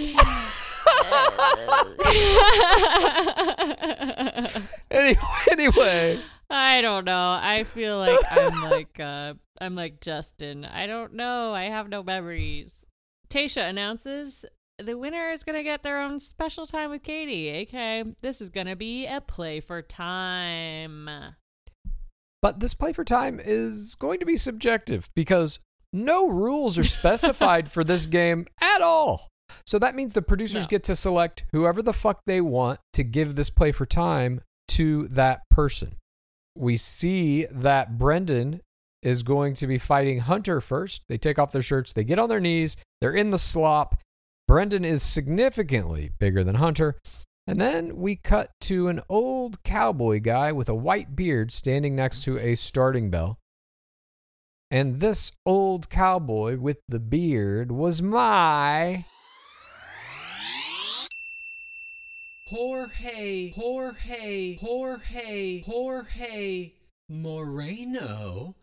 anyway, 4.92 5.18
anyway. 5.52 6.22
I 6.50 6.82
don't 6.82 7.06
know. 7.06 7.38
I 7.42 7.64
feel 7.66 7.98
like 7.98 8.20
I'm 8.32 8.70
like 8.70 9.00
uh 9.00 9.34
I'm 9.60 9.76
like 9.76 10.00
Justin. 10.02 10.66
I 10.66 10.88
don't 10.88 11.14
know. 11.14 11.54
I 11.54 11.66
have 11.66 11.90
no 11.90 12.04
memories. 12.04 12.86
Tayshia 13.30 13.70
announces 13.70 14.46
the 14.80 14.98
winner 14.98 15.32
is 15.32 15.44
gonna 15.44 15.64
get 15.64 15.84
their 15.84 16.00
own 16.00 16.20
special 16.20 16.66
time 16.66 16.90
with 16.92 17.04
Katie. 17.04 17.64
Okay, 17.68 18.04
this 18.22 18.42
is 18.42 18.50
gonna 18.50 18.76
be 18.76 19.06
a 19.08 19.20
play 19.22 19.60
for 19.60 19.82
time. 19.82 21.10
But 22.42 22.60
this 22.60 22.74
play 22.76 22.94
for 22.94 23.04
time 23.04 23.42
is 23.44 23.96
going 23.96 24.20
to 24.20 24.26
be 24.26 24.36
subjective 24.36 25.10
because 25.16 25.60
no 25.92 26.30
rules 26.30 26.78
are 26.78 26.84
specified 26.84 27.72
for 27.72 27.84
this 27.84 28.06
game 28.20 28.46
at 28.62 28.82
all. 28.82 29.28
So 29.66 29.80
that 29.80 29.96
means 29.96 30.14
the 30.14 30.22
producers 30.22 30.66
No. 30.66 30.68
get 30.70 30.84
to 30.84 30.96
select 30.96 31.46
whoever 31.52 31.82
the 31.82 31.94
fuck 31.94 32.22
they 32.28 32.40
want 32.42 32.80
to 32.94 33.04
give 33.04 33.36
this 33.36 33.50
play 33.50 33.72
for 33.72 33.86
time 33.88 34.42
to 34.70 35.08
that 35.08 35.42
person. 35.50 35.96
We 36.58 36.78
see 36.78 37.46
that 37.52 37.98
Brendan 37.98 38.62
is 39.02 39.24
going 39.24 39.54
to 39.56 39.68
be 39.68 39.78
fighting 39.78 40.20
Hunter 40.20 40.60
first. 40.60 41.04
They 41.08 41.18
take 41.18 41.38
off 41.40 41.52
their 41.52 41.62
shirts, 41.62 41.94
they 41.94 42.04
get 42.04 42.20
on 42.20 42.30
their 42.30 42.40
knees, 42.40 42.76
they're 43.00 43.14
in 43.14 43.30
the 43.30 43.40
slop. 43.40 44.02
Brendan 44.48 44.86
is 44.86 45.04
significantly 45.04 46.12
bigger 46.20 46.44
than 46.44 46.56
Hunter. 46.56 46.96
And 47.46 47.62
then 47.62 47.96
we 47.96 48.18
cut 48.18 48.52
to 48.62 48.90
an 48.90 49.02
old 49.08 49.64
cowboy 49.64 50.20
guy 50.20 50.52
with 50.52 50.68
a 50.68 50.76
white 50.76 51.16
beard 51.16 51.52
standing 51.52 51.96
next 51.96 52.24
to 52.24 52.38
a 52.38 52.56
starting 52.56 53.10
bell. 53.10 53.38
And 54.70 55.00
this 55.00 55.32
old 55.46 55.90
cowboy 55.90 56.58
with 56.58 56.80
the 56.90 57.00
beard 57.00 57.72
was 57.72 58.02
my. 58.02 59.06
Jorge, 62.50 63.52
Jorge, 63.52 64.56
Jorge, 64.56 65.64
Jorge 65.64 66.72
Moreno, 67.10 68.56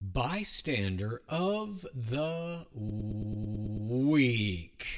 bystander 0.00 1.22
of 1.28 1.84
the 1.92 2.66
week. 2.72 4.94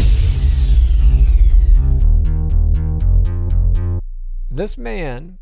This 4.51 4.77
man 4.77 5.39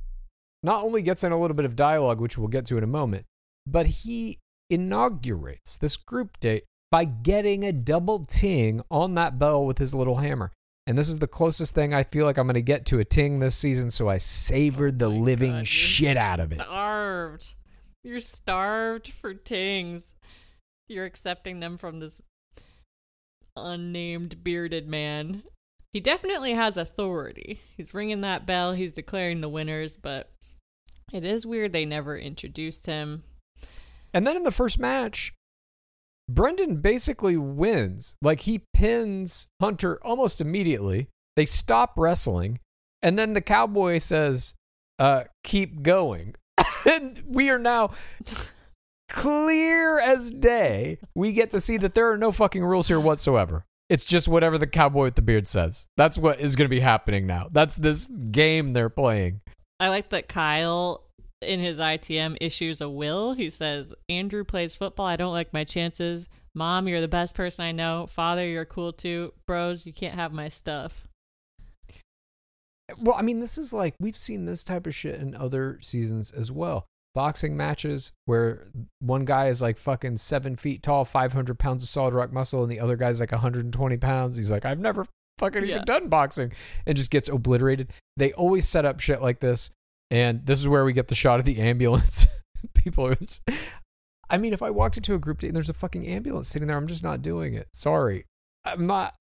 not 0.62 0.84
only 0.84 1.02
gets 1.02 1.24
in 1.24 1.32
a 1.32 1.40
little 1.40 1.56
bit 1.56 1.64
of 1.64 1.74
dialogue, 1.74 2.20
which 2.20 2.38
we'll 2.38 2.46
get 2.46 2.66
to 2.66 2.78
in 2.78 2.84
a 2.84 2.86
moment, 2.86 3.24
but 3.66 3.86
he 3.86 4.38
inaugurates 4.70 5.76
this 5.76 5.96
group 5.96 6.38
date 6.38 6.62
by 6.92 7.04
getting 7.04 7.64
a 7.64 7.72
double 7.72 8.24
ting 8.24 8.80
on 8.92 9.16
that 9.16 9.40
bell 9.40 9.66
with 9.66 9.78
his 9.78 9.92
little 9.92 10.18
hammer. 10.18 10.52
And 10.86 10.98
this 10.98 11.08
is 11.08 11.20
the 11.20 11.28
closest 11.28 11.74
thing 11.74 11.94
I 11.94 12.02
feel 12.02 12.26
like 12.26 12.38
I'm 12.38 12.46
going 12.46 12.54
to 12.54 12.62
get 12.62 12.86
to 12.86 12.98
a 12.98 13.04
ting 13.04 13.38
this 13.38 13.54
season, 13.54 13.90
so 13.90 14.08
I 14.08 14.18
savored 14.18 14.98
the 14.98 15.06
oh 15.06 15.10
living 15.10 15.52
God, 15.52 15.68
shit 15.68 16.16
out 16.16 16.40
of 16.40 16.52
it. 16.52 16.60
Starved. 16.60 17.54
You're 18.02 18.20
starved 18.20 19.12
for 19.12 19.32
tings. 19.32 20.14
You're 20.88 21.04
accepting 21.04 21.60
them 21.60 21.78
from 21.78 22.00
this 22.00 22.20
unnamed 23.56 24.42
bearded 24.42 24.88
man. 24.88 25.44
He 25.92 26.00
definitely 26.00 26.54
has 26.54 26.76
authority. 26.76 27.60
He's 27.76 27.94
ringing 27.94 28.22
that 28.22 28.46
bell. 28.46 28.72
He's 28.72 28.94
declaring 28.94 29.40
the 29.40 29.48
winners, 29.48 29.96
but 29.96 30.30
it 31.12 31.22
is 31.22 31.46
weird 31.46 31.72
they 31.72 31.84
never 31.84 32.16
introduced 32.16 32.86
him. 32.86 33.22
And 34.12 34.26
then 34.26 34.36
in 34.36 34.42
the 34.42 34.50
first 34.50 34.78
match, 34.78 35.32
Brendan 36.28 36.76
basically 36.80 37.36
wins. 37.36 38.16
Like 38.22 38.40
he 38.40 38.62
pins 38.74 39.48
Hunter 39.60 39.98
almost 40.02 40.40
immediately. 40.40 41.08
They 41.36 41.46
stop 41.46 41.94
wrestling, 41.96 42.60
and 43.00 43.18
then 43.18 43.32
the 43.32 43.40
cowboy 43.40 43.98
says, 43.98 44.54
uh, 44.98 45.24
keep 45.42 45.82
going. 45.82 46.34
and 46.88 47.22
we 47.26 47.50
are 47.50 47.58
now 47.58 47.90
clear 49.08 50.00
as 50.00 50.30
day. 50.30 50.98
We 51.14 51.32
get 51.32 51.50
to 51.52 51.60
see 51.60 51.76
that 51.78 51.94
there 51.94 52.10
are 52.10 52.18
no 52.18 52.32
fucking 52.32 52.64
rules 52.64 52.88
here 52.88 53.00
whatsoever. 53.00 53.64
It's 53.88 54.04
just 54.04 54.28
whatever 54.28 54.56
the 54.56 54.66
cowboy 54.66 55.04
with 55.04 55.16
the 55.16 55.22
beard 55.22 55.48
says. 55.48 55.86
That's 55.96 56.16
what 56.16 56.40
is 56.40 56.56
going 56.56 56.66
to 56.66 56.74
be 56.74 56.80
happening 56.80 57.26
now. 57.26 57.48
That's 57.52 57.76
this 57.76 58.06
game 58.06 58.72
they're 58.72 58.88
playing. 58.88 59.40
I 59.80 59.88
like 59.88 60.10
that 60.10 60.28
Kyle 60.28 61.02
in 61.42 61.60
his 61.60 61.78
ITM 61.80 62.36
issues 62.40 62.80
a 62.80 62.88
will. 62.88 63.34
He 63.34 63.50
says, 63.50 63.92
Andrew 64.08 64.44
plays 64.44 64.74
football. 64.76 65.06
I 65.06 65.16
don't 65.16 65.32
like 65.32 65.52
my 65.52 65.64
chances. 65.64 66.28
Mom, 66.54 66.86
you're 66.88 67.00
the 67.00 67.08
best 67.08 67.34
person 67.34 67.64
I 67.64 67.72
know. 67.72 68.06
Father, 68.10 68.46
you're 68.46 68.64
cool 68.64 68.92
too. 68.92 69.32
Bros, 69.46 69.86
you 69.86 69.92
can't 69.92 70.14
have 70.14 70.32
my 70.32 70.48
stuff. 70.48 71.08
Well, 72.98 73.16
I 73.16 73.22
mean, 73.22 73.40
this 73.40 73.56
is 73.56 73.72
like 73.72 73.94
we've 74.00 74.16
seen 74.16 74.44
this 74.44 74.64
type 74.64 74.86
of 74.86 74.94
shit 74.94 75.20
in 75.20 75.34
other 75.34 75.78
seasons 75.80 76.30
as 76.30 76.52
well. 76.52 76.86
Boxing 77.14 77.56
matches 77.56 78.12
where 78.24 78.68
one 78.98 79.24
guy 79.24 79.48
is 79.48 79.60
like 79.62 79.78
fucking 79.78 80.18
seven 80.18 80.56
feet 80.56 80.82
tall, 80.82 81.04
500 81.04 81.58
pounds 81.58 81.82
of 81.82 81.88
solid 81.88 82.14
rock 82.14 82.32
muscle, 82.32 82.62
and 82.62 82.72
the 82.72 82.80
other 82.80 82.96
guy's 82.96 83.20
like 83.20 83.32
120 83.32 83.96
pounds. 83.98 84.36
He's 84.36 84.50
like, 84.50 84.64
I've 84.64 84.78
never 84.78 85.06
fucking 85.38 85.64
Yeah. 85.64 85.74
even 85.76 85.84
done 85.84 86.08
boxing, 86.08 86.52
and 86.86 86.96
just 86.96 87.10
gets 87.10 87.28
obliterated. 87.28 87.92
They 88.16 88.32
always 88.32 88.68
set 88.68 88.84
up 88.84 89.00
shit 89.00 89.22
like 89.22 89.40
this. 89.40 89.70
And 90.12 90.44
this 90.44 90.60
is 90.60 90.68
where 90.68 90.84
we 90.84 90.92
get 90.92 91.08
the 91.08 91.14
shot 91.14 91.38
of 91.38 91.46
the 91.46 91.58
ambulance. 91.58 92.26
People 92.74 93.06
are. 93.06 93.14
just- 93.14 93.40
I 94.28 94.36
mean, 94.36 94.52
if 94.52 94.62
I 94.62 94.68
walked 94.68 94.98
into 94.98 95.14
a 95.14 95.18
group 95.18 95.38
date 95.38 95.46
and 95.48 95.56
there's 95.56 95.70
a 95.70 95.74
fucking 95.74 96.06
ambulance 96.06 96.48
sitting 96.48 96.68
there, 96.68 96.76
I'm 96.76 96.86
just 96.86 97.02
not 97.02 97.22
doing 97.22 97.54
it. 97.54 97.68
Sorry. 97.72 98.26
I'm 98.62 98.86
not. 98.86 99.14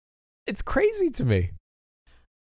It's 0.47 0.61
crazy 0.61 1.09
to 1.11 1.23
me. 1.23 1.51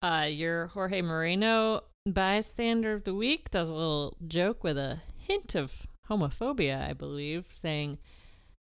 Uh, 0.01 0.27
your 0.29 0.67
Jorge 0.67 1.01
Moreno 1.01 1.83
bystander 2.05 2.91
of 2.91 3.05
the 3.05 3.15
week 3.15 3.49
does 3.49 3.69
a 3.69 3.75
little 3.75 4.17
joke 4.27 4.61
with 4.61 4.77
a 4.77 4.99
hint 5.17 5.55
of 5.55 5.71
homophobia, 6.09 6.85
I 6.89 6.91
believe, 6.91 7.45
saying 7.49 7.97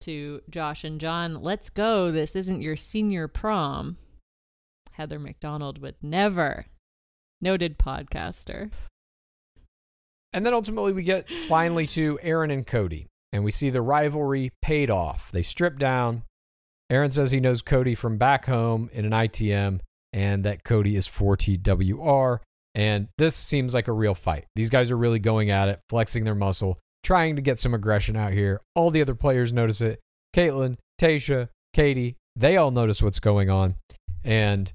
to 0.02 0.42
Josh 0.50 0.84
and 0.84 1.00
John, 1.00 1.36
"Let's 1.42 1.70
go. 1.70 2.12
This 2.12 2.36
isn't 2.36 2.60
your 2.60 2.76
senior 2.76 3.26
prom." 3.26 3.96
Heather 4.92 5.18
McDonald 5.18 5.78
would 5.80 5.96
never. 6.02 6.66
Noted 7.40 7.78
podcaster. 7.78 8.70
And 10.32 10.46
then 10.46 10.54
ultimately, 10.54 10.92
we 10.92 11.02
get 11.02 11.28
finally 11.48 11.86
to 11.88 12.18
Aaron 12.22 12.50
and 12.50 12.66
Cody, 12.66 13.06
and 13.32 13.44
we 13.44 13.50
see 13.50 13.70
the 13.70 13.82
rivalry 13.82 14.50
paid 14.62 14.90
off. 14.90 15.30
They 15.32 15.42
strip 15.42 15.78
down. 15.78 16.22
Aaron 16.90 17.10
says 17.10 17.30
he 17.30 17.40
knows 17.40 17.62
Cody 17.62 17.94
from 17.94 18.18
back 18.18 18.46
home 18.46 18.90
in 18.92 19.04
an 19.04 19.12
ITM, 19.12 19.80
and 20.12 20.44
that 20.44 20.64
Cody 20.64 20.96
is 20.96 21.08
4TWR. 21.08 22.40
And 22.74 23.08
this 23.18 23.36
seems 23.36 23.74
like 23.74 23.88
a 23.88 23.92
real 23.92 24.14
fight. 24.14 24.46
These 24.56 24.70
guys 24.70 24.90
are 24.90 24.96
really 24.96 25.18
going 25.18 25.50
at 25.50 25.68
it, 25.68 25.80
flexing 25.90 26.24
their 26.24 26.34
muscle, 26.34 26.78
trying 27.02 27.36
to 27.36 27.42
get 27.42 27.58
some 27.58 27.74
aggression 27.74 28.16
out 28.16 28.32
here. 28.32 28.60
All 28.74 28.90
the 28.90 29.02
other 29.02 29.14
players 29.14 29.52
notice 29.52 29.80
it. 29.80 30.00
Kaitlyn, 30.34 30.76
Tayshia, 30.98 31.48
Katie, 31.74 32.16
they 32.34 32.56
all 32.56 32.70
notice 32.70 33.02
what's 33.02 33.20
going 33.20 33.50
on. 33.50 33.76
And 34.24 34.72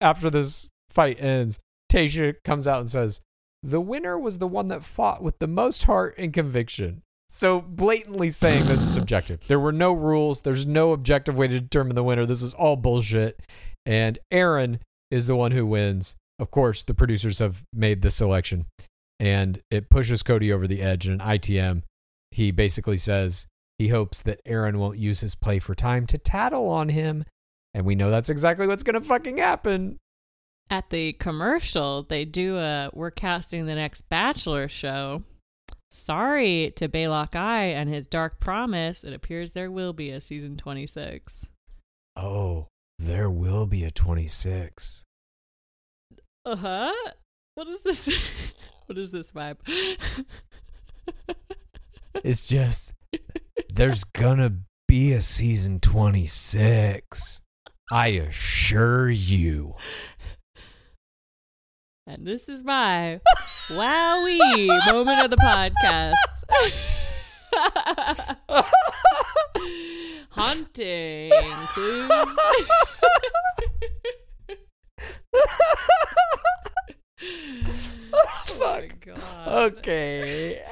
after 0.00 0.30
this 0.30 0.68
fight 0.90 1.20
ends, 1.20 1.60
Tayshia 1.92 2.34
comes 2.44 2.66
out 2.66 2.80
and 2.80 2.90
says, 2.90 3.20
the 3.64 3.80
winner 3.80 4.18
was 4.18 4.38
the 4.38 4.46
one 4.46 4.66
that 4.66 4.84
fought 4.84 5.22
with 5.22 5.38
the 5.38 5.46
most 5.46 5.84
heart 5.84 6.14
and 6.18 6.32
conviction. 6.32 7.02
So 7.30 7.60
blatantly 7.60 8.30
saying 8.30 8.66
this 8.66 8.82
is 8.82 8.92
subjective. 8.94 9.40
There 9.48 9.58
were 9.58 9.72
no 9.72 9.92
rules. 9.92 10.42
There's 10.42 10.66
no 10.66 10.92
objective 10.92 11.36
way 11.36 11.48
to 11.48 11.60
determine 11.60 11.96
the 11.96 12.04
winner. 12.04 12.26
This 12.26 12.42
is 12.42 12.54
all 12.54 12.76
bullshit. 12.76 13.40
And 13.86 14.18
Aaron 14.30 14.80
is 15.10 15.26
the 15.26 15.34
one 15.34 15.52
who 15.52 15.66
wins. 15.66 16.16
Of 16.38 16.50
course, 16.50 16.84
the 16.84 16.94
producers 16.94 17.38
have 17.38 17.64
made 17.72 18.02
this 18.02 18.16
selection, 18.16 18.66
and 19.20 19.60
it 19.70 19.88
pushes 19.88 20.22
Cody 20.22 20.52
over 20.52 20.66
the 20.66 20.82
edge. 20.82 21.06
In 21.06 21.14
an 21.14 21.18
ITM, 21.20 21.82
he 22.32 22.50
basically 22.50 22.96
says 22.96 23.46
he 23.78 23.88
hopes 23.88 24.20
that 24.22 24.40
Aaron 24.44 24.78
won't 24.78 24.98
use 24.98 25.20
his 25.20 25.34
play 25.34 25.58
for 25.58 25.74
time 25.74 26.06
to 26.06 26.18
tattle 26.18 26.68
on 26.68 26.88
him, 26.88 27.24
and 27.72 27.86
we 27.86 27.94
know 27.94 28.10
that's 28.10 28.30
exactly 28.30 28.66
what's 28.66 28.82
going 28.82 29.00
to 29.00 29.06
fucking 29.06 29.38
happen. 29.38 30.00
At 30.70 30.90
the 30.90 31.12
commercial, 31.14 32.02
they 32.02 32.24
do 32.24 32.56
a 32.56 32.90
"We're 32.92 33.10
casting 33.10 33.66
the 33.66 33.74
next 33.74 34.02
Bachelor" 34.08 34.68
show. 34.68 35.22
Sorry 35.90 36.72
to 36.76 36.88
Baylock 36.88 37.36
Eye 37.36 37.66
and 37.66 37.88
his 37.88 38.06
Dark 38.08 38.40
Promise. 38.40 39.04
It 39.04 39.12
appears 39.12 39.52
there 39.52 39.70
will 39.70 39.92
be 39.92 40.10
a 40.10 40.20
season 40.20 40.56
twenty 40.56 40.86
six. 40.86 41.46
Oh, 42.16 42.68
there 42.98 43.28
will 43.28 43.66
be 43.66 43.84
a 43.84 43.90
26. 43.90 45.02
Uh 46.46 46.56
huh. 46.56 46.92
What 47.56 47.68
is 47.68 47.82
this? 47.82 48.06
what 48.86 48.98
is 48.98 49.10
this 49.10 49.30
vibe? 49.32 49.58
It's 52.22 52.48
just 52.48 52.92
there's 53.72 54.04
gonna 54.04 54.60
be 54.86 55.12
a 55.12 55.20
season 55.20 55.80
26. 55.80 57.40
I 57.90 58.06
assure 58.08 59.10
you. 59.10 59.74
And 62.06 62.26
this 62.26 62.50
is 62.50 62.62
my 62.62 63.18
wowee 63.70 64.92
moment 64.92 65.24
of 65.24 65.30
the 65.30 65.38
podcast. 65.38 66.12
Haunting 70.28 71.30
clues. 71.72 72.10
oh 78.12 78.56
my 78.60 78.90
god. 79.00 79.48
Okay. 79.48 80.62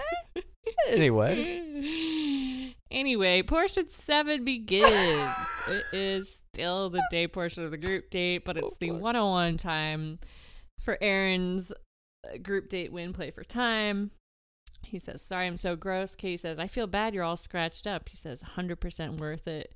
Anyway, 0.90 2.74
Anyway, 2.90 3.40
portion 3.42 3.88
seven 3.88 4.44
begins. 4.44 4.86
it 5.70 5.84
is 5.94 6.38
still 6.52 6.90
the 6.90 7.02
day 7.10 7.26
portion 7.26 7.64
of 7.64 7.70
the 7.70 7.78
group 7.78 8.10
date, 8.10 8.44
but 8.44 8.58
it's 8.58 8.74
oh, 8.74 8.76
the 8.80 8.90
101 8.90 9.56
time 9.56 10.18
for 10.82 10.98
Aaron's 11.00 11.72
uh, 11.72 12.38
group 12.38 12.68
date 12.68 12.92
win 12.92 13.12
play 13.12 13.30
for 13.30 13.44
time. 13.44 14.10
He 14.82 14.98
says, 14.98 15.22
Sorry, 15.22 15.46
I'm 15.46 15.56
so 15.56 15.76
gross. 15.76 16.14
Katie 16.14 16.36
says, 16.36 16.58
I 16.58 16.66
feel 16.66 16.86
bad. 16.86 17.14
You're 17.14 17.24
all 17.24 17.36
scratched 17.36 17.86
up. 17.86 18.08
He 18.08 18.16
says, 18.16 18.42
100% 18.42 19.18
worth 19.18 19.46
it. 19.46 19.74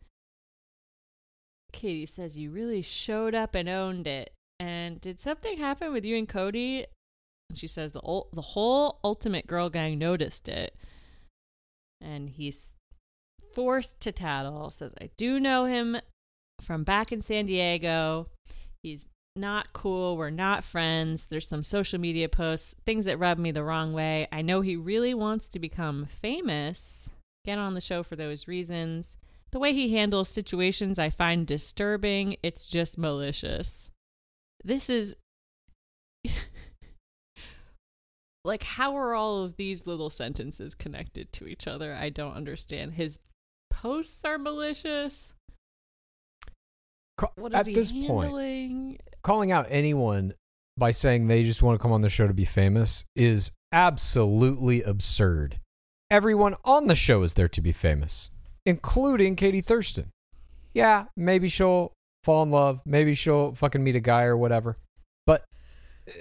Katie 1.72 2.06
says, 2.06 2.36
You 2.36 2.50
really 2.50 2.82
showed 2.82 3.34
up 3.34 3.54
and 3.54 3.68
owned 3.68 4.06
it. 4.06 4.32
And 4.58 5.00
did 5.00 5.20
something 5.20 5.58
happen 5.58 5.92
with 5.92 6.04
you 6.04 6.16
and 6.16 6.28
Cody? 6.28 6.86
And 7.48 7.58
she 7.58 7.68
says, 7.68 7.92
The, 7.92 8.02
ul- 8.02 8.28
the 8.32 8.42
whole 8.42 8.98
Ultimate 9.04 9.46
Girl 9.46 9.70
Gang 9.70 9.98
noticed 9.98 10.48
it. 10.48 10.74
And 12.00 12.28
he's 12.30 12.72
forced 13.54 14.00
to 14.00 14.12
tattle. 14.12 14.70
Says, 14.70 14.92
I 15.00 15.10
do 15.16 15.38
know 15.38 15.64
him 15.64 15.98
from 16.62 16.84
back 16.84 17.12
in 17.12 17.22
San 17.22 17.46
Diego. 17.46 18.28
He's 18.82 19.08
not 19.36 19.72
cool. 19.72 20.16
We're 20.16 20.30
not 20.30 20.64
friends. 20.64 21.26
There's 21.26 21.48
some 21.48 21.62
social 21.62 22.00
media 22.00 22.28
posts, 22.28 22.76
things 22.84 23.04
that 23.04 23.18
rub 23.18 23.38
me 23.38 23.50
the 23.50 23.64
wrong 23.64 23.92
way. 23.92 24.26
I 24.32 24.42
know 24.42 24.60
he 24.60 24.76
really 24.76 25.14
wants 25.14 25.46
to 25.48 25.58
become 25.58 26.06
famous. 26.06 27.08
Get 27.44 27.58
on 27.58 27.74
the 27.74 27.80
show 27.80 28.02
for 28.02 28.16
those 28.16 28.48
reasons. 28.48 29.16
The 29.52 29.58
way 29.58 29.72
he 29.72 29.94
handles 29.94 30.28
situations 30.28 30.98
I 30.98 31.10
find 31.10 31.46
disturbing. 31.46 32.36
It's 32.42 32.66
just 32.66 32.98
malicious. 32.98 33.90
This 34.64 34.90
is 34.90 35.16
like 38.44 38.62
how 38.64 38.96
are 38.96 39.14
all 39.14 39.42
of 39.42 39.56
these 39.56 39.86
little 39.86 40.10
sentences 40.10 40.74
connected 40.74 41.32
to 41.32 41.46
each 41.46 41.66
other? 41.66 41.94
I 41.94 42.10
don't 42.10 42.34
understand. 42.34 42.94
His 42.94 43.18
posts 43.70 44.24
are 44.24 44.38
malicious. 44.38 45.26
What 47.36 47.54
is 47.54 47.60
at 47.60 47.66
he 47.66 47.74
this 47.74 47.92
point, 47.92 48.24
handling? 48.24 48.98
Calling 49.26 49.50
out 49.50 49.66
anyone 49.68 50.32
by 50.76 50.92
saying 50.92 51.26
they 51.26 51.42
just 51.42 51.60
want 51.60 51.76
to 51.76 51.82
come 51.82 51.90
on 51.90 52.00
the 52.00 52.08
show 52.08 52.28
to 52.28 52.32
be 52.32 52.44
famous 52.44 53.04
is 53.16 53.50
absolutely 53.72 54.82
absurd. 54.82 55.58
Everyone 56.08 56.54
on 56.64 56.86
the 56.86 56.94
show 56.94 57.24
is 57.24 57.34
there 57.34 57.48
to 57.48 57.60
be 57.60 57.72
famous, 57.72 58.30
including 58.64 59.34
Katie 59.34 59.60
Thurston. 59.60 60.10
Yeah, 60.74 61.06
maybe 61.16 61.48
she'll 61.48 61.92
fall 62.22 62.44
in 62.44 62.52
love, 62.52 62.80
maybe 62.86 63.16
she'll 63.16 63.52
fucking 63.56 63.82
meet 63.82 63.96
a 63.96 64.00
guy 64.00 64.22
or 64.22 64.36
whatever. 64.36 64.76
But 65.26 65.44
uh, 66.08 66.12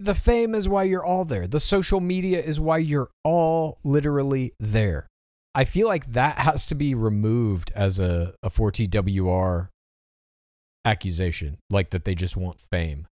the 0.00 0.16
fame 0.16 0.52
is 0.56 0.68
why 0.68 0.82
you're 0.82 1.04
all 1.04 1.24
there. 1.24 1.46
The 1.46 1.60
social 1.60 2.00
media 2.00 2.40
is 2.40 2.58
why 2.58 2.78
you're 2.78 3.10
all 3.22 3.78
literally 3.84 4.52
there. 4.58 5.06
I 5.54 5.64
feel 5.64 5.86
like 5.86 6.06
that 6.06 6.38
has 6.38 6.66
to 6.66 6.74
be 6.74 6.96
removed 6.96 7.70
as 7.76 8.00
a, 8.00 8.34
a 8.42 8.50
4TWR 8.50 9.68
accusation, 10.88 11.58
like 11.70 11.90
that 11.90 12.04
they 12.04 12.14
just 12.14 12.36
want 12.36 12.60
fame. 12.72 13.06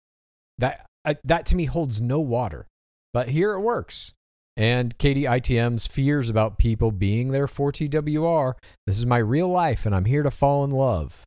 That 0.59 0.85
I, 1.03 1.17
that 1.23 1.45
to 1.47 1.55
me 1.55 1.65
holds 1.65 1.99
no 1.99 2.19
water. 2.19 2.67
But 3.13 3.29
here 3.29 3.53
it 3.53 3.61
works. 3.61 4.13
And 4.55 4.97
Katie 4.97 5.23
ITM's 5.23 5.87
fears 5.87 6.29
about 6.29 6.59
people 6.59 6.91
being 6.91 7.29
there 7.29 7.47
for 7.47 7.71
TWR. 7.71 8.53
This 8.85 8.99
is 8.99 9.05
my 9.05 9.17
real 9.17 9.49
life, 9.49 9.85
and 9.85 9.95
I'm 9.95 10.05
here 10.05 10.21
to 10.23 10.29
fall 10.29 10.63
in 10.63 10.69
love. 10.69 11.23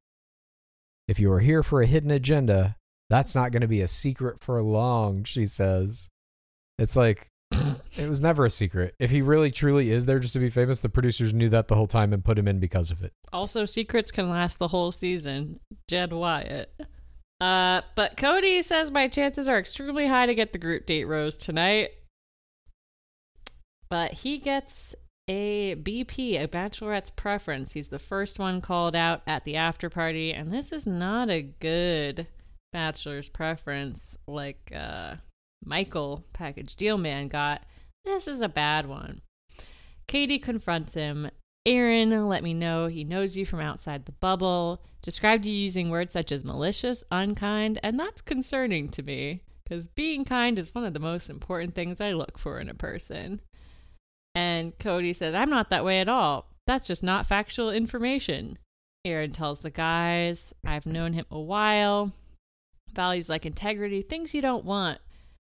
If 1.08 1.18
you 1.18 1.32
are 1.32 1.40
here 1.40 1.62
for 1.64 1.82
a 1.82 1.86
hidden 1.86 2.10
agenda, 2.10 2.76
that's 3.10 3.34
not 3.34 3.50
going 3.50 3.62
to 3.62 3.68
be 3.68 3.80
a 3.80 3.88
secret 3.88 4.40
for 4.40 4.62
long, 4.62 5.24
she 5.24 5.46
says. 5.46 6.08
It's 6.78 6.94
like, 6.94 7.28
it 7.98 8.08
was 8.08 8.20
never 8.20 8.44
a 8.44 8.50
secret. 8.50 8.94
If 8.98 9.10
he 9.10 9.22
really 9.22 9.50
truly 9.50 9.90
is 9.90 10.06
there 10.06 10.18
just 10.18 10.34
to 10.34 10.38
be 10.38 10.50
famous, 10.50 10.80
the 10.80 10.88
producers 10.88 11.32
knew 11.32 11.48
that 11.50 11.68
the 11.68 11.74
whole 11.74 11.86
time 11.86 12.12
and 12.12 12.24
put 12.24 12.38
him 12.38 12.48
in 12.48 12.58
because 12.58 12.90
of 12.90 13.02
it. 13.02 13.12
Also, 13.32 13.64
secrets 13.64 14.10
can 14.10 14.28
last 14.28 14.58
the 14.58 14.68
whole 14.68 14.92
season. 14.92 15.60
Jed 15.88 16.12
Wyatt. 16.12 16.72
Uh, 17.40 17.82
but 17.94 18.16
Cody 18.16 18.62
says 18.62 18.90
my 18.90 19.08
chances 19.08 19.48
are 19.48 19.58
extremely 19.58 20.06
high 20.06 20.26
to 20.26 20.34
get 20.34 20.52
the 20.52 20.58
group 20.58 20.86
date 20.86 21.04
rose 21.04 21.36
tonight. 21.36 21.90
But 23.88 24.12
he 24.12 24.38
gets 24.38 24.94
a 25.28 25.74
BP, 25.76 26.42
a 26.42 26.48
bachelorette's 26.48 27.10
preference. 27.10 27.72
He's 27.72 27.88
the 27.88 27.98
first 27.98 28.38
one 28.38 28.60
called 28.60 28.96
out 28.96 29.22
at 29.26 29.44
the 29.44 29.56
after 29.56 29.90
party, 29.90 30.32
and 30.32 30.52
this 30.52 30.72
is 30.72 30.86
not 30.86 31.30
a 31.30 31.42
good 31.42 32.26
bachelor's 32.72 33.28
preference 33.28 34.18
like 34.26 34.72
uh, 34.74 35.16
Michael, 35.64 36.24
package 36.32 36.76
deal 36.76 36.98
man, 36.98 37.28
got. 37.28 37.64
This 38.06 38.28
is 38.28 38.40
a 38.40 38.48
bad 38.48 38.86
one. 38.86 39.20
Katie 40.06 40.38
confronts 40.38 40.94
him. 40.94 41.28
Aaron 41.66 42.28
let 42.28 42.44
me 42.44 42.54
know 42.54 42.86
he 42.86 43.02
knows 43.02 43.36
you 43.36 43.44
from 43.44 43.58
outside 43.58 44.06
the 44.06 44.12
bubble, 44.12 44.80
described 45.02 45.44
you 45.44 45.52
using 45.52 45.90
words 45.90 46.12
such 46.12 46.30
as 46.30 46.44
malicious, 46.44 47.02
unkind, 47.10 47.80
and 47.82 47.98
that's 47.98 48.22
concerning 48.22 48.88
to 48.90 49.02
me 49.02 49.42
because 49.64 49.88
being 49.88 50.24
kind 50.24 50.56
is 50.56 50.72
one 50.72 50.84
of 50.84 50.94
the 50.94 51.00
most 51.00 51.28
important 51.28 51.74
things 51.74 52.00
I 52.00 52.12
look 52.12 52.38
for 52.38 52.60
in 52.60 52.68
a 52.68 52.74
person. 52.74 53.40
And 54.36 54.78
Cody 54.78 55.12
says, 55.12 55.34
I'm 55.34 55.50
not 55.50 55.70
that 55.70 55.84
way 55.84 55.98
at 55.98 56.08
all. 56.08 56.48
That's 56.68 56.86
just 56.86 57.02
not 57.02 57.26
factual 57.26 57.70
information. 57.70 58.56
Aaron 59.04 59.32
tells 59.32 59.60
the 59.60 59.70
guys, 59.70 60.54
I've 60.64 60.86
known 60.86 61.12
him 61.12 61.26
a 61.32 61.40
while. 61.40 62.12
Values 62.92 63.28
like 63.28 63.44
integrity, 63.44 64.02
things 64.02 64.32
you 64.32 64.40
don't 64.40 64.64
want. 64.64 65.00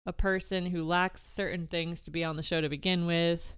A 0.06 0.14
person 0.14 0.68
who 0.68 0.84
lacks 0.84 1.26
certain 1.26 1.68
things 1.68 2.02
to 2.02 2.12
be 2.12 2.24
on 2.24 2.36
the 2.36 2.44
show 2.44 2.62
to 2.62 2.70
begin 2.70 3.06
with. 3.06 3.56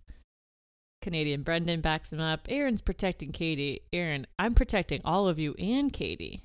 Canadian 1.01 1.43
Brendan 1.43 1.81
backs 1.81 2.11
him 2.11 2.19
up. 2.19 2.47
Aaron's 2.49 2.81
protecting 2.81 3.31
Katie. 3.31 3.81
Aaron, 3.93 4.25
I'm 4.39 4.55
protecting 4.55 5.01
all 5.05 5.27
of 5.27 5.39
you 5.39 5.55
and 5.59 5.91
Katie. 5.91 6.43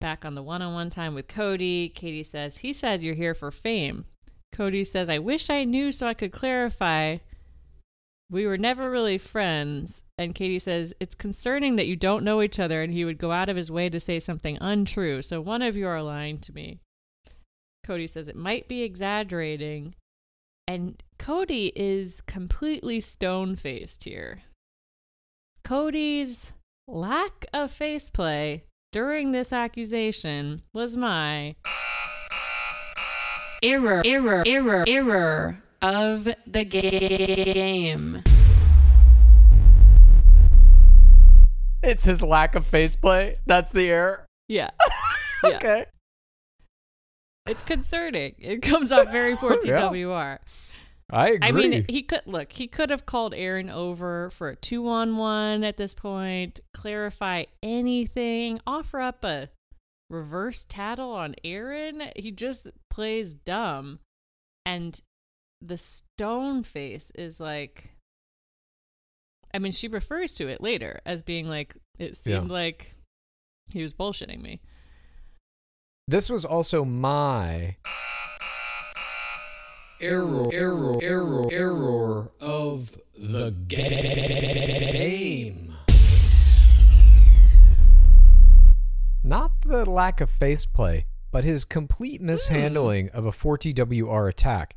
Back 0.00 0.24
on 0.24 0.34
the 0.34 0.42
one 0.42 0.62
on 0.62 0.74
one 0.74 0.90
time 0.90 1.14
with 1.14 1.28
Cody, 1.28 1.88
Katie 1.88 2.24
says, 2.24 2.58
He 2.58 2.72
said 2.72 3.02
you're 3.02 3.14
here 3.14 3.34
for 3.34 3.50
fame. 3.50 4.06
Cody 4.52 4.84
says, 4.84 5.08
I 5.08 5.18
wish 5.18 5.50
I 5.50 5.64
knew 5.64 5.92
so 5.92 6.06
I 6.06 6.14
could 6.14 6.32
clarify. 6.32 7.18
We 8.30 8.46
were 8.46 8.58
never 8.58 8.90
really 8.90 9.18
friends. 9.18 10.02
And 10.18 10.34
Katie 10.34 10.58
says, 10.58 10.94
It's 10.98 11.14
concerning 11.14 11.76
that 11.76 11.86
you 11.86 11.96
don't 11.96 12.24
know 12.24 12.42
each 12.42 12.58
other 12.58 12.82
and 12.82 12.92
he 12.92 13.04
would 13.04 13.18
go 13.18 13.30
out 13.30 13.48
of 13.48 13.56
his 13.56 13.70
way 13.70 13.88
to 13.88 14.00
say 14.00 14.18
something 14.20 14.58
untrue. 14.60 15.22
So 15.22 15.40
one 15.40 15.62
of 15.62 15.76
you 15.76 15.86
are 15.86 16.02
lying 16.02 16.38
to 16.40 16.52
me. 16.52 16.80
Cody 17.84 18.06
says, 18.06 18.28
It 18.28 18.36
might 18.36 18.68
be 18.68 18.82
exaggerating. 18.82 19.94
And 20.68 21.02
Cody 21.18 21.72
is 21.74 22.20
completely 22.26 23.00
stone 23.00 23.56
faced 23.56 24.04
here. 24.04 24.42
Cody's 25.64 26.52
lack 26.86 27.46
of 27.52 27.70
face 27.70 28.08
play 28.08 28.64
during 28.92 29.32
this 29.32 29.52
accusation 29.52 30.62
was 30.72 30.96
my 30.96 31.56
error, 33.62 34.02
error, 34.04 34.44
error, 34.46 34.84
error 34.86 35.62
of 35.80 36.28
the 36.46 36.64
game. 36.64 38.22
It's 41.82 42.04
his 42.04 42.22
lack 42.22 42.54
of 42.54 42.64
face 42.66 42.94
play. 42.94 43.36
That's 43.46 43.70
the 43.70 43.90
error. 43.90 44.26
Yeah. 44.48 44.70
Yeah. 45.44 45.56
okay. 45.56 45.86
It's 47.46 47.62
concerning. 47.62 48.34
It 48.38 48.62
comes 48.62 48.92
off 48.92 49.10
very 49.10 49.36
14WR. 49.36 50.38
I 51.10 51.28
agree. 51.30 51.48
I 51.48 51.52
mean, 51.52 51.84
he 51.88 52.02
could 52.02 52.22
look. 52.24 52.52
He 52.52 52.66
could 52.68 52.88
have 52.90 53.04
called 53.04 53.34
Aaron 53.34 53.68
over 53.68 54.30
for 54.30 54.48
a 54.48 54.56
two-on-one 54.56 55.62
at 55.62 55.76
this 55.76 55.92
point. 55.92 56.60
Clarify 56.72 57.44
anything. 57.62 58.60
Offer 58.66 59.00
up 59.00 59.22
a 59.24 59.50
reverse 60.08 60.64
tattle 60.66 61.12
on 61.12 61.34
Aaron. 61.44 62.02
He 62.16 62.30
just 62.30 62.68
plays 62.90 63.34
dumb. 63.34 63.98
And 64.64 64.98
the 65.60 65.76
stone 65.76 66.62
face 66.62 67.10
is 67.14 67.40
like 67.40 67.90
I 69.52 69.58
mean, 69.58 69.72
she 69.72 69.88
refers 69.88 70.34
to 70.36 70.48
it 70.48 70.62
later 70.62 71.00
as 71.04 71.22
being 71.22 71.46
like 71.46 71.74
it 71.98 72.16
seemed 72.16 72.46
Yeah. 72.48 72.52
like 72.52 72.94
he 73.68 73.82
was 73.82 73.92
bullshitting 73.92 74.40
me. 74.40 74.60
This 76.12 76.28
was 76.28 76.44
also 76.44 76.84
my 76.84 77.76
Error, 79.98 80.50
error, 80.52 80.98
error, 81.00 81.48
error 81.50 82.30
of 82.38 83.00
the 83.16 83.52
game. 83.66 85.74
not 89.24 89.52
the 89.62 89.88
lack 89.88 90.20
of 90.20 90.28
face 90.28 90.66
play, 90.66 91.06
but 91.30 91.44
his 91.44 91.64
complete 91.64 92.20
mishandling 92.20 93.08
of 93.08 93.24
a 93.24 93.32
4TWR 93.32 94.28
attack. 94.28 94.74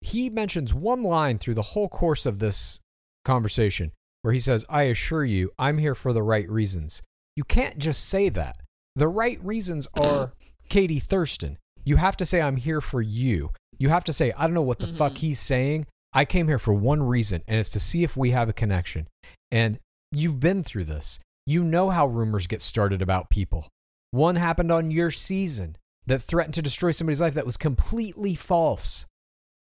He 0.00 0.30
mentions 0.30 0.72
one 0.72 1.02
line 1.02 1.36
through 1.36 1.56
the 1.56 1.60
whole 1.60 1.90
course 1.90 2.24
of 2.24 2.38
this 2.38 2.80
conversation 3.26 3.92
where 4.22 4.32
he 4.32 4.40
says, 4.40 4.64
I 4.70 4.84
assure 4.84 5.26
you, 5.26 5.50
I'm 5.58 5.76
here 5.76 5.94
for 5.94 6.14
the 6.14 6.22
right 6.22 6.48
reasons. 6.48 7.02
You 7.36 7.44
can't 7.44 7.76
just 7.76 8.08
say 8.08 8.30
that. 8.30 8.62
The 8.96 9.06
right 9.06 9.38
reasons 9.44 9.86
are 10.00 10.32
Katie 10.68 11.00
Thurston. 11.00 11.58
You 11.84 11.96
have 11.96 12.16
to 12.18 12.26
say, 12.26 12.40
I'm 12.40 12.56
here 12.56 12.80
for 12.80 13.00
you. 13.00 13.50
You 13.78 13.88
have 13.88 14.04
to 14.04 14.12
say, 14.12 14.32
I 14.36 14.42
don't 14.42 14.54
know 14.54 14.62
what 14.62 14.78
the 14.78 14.88
fuck 14.88 15.16
he's 15.18 15.40
saying. 15.40 15.86
I 16.12 16.24
came 16.24 16.48
here 16.48 16.58
for 16.58 16.74
one 16.74 17.02
reason, 17.02 17.42
and 17.46 17.58
it's 17.58 17.70
to 17.70 17.80
see 17.80 18.02
if 18.02 18.16
we 18.16 18.30
have 18.30 18.48
a 18.48 18.52
connection. 18.52 19.08
And 19.50 19.78
you've 20.10 20.40
been 20.40 20.62
through 20.62 20.84
this. 20.84 21.20
You 21.46 21.64
know 21.64 21.90
how 21.90 22.06
rumors 22.06 22.46
get 22.46 22.60
started 22.60 23.00
about 23.00 23.30
people. 23.30 23.68
One 24.10 24.36
happened 24.36 24.72
on 24.72 24.90
your 24.90 25.10
season 25.10 25.76
that 26.06 26.20
threatened 26.20 26.54
to 26.54 26.62
destroy 26.62 26.90
somebody's 26.90 27.20
life 27.20 27.34
that 27.34 27.46
was 27.46 27.56
completely 27.56 28.34
false. 28.34 29.06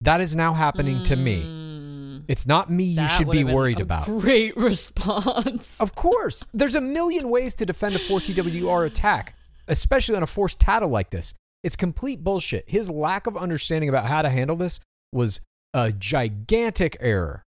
That 0.01 0.21
is 0.21 0.37
now 0.37 0.55
happening 0.55 1.03
to 1.05 1.17
me. 1.17 2.23
It's 2.29 2.47
not 2.47 2.71
me 2.71 2.85
you 2.85 2.93
Mm. 2.93 2.97
That 2.97 3.07
should 3.09 3.31
be 3.31 3.45
worried 3.45 3.81
about. 3.81 4.07
Great 4.07 4.57
response. 4.57 5.81
Of 5.81 5.95
course. 5.95 6.45
There's 6.53 6.75
a 6.75 6.81
million 6.81 7.31
ways 7.31 7.55
to 7.55 7.67
defend 7.67 7.95
a 7.95 7.99
4TWR 7.99 8.87
attack, 8.87 9.34
especially 9.69 10.17
on 10.17 10.23
a 10.23 10.27
forced 10.27 10.59
tattle 10.59 10.91
like 10.91 11.11
this. 11.11 11.35
It's 11.63 11.77
complete 11.77 12.23
bullshit. 12.23 12.65
His 12.69 12.91
lack 12.91 13.27
of 13.27 13.37
understanding 13.37 13.89
about 13.89 14.07
how 14.07 14.23
to 14.23 14.29
handle 14.29 14.57
this 14.57 14.81
was 15.13 15.41
a 15.73 15.93
gigantic 15.93 16.97
error. 17.01 17.43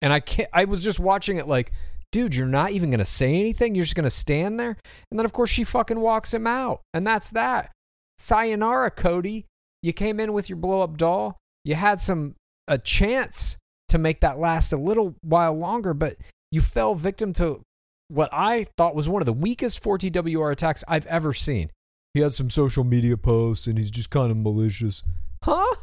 And 0.00 0.12
I 0.12 0.20
can't 0.20 0.48
I 0.52 0.64
was 0.64 0.82
just 0.82 0.98
watching 0.98 1.36
it 1.36 1.48
like, 1.48 1.72
dude, 2.12 2.34
you're 2.34 2.46
not 2.46 2.70
even 2.70 2.90
gonna 2.90 3.04
say 3.04 3.38
anything. 3.38 3.74
You're 3.74 3.84
just 3.84 3.94
gonna 3.94 4.10
stand 4.10 4.58
there. 4.58 4.76
And 5.10 5.18
then 5.18 5.24
of 5.24 5.32
course 5.32 5.50
she 5.50 5.64
fucking 5.64 6.00
walks 6.00 6.32
him 6.32 6.46
out. 6.46 6.80
And 6.94 7.06
that's 7.06 7.30
that. 7.30 7.72
Sayonara, 8.18 8.90
Cody. 8.90 9.46
You 9.82 9.92
came 9.92 10.18
in 10.18 10.32
with 10.32 10.48
your 10.48 10.56
blow 10.56 10.80
up 10.80 10.96
doll. 10.96 11.38
You 11.64 11.74
had 11.74 12.00
some 12.00 12.34
a 12.66 12.78
chance 12.78 13.58
to 13.88 13.98
make 13.98 14.20
that 14.20 14.38
last 14.38 14.72
a 14.72 14.76
little 14.76 15.14
while 15.22 15.54
longer, 15.54 15.94
but 15.94 16.16
you 16.50 16.60
fell 16.60 16.94
victim 16.94 17.32
to 17.34 17.62
what 18.08 18.30
I 18.32 18.66
thought 18.76 18.94
was 18.94 19.08
one 19.08 19.22
of 19.22 19.26
the 19.26 19.32
weakest 19.32 19.82
4TWR 19.82 20.52
attacks 20.52 20.82
I've 20.88 21.06
ever 21.06 21.32
seen. 21.32 21.70
He 22.14 22.20
had 22.20 22.34
some 22.34 22.50
social 22.50 22.84
media 22.84 23.16
posts 23.16 23.66
and 23.66 23.78
he's 23.78 23.90
just 23.90 24.10
kind 24.10 24.30
of 24.30 24.36
malicious. 24.36 25.02
Huh? 25.42 25.76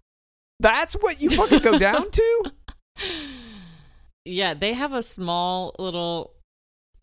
That's 0.60 0.95
what 0.95 1.22
you 1.22 1.30
fucking 1.30 1.60
go 1.60 1.77
down 1.77 2.10
to? 2.11 2.52
Yeah, 4.26 4.56
they 4.56 4.73
have 4.73 4.93
a 4.93 5.03
small 5.03 5.76
little. 5.77 6.34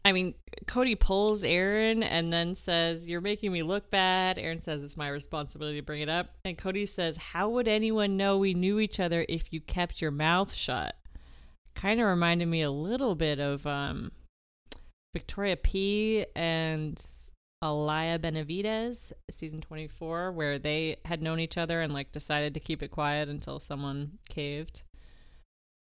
I 0.05 0.11
mean, 0.11 0.35
Cody 0.67 0.97
pulls 0.97 1.45
Aaron 1.45 2.03
and 2.03 2.33
then 2.33 2.57
says, 2.57 3.07
You're 3.07 3.21
making 3.21 3.53
me 3.53 3.63
look 3.63 3.91
bad. 3.91 4.39
Aaron 4.39 4.61
says, 4.61 4.83
It's 4.83 4.97
my 4.97 5.09
responsibility 5.09 5.79
to 5.79 5.87
bring 5.87 6.01
it 6.01 6.09
up. 6.09 6.31
And 6.45 6.59
Cody 6.59 6.85
says, 6.85 7.17
How 7.17 7.49
would 7.51 7.69
anyone 7.69 8.17
know 8.17 8.39
we 8.39 8.55
knew 8.55 8.81
each 8.81 8.99
other 8.99 9.25
if 9.29 9.53
you 9.53 9.61
kept 9.61 10.03
your 10.03 10.11
mouth 10.11 10.53
shut? 10.53 10.97
Kind 11.77 12.01
of 12.01 12.09
reminded 12.09 12.49
me 12.49 12.63
a 12.63 12.71
little 12.73 13.15
bit 13.15 13.39
of 13.39 13.65
um, 13.69 14.11
Victoria 15.15 15.57
P. 15.57 16.27
and 16.35 17.05
Alayah 17.63 18.19
Benavidez, 18.19 19.13
season 19.31 19.61
24, 19.61 20.33
where 20.33 20.59
they 20.59 20.97
had 21.05 21.23
known 21.23 21.39
each 21.39 21.57
other 21.57 21.81
and 21.81 21.93
like 21.93 22.11
decided 22.11 22.55
to 22.55 22.61
keep 22.61 22.83
it 22.83 22.91
quiet 22.91 23.29
until 23.29 23.61
someone 23.61 24.19
caved. 24.29 24.83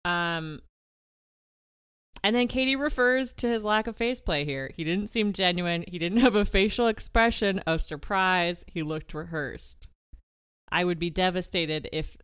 Um, 0.04 0.62
and 2.24 2.36
then 2.36 2.48
Katie 2.48 2.76
refers 2.76 3.34
to 3.34 3.48
his 3.48 3.64
lack 3.64 3.88
of 3.88 3.96
face 3.96 4.20
play 4.20 4.46
here. 4.46 4.70
He 4.76 4.84
didn't 4.84 5.08
seem 5.08 5.34
genuine. 5.34 5.86
He 5.88 5.98
didn't 5.98 6.18
have 6.20 6.36
a 6.36 6.46
facial 6.46 6.88
expression 6.88 7.60
of 7.60 7.82
surprise. 7.82 8.66
He 8.68 8.84
looked 8.84 9.14
rehearsed. 9.14 9.88
I 10.72 10.84
would 10.84 11.00
be 11.00 11.10
devastated 11.10 11.90
if 11.92 12.18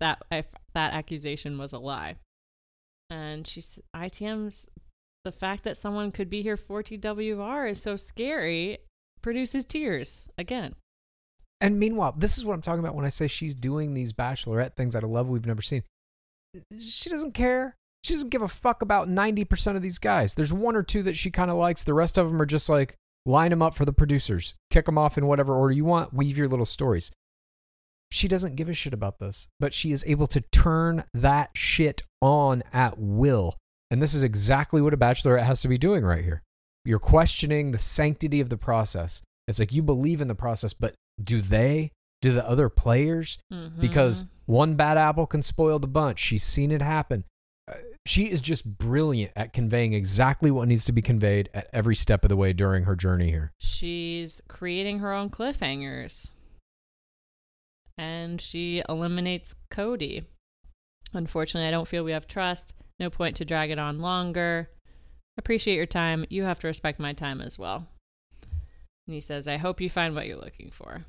that 0.00 0.22
if 0.30 0.46
that 0.74 0.92
accusation 0.94 1.58
was 1.58 1.72
a 1.72 1.78
lie. 1.78 2.16
And 3.10 3.46
she's 3.46 3.78
ITM's 3.94 4.66
the 5.24 5.32
fact 5.32 5.64
that 5.64 5.76
someone 5.76 6.12
could 6.12 6.28
be 6.28 6.42
here 6.42 6.56
for 6.56 6.82
TWR 6.82 7.70
is 7.70 7.82
so 7.82 7.96
scary 7.96 8.78
produces 9.20 9.64
tears 9.64 10.28
again. 10.36 10.74
And 11.60 11.78
meanwhile, 11.78 12.14
this 12.16 12.36
is 12.36 12.44
what 12.44 12.54
I'm 12.54 12.60
talking 12.60 12.80
about 12.80 12.96
when 12.96 13.04
I 13.04 13.08
say 13.08 13.28
she's 13.28 13.54
doing 13.54 13.94
these 13.94 14.12
bachelorette 14.12 14.74
things 14.74 14.96
at 14.96 15.04
a 15.04 15.06
level 15.06 15.32
we've 15.32 15.46
never 15.46 15.62
seen. 15.62 15.84
She 16.78 17.08
doesn't 17.08 17.34
care. 17.34 17.76
She 18.02 18.14
doesn't 18.14 18.30
give 18.30 18.42
a 18.42 18.48
fuck 18.48 18.82
about 18.82 19.08
90% 19.08 19.76
of 19.76 19.82
these 19.82 20.00
guys. 20.00 20.34
There's 20.34 20.52
one 20.52 20.74
or 20.74 20.82
two 20.82 21.04
that 21.04 21.16
she 21.16 21.30
kind 21.30 21.52
of 21.52 21.56
likes. 21.56 21.84
The 21.84 21.94
rest 21.94 22.18
of 22.18 22.28
them 22.28 22.42
are 22.42 22.46
just 22.46 22.68
like, 22.68 22.96
line 23.24 23.50
them 23.50 23.62
up 23.62 23.76
for 23.76 23.84
the 23.84 23.92
producers, 23.92 24.54
kick 24.70 24.86
them 24.86 24.98
off 24.98 25.16
in 25.16 25.26
whatever 25.26 25.54
order 25.54 25.72
you 25.72 25.84
want, 25.84 26.12
weave 26.12 26.36
your 26.36 26.48
little 26.48 26.66
stories. 26.66 27.12
She 28.10 28.26
doesn't 28.26 28.56
give 28.56 28.68
a 28.68 28.74
shit 28.74 28.92
about 28.92 29.20
this, 29.20 29.46
but 29.60 29.72
she 29.72 29.92
is 29.92 30.04
able 30.06 30.26
to 30.26 30.40
turn 30.40 31.04
that 31.14 31.50
shit 31.54 32.02
on 32.20 32.64
at 32.72 32.98
will. 32.98 33.56
And 33.92 34.00
this 34.00 34.14
is 34.14 34.24
exactly 34.24 34.80
what 34.80 34.94
a 34.94 34.96
bachelorette 34.96 35.44
has 35.44 35.60
to 35.60 35.68
be 35.68 35.76
doing 35.76 36.02
right 36.02 36.24
here. 36.24 36.42
You're 36.86 36.98
questioning 36.98 37.72
the 37.72 37.78
sanctity 37.78 38.40
of 38.40 38.48
the 38.48 38.56
process. 38.56 39.20
It's 39.46 39.58
like 39.58 39.70
you 39.70 39.82
believe 39.82 40.22
in 40.22 40.28
the 40.28 40.34
process, 40.34 40.72
but 40.72 40.94
do 41.22 41.42
they? 41.42 41.92
Do 42.22 42.32
the 42.32 42.48
other 42.48 42.70
players? 42.70 43.36
Because 43.78 44.24
one 44.46 44.76
bad 44.76 44.96
apple 44.96 45.26
can 45.26 45.42
spoil 45.42 45.78
the 45.78 45.88
bunch. 45.88 46.20
She's 46.20 46.42
seen 46.42 46.70
it 46.70 46.80
happen. 46.80 47.24
Uh, 47.70 47.74
she 48.06 48.30
is 48.30 48.40
just 48.40 48.64
brilliant 48.64 49.32
at 49.36 49.52
conveying 49.52 49.92
exactly 49.92 50.50
what 50.50 50.68
needs 50.68 50.86
to 50.86 50.92
be 50.92 51.02
conveyed 51.02 51.50
at 51.52 51.68
every 51.74 51.94
step 51.94 52.24
of 52.24 52.30
the 52.30 52.36
way 52.36 52.54
during 52.54 52.84
her 52.84 52.96
journey 52.96 53.28
here. 53.28 53.52
She's 53.58 54.40
creating 54.48 55.00
her 55.00 55.12
own 55.12 55.28
cliffhangers. 55.28 56.30
And 57.98 58.40
she 58.40 58.82
eliminates 58.88 59.54
Cody. 59.70 60.24
Unfortunately, 61.12 61.68
I 61.68 61.72
don't 61.72 61.86
feel 61.86 62.04
we 62.04 62.12
have 62.12 62.26
trust. 62.26 62.72
No 63.02 63.10
point 63.10 63.34
to 63.38 63.44
drag 63.44 63.72
it 63.72 63.80
on 63.80 63.98
longer. 63.98 64.70
Appreciate 65.36 65.74
your 65.74 65.86
time. 65.86 66.24
You 66.30 66.44
have 66.44 66.60
to 66.60 66.68
respect 66.68 67.00
my 67.00 67.12
time 67.12 67.40
as 67.40 67.58
well. 67.58 67.88
And 69.08 69.14
he 69.14 69.20
says, 69.20 69.48
I 69.48 69.56
hope 69.56 69.80
you 69.80 69.90
find 69.90 70.14
what 70.14 70.28
you're 70.28 70.36
looking 70.36 70.70
for. 70.70 71.04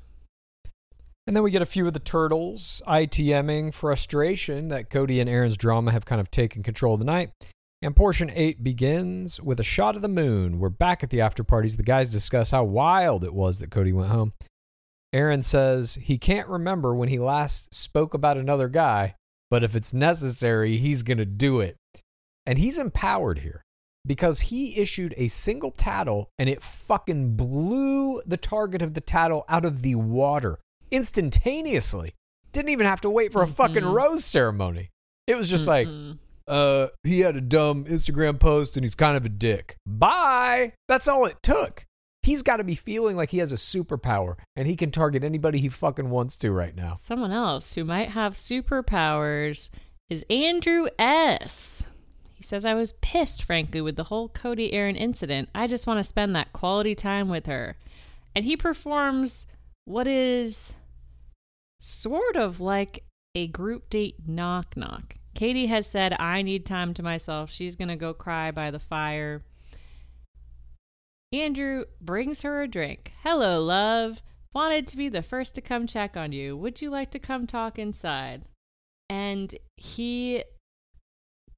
And 1.28 1.36
then 1.36 1.44
we 1.44 1.52
get 1.52 1.62
a 1.62 1.66
few 1.66 1.86
of 1.86 1.92
the 1.92 2.00
turtles 2.00 2.82
ITMing 2.88 3.72
frustration 3.72 4.66
that 4.68 4.90
Cody 4.90 5.20
and 5.20 5.30
Aaron's 5.30 5.56
drama 5.56 5.92
have 5.92 6.04
kind 6.04 6.20
of 6.20 6.32
taken 6.32 6.64
control 6.64 6.94
of 6.94 6.98
the 6.98 7.06
night. 7.06 7.30
And 7.80 7.94
portion 7.94 8.28
eight 8.34 8.64
begins 8.64 9.40
with 9.40 9.60
a 9.60 9.62
shot 9.62 9.94
of 9.94 10.02
the 10.02 10.08
moon. 10.08 10.58
We're 10.58 10.70
back 10.70 11.04
at 11.04 11.10
the 11.10 11.20
after 11.20 11.44
parties. 11.44 11.76
The 11.76 11.84
guys 11.84 12.10
discuss 12.10 12.50
how 12.50 12.64
wild 12.64 13.22
it 13.22 13.34
was 13.34 13.60
that 13.60 13.70
Cody 13.70 13.92
went 13.92 14.10
home. 14.10 14.32
Aaron 15.12 15.42
says 15.42 15.94
he 15.94 16.18
can't 16.18 16.48
remember 16.48 16.92
when 16.92 17.08
he 17.08 17.20
last 17.20 17.72
spoke 17.72 18.14
about 18.14 18.36
another 18.36 18.68
guy, 18.68 19.14
but 19.48 19.62
if 19.62 19.76
it's 19.76 19.92
necessary, 19.92 20.76
he's 20.76 21.04
going 21.04 21.18
to 21.18 21.24
do 21.24 21.60
it. 21.60 21.76
And 22.46 22.58
he's 22.58 22.78
empowered 22.78 23.38
here 23.38 23.62
because 24.06 24.40
he 24.40 24.78
issued 24.78 25.14
a 25.16 25.28
single 25.28 25.70
tattle 25.70 26.28
and 26.38 26.48
it 26.48 26.62
fucking 26.62 27.36
blew 27.36 28.20
the 28.26 28.36
target 28.36 28.82
of 28.82 28.94
the 28.94 29.00
tattle 29.00 29.44
out 29.48 29.64
of 29.64 29.82
the 29.82 29.94
water 29.94 30.58
instantaneously. 30.90 32.14
Didn't 32.52 32.68
even 32.68 32.86
have 32.86 33.00
to 33.00 33.10
wait 33.10 33.32
for 33.32 33.42
a 33.42 33.46
fucking 33.48 33.84
rose 33.84 34.24
ceremony. 34.24 34.90
It 35.26 35.36
was 35.36 35.48
just 35.48 35.66
like, 35.66 35.88
uh, 36.46 36.88
he 37.02 37.20
had 37.20 37.36
a 37.36 37.40
dumb 37.40 37.84
Instagram 37.86 38.38
post 38.38 38.76
and 38.76 38.84
he's 38.84 38.94
kind 38.94 39.16
of 39.16 39.24
a 39.24 39.30
dick. 39.30 39.76
Bye. 39.86 40.74
That's 40.86 41.08
all 41.08 41.24
it 41.24 41.36
took. 41.42 41.84
He's 42.22 42.42
got 42.42 42.58
to 42.58 42.64
be 42.64 42.74
feeling 42.74 43.16
like 43.16 43.30
he 43.30 43.38
has 43.38 43.52
a 43.52 43.56
superpower 43.56 44.36
and 44.54 44.66
he 44.68 44.76
can 44.76 44.90
target 44.90 45.24
anybody 45.24 45.58
he 45.58 45.68
fucking 45.68 46.10
wants 46.10 46.36
to 46.38 46.52
right 46.52 46.74
now. 46.74 46.96
Someone 47.02 47.32
else 47.32 47.74
who 47.74 47.84
might 47.84 48.10
have 48.10 48.34
superpowers 48.34 49.70
is 50.08 50.24
Andrew 50.30 50.86
S. 50.98 51.82
Says, 52.44 52.64
I 52.66 52.74
was 52.74 52.92
pissed, 52.94 53.42
frankly, 53.42 53.80
with 53.80 53.96
the 53.96 54.04
whole 54.04 54.28
Cody 54.28 54.72
Aaron 54.72 54.96
incident. 54.96 55.48
I 55.54 55.66
just 55.66 55.86
want 55.86 55.98
to 55.98 56.04
spend 56.04 56.36
that 56.36 56.52
quality 56.52 56.94
time 56.94 57.28
with 57.28 57.46
her. 57.46 57.76
And 58.34 58.44
he 58.44 58.56
performs 58.56 59.46
what 59.84 60.06
is 60.06 60.72
sort 61.80 62.36
of 62.36 62.60
like 62.60 63.04
a 63.34 63.46
group 63.48 63.90
date 63.90 64.16
knock 64.26 64.76
knock. 64.76 65.14
Katie 65.34 65.66
has 65.66 65.86
said, 65.86 66.14
I 66.20 66.42
need 66.42 66.64
time 66.64 66.94
to 66.94 67.02
myself. 67.02 67.50
She's 67.50 67.76
going 67.76 67.88
to 67.88 67.96
go 67.96 68.14
cry 68.14 68.50
by 68.50 68.70
the 68.70 68.78
fire. 68.78 69.42
Andrew 71.32 71.84
brings 72.00 72.42
her 72.42 72.62
a 72.62 72.68
drink. 72.68 73.12
Hello, 73.22 73.60
love. 73.60 74.22
Wanted 74.54 74.86
to 74.88 74.96
be 74.96 75.08
the 75.08 75.22
first 75.22 75.56
to 75.56 75.60
come 75.60 75.88
check 75.88 76.16
on 76.16 76.30
you. 76.30 76.56
Would 76.56 76.80
you 76.80 76.90
like 76.90 77.10
to 77.10 77.18
come 77.18 77.46
talk 77.46 77.78
inside? 77.78 78.42
And 79.10 79.52
he 79.76 80.44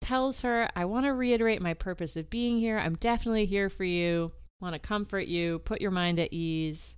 tells 0.07 0.43
her, 0.43 0.69
I 0.77 0.85
want 0.85 1.07
to 1.07 1.13
reiterate 1.13 1.61
my 1.61 1.75
purpose 1.75 2.17
of 2.17 2.31
being 2.31 2.59
here. 2.59 2.79
I'm 2.79 2.95
definitely 2.95 3.45
here 3.45 3.69
for 3.69 3.85
you. 3.85 4.31
Want 4.61 4.75
to 4.75 4.79
comfort 4.79 5.27
you, 5.27 5.59
put 5.59 5.81
your 5.81 5.91
mind 5.91 6.21
at 6.21 6.33
ease. 6.33 6.95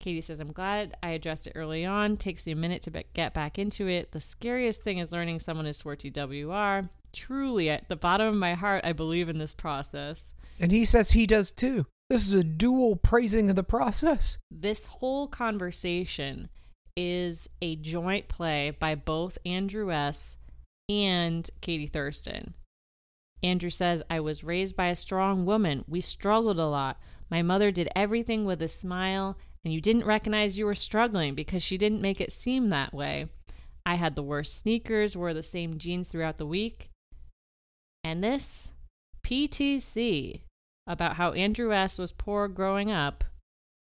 Katie 0.00 0.22
says, 0.22 0.40
I'm 0.40 0.50
glad 0.50 0.96
I 1.02 1.10
addressed 1.10 1.46
it 1.46 1.52
early 1.54 1.84
on. 1.84 2.16
Takes 2.16 2.46
me 2.46 2.52
a 2.52 2.56
minute 2.56 2.82
to 2.82 2.90
be- 2.90 3.04
get 3.12 3.34
back 3.34 3.58
into 3.58 3.86
it. 3.86 4.12
The 4.12 4.20
scariest 4.20 4.82
thing 4.82 4.98
is 4.98 5.12
learning 5.12 5.40
someone 5.40 5.66
is 5.66 5.82
4TWR. 5.82 6.88
Truly, 7.12 7.68
at 7.68 7.88
the 7.88 7.96
bottom 7.96 8.28
of 8.28 8.34
my 8.34 8.54
heart, 8.54 8.84
I 8.84 8.92
believe 8.92 9.28
in 9.28 9.38
this 9.38 9.54
process. 9.54 10.32
And 10.58 10.72
he 10.72 10.84
says 10.86 11.12
he 11.12 11.26
does 11.26 11.50
too. 11.50 11.86
This 12.08 12.26
is 12.26 12.32
a 12.32 12.42
dual 12.42 12.96
praising 12.96 13.50
of 13.50 13.56
the 13.56 13.62
process. 13.62 14.38
This 14.50 14.86
whole 14.86 15.28
conversation 15.28 16.48
is 16.96 17.48
a 17.60 17.76
joint 17.76 18.28
play 18.28 18.70
by 18.70 18.94
both 18.94 19.38
Andrew 19.46 19.92
S. 19.92 20.36
and 20.92 21.48
Katie 21.60 21.86
Thurston. 21.86 22.54
Andrew 23.42 23.70
says, 23.70 24.02
I 24.08 24.20
was 24.20 24.44
raised 24.44 24.76
by 24.76 24.88
a 24.88 24.96
strong 24.96 25.44
woman. 25.44 25.84
We 25.88 26.00
struggled 26.00 26.58
a 26.58 26.66
lot. 26.66 27.00
My 27.30 27.42
mother 27.42 27.70
did 27.70 27.88
everything 27.96 28.44
with 28.44 28.62
a 28.62 28.68
smile, 28.68 29.36
and 29.64 29.72
you 29.72 29.80
didn't 29.80 30.06
recognize 30.06 30.58
you 30.58 30.66
were 30.66 30.74
struggling 30.74 31.34
because 31.34 31.62
she 31.62 31.78
didn't 31.78 32.02
make 32.02 32.20
it 32.20 32.32
seem 32.32 32.68
that 32.68 32.92
way. 32.92 33.28
I 33.84 33.96
had 33.96 34.14
the 34.14 34.22
worst 34.22 34.54
sneakers, 34.54 35.16
wore 35.16 35.34
the 35.34 35.42
same 35.42 35.78
jeans 35.78 36.08
throughout 36.08 36.36
the 36.36 36.46
week. 36.46 36.90
And 38.04 38.22
this 38.22 38.70
PTC 39.24 40.42
about 40.86 41.16
how 41.16 41.32
Andrew 41.32 41.72
S. 41.72 41.98
was 41.98 42.12
poor 42.12 42.48
growing 42.48 42.90
up 42.90 43.24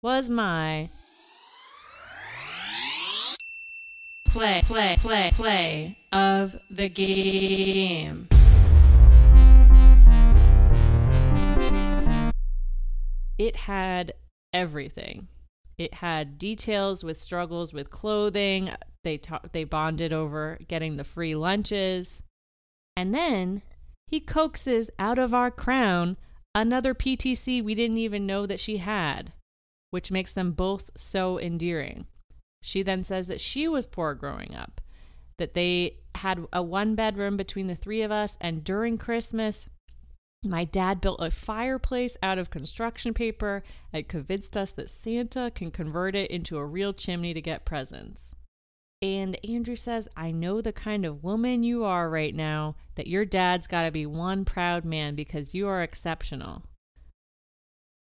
was 0.03 0.29
my 0.29 0.91
play, 4.39 4.63
play, 4.63 4.97
play, 5.01 5.31
play 5.33 5.99
of 6.13 6.57
the 6.71 6.89
game. 6.89 8.29
It 13.37 13.57
had 13.57 14.13
everything. 14.53 15.27
It 15.77 15.95
had 15.95 16.39
details 16.39 17.03
with 17.03 17.21
struggles 17.21 17.73
with 17.73 17.91
clothing. 17.91 18.71
They 19.03 19.19
ta- 19.19 19.41
they 19.51 19.65
bonded 19.65 20.13
over 20.13 20.61
getting 20.69 20.99
the 20.99 21.05
free 21.05 21.35
lunches. 21.35 22.23
And 22.97 23.13
then 23.13 23.63
he 24.07 24.21
coaxes 24.21 24.89
out 25.01 25.19
of 25.19 25.35
our 25.35 25.51
crown 25.51 26.17
another 26.55 26.95
PTC 26.95 27.61
we 27.65 27.75
didn't 27.75 27.99
even 27.99 28.25
know 28.25 28.47
that 28.47 28.61
she 28.61 28.77
had, 28.77 29.33
which 29.91 30.13
makes 30.13 30.33
them 30.33 30.53
both 30.53 30.91
so 30.97 31.41
endearing. 31.41 32.07
She 32.63 32.83
then 32.83 33.05
says 33.05 33.29
that 33.29 33.41
she 33.41 33.69
was 33.69 33.87
poor 33.87 34.15
growing 34.15 34.55
up, 34.55 34.81
that 35.39 35.55
they 35.55 35.99
had 36.17 36.47
a 36.53 36.63
one 36.63 36.95
bedroom 36.95 37.37
between 37.37 37.67
the 37.67 37.75
three 37.75 38.03
of 38.03 38.11
us, 38.11 38.37
and 38.41 38.65
during 38.65 38.99
Christmas, 38.99 39.69
my 40.45 40.65
dad 40.65 41.01
built 41.01 41.21
a 41.21 41.31
fireplace 41.31 42.17
out 42.23 42.39
of 42.39 42.51
construction 42.51 43.13
paper 43.13 43.65
and 43.93 44.07
convinced 44.07 44.57
us 44.57 44.73
that 44.73 44.91
Santa 44.91 45.51
can 45.53 45.71
convert 45.71 46.15
it 46.15 46.31
into 46.31 46.59
a 46.59 46.67
real 46.67 46.93
chimney 46.93 47.35
to 47.35 47.41
get 47.41 47.65
presents. 47.65 48.35
And 49.01 49.39
Andrew 49.45 49.77
says, 49.77 50.09
I 50.17 50.31
know 50.33 50.61
the 50.61 50.73
kind 50.73 51.05
of 51.05 51.23
woman 51.23 51.63
you 51.63 51.85
are 51.85 52.11
right 52.11 52.35
now, 52.35 52.77
that 52.97 53.07
your 53.07 53.25
dad's 53.25 53.67
got 53.69 53.85
to 53.85 53.93
be 53.93 54.07
one 54.07 54.45
proud 54.45 54.85
man 54.85 55.15
because 55.15 55.55
you 55.55 55.69
are 55.69 55.83
exceptional. 55.83 56.65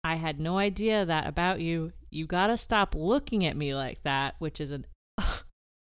I 0.03 0.17
had 0.17 0.41
no 0.41 0.59
idea 0.59 1.05
that 1.05 1.27
about 1.27 1.61
you. 1.61 1.93
You 2.11 2.27
got 2.27 2.49
to 2.49 2.57
stop 2.57 2.95
looking 2.95 3.45
at 3.45 3.57
me 3.57 3.75
like 3.75 4.03
that, 4.03 4.37
which 4.39 4.61
is 4.61 4.73
a 4.73 4.83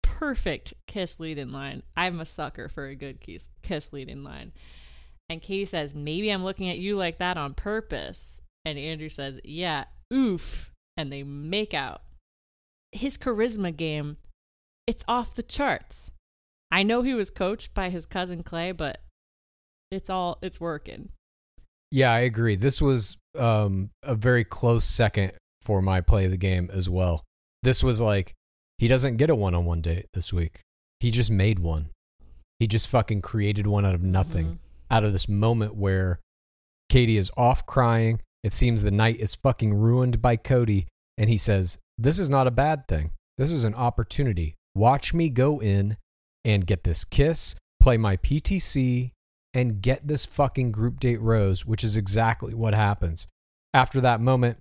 perfect 0.03 0.74
kiss 0.86 1.19
lead 1.19 1.39
in 1.39 1.53
line. 1.53 1.82
I'm 1.97 2.20
a 2.20 2.27
sucker 2.27 2.69
for 2.69 2.86
a 2.86 2.94
good 2.94 3.20
kiss, 3.20 3.49
kiss 3.62 3.93
lead 3.93 4.09
in 4.09 4.24
line. 4.24 4.53
And 5.28 5.43
Katie 5.43 5.65
says, 5.65 5.94
Maybe 5.94 6.31
I'm 6.31 6.44
looking 6.44 6.69
at 6.69 6.78
you 6.78 6.97
like 6.97 7.19
that 7.19 7.36
on 7.36 7.55
purpose. 7.55 8.43
And 8.65 8.78
Andrew 8.78 9.09
says, 9.09 9.40
Yeah, 9.44 9.85
oof. 10.12 10.70
And 10.97 11.11
they 11.11 11.23
make 11.23 11.74
out. 11.74 12.03
His 12.93 13.16
charisma 13.16 13.74
game 13.74 14.19
it's 14.86 15.05
off 15.07 15.35
the 15.35 15.43
charts. 15.43 16.11
I 16.70 16.82
know 16.82 17.03
he 17.03 17.15
was 17.15 17.31
coached 17.31 17.74
by 17.74 17.90
his 17.90 18.07
cousin 18.07 18.43
Clay, 18.43 18.73
but 18.73 19.01
it's 19.90 20.11
all 20.11 20.39
it's 20.43 20.61
working. 20.61 21.11
Yeah, 21.90 22.12
I 22.12 22.20
agree. 22.20 22.57
This 22.57 22.81
was 22.81 23.19
um, 23.39 23.90
a 24.03 24.15
very 24.15 24.44
close 24.44 24.85
second 24.85 25.32
for 25.62 25.80
my 25.80 26.01
play 26.01 26.24
of 26.24 26.30
the 26.30 26.36
game 26.36 26.70
as 26.72 26.89
well. 26.89 27.24
This 27.62 27.82
was 27.82 28.01
like 28.01 28.34
he 28.78 28.89
doesn't 28.89 29.16
get 29.16 29.30
a 29.30 29.34
one-on-one 29.34 29.80
date 29.80 30.06
this 30.14 30.32
week. 30.32 30.60
He 31.01 31.10
just 31.10 31.30
made 31.30 31.59
one. 31.59 31.90
He 32.59 32.66
just 32.66 32.89
fucking 32.89 33.22
created 33.22 33.66
one 33.66 33.84
out 33.84 33.94
of 33.94 34.02
nothing. 34.02 34.47
Mhm. 34.47 34.59
Out 34.90 35.05
of 35.05 35.12
this 35.12 35.28
moment 35.28 35.74
where 35.74 36.20
Katie 36.89 37.16
is 37.16 37.30
off 37.36 37.64
crying. 37.66 38.20
It 38.43 38.52
seems 38.52 38.82
the 38.82 38.90
night 38.90 39.18
is 39.18 39.34
fucking 39.36 39.74
ruined 39.74 40.20
by 40.20 40.36
Cody 40.36 40.86
and 41.16 41.30
he 41.30 41.39
says, 41.39 41.78
"This 41.97 42.18
is 42.18 42.28
not 42.28 42.47
a 42.47 42.51
bad 42.51 42.86
thing. 42.89 43.12
This 43.39 43.51
is 43.51 43.64
an 43.64 43.74
opportunity. 43.74 44.55
Watch 44.74 45.14
me 45.14 45.30
go 45.30 45.60
in 45.60 45.97
and 46.44 46.66
get 46.66 46.84
this 46.84 47.05
kiss, 47.05 47.55
play 47.80 47.97
my 47.97 48.16
PTC, 48.16 49.12
and 49.55 49.82
get 49.82 50.09
this 50.09 50.24
fucking 50.26 50.72
group 50.72 50.98
date 50.98 51.20
rose, 51.20 51.64
which 51.66 51.84
is 51.84 51.97
exactly 51.97 52.55
what 52.55 52.74
happens. 52.74 53.26
After 53.74 54.01
that 54.01 54.20
moment, 54.20 54.59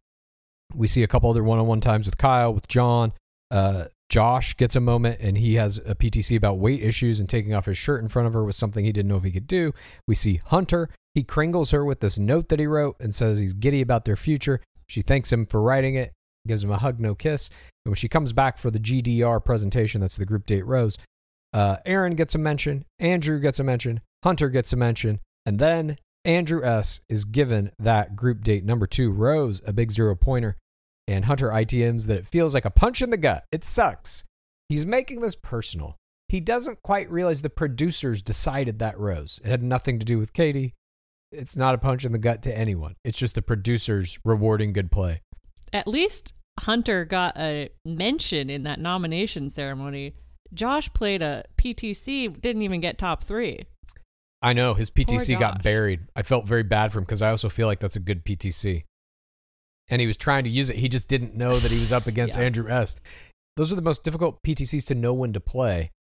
we 0.76 0.88
see 0.88 1.04
a 1.04 1.08
couple 1.08 1.30
other 1.30 1.44
one 1.44 1.60
on 1.60 1.68
one 1.68 1.82
times 1.82 2.06
with 2.06 2.18
Kyle, 2.18 2.54
with 2.54 2.68
John. 2.68 3.14
Uh, 3.50 3.86
Josh 4.10 4.58
gets 4.58 4.76
a 4.76 4.82
moment 4.82 5.22
and 5.22 5.38
he 5.38 5.56
has 5.56 5.78
a 5.80 5.96
PTC 5.96 6.36
about 6.36 6.60
weight 6.60 6.84
issues 6.84 7.20
and 7.20 7.30
taking 7.30 7.54
off 7.54 7.66
his 7.66 7.78
shirt 7.78 8.02
in 8.02 8.10
front 8.10 8.28
of 8.28 8.34
her 8.34 8.44
was 8.44 8.58
something 8.58 8.84
he 8.84 8.92
didn't 8.92 9.10
know 9.10 9.16
if 9.16 9.24
he 9.24 9.32
could 9.32 9.48
do. 9.48 9.74
We 10.06 10.16
see 10.16 10.42
Hunter. 10.46 10.90
He 11.16 11.24
cringles 11.24 11.72
her 11.72 11.86
with 11.86 12.02
this 12.02 12.20
note 12.20 12.50
that 12.50 12.60
he 12.60 12.68
wrote 12.68 12.98
and 13.00 13.16
says 13.16 13.40
he's 13.40 13.54
giddy 13.54 13.82
about 13.82 14.04
their 14.06 14.18
future. 14.18 14.60
She 14.88 15.02
thanks 15.02 15.32
him 15.32 15.46
for 15.46 15.62
writing 15.62 15.96
it, 15.96 16.12
gives 16.46 16.64
him 16.64 16.72
a 16.72 16.78
hug, 16.78 17.00
no 17.00 17.16
kiss. 17.16 17.50
And 17.86 17.92
when 17.92 17.96
she 17.96 18.10
comes 18.10 18.34
back 18.34 18.58
for 18.58 18.70
the 18.70 18.80
GDR 18.80 19.44
presentation, 19.44 20.02
that's 20.02 20.18
the 20.18 20.26
group 20.26 20.46
date 20.46 20.66
rose, 20.66 20.98
uh, 21.54 21.78
Aaron 21.86 22.16
gets 22.16 22.36
a 22.36 22.38
mention, 22.38 22.86
Andrew 23.00 23.40
gets 23.40 23.60
a 23.60 23.64
mention, 23.64 24.02
Hunter 24.24 24.50
gets 24.50 24.74
a 24.74 24.78
mention, 24.78 25.20
and 25.46 25.60
then 25.60 25.98
Andrew 26.24 26.64
S 26.64 27.02
is 27.10 27.26
given 27.26 27.72
that 27.80 28.16
group 28.16 28.44
date 28.44 28.64
number 28.64 28.86
two 28.86 29.12
rose, 29.12 29.62
a 29.66 29.74
big 29.74 29.92
zero 29.92 30.16
pointer, 30.16 30.56
and 31.08 31.26
Hunter 31.26 31.50
ITMs 31.50 32.08
that 32.08 32.18
it 32.18 32.28
feels 32.28 32.54
like 32.54 32.66
a 32.66 32.70
punch 32.70 33.02
in 33.02 33.10
the 33.10 33.18
gut. 33.18 33.46
It 33.52 33.64
sucks. 33.64 34.24
He's 34.70 34.86
making 34.86 35.22
this 35.22 35.36
personal. 35.36 35.98
He 36.30 36.40
doesn't 36.40 36.82
quite 36.84 37.12
realize 37.12 37.42
the 37.42 37.50
producers 37.50 38.22
decided 38.22 38.80
that 38.80 38.98
rose. 38.98 39.42
It 39.44 39.50
had 39.50 39.64
nothing 39.64 40.00
to 40.00 40.06
do 40.06 40.18
with 40.18 40.32
Katie. 40.32 40.76
It's 41.32 41.56
not 41.56 41.76
a 41.76 41.80
punch 41.80 42.06
in 42.06 42.12
the 42.12 42.20
gut 42.20 42.44
to 42.44 42.58
anyone. 42.58 42.96
It's 43.04 43.20
just 43.20 43.36
the 43.36 43.42
producers 43.42 44.20
rewarding 44.24 44.74
good 44.74 44.92
play. 44.92 45.22
At 45.74 45.88
least 45.88 46.34
Hunter 46.60 47.04
got 47.04 47.38
a 47.38 47.70
mention 47.86 48.50
in 48.50 48.64
that 48.64 48.80
nomination 48.80 49.50
ceremony. 49.50 50.14
Josh 50.54 50.92
played 50.94 51.22
a 51.22 51.46
PTC, 51.58 52.40
didn't 52.40 52.62
even 52.62 52.82
get 52.82 52.98
top 52.98 53.24
three. 53.24 53.66
I 54.42 54.54
know 54.54 54.74
his 54.74 54.90
PTC 54.90 55.38
got 55.40 55.62
buried. 55.64 56.02
I 56.16 56.24
felt 56.24 56.48
very 56.48 56.64
bad 56.64 56.92
for 56.92 56.98
him 57.00 57.04
because 57.04 57.22
I 57.22 57.30
also 57.30 57.48
feel 57.50 57.68
like 57.68 57.80
that's 57.80 57.96
a 57.96 58.00
good 58.00 58.26
PTC. 58.26 58.84
And 59.90 60.00
he 60.02 60.08
was 60.08 60.18
trying 60.18 60.46
to 60.46 60.50
use 60.50 60.70
it. 60.70 60.78
He 60.78 60.88
just 60.90 61.08
didn't 61.08 61.36
know 61.36 61.60
that 61.60 61.70
he 61.72 61.80
was 61.80 61.92
up 61.92 62.08
against 62.08 62.38
Yeah. 62.38 62.46
Andrew 62.46 62.70
S. 62.70 62.96
Those 63.58 63.72
are 63.72 63.76
the 63.76 63.82
most 63.82 64.04
difficult 64.04 64.42
PTCs 64.44 64.86
to 64.88 64.96
know 64.96 65.14
when 65.14 65.34
to 65.34 65.40
play. 65.40 65.92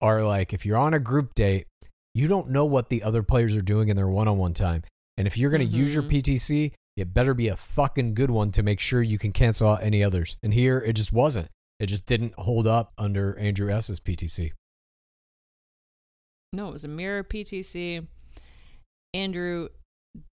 Are 0.00 0.22
like 0.22 0.52
if 0.52 0.64
you're 0.66 0.76
on 0.76 0.94
a 0.94 0.98
group 1.00 1.34
date, 1.34 1.66
you 2.14 2.28
don't 2.28 2.50
know 2.50 2.64
what 2.64 2.88
the 2.88 3.02
other 3.02 3.22
players 3.22 3.56
are 3.56 3.60
doing 3.62 3.88
in 3.88 3.96
their 3.96 4.08
one-on-one 4.08 4.54
time. 4.54 4.82
And 5.16 5.26
if 5.26 5.36
you're 5.38 5.50
going 5.50 5.68
to 5.68 5.76
use 5.76 5.92
your 5.94 6.02
Mhm. 6.02 6.10
PTC, 6.10 6.72
it 6.96 7.14
better 7.14 7.32
be 7.34 7.48
a 7.48 7.56
fucking 7.56 8.14
good 8.14 8.30
one 8.30 8.52
to 8.52 8.62
make 8.62 8.80
sure 8.80 9.02
you 9.02 9.18
can 9.18 9.32
cancel 9.32 9.68
out 9.70 9.82
any 9.82 10.02
others. 10.04 10.36
And 10.42 10.52
here 10.54 10.78
it 10.78 10.92
just 10.94 11.12
wasn't. 11.12 11.48
It 11.80 11.86
just 11.86 12.06
didn't 12.06 12.34
hold 12.34 12.66
up 12.66 12.92
under 12.98 13.36
Andrew 13.38 13.70
S's 13.72 13.98
PTC. 14.00 14.52
No, 16.52 16.68
it 16.68 16.72
was 16.72 16.84
a 16.84 16.88
mirror 16.88 17.22
PTC. 17.22 18.06
Andrew 19.14 19.68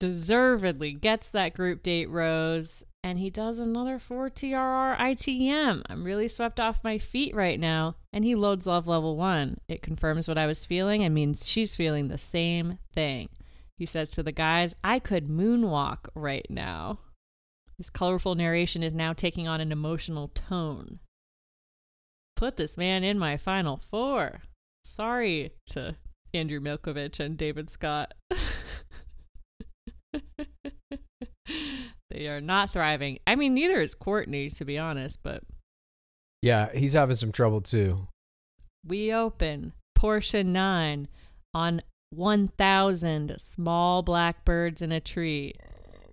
deservedly 0.00 0.92
gets 0.92 1.28
that 1.28 1.54
group 1.54 1.82
date 1.82 2.08
rose, 2.08 2.84
and 3.04 3.18
he 3.18 3.30
does 3.30 3.60
another 3.60 3.98
4 3.98 4.30
TRR 4.30 4.98
ITM. 4.98 5.82
I'm 5.88 6.04
really 6.04 6.28
swept 6.28 6.58
off 6.58 6.84
my 6.84 6.98
feet 6.98 7.34
right 7.34 7.58
now. 7.58 7.96
And 8.12 8.24
he 8.24 8.34
loads 8.34 8.66
love 8.66 8.88
level 8.88 9.16
one. 9.16 9.58
It 9.68 9.82
confirms 9.82 10.28
what 10.28 10.38
I 10.38 10.46
was 10.46 10.64
feeling 10.64 11.04
and 11.04 11.14
means 11.14 11.46
she's 11.46 11.74
feeling 11.74 12.08
the 12.08 12.18
same 12.18 12.78
thing. 12.92 13.28
He 13.76 13.86
says 13.86 14.10
to 14.12 14.22
the 14.22 14.32
guys, 14.32 14.74
I 14.82 14.98
could 14.98 15.28
moonwalk 15.28 16.08
right 16.14 16.46
now. 16.50 16.98
His 17.76 17.90
colorful 17.90 18.34
narration 18.34 18.82
is 18.82 18.92
now 18.92 19.12
taking 19.12 19.46
on 19.46 19.60
an 19.60 19.70
emotional 19.70 20.28
tone. 20.28 20.98
Put 22.34 22.56
this 22.56 22.76
man 22.76 23.04
in 23.04 23.18
my 23.18 23.36
final 23.36 23.76
four. 23.76 24.42
Sorry 24.84 25.52
to 25.68 25.96
Andrew 26.34 26.60
Milkovich 26.60 27.20
and 27.20 27.36
David 27.36 27.70
Scott. 27.70 28.14
they 32.10 32.28
are 32.28 32.40
not 32.40 32.70
thriving. 32.70 33.18
I 33.26 33.36
mean, 33.36 33.54
neither 33.54 33.80
is 33.80 33.94
Courtney, 33.94 34.50
to 34.50 34.64
be 34.64 34.78
honest, 34.78 35.20
but 35.22 35.42
Yeah, 36.42 36.70
he's 36.72 36.94
having 36.94 37.16
some 37.16 37.32
trouble 37.32 37.60
too. 37.60 38.08
We 38.86 39.12
open 39.12 39.72
portion 39.94 40.52
nine 40.52 41.08
on 41.54 41.82
1,000 42.10 43.36
small 43.38 44.02
blackbirds 44.02 44.80
in 44.80 44.92
a 44.92 45.00
tree, 45.00 45.54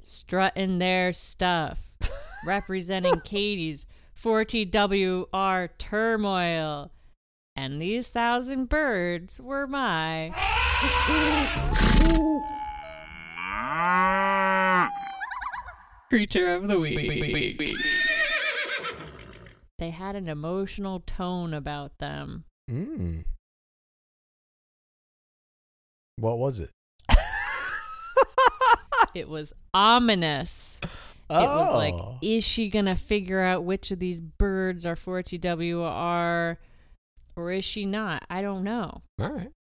strutting 0.01 0.79
their 0.79 1.13
stuff, 1.13 1.95
representing 2.45 3.21
Katie's 3.21 3.85
40WR 4.21 5.69
turmoil. 5.77 6.91
And 7.57 7.81
these 7.81 8.09
thousand 8.09 8.67
birds 8.67 9.39
were 9.39 9.65
my. 9.65 10.33
Creature 16.09 16.53
of 16.55 16.67
the 16.67 16.79
week. 16.79 17.75
They 19.79 19.89
had 19.89 20.15
an 20.15 20.27
emotional 20.29 20.99
tone 21.01 21.53
about 21.53 21.97
them. 21.97 22.43
Mm. 22.69 23.25
What 26.17 26.37
was 26.37 26.59
it? 26.59 26.71
It 29.13 29.29
was 29.29 29.53
ominous. 29.73 30.79
It 30.83 30.89
was 31.29 31.73
like, 31.73 31.93
Oh. 31.93 32.17
is 32.21 32.43
she 32.43 32.69
going 32.69 32.85
to 32.85 32.95
figure 32.95 33.39
out 33.41 33.63
which 33.63 33.91
of 33.91 33.99
these 33.99 34.19
birds 34.21 34.85
are 34.85 34.95
40WR 34.97 36.57
or 37.35 37.51
is 37.51 37.65
she 37.65 37.85
not? 37.85 38.23
I 38.29 38.41
don't 38.41 38.63
know. 38.63 39.01
All 39.19 39.31
right. 39.31 39.51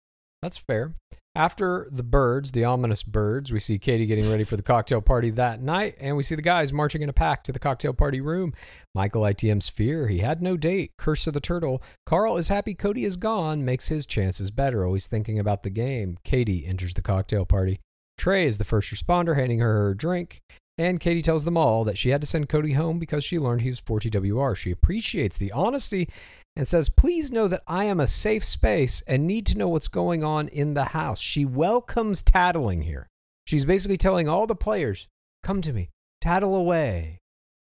That's 0.42 0.58
fair. 0.58 0.94
After 1.36 1.88
the 1.90 2.04
birds, 2.04 2.52
the 2.52 2.64
ominous 2.64 3.02
birds, 3.02 3.50
we 3.50 3.58
see 3.58 3.78
Katie 3.78 4.06
getting 4.06 4.30
ready 4.30 4.44
for 4.44 4.56
the 4.56 4.62
cocktail 4.62 5.00
party 5.00 5.30
that 5.30 5.60
night, 5.60 5.96
and 5.98 6.16
we 6.16 6.22
see 6.22 6.36
the 6.36 6.42
guys 6.42 6.72
marching 6.72 7.02
in 7.02 7.08
a 7.08 7.14
pack 7.14 7.42
to 7.44 7.52
the 7.52 7.58
cocktail 7.58 7.92
party 7.92 8.20
room. 8.20 8.52
Michael 8.94 9.22
ITM's 9.22 9.68
fear, 9.68 10.06
he 10.06 10.18
had 10.18 10.40
no 10.40 10.56
date. 10.56 10.92
Curse 10.96 11.26
of 11.26 11.34
the 11.34 11.40
turtle. 11.40 11.82
Carl 12.06 12.36
is 12.36 12.48
happy 12.48 12.72
Cody 12.72 13.04
is 13.04 13.16
gone, 13.16 13.64
makes 13.64 13.88
his 13.88 14.06
chances 14.06 14.52
better, 14.52 14.84
always 14.84 15.08
thinking 15.08 15.40
about 15.40 15.64
the 15.64 15.70
game. 15.70 16.18
Katie 16.22 16.66
enters 16.66 16.94
the 16.94 17.02
cocktail 17.02 17.44
party. 17.44 17.80
Trey 18.16 18.46
is 18.46 18.58
the 18.58 18.64
first 18.64 18.92
responder, 18.94 19.34
handing 19.34 19.58
her 19.58 19.76
her 19.76 19.94
drink. 19.94 20.40
And 20.78 21.00
Katie 21.00 21.22
tells 21.22 21.44
them 21.44 21.56
all 21.56 21.84
that 21.84 21.98
she 21.98 22.10
had 22.10 22.20
to 22.20 22.26
send 22.26 22.48
Cody 22.48 22.72
home 22.72 22.98
because 22.98 23.24
she 23.24 23.38
learned 23.38 23.62
he 23.62 23.70
was 23.70 23.80
40WR. 23.80 24.56
She 24.56 24.70
appreciates 24.70 25.36
the 25.36 25.52
honesty 25.52 26.08
and 26.56 26.68
says, 26.68 26.88
Please 26.88 27.32
know 27.32 27.48
that 27.48 27.62
I 27.66 27.84
am 27.84 28.00
a 28.00 28.06
safe 28.06 28.44
space 28.44 29.02
and 29.06 29.26
need 29.26 29.46
to 29.46 29.58
know 29.58 29.68
what's 29.68 29.88
going 29.88 30.22
on 30.22 30.48
in 30.48 30.74
the 30.74 30.86
house. 30.86 31.20
She 31.20 31.44
welcomes 31.44 32.22
tattling 32.22 32.82
here. 32.82 33.08
She's 33.46 33.64
basically 33.64 33.96
telling 33.96 34.28
all 34.28 34.46
the 34.46 34.54
players, 34.54 35.08
Come 35.42 35.60
to 35.62 35.72
me, 35.72 35.90
tattle 36.20 36.54
away. 36.54 37.18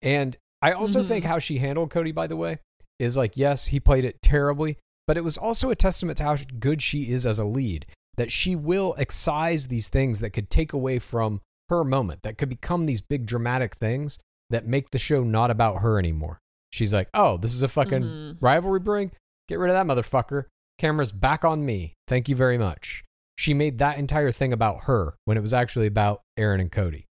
And 0.03 0.37
I 0.61 0.73
also 0.73 1.03
Mhm. 1.03 1.09
think 1.09 1.25
how 1.25 1.39
she 1.39 1.59
handled 1.59 1.91
Cody, 1.91 2.13
by 2.13 2.27
the 2.27 2.37
way, 2.37 2.59
is 2.99 3.17
like, 3.17 3.37
yes, 3.37 3.67
he 3.67 3.81
played 3.81 4.05
it 4.05 4.21
terribly, 4.23 4.79
but 5.07 5.17
it 5.17 5.25
was 5.25 5.39
also 5.39 5.71
a 5.71 5.77
testament 5.77 6.19
to 6.19 6.25
how 6.25 6.37
good 6.59 6.83
she 6.83 7.11
is 7.11 7.27
as 7.27 7.39
a 7.39 7.45
lead, 7.45 7.87
that 8.17 8.31
she 8.31 8.55
will 8.55 8.95
excise 8.99 9.69
these 9.69 9.89
things 9.89 10.21
that 10.21 10.31
could 10.31 10.51
take 10.51 10.73
away 10.73 10.99
from 10.99 11.41
her 11.69 11.83
moment, 11.83 12.23
that 12.23 12.37
could 12.37 12.49
become 12.49 12.87
these 12.87 13.01
big 13.01 13.27
dramatic 13.27 13.77
things 13.77 14.19
that 14.51 14.67
make 14.67 14.91
the 14.91 14.99
show 14.99 15.25
not 15.25 15.51
about 15.51 15.81
her 15.81 15.99
anymore. 15.99 16.39
She's 16.73 16.93
like, 16.93 17.09
oh, 17.15 17.37
this 17.37 17.55
is 17.55 17.63
a 17.63 17.69
fucking 17.69 18.03
Mhm. 18.03 18.39
rivalry 18.41 18.81
brewing. 18.81 19.13
Get 19.49 19.59
rid 19.59 19.71
of 19.71 19.75
that 19.75 19.87
motherfucker. 19.93 20.45
Camera's 20.79 21.13
back 21.13 21.45
on 21.45 21.65
me. 21.67 21.95
Thank 22.09 22.29
you 22.29 22.35
very 22.37 22.59
much. 22.59 23.05
She 23.37 23.55
made 23.55 23.79
that 23.79 23.99
entire 23.99 24.33
thing 24.33 24.53
about 24.53 24.85
her 24.85 25.15
when 25.25 25.37
it 25.37 25.41
was 25.43 25.53
actually 25.55 25.87
about 25.87 26.23
Aaron 26.37 26.61
and 26.61 26.73
Cody. 26.73 27.07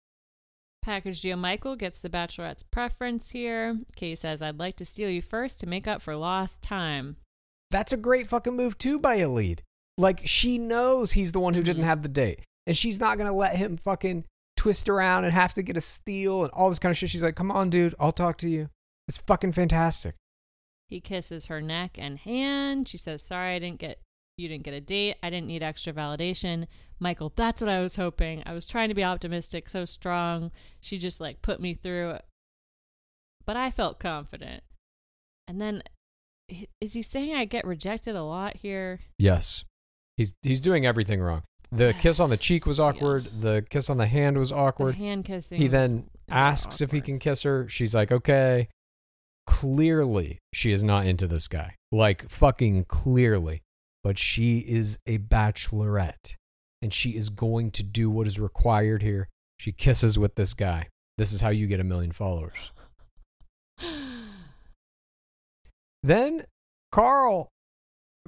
Package 0.83 1.21
deal 1.21 1.37
Michael 1.37 1.77
gets 1.77 1.99
the 2.01 2.09
Bachelorette's 2.09 2.63
preference 2.63 3.31
here. 3.31 3.79
Katie 3.97 4.15
says, 4.15 4.41
I'd 4.43 4.59
like 4.59 4.77
to 4.77 4.85
steal 4.85 5.11
you 5.11 5.21
first 5.21 5.59
to 5.61 5.67
make 5.67 5.87
up 5.87 6.01
for 6.01 6.15
lost 6.17 6.63
time. 6.63 7.17
That's 7.71 7.93
a 7.93 7.97
great 7.99 8.29
fucking 8.29 8.57
move 8.57 8.79
too 8.79 8.99
by 8.99 9.17
a 9.17 9.29
lead. 9.29 9.63
Like 9.99 10.21
she 10.27 10.57
knows 10.57 11.13
he's 11.13 11.33
the 11.33 11.41
one 11.41 11.55
who 11.55 11.63
didn't 11.63 11.83
Mhm. 11.83 11.87
have 11.87 12.03
the 12.03 12.09
date, 12.09 12.41
and 12.67 12.77
she's 12.77 13.01
not 13.01 13.19
gonna 13.19 13.33
let 13.35 13.57
him 13.57 13.77
fucking 13.77 14.25
twist 14.57 14.89
around 14.89 15.25
and 15.25 15.35
have 15.35 15.53
to 15.55 15.63
get 15.63 15.77
a 15.77 15.81
steal 15.81 16.45
and 16.45 16.53
all 16.53 16.69
this 16.69 16.79
kind 16.79 16.91
of 16.93 16.97
shit. 16.97 17.11
She's 17.11 17.23
like, 17.23 17.37
"Come 17.37 17.51
on, 17.51 17.69
dude, 17.69 17.95
I'll 17.99 18.13
talk 18.13 18.39
to 18.39 18.49
you." 18.49 18.71
It's 19.09 19.17
fucking 19.17 19.53
fantastic. 19.53 20.15
He 20.89 21.01
kisses 21.01 21.47
her 21.47 21.61
neck 21.61 21.97
and 21.99 22.19
hand. 22.19 22.89
She 22.89 22.99
says, 22.99 23.23
"Sorry, 23.23 23.55
I 23.55 23.59
didn't 23.59 23.81
get 23.81 24.01
you 24.37 24.49
didn't 24.49 24.65
get 24.65 24.75
a 24.75 24.81
date. 24.81 25.17
I 25.23 25.31
didn't 25.31 25.49
need 25.49 25.63
extra 25.63 25.93
validation." 25.93 26.67
Michael, 27.01 27.33
that's 27.35 27.61
what 27.61 27.71
I 27.71 27.81
was 27.81 27.97
hoping. 27.97 28.43
I 28.45 28.53
was 28.53 28.67
trying 28.67 28.89
to 28.89 28.95
be 28.95 29.05
optimistic, 29.05 29.69
so 29.69 29.85
strong. 29.85 30.51
She 30.81 30.99
just 30.99 31.21
like 31.21 31.43
put 31.43 31.61
me 31.61 31.75
through. 31.75 32.19
But 33.47 33.57
I 33.57 33.71
felt 33.71 33.99
confident. 33.99 34.63
And 35.47 35.61
then 35.61 35.83
is 36.81 36.93
he 36.93 37.03
saying 37.03 37.35
I 37.35 37.45
get 37.45 37.67
rejected 37.67 38.15
a 38.17 38.23
lot 38.23 38.57
here? 38.57 39.01
Yes, 39.19 39.65
he's 40.17 40.33
he's 40.43 40.61
doing 40.61 40.87
everything 40.87 41.21
wrong. 41.21 41.43
The 41.71 41.95
kiss 42.01 42.21
on 42.21 42.31
the 42.31 42.37
cheek 42.37 42.67
was 42.67 42.81
awkward. 42.81 43.41
The 43.41 43.65
kiss 43.69 43.89
on 43.91 43.97
the 43.99 44.07
hand 44.07 44.39
was 44.39 44.53
awkward. 44.53 44.95
The 44.95 44.99
hand 44.99 45.25
kissing. 45.25 45.59
he 45.59 45.69
then 45.69 46.09
asks 46.31 46.81
if 46.81 46.91
he 46.91 47.01
can 47.01 47.19
kiss 47.19 47.43
her. 47.43 47.69
She's 47.69 47.95
like, 47.95 48.13
okay. 48.13 48.69
Clearly, 49.49 50.39
she 50.53 50.73
is 50.73 50.85
not 50.85 51.07
into 51.07 51.27
this 51.27 51.49
guy. 51.49 51.75
Like, 51.91 52.29
fucking 52.29 52.85
clearly. 52.85 53.63
But 54.05 54.19
she 54.19 54.59
is 54.59 54.99
a 55.07 55.17
bachelorette. 55.19 56.35
And 56.83 56.93
she 56.93 57.17
is 57.17 57.31
going 57.31 57.71
to 57.73 57.83
do 57.83 58.11
what 58.11 58.27
is 58.27 58.39
required 58.39 59.03
here. 59.03 59.27
She 59.59 59.73
kisses 59.73 60.19
with 60.19 60.35
this 60.35 60.53
guy. 60.53 60.89
This 61.17 61.33
is 61.33 61.41
how 61.41 61.49
you 61.49 61.67
get 61.67 61.81
a 61.81 61.85
million 61.85 62.13
followers. 62.13 62.73
Then 66.03 66.45
Carl 66.93 67.49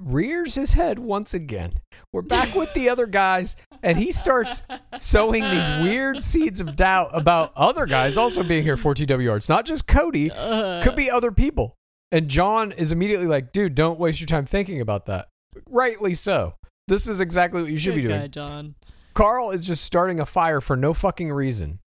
rears 0.03 0.55
his 0.55 0.73
head 0.73 0.99
once 0.99 1.33
again. 1.33 1.73
We're 2.11 2.21
back 2.21 2.55
with 2.55 2.73
the 2.73 2.89
other 2.89 3.05
guys, 3.05 3.55
and 3.83 3.97
he 3.97 4.11
starts 4.11 4.61
sowing 4.99 5.43
these 5.43 5.69
weird 5.81 6.23
seeds 6.23 6.61
of 6.61 6.75
doubt 6.75 7.09
about 7.13 7.51
other 7.55 7.85
guys 7.85 8.17
also 8.17 8.43
being 8.43 8.63
here 8.63 8.77
for 8.77 8.93
TWR. 8.93 9.37
It's 9.37 9.49
not 9.49 9.65
just 9.65 9.87
Cody, 9.87 10.29
could 10.29 10.95
be 10.95 11.09
other 11.09 11.31
people. 11.31 11.75
And 12.11 12.27
John 12.27 12.71
is 12.73 12.91
immediately 12.91 13.27
like, 13.27 13.51
dude, 13.51 13.75
don't 13.75 13.99
waste 13.99 14.19
your 14.19 14.27
time 14.27 14.45
thinking 14.45 14.81
about 14.81 15.05
that. 15.05 15.29
Rightly 15.69 16.13
so. 16.13 16.55
This 16.87 17.07
is 17.07 17.21
exactly 17.21 17.61
what 17.61 17.71
you 17.71 17.77
should 17.77 17.95
Good 17.95 18.01
be 18.01 18.07
doing. 18.07 18.19
guy, 18.19 18.27
John. 18.27 18.75
Carl 19.13 19.51
is 19.51 19.65
just 19.65 19.83
starting 19.83 20.19
a 20.19 20.25
fire 20.25 20.59
for 20.61 20.75
no 20.75 20.93
fucking 20.93 21.31
reason. 21.31 21.79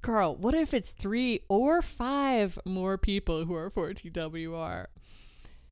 Carl, 0.00 0.36
what 0.36 0.54
if 0.54 0.74
it's 0.74 0.90
three 0.92 1.40
or 1.48 1.80
five 1.82 2.58
more 2.64 2.98
people 2.98 3.44
who 3.44 3.54
are 3.54 3.70
14WR? 3.70 4.86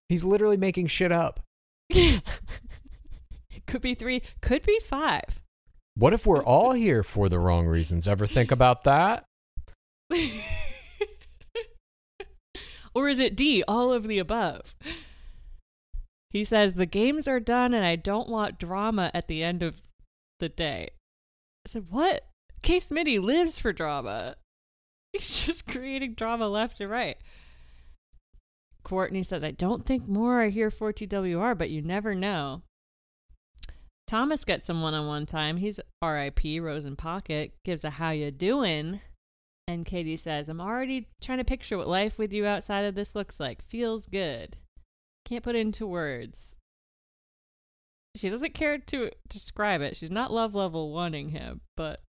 He's 0.09 0.25
literally 0.25 0.57
making 0.57 0.87
shit 0.89 1.11
up. 1.13 1.41
It 1.91 2.23
could 3.67 3.83
be 3.83 3.95
three, 3.95 4.23
could 4.41 4.63
be 4.63 4.79
five. 4.81 5.41
What 5.95 6.13
if 6.13 6.27
we're 6.27 6.45
all 6.45 6.73
here 6.73 7.03
for 7.03 7.29
the 7.29 7.39
wrong 7.39 7.67
reasons? 7.67 8.09
Ever 8.09 8.27
think 8.27 8.51
about 8.51 8.85
that? 8.85 9.25
or 12.95 13.09
is 13.09 13.21
it 13.21 13.37
D, 13.37 13.63
all 13.69 13.93
of 13.93 14.09
the 14.09 14.19
above? 14.19 14.75
He 16.31 16.45
says, 16.45 16.75
The 16.75 16.87
games 16.87 17.29
are 17.29 17.41
done 17.41 17.75
and 17.75 17.85
I 17.85 17.97
don't 17.97 18.29
want 18.29 18.59
drama 18.59 19.11
at 19.13 19.27
the 19.27 19.43
end 19.43 19.63
of 19.63 19.83
the 20.39 20.49
day. 20.49 20.91
I 21.67 21.69
said, 21.69 21.87
What? 21.91 22.27
Case 22.63 22.89
Smitty 22.89 23.21
lives 23.21 23.61
for 23.61 23.73
drama. 23.73 24.37
He's 25.13 25.45
just 25.47 25.67
creating 25.67 26.15
drama 26.15 26.49
left 26.49 26.81
and 26.81 26.91
right. 26.91 27.17
Courtney 28.91 29.23
says, 29.23 29.45
I 29.45 29.53
don't 29.53 29.87
think 29.87 30.09
more 30.09 30.43
are 30.43 30.49
here 30.49 30.69
for 30.69 30.93
TWR, 30.93 31.57
but 31.57 31.71
you 31.71 31.81
never 31.81 32.13
know. 32.13 32.63
Thomas 34.09 34.45
gets 34.45 34.69
him 34.69 34.83
one 34.83 34.95
on 34.95 35.07
one 35.07 35.27
time. 35.27 35.59
He's 35.59 35.79
RIP, 36.03 36.61
Rose 36.61 36.93
Pocket, 36.97 37.53
gives 37.65 37.85
a 37.85 37.91
how 37.91 38.11
you 38.11 38.33
doing. 38.33 39.01
And 39.69 39.87
Katie 39.87 40.17
says, 40.17 40.49
I'm 40.49 40.61
already 40.61 41.07
trying 41.23 41.39
to 41.39 41.45
picture 41.45 41.79
what 41.79 41.87
life 41.87 42.19
with 42.19 42.33
you 42.33 42.47
outside 42.47 42.81
of 42.81 42.97
this 42.97 43.15
looks 43.15 43.39
like. 43.39 43.63
Feels 43.63 44.07
good. 44.07 44.57
Can't 45.25 45.45
put 45.45 45.55
into 45.55 45.87
words. 45.87 46.57
She 48.17 48.29
doesn't 48.29 48.55
care 48.55 48.77
to 48.77 49.13
describe 49.29 49.83
it. 49.83 49.97
She's 49.97 50.11
not 50.11 50.33
love 50.33 50.57
level 50.57 50.93
wanting 50.93 51.29
him, 51.29 51.61
but 51.77 52.03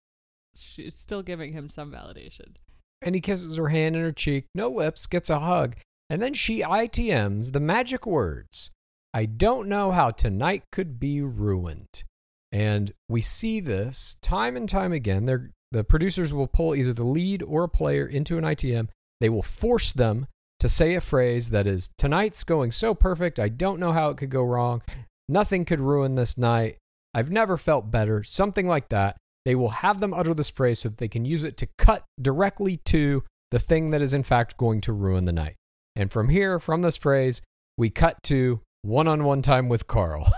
she's 0.55 0.95
still 0.95 1.21
giving 1.21 1.53
him 1.53 1.67
some 1.67 1.91
validation. 1.91 2.55
And 3.03 3.13
he 3.13 3.21
kisses 3.21 3.57
her 3.57 3.69
hand 3.69 3.95
and 3.95 4.03
her 4.03 4.11
cheek, 4.11 4.45
no 4.55 4.69
lips, 4.69 5.05
gets 5.05 5.29
a 5.29 5.37
hug, 5.37 5.75
and 6.11 6.21
then 6.21 6.33
she 6.33 6.61
ITMs 6.61 7.53
the 7.53 7.61
magic 7.61 8.05
words 8.05 8.69
I 9.13 9.25
don't 9.25 9.69
know 9.69 9.91
how 9.91 10.11
tonight 10.11 10.63
could 10.69 10.99
be 10.99 11.21
ruined. 11.21 12.03
And 12.51 12.91
we 13.07 13.21
see 13.21 13.61
this 13.61 14.17
time 14.21 14.57
and 14.57 14.67
time 14.67 14.91
again. 14.91 15.25
They're, 15.25 15.51
the 15.71 15.85
producers 15.85 16.33
will 16.33 16.47
pull 16.47 16.75
either 16.75 16.93
the 16.93 17.05
lead 17.05 17.41
or 17.41 17.63
a 17.63 17.69
player 17.69 18.05
into 18.05 18.37
an 18.37 18.43
ITM. 18.43 18.89
They 19.21 19.29
will 19.29 19.41
force 19.41 19.93
them 19.93 20.27
to 20.59 20.67
say 20.67 20.95
a 20.95 21.01
phrase 21.01 21.49
that 21.51 21.65
is, 21.65 21.89
Tonight's 21.97 22.43
going 22.43 22.73
so 22.73 22.93
perfect, 22.93 23.39
I 23.39 23.47
don't 23.47 23.79
know 23.79 23.93
how 23.93 24.09
it 24.09 24.17
could 24.17 24.29
go 24.29 24.43
wrong. 24.43 24.81
Nothing 25.29 25.63
could 25.63 25.79
ruin 25.79 26.15
this 26.15 26.37
night. 26.37 26.77
I've 27.13 27.31
never 27.31 27.57
felt 27.57 27.89
better. 27.89 28.21
Something 28.23 28.67
like 28.67 28.89
that. 28.89 29.15
They 29.45 29.55
will 29.55 29.69
have 29.69 30.01
them 30.01 30.13
utter 30.13 30.33
this 30.33 30.49
phrase 30.49 30.79
so 30.79 30.89
that 30.89 30.97
they 30.97 31.07
can 31.07 31.23
use 31.23 31.45
it 31.45 31.55
to 31.57 31.69
cut 31.77 32.03
directly 32.21 32.77
to 32.85 33.23
the 33.49 33.59
thing 33.59 33.91
that 33.91 34.01
is, 34.01 34.13
in 34.13 34.23
fact, 34.23 34.57
going 34.57 34.81
to 34.81 34.93
ruin 34.93 35.23
the 35.25 35.31
night. 35.31 35.55
And 35.95 36.11
from 36.11 36.29
here, 36.29 36.59
from 36.59 36.81
this 36.81 36.97
phrase, 36.97 37.41
we 37.77 37.89
cut 37.89 38.21
to 38.23 38.61
one 38.81 39.07
on 39.07 39.23
one 39.23 39.41
time 39.41 39.69
with 39.69 39.87
Carl. 39.87 40.23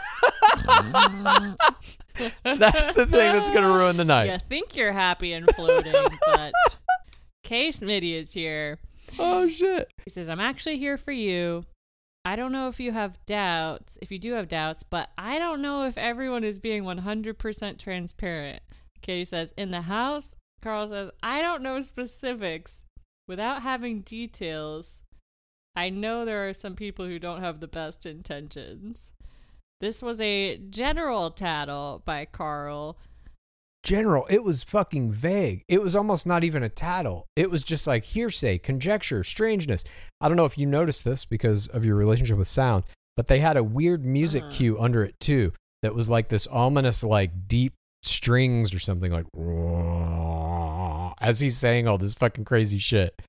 That's 2.44 2.94
the 2.96 3.08
thing 3.10 3.34
that's 3.34 3.50
going 3.50 3.64
to 3.64 3.70
ruin 3.70 3.98
the 3.98 4.06
night. 4.06 4.32
You 4.32 4.38
think 4.38 4.76
you're 4.76 4.92
happy 4.92 5.34
and 5.34 5.50
floating, 5.56 5.94
but 6.26 6.54
Case 7.44 7.82
Mitty 7.82 8.16
is 8.16 8.34
here. 8.34 8.80
Oh, 9.20 9.48
shit. 9.50 9.92
He 10.06 10.10
says, 10.10 10.30
I'm 10.30 10.40
actually 10.40 10.78
here 10.78 10.98
for 10.98 11.12
you. 11.12 11.64
I 12.26 12.36
don't 12.36 12.52
know 12.54 12.70
if 12.70 12.80
you 12.80 12.92
have 12.94 13.18
doubts, 13.26 13.98
if 14.02 14.12
you 14.12 14.18
do 14.18 14.34
have 14.34 14.48
doubts, 14.48 14.84
but 14.84 15.10
I 15.18 15.40
don't 15.40 15.62
know 15.62 15.86
if 15.86 15.98
everyone 15.98 16.44
is 16.44 16.60
being 16.60 16.84
100% 16.84 17.78
transparent. 17.78 18.62
Katie 19.02 19.26
says, 19.26 19.54
In 19.58 19.72
the 19.72 19.82
house, 19.82 20.36
Carl 20.62 20.88
says, 20.88 21.10
I 21.22 21.42
don't 21.42 21.62
know 21.62 21.82
specifics. 21.82 22.76
Without 23.28 23.62
having 23.62 24.02
details, 24.02 25.00
I 25.76 25.90
know 25.90 26.24
there 26.24 26.48
are 26.48 26.54
some 26.54 26.76
people 26.76 27.06
who 27.06 27.20
don't 27.20 27.42
have 27.42 27.60
the 27.60 27.68
best 27.68 28.06
intentions. 28.06 29.12
This 29.82 30.02
was 30.02 30.22
a 30.22 30.58
general 30.70 31.32
tattle 31.32 32.02
by 32.06 32.26
Carl. 32.26 32.98
General, 33.84 34.26
it 34.30 34.44
was 34.44 34.64
fucking 34.64 35.12
vague. 35.12 35.64
It 35.68 35.82
was 35.82 35.96
almost 35.96 36.26
not 36.26 36.44
even 36.46 36.64
a 36.64 36.70
tattle. 36.70 37.26
It 37.36 37.52
was 37.52 37.64
just 37.64 37.86
like 37.86 38.06
hearsay, 38.06 38.60
conjecture, 38.60 39.24
strangeness. 39.26 39.84
I 40.22 40.30
don't 40.30 40.38
know 40.38 40.46
if 40.46 40.58
you 40.58 40.66
noticed 40.66 41.04
this 41.04 41.26
because 41.26 41.68
of 41.68 41.84
your 41.84 41.96
relationship 41.96 42.38
with 42.38 42.48
sound, 42.48 42.86
but 43.18 43.28
they 43.28 43.40
had 43.40 43.58
a 43.58 43.64
weird 43.64 44.06
music 44.06 44.44
Uh-huh. 44.44 44.52
cue 44.54 44.80
under 44.80 45.04
it 45.04 45.20
too 45.20 45.52
that 45.82 45.94
was 45.96 46.08
like 46.08 46.30
this 46.30 46.48
ominous, 46.48 47.04
like 47.04 47.48
deep 47.50 47.74
strings 48.04 48.74
or 48.74 48.80
something 48.80 49.12
like 49.12 49.26
as 51.20 51.40
he's 51.40 51.58
saying 51.58 51.88
all 51.88 51.98
this 51.98 52.14
fucking 52.14 52.46
crazy 52.46 52.78
shit. 52.78 53.22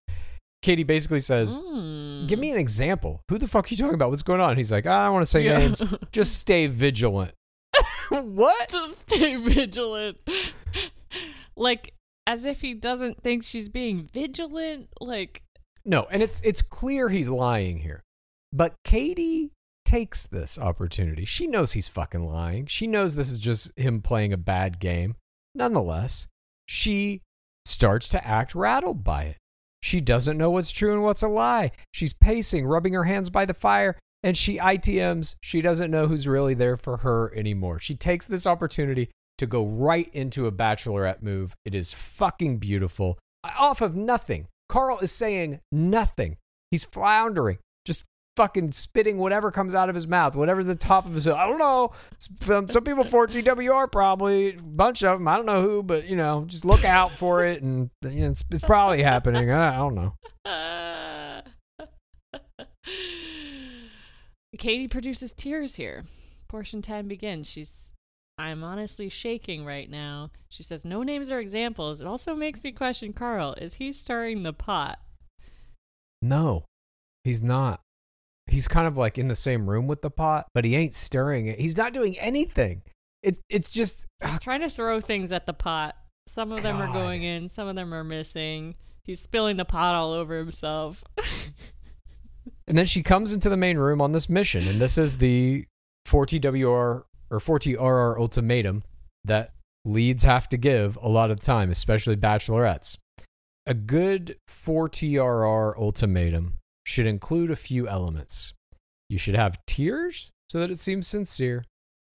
Katie 0.65 0.83
basically 0.83 1.21
says, 1.21 1.61
Mm. 1.61 2.27
Give 2.27 2.39
me 2.39 2.51
an 2.51 2.57
example. 2.57 3.21
Who 3.29 3.37
the 3.37 3.47
fuck 3.47 3.67
are 3.67 3.69
you 3.69 3.77
talking 3.77 3.95
about? 3.95 4.09
What's 4.09 4.23
going 4.23 4.41
on? 4.41 4.57
He's 4.57 4.73
like, 4.73 4.87
I 4.87 5.05
don't 5.05 5.13
want 5.13 5.27
to 5.27 5.31
say 5.31 5.45
Yeah. 5.45 5.59
names. 5.59 5.83
Just 6.13 6.39
stay 6.39 6.67
vigilant. 6.69 7.33
what? 8.09 8.71
Just 8.71 9.01
stay 9.01 9.37
vigilant. 9.37 10.17
like, 11.55 11.93
as 12.27 12.47
if 12.47 12.63
he 12.63 12.73
doesn't 12.73 13.23
think 13.23 13.45
she's 13.45 13.69
being 13.69 14.09
vigilant. 14.11 14.89
Like, 15.03 15.43
No, 15.85 16.07
and 16.11 16.23
it's 16.23 16.41
it's 16.43 16.63
clear 16.63 17.11
he's 17.11 17.29
lying 17.29 17.81
here. 17.81 18.01
But 18.51 18.73
Katie 18.85 19.51
takes 19.85 20.27
this 20.27 20.59
opportunity. 20.59 21.27
She 21.27 21.47
knows 21.47 21.73
he's 21.73 21.89
fucking 21.89 22.25
lying. 22.25 22.65
She 22.67 22.87
knows 22.87 23.15
this 23.17 23.31
is 23.31 23.39
just 23.39 23.79
him 23.79 24.01
playing 24.01 24.33
a 24.33 24.39
bad 24.39 24.81
game. 24.81 25.17
Nonetheless, 25.55 26.27
she 26.67 27.21
starts 27.67 28.09
to 28.11 28.27
act 28.27 28.55
rattled 28.55 29.05
by 29.05 29.25
it. 29.25 29.37
She 29.85 30.01
doesn't 30.01 30.39
know 30.39 30.51
what's 30.51 30.73
true 30.73 30.95
and 30.95 31.03
what's 31.03 31.23
a 31.23 31.29
lie. 31.29 31.71
She's 31.93 32.15
pacing, 32.15 32.65
rubbing 32.65 32.95
her 32.95 33.05
hands 33.05 33.29
by 33.29 33.45
the 33.45 33.53
fire, 33.53 33.99
and 34.23 34.35
she 34.35 34.57
ITMs. 34.57 35.35
She 35.43 35.61
doesn't 35.61 35.91
know 35.91 36.07
who's 36.07 36.27
really 36.27 36.55
there 36.55 36.79
for 36.79 36.97
her 36.97 37.31
anymore. 37.37 37.79
She 37.81 37.95
takes 37.95 38.27
this 38.27 38.47
opportunity 38.47 39.11
to 39.37 39.47
go 39.47 39.67
right 39.67 40.09
into 40.15 40.47
a 40.47 40.53
bachelorette 40.53 41.21
move. 41.21 41.55
It 41.67 41.75
is 41.75 41.93
fucking 41.93 42.61
beautiful. 42.61 43.19
Off 43.45 43.83
of 43.83 43.95
nothing. 43.95 44.47
Carl 44.71 45.01
is 45.01 45.13
saying 45.13 45.61
nothing. 45.71 46.39
He's 46.71 46.87
floundering, 46.87 47.59
fucking 48.37 48.73
spitting 48.73 49.19
whatever 49.19 49.51
comes 49.51 49.75
out 49.75 49.89
of 49.89 49.95
his 49.95 50.07
mouth, 50.07 50.35
whatever's 50.35 50.67
the 50.67 50.75
top 50.75 51.07
of 51.07 51.15
his. 51.15 51.27
I 51.29 51.47
don't 51.47 51.59
know. 51.59 51.93
Some, 52.41 52.69
some 52.69 52.85
people 52.85 53.05
for 53.05 53.27
TWR 53.27 53.91
probably 53.91 54.57
a 54.57 54.61
bunch 54.61 55.05
of 55.05 55.19
them. 55.19 55.29
I 55.29 55.37
don't 55.37 55.47
know 55.47 55.63
who, 55.63 55.83
but 55.83 56.07
you 56.09 56.17
know, 56.17 56.45
just 56.47 56.65
look 56.65 56.85
out 56.85 57.13
for 57.13 57.45
it, 57.45 57.63
and 57.63 57.91
you 58.03 58.11
know, 58.11 58.31
it's, 58.31 58.45
it's 58.51 58.65
probably 58.65 59.03
happening. 59.03 59.51
I, 59.51 59.75
I 59.75 59.77
don't 59.77 59.95
know. 59.95 60.15
Katie 64.59 64.89
produces 64.89 65.33
tears 65.33 65.77
here. 65.77 66.05
Portion 66.49 66.83
10 66.83 67.09
begins. 67.09 67.51
She's, 67.51 67.93
I'm 68.39 68.63
honestly 68.63 69.09
shaking 69.09 69.65
right 69.65 69.91
now. 69.91 70.31
She 70.49 70.63
says, 70.63 70.85
No 70.85 71.03
names 71.03 71.31
or 71.31 71.39
examples. 71.39 72.01
It 72.01 72.07
also 72.07 72.35
makes 72.35 72.63
me 72.63 72.73
question 72.73 73.13
Carl. 73.13 73.55
Is 73.55 73.75
he 73.75 73.91
stirring 73.93 74.43
the 74.43 74.53
pot? 74.53 75.01
No, 76.23 76.65
he's 77.25 77.43
not. 77.43 77.81
He's 78.47 78.69
kind 78.69 78.87
of 78.87 78.97
like 78.97 79.19
in 79.19 79.29
the 79.29 79.37
same 79.37 79.69
room 79.69 79.87
with 79.87 80.03
the 80.03 80.11
pot, 80.11 80.47
but 80.55 80.65
he 80.65 80.77
ain't 80.77 80.95
stirring 80.95 81.47
it. 81.47 81.59
He's 81.59 81.77
not 81.77 81.93
doing 81.93 82.19
anything. 82.19 82.83
It's 83.23 83.41
it's 83.49 83.71
just 83.71 84.07
trying 84.41 84.61
to 84.61 84.71
throw 84.71 85.01
things 85.01 85.33
at 85.33 85.47
the 85.47 85.55
pot. 85.55 85.97
Some 86.27 86.53
of 86.53 86.63
them 86.63 86.81
are 86.81 86.93
going 86.93 87.23
in, 87.23 87.49
some 87.49 87.69
of 87.69 87.75
them 87.75 87.95
are 87.95 88.05
missing. 88.05 88.75
He's 89.03 89.21
spilling 89.21 89.57
the 89.57 89.65
pot 89.65 89.95
all 89.95 90.13
over 90.13 90.39
himself. 90.39 91.05
And 92.67 92.79
then 92.79 92.87
she 92.87 93.03
comes 93.03 93.33
into 93.33 93.49
the 93.49 93.57
main 93.57 93.79
room 93.79 94.01
on 94.01 94.13
this 94.13 94.29
mission, 94.29 94.67
and 94.67 94.81
this 94.81 94.97
is 94.97 95.19
the 95.19 95.67
4TWR 96.09 97.05
or 97.31 97.41
40RR 97.41 98.19
ultimatum 98.19 98.83
that 99.25 99.53
leads 99.85 100.25
have 100.25 100.49
to 100.49 100.57
give 100.57 100.97
a 101.03 101.09
lot 101.09 101.31
of 101.31 101.41
time, 101.41 101.71
especially 101.71 102.17
bachelorettes. 102.17 102.97
A 103.67 103.75
good 103.75 104.37
40RR 104.49 105.77
ultimatum 105.79 106.57
should 106.85 107.07
include 107.07 107.51
a 107.51 107.57
few 107.57 107.89
elements. 107.89 108.53
You 109.09 109.19
should 109.19 109.35
have 109.35 109.59
tears 109.67 110.31
so 110.49 110.61
that 110.61 110.71
it 110.71 110.79
seems 110.79 111.07
sincere. 111.07 111.65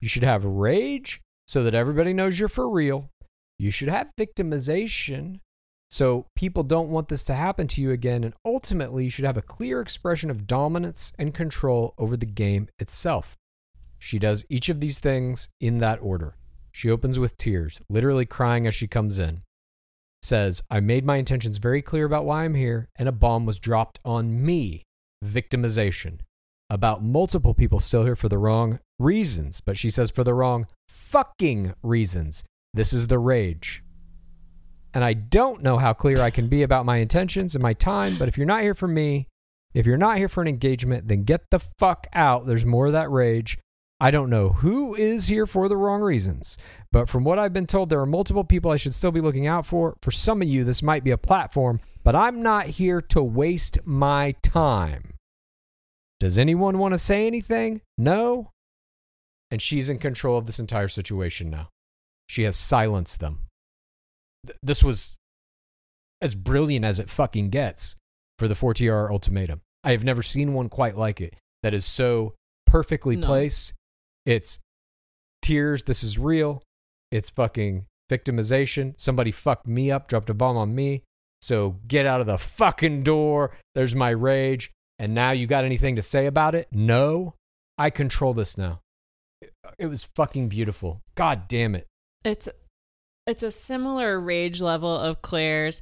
You 0.00 0.08
should 0.08 0.24
have 0.24 0.44
rage 0.44 1.20
so 1.46 1.62
that 1.64 1.74
everybody 1.74 2.12
knows 2.12 2.38
you're 2.38 2.48
for 2.48 2.68
real. 2.68 3.10
You 3.58 3.70
should 3.70 3.88
have 3.88 4.12
victimization 4.18 5.40
so 5.90 6.26
people 6.36 6.62
don't 6.62 6.90
want 6.90 7.08
this 7.08 7.22
to 7.24 7.34
happen 7.34 7.66
to 7.68 7.80
you 7.80 7.90
again. 7.90 8.22
And 8.22 8.34
ultimately, 8.44 9.04
you 9.04 9.10
should 9.10 9.24
have 9.24 9.38
a 9.38 9.42
clear 9.42 9.80
expression 9.80 10.30
of 10.30 10.46
dominance 10.46 11.12
and 11.18 11.34
control 11.34 11.94
over 11.98 12.16
the 12.16 12.26
game 12.26 12.68
itself. 12.78 13.36
She 13.98 14.18
does 14.18 14.44
each 14.48 14.68
of 14.68 14.80
these 14.80 14.98
things 14.98 15.48
in 15.60 15.78
that 15.78 15.98
order. 16.02 16.36
She 16.70 16.90
opens 16.90 17.18
with 17.18 17.36
tears, 17.36 17.80
literally 17.88 18.26
crying 18.26 18.66
as 18.66 18.74
she 18.74 18.86
comes 18.86 19.18
in. 19.18 19.40
Says, 20.22 20.62
I 20.70 20.80
made 20.80 21.04
my 21.04 21.16
intentions 21.16 21.58
very 21.58 21.82
clear 21.82 22.04
about 22.04 22.24
why 22.24 22.44
I'm 22.44 22.54
here, 22.54 22.88
and 22.96 23.08
a 23.08 23.12
bomb 23.12 23.46
was 23.46 23.58
dropped 23.58 23.98
on 24.04 24.44
me. 24.44 24.82
Victimization. 25.24 26.20
About 26.70 27.02
multiple 27.02 27.54
people 27.54 27.80
still 27.80 28.04
here 28.04 28.16
for 28.16 28.28
the 28.28 28.38
wrong 28.38 28.78
reasons, 28.98 29.60
but 29.60 29.78
she 29.78 29.90
says 29.90 30.10
for 30.10 30.24
the 30.24 30.34
wrong 30.34 30.66
fucking 30.88 31.74
reasons. 31.82 32.44
This 32.74 32.92
is 32.92 33.06
the 33.06 33.18
rage 33.18 33.82
and 34.94 35.04
I 35.04 35.12
don't 35.12 35.62
know 35.62 35.78
how 35.78 35.92
clear 35.92 36.20
I 36.20 36.30
can 36.30 36.48
be 36.48 36.62
about 36.62 36.86
my 36.86 36.96
intentions 36.96 37.54
and 37.54 37.62
my 37.62 37.72
time, 37.72 38.16
but 38.18 38.28
if 38.28 38.36
you're 38.36 38.46
not 38.46 38.62
here 38.62 38.74
for 38.74 38.88
me, 38.88 39.28
if 39.74 39.86
you're 39.86 39.96
not 39.96 40.16
here 40.16 40.28
for 40.28 40.40
an 40.40 40.48
engagement, 40.48 41.08
then 41.08 41.24
get 41.24 41.42
the 41.50 41.60
fuck 41.60 42.06
out. 42.14 42.46
There's 42.46 42.64
more 42.64 42.86
of 42.86 42.92
that 42.92 43.10
rage. 43.10 43.58
I 44.00 44.10
don't 44.10 44.30
know 44.30 44.50
who 44.50 44.94
is 44.94 45.26
here 45.26 45.46
for 45.46 45.68
the 45.68 45.76
wrong 45.76 46.00
reasons, 46.00 46.56
but 46.92 47.08
from 47.08 47.24
what 47.24 47.38
I've 47.38 47.52
been 47.52 47.66
told, 47.66 47.90
there 47.90 48.00
are 48.00 48.06
multiple 48.06 48.44
people 48.44 48.70
I 48.70 48.76
should 48.76 48.94
still 48.94 49.10
be 49.10 49.20
looking 49.20 49.46
out 49.46 49.66
for. 49.66 49.96
For 50.02 50.12
some 50.12 50.40
of 50.40 50.48
you, 50.48 50.62
this 50.62 50.82
might 50.82 51.02
be 51.02 51.10
a 51.10 51.18
platform, 51.18 51.80
but 52.04 52.14
I'm 52.14 52.42
not 52.42 52.66
here 52.66 53.00
to 53.00 53.22
waste 53.22 53.78
my 53.84 54.36
time. 54.42 55.14
Does 56.20 56.38
anyone 56.38 56.78
want 56.78 56.94
to 56.94 56.98
say 56.98 57.26
anything? 57.26 57.80
No? 57.96 58.50
And 59.50 59.60
she's 59.60 59.88
in 59.90 59.98
control 59.98 60.38
of 60.38 60.46
this 60.46 60.60
entire 60.60 60.88
situation 60.88 61.50
now. 61.50 61.68
She 62.28 62.42
has 62.44 62.56
silenced 62.56 63.18
them 63.20 63.40
th- 64.46 64.58
this 64.62 64.82
was 64.82 65.16
as 66.20 66.34
brilliant 66.34 66.84
as 66.84 66.98
it 66.98 67.08
fucking 67.08 67.50
gets 67.50 67.96
for 68.38 68.48
the 68.48 68.54
4TR 68.54 69.10
ultimatum. 69.10 69.60
I 69.84 69.92
have 69.92 70.04
never 70.04 70.22
seen 70.22 70.52
one 70.54 70.68
quite 70.68 70.96
like 70.96 71.20
it 71.20 71.34
that 71.62 71.74
is 71.74 71.84
so 71.84 72.34
perfectly 72.66 73.16
No. 73.16 73.26
placed. 73.26 73.74
It's 74.28 74.58
tears, 75.40 75.84
this 75.84 76.04
is 76.04 76.18
real. 76.18 76.62
It's 77.10 77.30
fucking 77.30 77.86
victimization. 78.12 78.92
Somebody 79.00 79.30
fucked 79.30 79.66
me 79.66 79.90
up, 79.90 80.06
dropped 80.06 80.28
a 80.28 80.34
bomb 80.34 80.58
on 80.58 80.74
me. 80.74 81.02
So 81.40 81.76
get 81.88 82.04
out 82.04 82.20
of 82.20 82.26
the 82.26 82.36
fucking 82.36 83.04
door. 83.04 83.52
There's 83.74 83.94
my 83.94 84.10
rage. 84.10 84.70
And 84.98 85.14
now 85.14 85.30
you 85.30 85.46
got 85.46 85.64
anything 85.64 85.96
to 85.96 86.02
say 86.02 86.26
about 86.26 86.54
it? 86.54 86.68
No. 86.70 87.36
I 87.78 87.88
control 87.88 88.34
this 88.34 88.58
now. 88.58 88.80
It- 89.78 89.86
was 89.86 90.04
fucking 90.04 90.50
beautiful. 90.50 91.00
God 91.14 91.48
damn 91.48 91.74
it. 91.74 91.86
It's 92.22 92.50
it's 93.26 93.42
a 93.42 93.50
similar 93.50 94.20
rage 94.20 94.60
level 94.60 94.94
of 94.94 95.22
Clare's. 95.22 95.80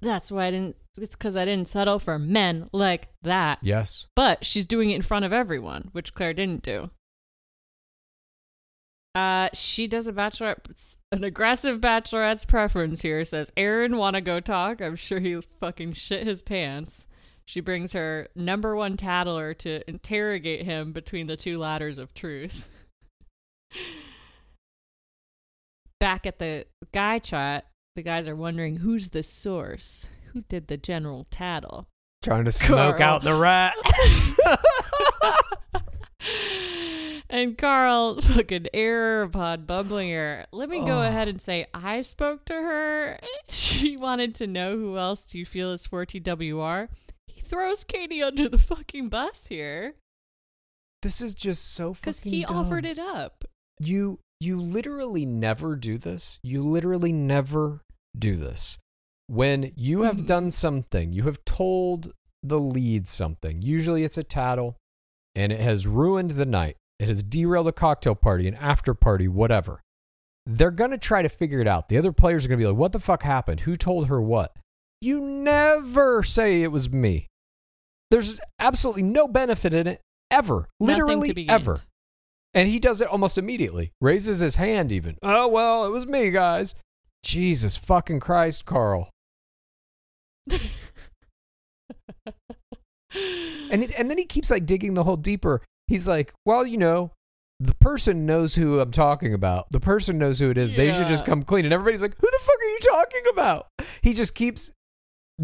That's 0.00 0.32
why 0.32 0.46
I 0.46 0.50
didn't. 0.50 0.76
It's 0.96 1.14
because 1.14 1.36
I 1.36 1.44
didn't 1.44 1.68
settle 1.68 1.98
for 1.98 2.18
men 2.18 2.70
like 2.72 3.08
that. 3.20 3.58
Yes. 3.60 4.06
But 4.16 4.46
she's 4.46 4.66
doing 4.66 4.90
it 4.90 4.96
in 4.96 5.02
front 5.02 5.26
of 5.26 5.32
everyone, 5.34 5.90
which 5.92 6.14
Claire 6.14 6.32
didn't 6.32 6.62
do. 6.62 6.90
Uh, 9.14 9.48
she 9.52 9.86
does 9.86 10.08
a 10.08 10.12
bachelorette, 10.12 10.96
an 11.10 11.22
aggressive 11.24 11.80
bachelorette's 11.80 12.44
preference 12.44 13.02
here. 13.02 13.24
Says 13.24 13.52
Aaron 13.56 13.96
want 13.96 14.16
to 14.16 14.22
go 14.22 14.40
talk. 14.40 14.80
I'm 14.80 14.96
sure 14.96 15.20
he 15.20 15.40
fucking 15.60 15.92
shit 15.92 16.26
his 16.26 16.42
pants. 16.42 17.06
She 17.44 17.60
brings 17.60 17.92
her 17.92 18.28
number 18.34 18.74
one 18.74 18.96
tattler 18.96 19.52
to 19.54 19.88
interrogate 19.88 20.64
him 20.64 20.92
between 20.92 21.26
the 21.26 21.36
two 21.36 21.58
ladders 21.58 21.98
of 21.98 22.14
truth. 22.14 22.68
Back 26.00 26.26
at 26.26 26.38
the 26.38 26.66
guy 26.92 27.18
chat, 27.18 27.66
the 27.94 28.02
guys 28.02 28.26
are 28.26 28.36
wondering 28.36 28.76
who's 28.76 29.10
the 29.10 29.22
source, 29.22 30.08
who 30.32 30.42
did 30.48 30.68
the 30.68 30.76
general 30.76 31.26
tattle. 31.30 31.86
Trying 32.22 32.46
to 32.46 32.52
smoke 32.52 32.98
Carl. 32.98 33.16
out 33.16 33.22
the 33.22 33.34
rat. 33.34 33.74
And 37.42 37.58
Carl, 37.58 38.20
fucking 38.20 38.68
error 38.72 39.22
upon 39.22 39.64
bumbling 39.64 40.10
error. 40.12 40.46
Let 40.52 40.68
me 40.68 40.78
go 40.80 41.00
Oh. 41.00 41.02
ahead 41.02 41.26
and 41.28 41.40
say 41.40 41.66
I 41.74 42.02
spoke 42.02 42.44
to 42.46 42.54
her. 42.54 43.18
She 43.48 43.96
wanted 43.96 44.34
to 44.36 44.46
know 44.46 44.76
who 44.78 44.96
else 44.96 45.26
do 45.26 45.38
you 45.38 45.44
feel 45.46 45.72
is 45.72 45.86
for 45.86 46.06
TWR. 46.06 46.88
He 47.26 47.40
throws 47.40 47.84
Katie 47.84 48.22
under 48.22 48.48
the 48.48 48.58
fucking 48.58 49.08
bus 49.08 49.46
here 49.46 49.94
this 51.02 51.20
is 51.20 51.34
just 51.34 51.74
so 51.74 51.94
fucking 51.94 52.00
because 52.12 52.20
he 52.20 52.44
dumb. 52.44 52.56
offered 52.58 52.84
it 52.86 52.96
up. 52.98 53.44
You 53.80 54.20
you 54.38 54.60
literally 54.60 55.26
never 55.26 55.74
do 55.74 55.98
this. 55.98 56.38
You 56.44 56.62
literally 56.62 57.12
never 57.12 57.80
do 58.16 58.36
this. 58.36 58.78
When 59.26 59.72
you 59.76 60.02
have 60.02 60.18
Mhm. 60.18 60.26
done 60.26 60.50
something, 60.52 61.12
you 61.12 61.24
have 61.24 61.44
told 61.44 62.12
the 62.40 62.60
lead 62.60 63.08
something. 63.08 63.62
Usually 63.62 64.04
it's 64.04 64.16
a 64.16 64.22
tattle 64.22 64.76
and 65.34 65.50
it 65.52 65.58
has 65.60 65.88
ruined 65.88 66.32
the 66.32 66.46
night. 66.46 66.76
It 67.02 67.08
has 67.08 67.24
derailed 67.24 67.66
a 67.66 67.72
cocktail 67.72 68.14
party, 68.14 68.46
an 68.46 68.54
after 68.54 68.94
party, 68.94 69.26
whatever. 69.26 69.82
They're 70.46 70.70
going 70.70 70.92
to 70.92 70.98
try 70.98 71.22
to 71.22 71.28
figure 71.28 71.60
it 71.60 71.66
out. 71.66 71.88
The 71.88 71.98
other 71.98 72.12
players 72.12 72.44
are 72.44 72.48
going 72.48 72.60
to 72.60 72.62
be 72.62 72.68
like, 72.68 72.78
"What 72.78 72.92
the 72.92 73.00
fuck 73.00 73.24
happened? 73.24 73.60
Who 73.60 73.76
told 73.76 74.06
her 74.06 74.22
what?" 74.22 74.54
You 75.00 75.20
never 75.20 76.22
say 76.22 76.62
it 76.62 76.70
was 76.70 76.92
me. 76.92 77.26
There's 78.12 78.38
absolutely 78.60 79.02
no 79.02 79.26
benefit 79.26 79.74
in 79.74 79.88
it 79.88 80.00
ever. 80.30 80.68
Nothing 80.78 80.94
Literally 80.94 81.48
ever. 81.48 81.80
And 82.54 82.68
he 82.68 82.78
does 82.78 83.00
it 83.00 83.08
almost 83.08 83.36
immediately. 83.36 83.90
Raises 84.00 84.38
his 84.38 84.54
hand 84.54 84.92
even. 84.92 85.16
Oh, 85.22 85.48
well, 85.48 85.84
it 85.84 85.90
was 85.90 86.06
me, 86.06 86.30
guys. 86.30 86.76
Jesus 87.24 87.76
fucking 87.76 88.20
Christ, 88.20 88.64
Carl. 88.64 89.10
And 93.72 93.82
it, 93.82 93.92
and 93.98 94.10
then 94.10 94.18
he 94.18 94.26
keeps 94.26 94.50
like 94.50 94.66
digging 94.66 94.94
the 94.94 95.02
hole 95.02 95.16
deeper. 95.16 95.62
He's 95.92 96.08
like, 96.08 96.32
"Well, 96.46 96.66
you 96.66 96.78
know, 96.78 97.12
the 97.60 97.74
person 97.74 98.24
knows 98.24 98.54
who 98.54 98.80
I'm 98.80 98.92
talking 98.92 99.34
about. 99.34 99.66
The 99.70 99.78
person 99.78 100.16
knows 100.16 100.40
who 100.40 100.48
it 100.48 100.56
is. 100.56 100.72
They 100.72 100.90
should 100.90 101.06
just 101.06 101.26
come 101.26 101.42
clean." 101.42 101.66
And 101.66 101.74
everybody's 101.74 102.00
like, 102.00 102.16
"Who 102.18 102.26
the 102.26 102.38
fuck 102.40 102.54
are 102.54 102.64
you 102.64 102.78
talking 102.80 103.22
about?" 103.30 103.66
He 104.00 104.14
just 104.14 104.34
keeps 104.34 104.72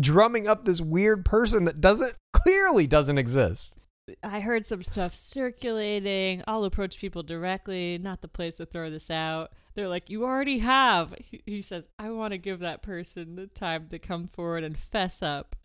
drumming 0.01 0.49
up 0.49 0.65
this 0.65 0.81
weird 0.81 1.27
person 1.27 1.65
that 1.65 1.83
doesn't 1.83 2.15
clearly 2.33 2.87
doesn't 2.87 3.19
exist. 3.19 3.75
I 4.23 4.41
heard 4.41 4.65
some 4.65 4.83
stuff 4.83 5.15
circulating. 5.15 6.43
I'll 6.47 6.65
approach 6.65 6.99
people 6.99 7.23
directly. 7.23 7.99
Not 7.99 8.23
the 8.23 8.29
place 8.29 8.57
to 8.57 8.65
throw 8.65 8.89
this 8.89 9.11
out. 9.11 9.53
They're 9.75 9.87
like, 9.87 10.09
you 10.09 10.25
already 10.25 10.61
have. 10.61 11.15
He, 11.19 11.43
he 11.45 11.61
says, 11.61 11.89
I 11.99 12.09
want 12.11 12.33
to 12.33 12.39
give 12.39 12.61
that 12.61 12.83
person 12.83 13.37
the 13.37 13.49
time 13.49 13.89
to 13.91 13.99
come 13.99 14.29
forward 14.29 14.65
and 14.65 14.79
fess 14.79 15.23
up. 15.23 15.57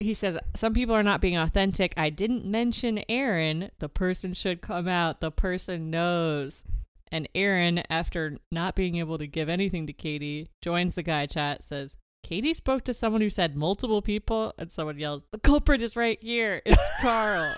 He 0.00 0.14
says, 0.14 0.38
some 0.54 0.74
people 0.74 0.94
are 0.94 1.02
not 1.02 1.20
being 1.20 1.36
authentic. 1.36 1.92
I 1.96 2.10
didn't 2.10 2.44
mention 2.44 3.02
Aaron. 3.08 3.70
The 3.80 3.88
person 3.88 4.32
should 4.32 4.60
come 4.60 4.86
out. 4.86 5.20
The 5.20 5.32
person 5.32 5.90
knows. 5.90 6.62
And 7.10 7.28
Aaron, 7.34 7.82
after 7.90 8.38
not 8.52 8.76
being 8.76 8.96
able 8.96 9.18
to 9.18 9.26
give 9.26 9.48
anything 9.48 9.86
to 9.88 9.92
Katie, 9.92 10.50
joins 10.62 10.94
the 10.94 11.02
guy 11.02 11.26
chat, 11.26 11.64
says, 11.64 11.96
Katie 12.22 12.54
spoke 12.54 12.84
to 12.84 12.94
someone 12.94 13.22
who 13.22 13.30
said 13.30 13.56
multiple 13.56 14.00
people, 14.02 14.52
and 14.58 14.70
someone 14.70 14.98
yells, 14.98 15.24
The 15.32 15.38
culprit 15.40 15.82
is 15.82 15.96
right 15.96 16.18
here. 16.22 16.62
It's 16.64 16.82
Carl. 17.00 17.54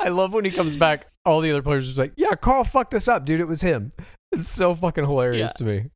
I 0.00 0.08
love 0.08 0.32
when 0.32 0.44
he 0.44 0.50
comes 0.50 0.76
back. 0.76 1.06
All 1.24 1.40
the 1.40 1.50
other 1.50 1.62
players 1.62 1.84
are 1.84 1.88
just 1.88 1.98
like, 1.98 2.12
"Yeah, 2.16 2.34
Carl 2.34 2.64
fucked 2.64 2.90
this 2.90 3.08
up, 3.08 3.24
dude. 3.24 3.40
It 3.40 3.48
was 3.48 3.62
him." 3.62 3.92
It's 4.32 4.50
so 4.50 4.74
fucking 4.74 5.04
hilarious 5.04 5.52
Yeah. 5.58 5.58
to 5.58 5.64
me. 5.64 5.90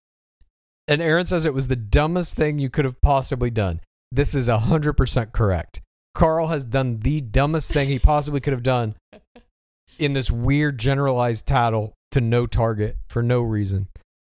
And 0.88 1.02
Aaron 1.02 1.26
says 1.26 1.44
it 1.44 1.54
was 1.54 1.68
the 1.68 1.76
dumbest 1.76 2.34
thing 2.34 2.58
you 2.58 2.70
could 2.70 2.86
have 2.86 3.00
possibly 3.02 3.50
done. 3.50 3.80
This 4.10 4.34
is 4.34 4.48
hundred 4.48 4.94
percent 4.94 5.32
correct. 5.32 5.82
Carl 6.14 6.48
has 6.48 6.64
done 6.64 7.00
the 7.00 7.20
dumbest 7.20 7.72
thing 7.72 7.88
he 7.88 7.98
possibly 7.98 8.40
could 8.40 8.54
have 8.54 8.62
done 8.62 8.96
in 9.98 10.14
this 10.14 10.30
weird 10.30 10.78
generalized 10.78 11.46
tattle 11.46 11.92
to 12.12 12.20
no 12.20 12.46
target 12.46 12.96
for 13.08 13.22
no 13.22 13.42
reason. 13.42 13.88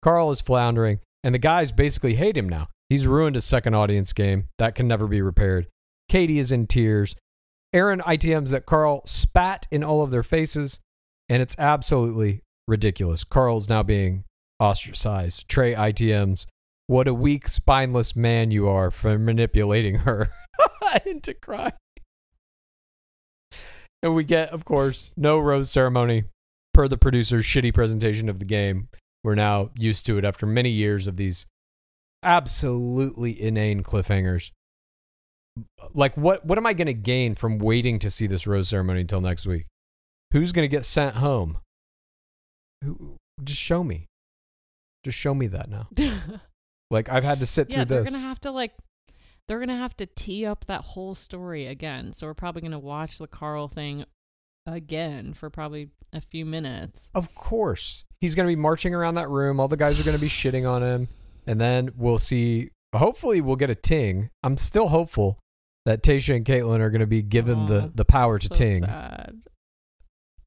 Carl 0.03 0.31
is 0.31 0.41
floundering, 0.41 1.01
and 1.25 1.35
the 1.35 1.39
guys 1.39 1.73
basically 1.73 2.15
hate 2.15 2.37
him 2.37 2.49
now. 2.49 2.69
He's 2.91 3.07
ruined 3.07 3.37
his 3.37 3.45
second 3.47 3.75
audience 3.75 4.13
game. 4.13 4.49
That 4.59 4.75
can 4.75 4.87
never 4.87 5.07
be 5.07 5.23
repaired. 5.23 5.67
Katie 6.09 6.39
is 6.39 6.53
in 6.53 6.67
tears. 6.67 7.17
Aaron 7.73 8.01
ITMs 8.01 8.51
that 8.51 8.67
Carl 8.67 9.01
spat 9.07 9.67
in 9.71 9.83
all 9.83 10.03
of 10.03 10.11
their 10.11 10.23
faces, 10.23 10.79
and 11.31 11.41
it's 11.41 11.57
absolutely 11.59 12.43
ridiculous. 12.69 13.25
Carl's 13.25 13.71
now 13.71 13.83
being 13.83 14.25
ostracized. 14.63 15.49
Trey 15.49 15.75
ITMs, 15.75 16.47
what 16.87 17.09
a 17.09 17.15
weak, 17.15 17.49
spineless 17.49 18.15
man 18.15 18.53
you 18.53 18.69
are 18.69 18.91
for 18.91 19.19
manipulating 19.19 19.97
her 19.97 20.31
into 21.07 21.35
crying. 21.35 21.73
And 24.03 24.15
we 24.15 24.25
get, 24.25 24.51
of 24.51 24.65
course, 24.65 25.13
no 25.17 25.39
rose 25.39 25.71
ceremony 25.71 26.25
per 26.75 26.87
the 26.87 26.97
producer's 26.97 27.45
shitty 27.45 27.75
presentation 27.75 28.29
of 28.29 28.39
the 28.39 28.45
game. 28.45 28.89
We're 29.25 29.35
now 29.35 29.71
used 29.77 30.07
to 30.07 30.19
it 30.19 30.25
after 30.25 30.47
many 30.47 30.71
years 30.71 31.07
of 31.07 31.17
these 31.17 31.47
absolutely 32.23 33.41
inane 33.41 33.83
cliffhangers. 33.83 34.51
Like, 35.93 36.17
what, 36.17 36.45
what 36.47 36.59
am 36.59 36.67
I 36.67 36.73
going 36.73 36.87
to 36.87 36.95
gain 36.95 37.35
from 37.35 37.59
waiting 37.59 37.99
to 37.99 38.11
see 38.11 38.27
this 38.27 38.47
rose 38.47 38.69
ceremony 38.69 39.03
until 39.03 39.21
next 39.21 39.45
week? 39.45 39.67
Who's 40.33 40.53
going 40.53 40.65
to 40.65 40.77
get 40.77 40.85
sent 40.85 41.17
home? 41.17 41.59
Just 43.45 43.61
show 43.61 43.85
me. 43.85 44.07
Just 45.05 45.19
show 45.19 45.35
me 45.35 45.47
that 45.49 45.69
now. 45.69 45.89
Like, 46.91 47.09
I've 47.09 47.25
had 47.25 47.41
to 47.41 47.47
sit 47.47 47.71
yeah, 47.71 47.77
through 47.77 47.85
they're 47.87 48.05
this. 48.05 48.13
gonna 48.13 48.23
have 48.23 48.39
to 48.41 48.51
like 48.51 48.75
they're 49.49 49.59
gonna 49.59 49.79
have 49.79 49.97
to 49.97 50.05
tee 50.05 50.45
up 50.45 50.67
that 50.67 50.83
whole 50.83 51.15
story 51.15 51.67
again. 51.67 52.13
So 52.13 52.27
we're 52.27 52.35
probably 52.35 52.61
gonna 52.61 52.79
watch 52.79 53.17
the 53.17 53.27
Carl 53.27 53.67
thing 53.67 54.05
again 54.67 55.33
for 55.35 55.51
probably 55.51 55.89
a 56.13 56.21
few 56.21 56.45
minutes. 56.45 57.09
Of 57.15 57.35
course. 57.35 58.05
He's 58.21 58.35
going 58.35 58.47
to 58.47 58.51
be 58.55 58.61
marching 58.61 58.95
around 58.95 59.17
that 59.17 59.29
room. 59.29 59.59
All 59.61 59.69
the 59.69 59.77
guys 59.77 59.99
are 59.99 60.05
going 60.05 60.17
to 60.17 60.21
be 60.21 60.29
shitting 60.29 60.69
on 60.71 60.83
him. 60.83 61.09
And 61.47 61.61
then 61.61 61.91
we'll 61.97 62.19
see. 62.19 62.71
Hopefully, 62.95 63.41
we'll 63.41 63.57
get 63.57 63.71
a 63.71 63.75
ting. 63.75 64.31
I'm 64.43 64.57
still 64.57 64.89
hopeful 64.89 65.39
that 65.87 66.03
Tayshia 66.03 66.37
and 66.37 66.45
Kaitlyn 66.45 66.81
are 66.81 66.91
going 66.91 67.01
to 67.01 67.07
be 67.07 67.23
given 67.23 67.67
the, 67.67 67.91
the 67.95 68.05
power 68.05 68.39
to 68.39 68.47
so 68.47 68.55
ting. 68.55 68.85
Sad. 68.85 69.41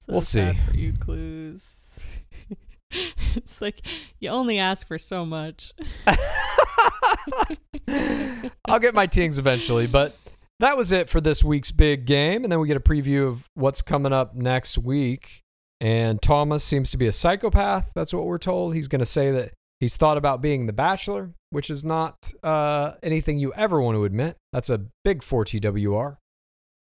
So 0.06 0.14
We'll 0.14 0.22
see. 0.22 0.53
you, 0.73 0.94
clues. 0.94 1.76
it's 3.36 3.62
like 3.62 3.82
you 4.20 4.30
only 4.30 4.60
ask 4.60 4.88
for 4.88 4.98
so 4.98 5.26
much. 5.26 5.74
I'll 8.68 8.80
get 8.80 8.94
my 8.94 9.07
tings 9.07 9.40
eventually. 9.40 9.88
But 9.88 10.16
that 10.60 10.78
was 10.78 10.91
it 10.91 11.10
for 11.10 11.20
this 11.22 11.44
week's 11.44 11.72
big 11.72 12.06
game. 12.06 12.44
And 12.44 12.52
then 12.52 12.60
we 12.60 12.68
get 12.68 12.78
a 12.78 12.82
preview 12.82 13.28
of 13.28 13.48
what's 13.53 13.82
coming 13.82 14.14
up 14.14 14.36
next 14.36 14.78
week. 14.78 15.41
And 15.82 16.22
Thomas 16.22 16.64
seems 16.64 16.91
to 16.91 16.98
be 16.98 17.07
a 17.07 17.12
psychopath. 17.12 17.91
That's 17.95 18.14
what 18.14 18.26
we're 18.26 18.38
told. 18.38 18.74
He's 18.74 18.88
going 18.88 18.99
to 18.99 19.06
say 19.06 19.32
that 19.32 19.52
he's 19.80 19.98
thought 19.98 20.18
about 20.18 20.41
being 20.41 20.66
the 20.66 20.74
bachelor, 20.74 21.32
which 21.49 21.70
is 21.70 21.84
not 21.84 22.32
uh, 22.44 22.94
anything 23.03 23.40
you 23.40 23.53
ever 23.53 23.82
want 23.82 23.95
to 23.95 24.06
admit. 24.06 24.38
That's 24.53 24.70
a 24.70 24.86
big 25.03 25.22
4TWR. 25.22 26.18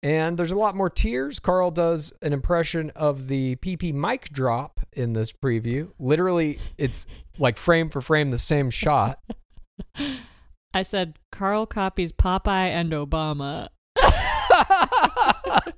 And 0.04 0.38
there's 0.38 0.52
a 0.52 0.58
lot 0.58 0.76
more 0.76 0.90
tears. 0.90 1.40
Carl 1.40 1.72
does 1.72 2.14
an 2.22 2.34
impression 2.34 2.92
of 2.92 3.28
the 3.28 3.56
PP 3.58 3.94
mic 3.94 4.30
drop 4.30 4.73
in 4.96 5.14
this 5.14 5.32
preview. 5.32 5.90
Literally, 6.00 6.60
it's 6.78 7.06
like 7.38 7.58
frame 7.58 7.90
for 7.90 8.02
frame 8.02 8.32
the 8.32 8.38
same 8.38 8.70
shot. 8.70 9.20
I 10.74 10.82
said 10.82 11.20
Carl 11.32 11.66
copies 11.66 12.12
Popeye 12.12 12.70
and 12.70 12.92
Obama. 12.92 13.70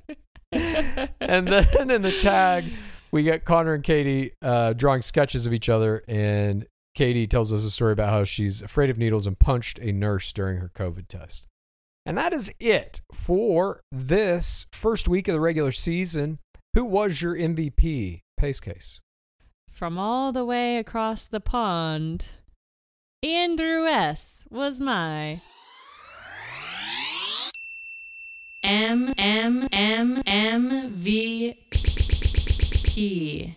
and 0.51 1.47
then 1.47 1.91
in 1.91 2.01
the 2.01 2.17
tag, 2.21 2.65
we 3.11 3.23
get 3.23 3.45
Connor 3.45 3.73
and 3.73 3.83
Katie 3.83 4.31
uh, 4.41 4.73
drawing 4.73 5.01
sketches 5.01 5.45
of 5.45 5.53
each 5.53 5.69
other, 5.69 6.03
and 6.07 6.65
Katie 6.95 7.27
tells 7.27 7.51
us 7.51 7.63
a 7.63 7.71
story 7.71 7.91
about 7.91 8.09
how 8.09 8.23
she's 8.23 8.61
afraid 8.61 8.89
of 8.89 8.97
needles 8.97 9.27
and 9.27 9.37
punched 9.37 9.79
a 9.79 9.91
nurse 9.91 10.31
during 10.31 10.57
her 10.59 10.71
COVID 10.73 11.07
test. 11.07 11.45
And 12.05 12.17
that 12.17 12.33
is 12.33 12.53
it 12.59 13.01
for 13.11 13.81
this 13.91 14.67
first 14.71 15.07
week 15.07 15.27
of 15.27 15.33
the 15.33 15.39
regular 15.39 15.71
season. 15.71 16.39
Who 16.73 16.85
was 16.85 17.21
your 17.21 17.35
MVP? 17.35 18.21
Pace 18.37 18.59
case. 18.59 18.99
From 19.75 19.97
all 19.97 20.31
the 20.31 20.45
way 20.45 20.77
across 20.77 21.25
the 21.25 21.41
pond, 21.41 22.29
Andrew 23.21 23.85
S. 23.85 24.45
was 24.49 24.79
my 24.79 25.41
M 28.63 29.13
M 29.17 29.67
M 29.73 30.21
M 30.25 30.93
V 30.93 31.59
P 32.85 33.53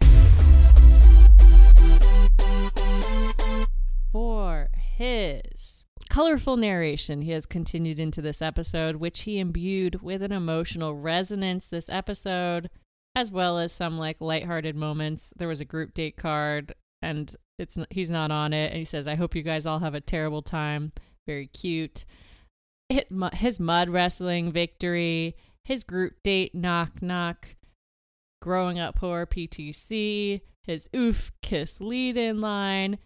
for 4.11 4.71
his 4.75 5.85
colorful 6.11 6.57
narration 6.57 7.23
he 7.23 7.31
has 7.31 7.47
continued 7.47 8.01
into 8.01 8.21
this 8.21 8.43
episode 8.43 8.97
which 8.97 9.21
he 9.21 9.39
imbued 9.39 10.03
with 10.03 10.25
an 10.25 10.33
emotional 10.33 10.97
resonance 10.97 11.69
this 11.69 11.89
episode 11.89 12.69
as 13.19 13.31
well 13.31 13.59
as 13.59 13.73
some 13.73 13.99
like 13.99 14.17
lighthearted 14.21 14.77
moments 14.77 15.33
there 15.37 15.49
was 15.49 15.61
a 15.61 15.65
group 15.65 15.93
date 15.95 16.17
card 16.17 16.73
and 17.03 17.35
it's 17.59 17.77
he's 17.91 18.11
not 18.11 18.31
on 18.31 18.53
it 18.53 18.71
and 18.71 18.79
he 18.79 18.85
says 18.85 19.09
i 19.09 19.15
hope 19.15 19.35
you 19.35 19.43
guys 19.43 19.67
all 19.67 19.79
have 19.79 19.95
a 19.95 20.01
terrible 20.01 20.43
time 20.43 20.93
very 21.27 21.47
cute 21.49 22.05
his 23.35 23.61
mud 23.61 23.91
wrestling 23.91 24.53
victory, 24.53 25.37
his 25.65 25.85
group 25.85 26.15
date 26.23 26.55
knock 26.55 27.03
knock, 27.03 27.57
growing 28.41 28.79
up 28.79 28.97
poor 28.97 29.27
PTC, 29.27 30.41
his 30.65 30.89
oof 30.95 31.33
kiss 31.43 31.81
lead 31.81 32.17
in 32.17 32.41
line, 32.41 32.99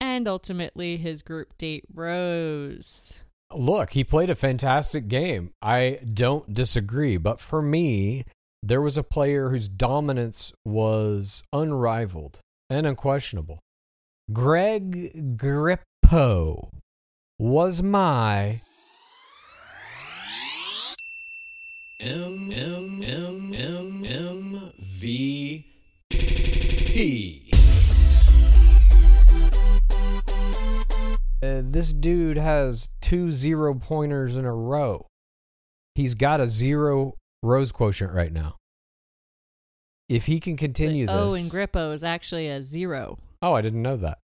and 0.00 0.26
ultimately 0.26 0.96
his 0.96 1.22
group 1.22 1.56
date 1.58 1.84
rose. 1.92 3.22
Look, 3.52 3.90
he 3.90 4.04
played 4.04 4.30
a 4.30 4.36
fantastic 4.36 5.08
game. 5.08 5.50
I 5.60 5.98
don't 6.14 6.54
disagree, 6.54 7.16
but 7.16 7.40
for 7.40 7.60
me, 7.60 8.24
there 8.62 8.82
was 8.82 8.98
a 8.98 9.02
player 9.02 9.50
whose 9.50 9.68
dominance 9.68 10.52
was 10.64 11.42
unrivaled 11.52 12.40
and 12.68 12.86
unquestionable. 12.86 13.58
Greg 14.32 15.36
Grippo 15.36 16.70
was 17.38 17.82
my 17.82 18.60
M 21.98 22.52
M 22.52 23.02
M 23.02 23.54
M 23.54 24.04
M 24.04 24.72
V 24.78 25.66
P. 26.10 27.50
Uh, 31.42 31.62
this 31.64 31.94
dude 31.94 32.36
has 32.36 32.90
two 33.00 33.32
zero 33.32 33.74
pointers 33.74 34.36
in 34.36 34.44
a 34.44 34.54
row. 34.54 35.06
He's 35.94 36.14
got 36.14 36.40
a 36.40 36.46
zero 36.46 37.14
rose 37.42 37.72
quotient 37.72 38.12
right 38.12 38.32
now. 38.32 38.56
If 40.08 40.26
he 40.26 40.40
can 40.40 40.56
continue 40.56 41.06
this, 41.06 41.14
O 41.14 41.34
in 41.34 41.44
Grippo 41.44 41.92
is 41.92 42.02
actually 42.02 42.48
a 42.48 42.62
zero. 42.62 43.18
Oh, 43.40 43.54
I 43.54 43.62
didn't 43.62 43.82
know 43.82 43.96
that. 43.96 44.18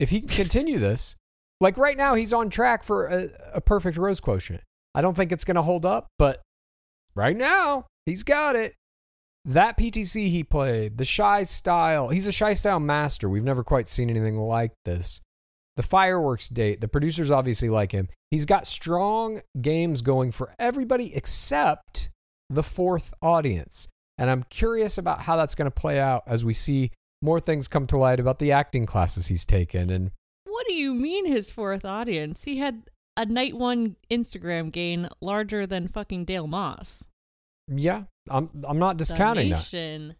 If 0.00 0.10
he 0.10 0.20
can 0.20 0.28
continue 0.28 0.78
this, 0.78 1.16
like 1.60 1.76
right 1.76 1.96
now, 1.96 2.14
he's 2.14 2.32
on 2.32 2.50
track 2.50 2.82
for 2.82 3.06
a, 3.06 3.28
a 3.54 3.60
perfect 3.60 3.96
rose 3.96 4.20
quotient. 4.20 4.62
I 4.94 5.02
don't 5.02 5.14
think 5.14 5.32
it's 5.32 5.44
going 5.44 5.56
to 5.56 5.62
hold 5.62 5.84
up, 5.84 6.08
but 6.18 6.40
right 7.14 7.36
now, 7.36 7.86
he's 8.06 8.22
got 8.22 8.56
it. 8.56 8.74
That 9.44 9.76
PTC 9.76 10.28
he 10.30 10.42
played, 10.42 10.98
the 10.98 11.04
shy 11.04 11.44
style, 11.44 12.08
he's 12.08 12.26
a 12.26 12.32
shy 12.32 12.54
style 12.54 12.80
master. 12.80 13.28
We've 13.28 13.44
never 13.44 13.62
quite 13.62 13.86
seen 13.86 14.10
anything 14.10 14.36
like 14.36 14.72
this. 14.84 15.20
The 15.76 15.82
fireworks 15.82 16.48
date, 16.48 16.80
the 16.80 16.88
producers 16.88 17.30
obviously 17.30 17.68
like 17.68 17.92
him. 17.92 18.08
He's 18.30 18.46
got 18.46 18.66
strong 18.66 19.42
games 19.60 20.02
going 20.02 20.32
for 20.32 20.54
everybody 20.58 21.14
except 21.14 22.10
the 22.50 22.62
fourth 22.62 23.12
audience. 23.22 23.88
And 24.18 24.30
I'm 24.30 24.44
curious 24.44 24.96
about 24.98 25.22
how 25.22 25.36
that's 25.36 25.54
going 25.54 25.70
to 25.70 25.74
play 25.74 25.98
out 26.00 26.22
as 26.26 26.44
we 26.44 26.54
see 26.54 26.90
more 27.22 27.40
things 27.40 27.68
come 27.68 27.86
to 27.88 27.98
light 27.98 28.20
about 28.20 28.38
the 28.38 28.52
acting 28.52 28.86
classes 28.86 29.26
he's 29.26 29.44
taken. 29.44 29.90
And 29.90 30.10
What 30.44 30.66
do 30.66 30.74
you 30.74 30.94
mean 30.94 31.26
his 31.26 31.50
fourth 31.50 31.84
audience? 31.84 32.44
He 32.44 32.56
had 32.58 32.82
a 33.16 33.26
night 33.26 33.56
one 33.56 33.96
Instagram 34.10 34.70
gain 34.72 35.08
larger 35.20 35.66
than 35.66 35.88
fucking 35.88 36.24
Dale 36.24 36.46
Moss. 36.46 37.04
yeah, 37.68 38.04
I'm 38.30 38.50
I'm 38.66 38.78
not 38.78 38.96
discounting 38.96 39.48
the 39.50 39.56
that. 39.56 39.60
nation 39.72 40.16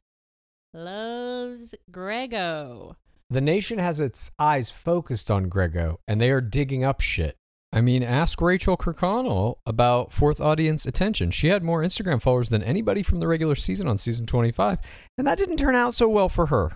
loves 0.74 1.74
Grego. 1.90 2.96
The 3.30 3.40
nation 3.40 3.78
has 3.78 4.00
its 4.00 4.30
eyes 4.38 4.70
focused 4.70 5.30
on 5.30 5.48
Grego, 5.48 5.98
and 6.06 6.20
they 6.20 6.30
are 6.30 6.40
digging 6.40 6.84
up 6.84 7.00
shit. 7.00 7.36
I 7.72 7.80
mean, 7.80 8.02
ask 8.02 8.40
Rachel 8.40 8.76
Kirkconnell 8.76 9.56
about 9.66 10.12
fourth 10.12 10.40
audience 10.40 10.86
attention. 10.86 11.30
She 11.30 11.48
had 11.48 11.62
more 11.62 11.82
Instagram 11.82 12.22
followers 12.22 12.48
than 12.48 12.62
anybody 12.62 13.02
from 13.02 13.20
the 13.20 13.26
regular 13.28 13.54
season 13.54 13.86
on 13.88 13.98
season 13.98 14.24
25, 14.26 14.78
and 15.18 15.26
that 15.26 15.36
didn't 15.38 15.56
turn 15.58 15.74
out 15.74 15.92
so 15.92 16.08
well 16.08 16.28
for 16.28 16.46
her. 16.46 16.72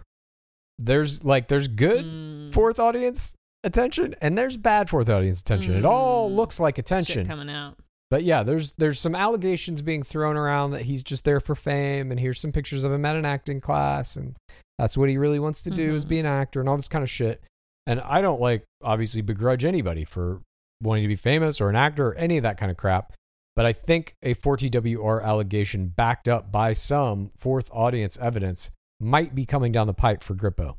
There's 0.78 1.24
like 1.24 1.48
there's 1.48 1.68
good 1.68 2.04
Mm. 2.04 2.52
fourth 2.52 2.78
audience 2.78 3.34
attention 3.62 4.14
and 4.22 4.36
there's 4.38 4.56
bad 4.56 4.88
fourth 4.88 5.10
audience 5.10 5.40
attention. 5.40 5.74
It 5.74 5.84
all 5.84 6.30
Mm. 6.30 6.36
looks 6.36 6.58
like 6.58 6.76
Shit 6.76 6.86
attention. 6.86 7.26
coming 7.26 7.50
out. 7.50 7.76
But 8.10 8.24
yeah, 8.24 8.42
there's 8.42 8.72
there's 8.78 8.98
some 8.98 9.14
allegations 9.14 9.82
being 9.82 10.02
thrown 10.02 10.36
around 10.36 10.70
that 10.72 10.82
he's 10.82 11.02
just 11.04 11.24
there 11.24 11.38
for 11.40 11.54
fame, 11.54 12.10
and 12.10 12.18
here's 12.18 12.40
some 12.40 12.50
pictures 12.50 12.82
of 12.82 12.92
him 12.92 13.04
at 13.04 13.14
an 13.16 13.24
acting 13.26 13.60
class, 13.60 14.16
and 14.16 14.36
that's 14.78 14.96
what 14.96 15.08
he 15.10 15.18
really 15.18 15.38
wants 15.38 15.60
to 15.62 15.70
do 15.70 15.94
is 15.94 16.04
Mhm. 16.04 16.08
be 16.08 16.18
an 16.18 16.26
actor 16.26 16.60
and 16.60 16.68
all 16.68 16.76
this 16.76 16.88
kind 16.88 17.04
of 17.04 17.10
shit. 17.10 17.42
And 17.86 18.00
I 18.00 18.20
don't 18.22 18.40
like 18.40 18.64
obviously 18.82 19.20
begrudge 19.20 19.64
anybody 19.64 20.04
for 20.04 20.40
wanting 20.82 21.02
to 21.04 21.08
be 21.08 21.16
famous 21.16 21.60
or 21.60 21.68
an 21.68 21.76
actor 21.76 22.08
or 22.08 22.14
any 22.14 22.36
of 22.36 22.42
that 22.42 22.58
kind 22.58 22.70
of 22.70 22.76
crap. 22.76 23.12
But 23.56 23.66
I 23.66 23.72
think 23.72 24.14
a 24.22 24.34
4TWR 24.34 25.22
allegation 25.22 25.88
backed 25.88 26.28
up 26.28 26.50
by 26.50 26.72
some 26.72 27.30
fourth 27.38 27.68
audience 27.72 28.16
evidence 28.20 28.70
might 29.00 29.34
be 29.34 29.44
coming 29.44 29.72
down 29.72 29.86
the 29.86 29.94
pipe 29.94 30.22
for 30.22 30.34
Grippo. 30.34 30.76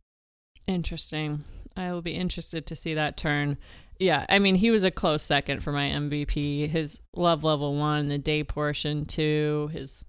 Interesting. 0.68 1.44
I 1.76 1.91
will 1.91 2.02
be 2.02 2.14
interested 2.14 2.65
to 2.68 2.76
see 2.76 2.94
that 2.94 3.18
turn. 3.18 3.57
Yeah, 3.99 4.26
I 4.30 4.40
mean, 4.40 4.56
he 4.56 4.72
was 4.72 4.84
a 4.84 4.91
close 4.91 5.23
second 5.23 5.61
for 5.61 5.72
my 5.72 5.90
MVP. 5.90 6.69
His 6.69 7.02
love 7.15 7.44
level 7.44 7.76
one, 7.76 8.07
the 8.07 8.18
day 8.18 8.44
portion 8.44 9.06
two, 9.06 9.69
his 9.73 10.03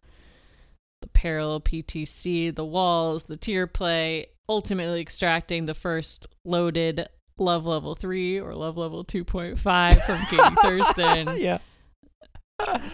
the 1.02 1.08
parallel 1.08 1.60
PTC, 1.60 2.54
the 2.54 2.64
walls, 2.64 3.24
the 3.24 3.36
tier 3.36 3.66
play, 3.66 4.28
ultimately 4.48 5.00
extracting 5.00 5.66
the 5.66 5.74
first 5.74 6.26
loaded 6.44 7.08
love 7.42 7.66
level 7.66 7.94
three 7.94 8.40
or 8.40 8.54
love 8.54 8.76
level 8.76 9.04
two 9.04 9.24
point 9.24 9.58
five 9.58 10.00
from 10.04 10.18
Katie 10.30 10.54
Thurston. 10.62 11.36
yeah. 11.38 11.58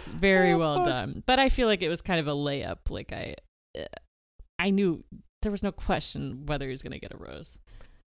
Very 0.09 0.53
Oh, 0.53 0.59
well 0.59 0.77
fuck. 0.77 0.87
done. 0.87 1.23
But 1.27 1.39
I 1.39 1.49
feel 1.49 1.67
like 1.69 1.83
it 1.83 1.89
was 1.89 2.01
kind 2.03 2.21
of 2.21 2.27
a 2.27 2.33
layup. 2.33 2.79
Like 2.91 3.13
I, 3.13 3.35
I 4.59 4.71
knew 4.71 5.05
there 5.43 5.53
was 5.53 5.63
no 5.63 5.73
question 5.73 6.47
whether 6.47 6.65
he 6.67 6.71
was 6.71 6.83
going 6.83 6.93
to 6.93 6.99
get 6.99 7.13
a 7.13 7.17
rose. 7.17 7.57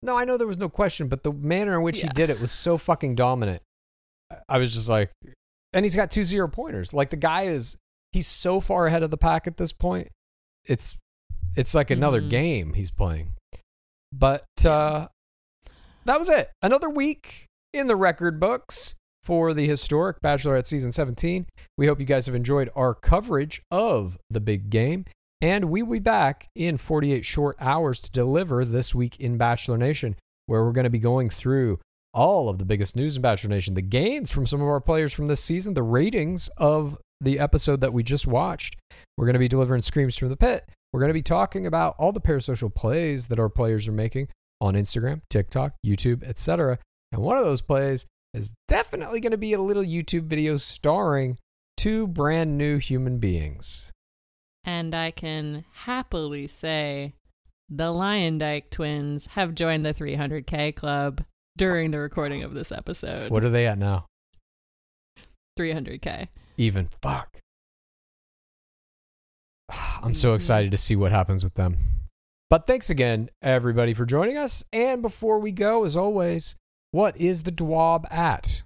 No, 0.01 0.17
I 0.17 0.23
know 0.23 0.37
there 0.37 0.47
was 0.47 0.57
no 0.57 0.69
question, 0.69 1.09
but 1.09 1.23
the 1.23 1.33
manner 1.33 1.75
in 1.75 1.81
which 1.83 1.99
he 2.01 2.07
did 2.09 2.29
it 2.29 2.39
was 2.39 2.51
so 2.51 2.77
fucking 2.77 3.15
dominant. 3.15 3.61
I- 4.47 4.57
was 4.57 4.73
just 4.73 4.87
like, 4.87 5.11
and 5.73 5.83
he's 5.83 5.95
got 5.95 6.11
two 6.11 6.23
zero 6.23 6.47
pointers. 6.47 6.93
Like 6.93 7.09
the 7.09 7.17
guy 7.17 7.43
is, 7.43 7.77
he's 8.13 8.27
so 8.27 8.61
far 8.61 8.87
ahead 8.87 9.03
of 9.03 9.11
the 9.11 9.17
pack 9.17 9.45
at 9.45 9.57
this 9.57 9.73
point. 9.73 10.09
It's, 10.65 10.95
it's 11.57 11.75
like 11.75 11.91
another 11.91 12.21
Mhm. 12.21 12.29
game 12.29 12.73
he's 12.73 12.91
playing. 12.91 13.33
But 14.13 14.45
uh, 14.65 15.07
that 16.05 16.19
was 16.19 16.29
it. 16.29 16.49
Another 16.61 16.89
week 16.89 17.45
in 17.73 17.87
the 17.87 17.95
record 17.95 18.39
books 18.39 18.95
for 19.23 19.53
the 19.53 19.67
historic 19.67 20.21
Bachelorette 20.21 20.65
season 20.65 20.91
17. 20.91 21.45
We 21.77 21.87
hope 21.87 21.99
you 21.99 22.05
guys 22.05 22.25
have 22.25 22.35
enjoyed 22.35 22.69
our 22.75 22.93
coverage 22.95 23.61
of 23.69 24.17
the 24.29 24.39
big 24.39 24.69
game. 24.69 25.05
And 25.41 25.65
we 25.65 25.83
will 25.83 25.93
be 25.93 25.99
back 25.99 26.47
in 26.55 26.77
48 26.77 27.23
short 27.23 27.55
hours 27.59 27.99
to 28.01 28.11
deliver 28.11 28.65
this 28.65 28.93
week 28.93 29.19
in 29.19 29.37
Bachelor 29.37 29.77
Nation, 29.77 30.15
where 30.47 30.65
we're 30.65 30.71
going 30.71 30.85
to 30.85 30.89
be 30.89 30.99
going 30.99 31.29
through 31.29 31.79
all 32.13 32.49
of 32.49 32.57
the 32.57 32.65
biggest 32.65 32.95
news 32.95 33.15
in 33.15 33.21
Bachelor 33.21 33.51
Nation, 33.51 33.75
the 33.75 33.81
gains 33.81 34.31
from 34.31 34.45
some 34.45 34.61
of 34.61 34.67
our 34.67 34.81
players 34.81 35.13
from 35.13 35.27
this 35.27 35.41
season, 35.41 35.75
the 35.75 35.83
ratings 35.83 36.49
of 36.57 36.97
the 37.21 37.39
episode 37.39 37.81
that 37.81 37.93
we 37.93 38.03
just 38.03 38.27
watched. 38.27 38.75
We're 39.17 39.25
going 39.25 39.33
to 39.33 39.39
be 39.39 39.47
delivering 39.47 39.81
screams 39.81 40.17
from 40.17 40.29
the 40.29 40.37
pit. 40.37 40.67
We're 40.91 41.01
going 41.01 41.09
to 41.09 41.13
be 41.13 41.21
talking 41.21 41.67
about 41.67 41.95
all 41.99 42.11
the 42.11 42.21
parasocial 42.21 42.73
plays 42.73 43.27
that 43.27 43.39
our 43.39 43.49
players 43.49 43.87
are 43.87 43.93
making 43.93 44.29
on 44.61 44.73
Instagram, 44.75 45.21
TikTok, 45.29 45.73
YouTube, 45.85 46.23
etc. 46.23 46.79
And 47.11 47.21
one 47.21 47.37
of 47.37 47.43
those 47.45 47.61
plays 47.61 48.05
is 48.33 48.51
definitely 48.67 49.19
going 49.19 49.31
to 49.31 49.37
be 49.37 49.53
a 49.53 49.61
little 49.61 49.83
YouTube 49.83 50.23
video 50.23 50.57
starring 50.57 51.37
two 51.77 52.07
brand 52.07 52.57
new 52.57 52.77
human 52.77 53.17
beings. 53.19 53.91
And 54.65 54.93
I 54.93 55.11
can 55.11 55.65
happily 55.85 56.45
say 56.47 57.13
the 57.69 57.91
Luyendyk 57.93 58.69
twins 58.69 59.27
have 59.27 59.55
joined 59.55 59.85
the 59.85 59.93
300K 59.93 60.75
club 60.75 61.23
during 61.57 61.91
the 61.91 61.99
recording 61.99 62.43
of 62.43 62.53
this 62.53 62.71
episode. 62.71 63.31
What 63.31 63.43
are 63.43 63.49
they 63.49 63.65
at 63.65 63.77
now? 63.77 64.05
300K. 65.57 66.27
Even 66.57 66.89
fuck. 67.01 67.37
I'm 70.01 70.15
so 70.15 70.31
Mhm. 70.31 70.35
excited 70.35 70.71
to 70.71 70.77
see 70.77 70.95
what 70.95 71.11
happens 71.11 71.43
with 71.43 71.55
them. 71.55 71.77
But 72.49 72.65
thanks 72.65 72.89
again, 72.89 73.29
everybody, 73.43 73.93
for 73.93 74.07
joining 74.07 74.35
us. 74.35 74.63
And 74.73 75.03
before 75.03 75.37
we 75.37 75.51
go, 75.51 75.85
as 75.85 75.95
always, 75.95 76.55
what 76.89 77.15
is 77.15 77.43
the 77.43 77.51
DWAB 77.51 78.11
at? 78.11 78.63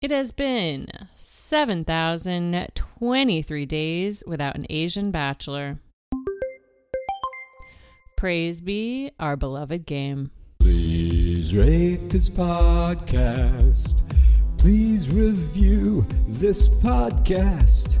It 0.00 0.10
has 0.10 0.32
been 0.32 0.88
7,023 1.18 3.66
days 3.66 4.24
without 4.26 4.56
an 4.56 4.66
Asian 4.68 5.12
bachelor. 5.12 5.78
Praise 8.16 8.60
be 8.60 9.12
our 9.20 9.36
beloved 9.36 9.86
game. 9.86 10.32
Please 10.58 11.54
rate 11.54 12.08
this 12.08 12.28
podcast. 12.28 14.00
Please 14.58 15.08
review 15.08 16.04
this 16.26 16.68
podcast. 16.68 18.00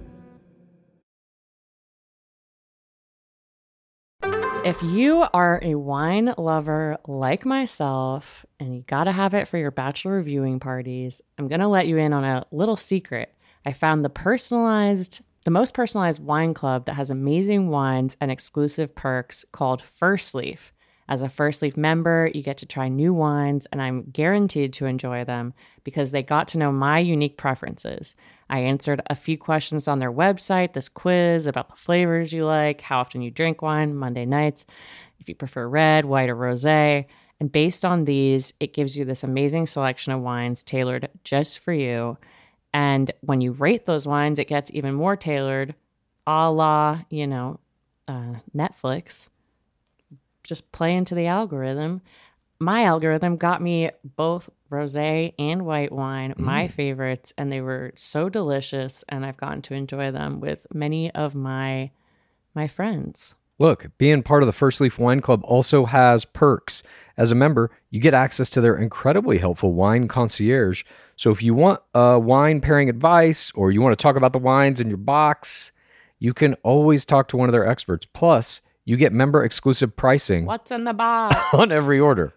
If 4.63 4.83
you 4.83 5.25
are 5.33 5.59
a 5.63 5.73
wine 5.73 6.35
lover 6.37 6.97
like 7.07 7.47
myself 7.47 8.45
and 8.59 8.75
you 8.75 8.83
got 8.83 9.05
to 9.05 9.11
have 9.11 9.33
it 9.33 9.47
for 9.47 9.57
your 9.57 9.71
bachelor 9.71 10.21
viewing 10.21 10.59
parties, 10.59 11.19
I'm 11.39 11.47
to 11.47 11.67
let 11.67 11.87
you 11.87 11.97
in 11.97 12.13
on 12.13 12.23
a 12.23 12.45
little 12.51 12.75
secret. 12.75 13.33
I 13.65 13.73
found 13.73 14.05
the 14.05 14.09
personalized, 14.09 15.21
the 15.45 15.51
most 15.51 15.73
personalized 15.73 16.23
wine 16.23 16.53
club 16.53 16.85
that 16.85 16.93
has 16.93 17.09
amazing 17.09 17.69
wines 17.69 18.15
and 18.21 18.29
exclusive 18.29 18.93
perks 18.93 19.43
called 19.51 19.81
First 19.81 20.35
Leaf. 20.35 20.73
As 21.09 21.23
a 21.23 21.29
First 21.29 21.63
Leaf 21.63 21.75
member, 21.75 22.29
you 22.33 22.43
get 22.43 22.59
to 22.59 22.67
try 22.67 22.87
new 22.87 23.15
wines, 23.15 23.65
and 23.71 23.81
I'm 23.81 24.11
guaranteed 24.11 24.73
to 24.73 24.85
enjoy 24.85 25.25
them 25.25 25.55
because 25.83 26.11
they 26.11 26.21
got 26.21 26.47
to 26.49 26.59
know 26.59 26.71
my 26.71 26.99
unique 26.99 27.35
preferences. 27.35 28.15
I 28.51 28.59
answered 28.59 29.01
a 29.07 29.15
few 29.15 29.37
questions 29.37 29.87
on 29.87 29.99
their 29.99 30.11
website, 30.11 30.73
this 30.73 30.89
quiz 30.89 31.47
about 31.47 31.69
the 31.69 31.77
flavors 31.77 32.33
you 32.33 32.45
like, 32.45 32.81
how 32.81 32.99
often 32.99 33.21
you 33.21 33.31
drink 33.31 33.61
wine, 33.61 33.95
Monday 33.95 34.25
nights, 34.25 34.65
if 35.19 35.29
you 35.29 35.35
prefer 35.35 35.67
red, 35.67 36.03
white, 36.03 36.29
or 36.29 36.35
rose. 36.35 36.65
And 36.65 37.05
based 37.51 37.85
on 37.85 38.03
these, 38.03 38.53
it 38.59 38.73
gives 38.73 38.97
you 38.97 39.05
this 39.05 39.23
amazing 39.23 39.67
selection 39.67 40.11
of 40.11 40.21
wines 40.21 40.63
tailored 40.63 41.09
just 41.23 41.59
for 41.59 41.71
you. 41.71 42.17
And 42.73 43.11
when 43.21 43.39
you 43.39 43.53
rate 43.53 43.85
those 43.85 44.05
wines, 44.05 44.37
it 44.37 44.47
gets 44.49 44.69
even 44.73 44.93
more 44.93 45.15
tailored, 45.15 45.73
a 46.27 46.51
la, 46.51 47.01
you 47.09 47.27
know, 47.27 47.59
uh, 48.07 48.35
Netflix 48.55 49.29
just 50.43 50.71
play 50.73 50.93
into 50.95 51.15
the 51.15 51.27
algorithm. 51.27 52.01
My 52.59 52.83
algorithm 52.83 53.37
got 53.37 53.61
me 53.61 53.91
both 54.17 54.49
rosé 54.71 55.33
and 55.37 55.65
white 55.65 55.91
wine, 55.91 56.33
my 56.37 56.67
favorites, 56.67 57.33
and 57.37 57.51
they 57.51 57.61
were 57.61 57.91
so 57.95 58.29
delicious 58.29 59.03
and 59.09 59.25
I've 59.25 59.37
gotten 59.37 59.61
to 59.63 59.73
enjoy 59.73 60.11
them 60.11 60.39
with 60.39 60.65
many 60.73 61.11
of 61.11 61.35
my 61.35 61.91
my 62.53 62.67
friends. 62.67 63.35
Look, 63.59 63.91
being 63.99 64.23
part 64.23 64.41
of 64.41 64.47
the 64.47 64.53
First 64.53 64.81
Leaf 64.81 64.97
Wine 64.97 65.21
Club 65.21 65.41
also 65.43 65.85
has 65.85 66.25
perks. 66.25 66.81
As 67.15 67.31
a 67.31 67.35
member, 67.35 67.69
you 67.91 68.01
get 68.01 68.15
access 68.15 68.49
to 68.49 68.61
their 68.61 68.75
incredibly 68.75 69.37
helpful 69.37 69.73
wine 69.73 70.07
concierge. 70.07 70.83
So 71.15 71.29
if 71.29 71.43
you 71.43 71.53
want 71.53 71.79
uh, 71.93 72.19
wine 72.19 72.59
pairing 72.59 72.89
advice 72.89 73.51
or 73.53 73.71
you 73.71 73.79
want 73.79 73.97
to 73.97 74.01
talk 74.01 74.15
about 74.15 74.33
the 74.33 74.39
wines 74.39 74.79
in 74.79 74.87
your 74.87 74.97
box, 74.97 75.71
you 76.17 76.33
can 76.33 76.55
always 76.63 77.05
talk 77.05 77.27
to 77.27 77.37
one 77.37 77.49
of 77.49 77.53
their 77.53 77.67
experts. 77.67 78.07
Plus, 78.11 78.61
you 78.83 78.97
get 78.97 79.13
member 79.13 79.43
exclusive 79.43 79.95
pricing 79.95 80.47
What's 80.47 80.71
in 80.71 80.85
the 80.85 80.93
box? 80.93 81.35
on 81.53 81.71
every 81.71 81.99
order. 81.99 82.33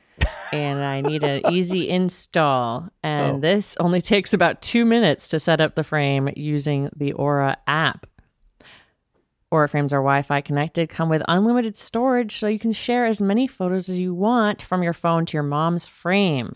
and 0.53 0.83
I 0.83 1.01
need 1.01 1.23
an 1.23 1.51
easy 1.51 1.89
install. 1.89 2.89
And 3.03 3.37
Oh. 3.37 3.39
this 3.39 3.75
only 3.79 4.01
takes 4.01 4.33
about 4.33 4.61
two 4.61 4.85
minutes 4.85 5.27
to 5.29 5.39
set 5.39 5.61
up 5.61 5.75
the 5.75 5.83
frame 5.83 6.29
using 6.35 6.89
the 6.95 7.13
Aura 7.13 7.57
app. 7.67 8.05
Aura 9.49 9.67
frames 9.67 9.91
are 9.91 9.97
Wi 9.99 10.21
Fi 10.21 10.39
connected, 10.41 10.87
come 10.89 11.09
with 11.09 11.21
unlimited 11.27 11.75
storage, 11.77 12.37
so 12.37 12.47
you 12.47 12.59
can 12.59 12.71
share 12.71 13.05
as 13.05 13.21
many 13.21 13.47
photos 13.47 13.89
as 13.89 13.99
you 13.99 14.13
want 14.13 14.61
from 14.61 14.81
your 14.81 14.93
phone 14.93 15.25
to 15.25 15.33
your 15.35 15.43
mom's 15.43 15.87
frame. 15.87 16.55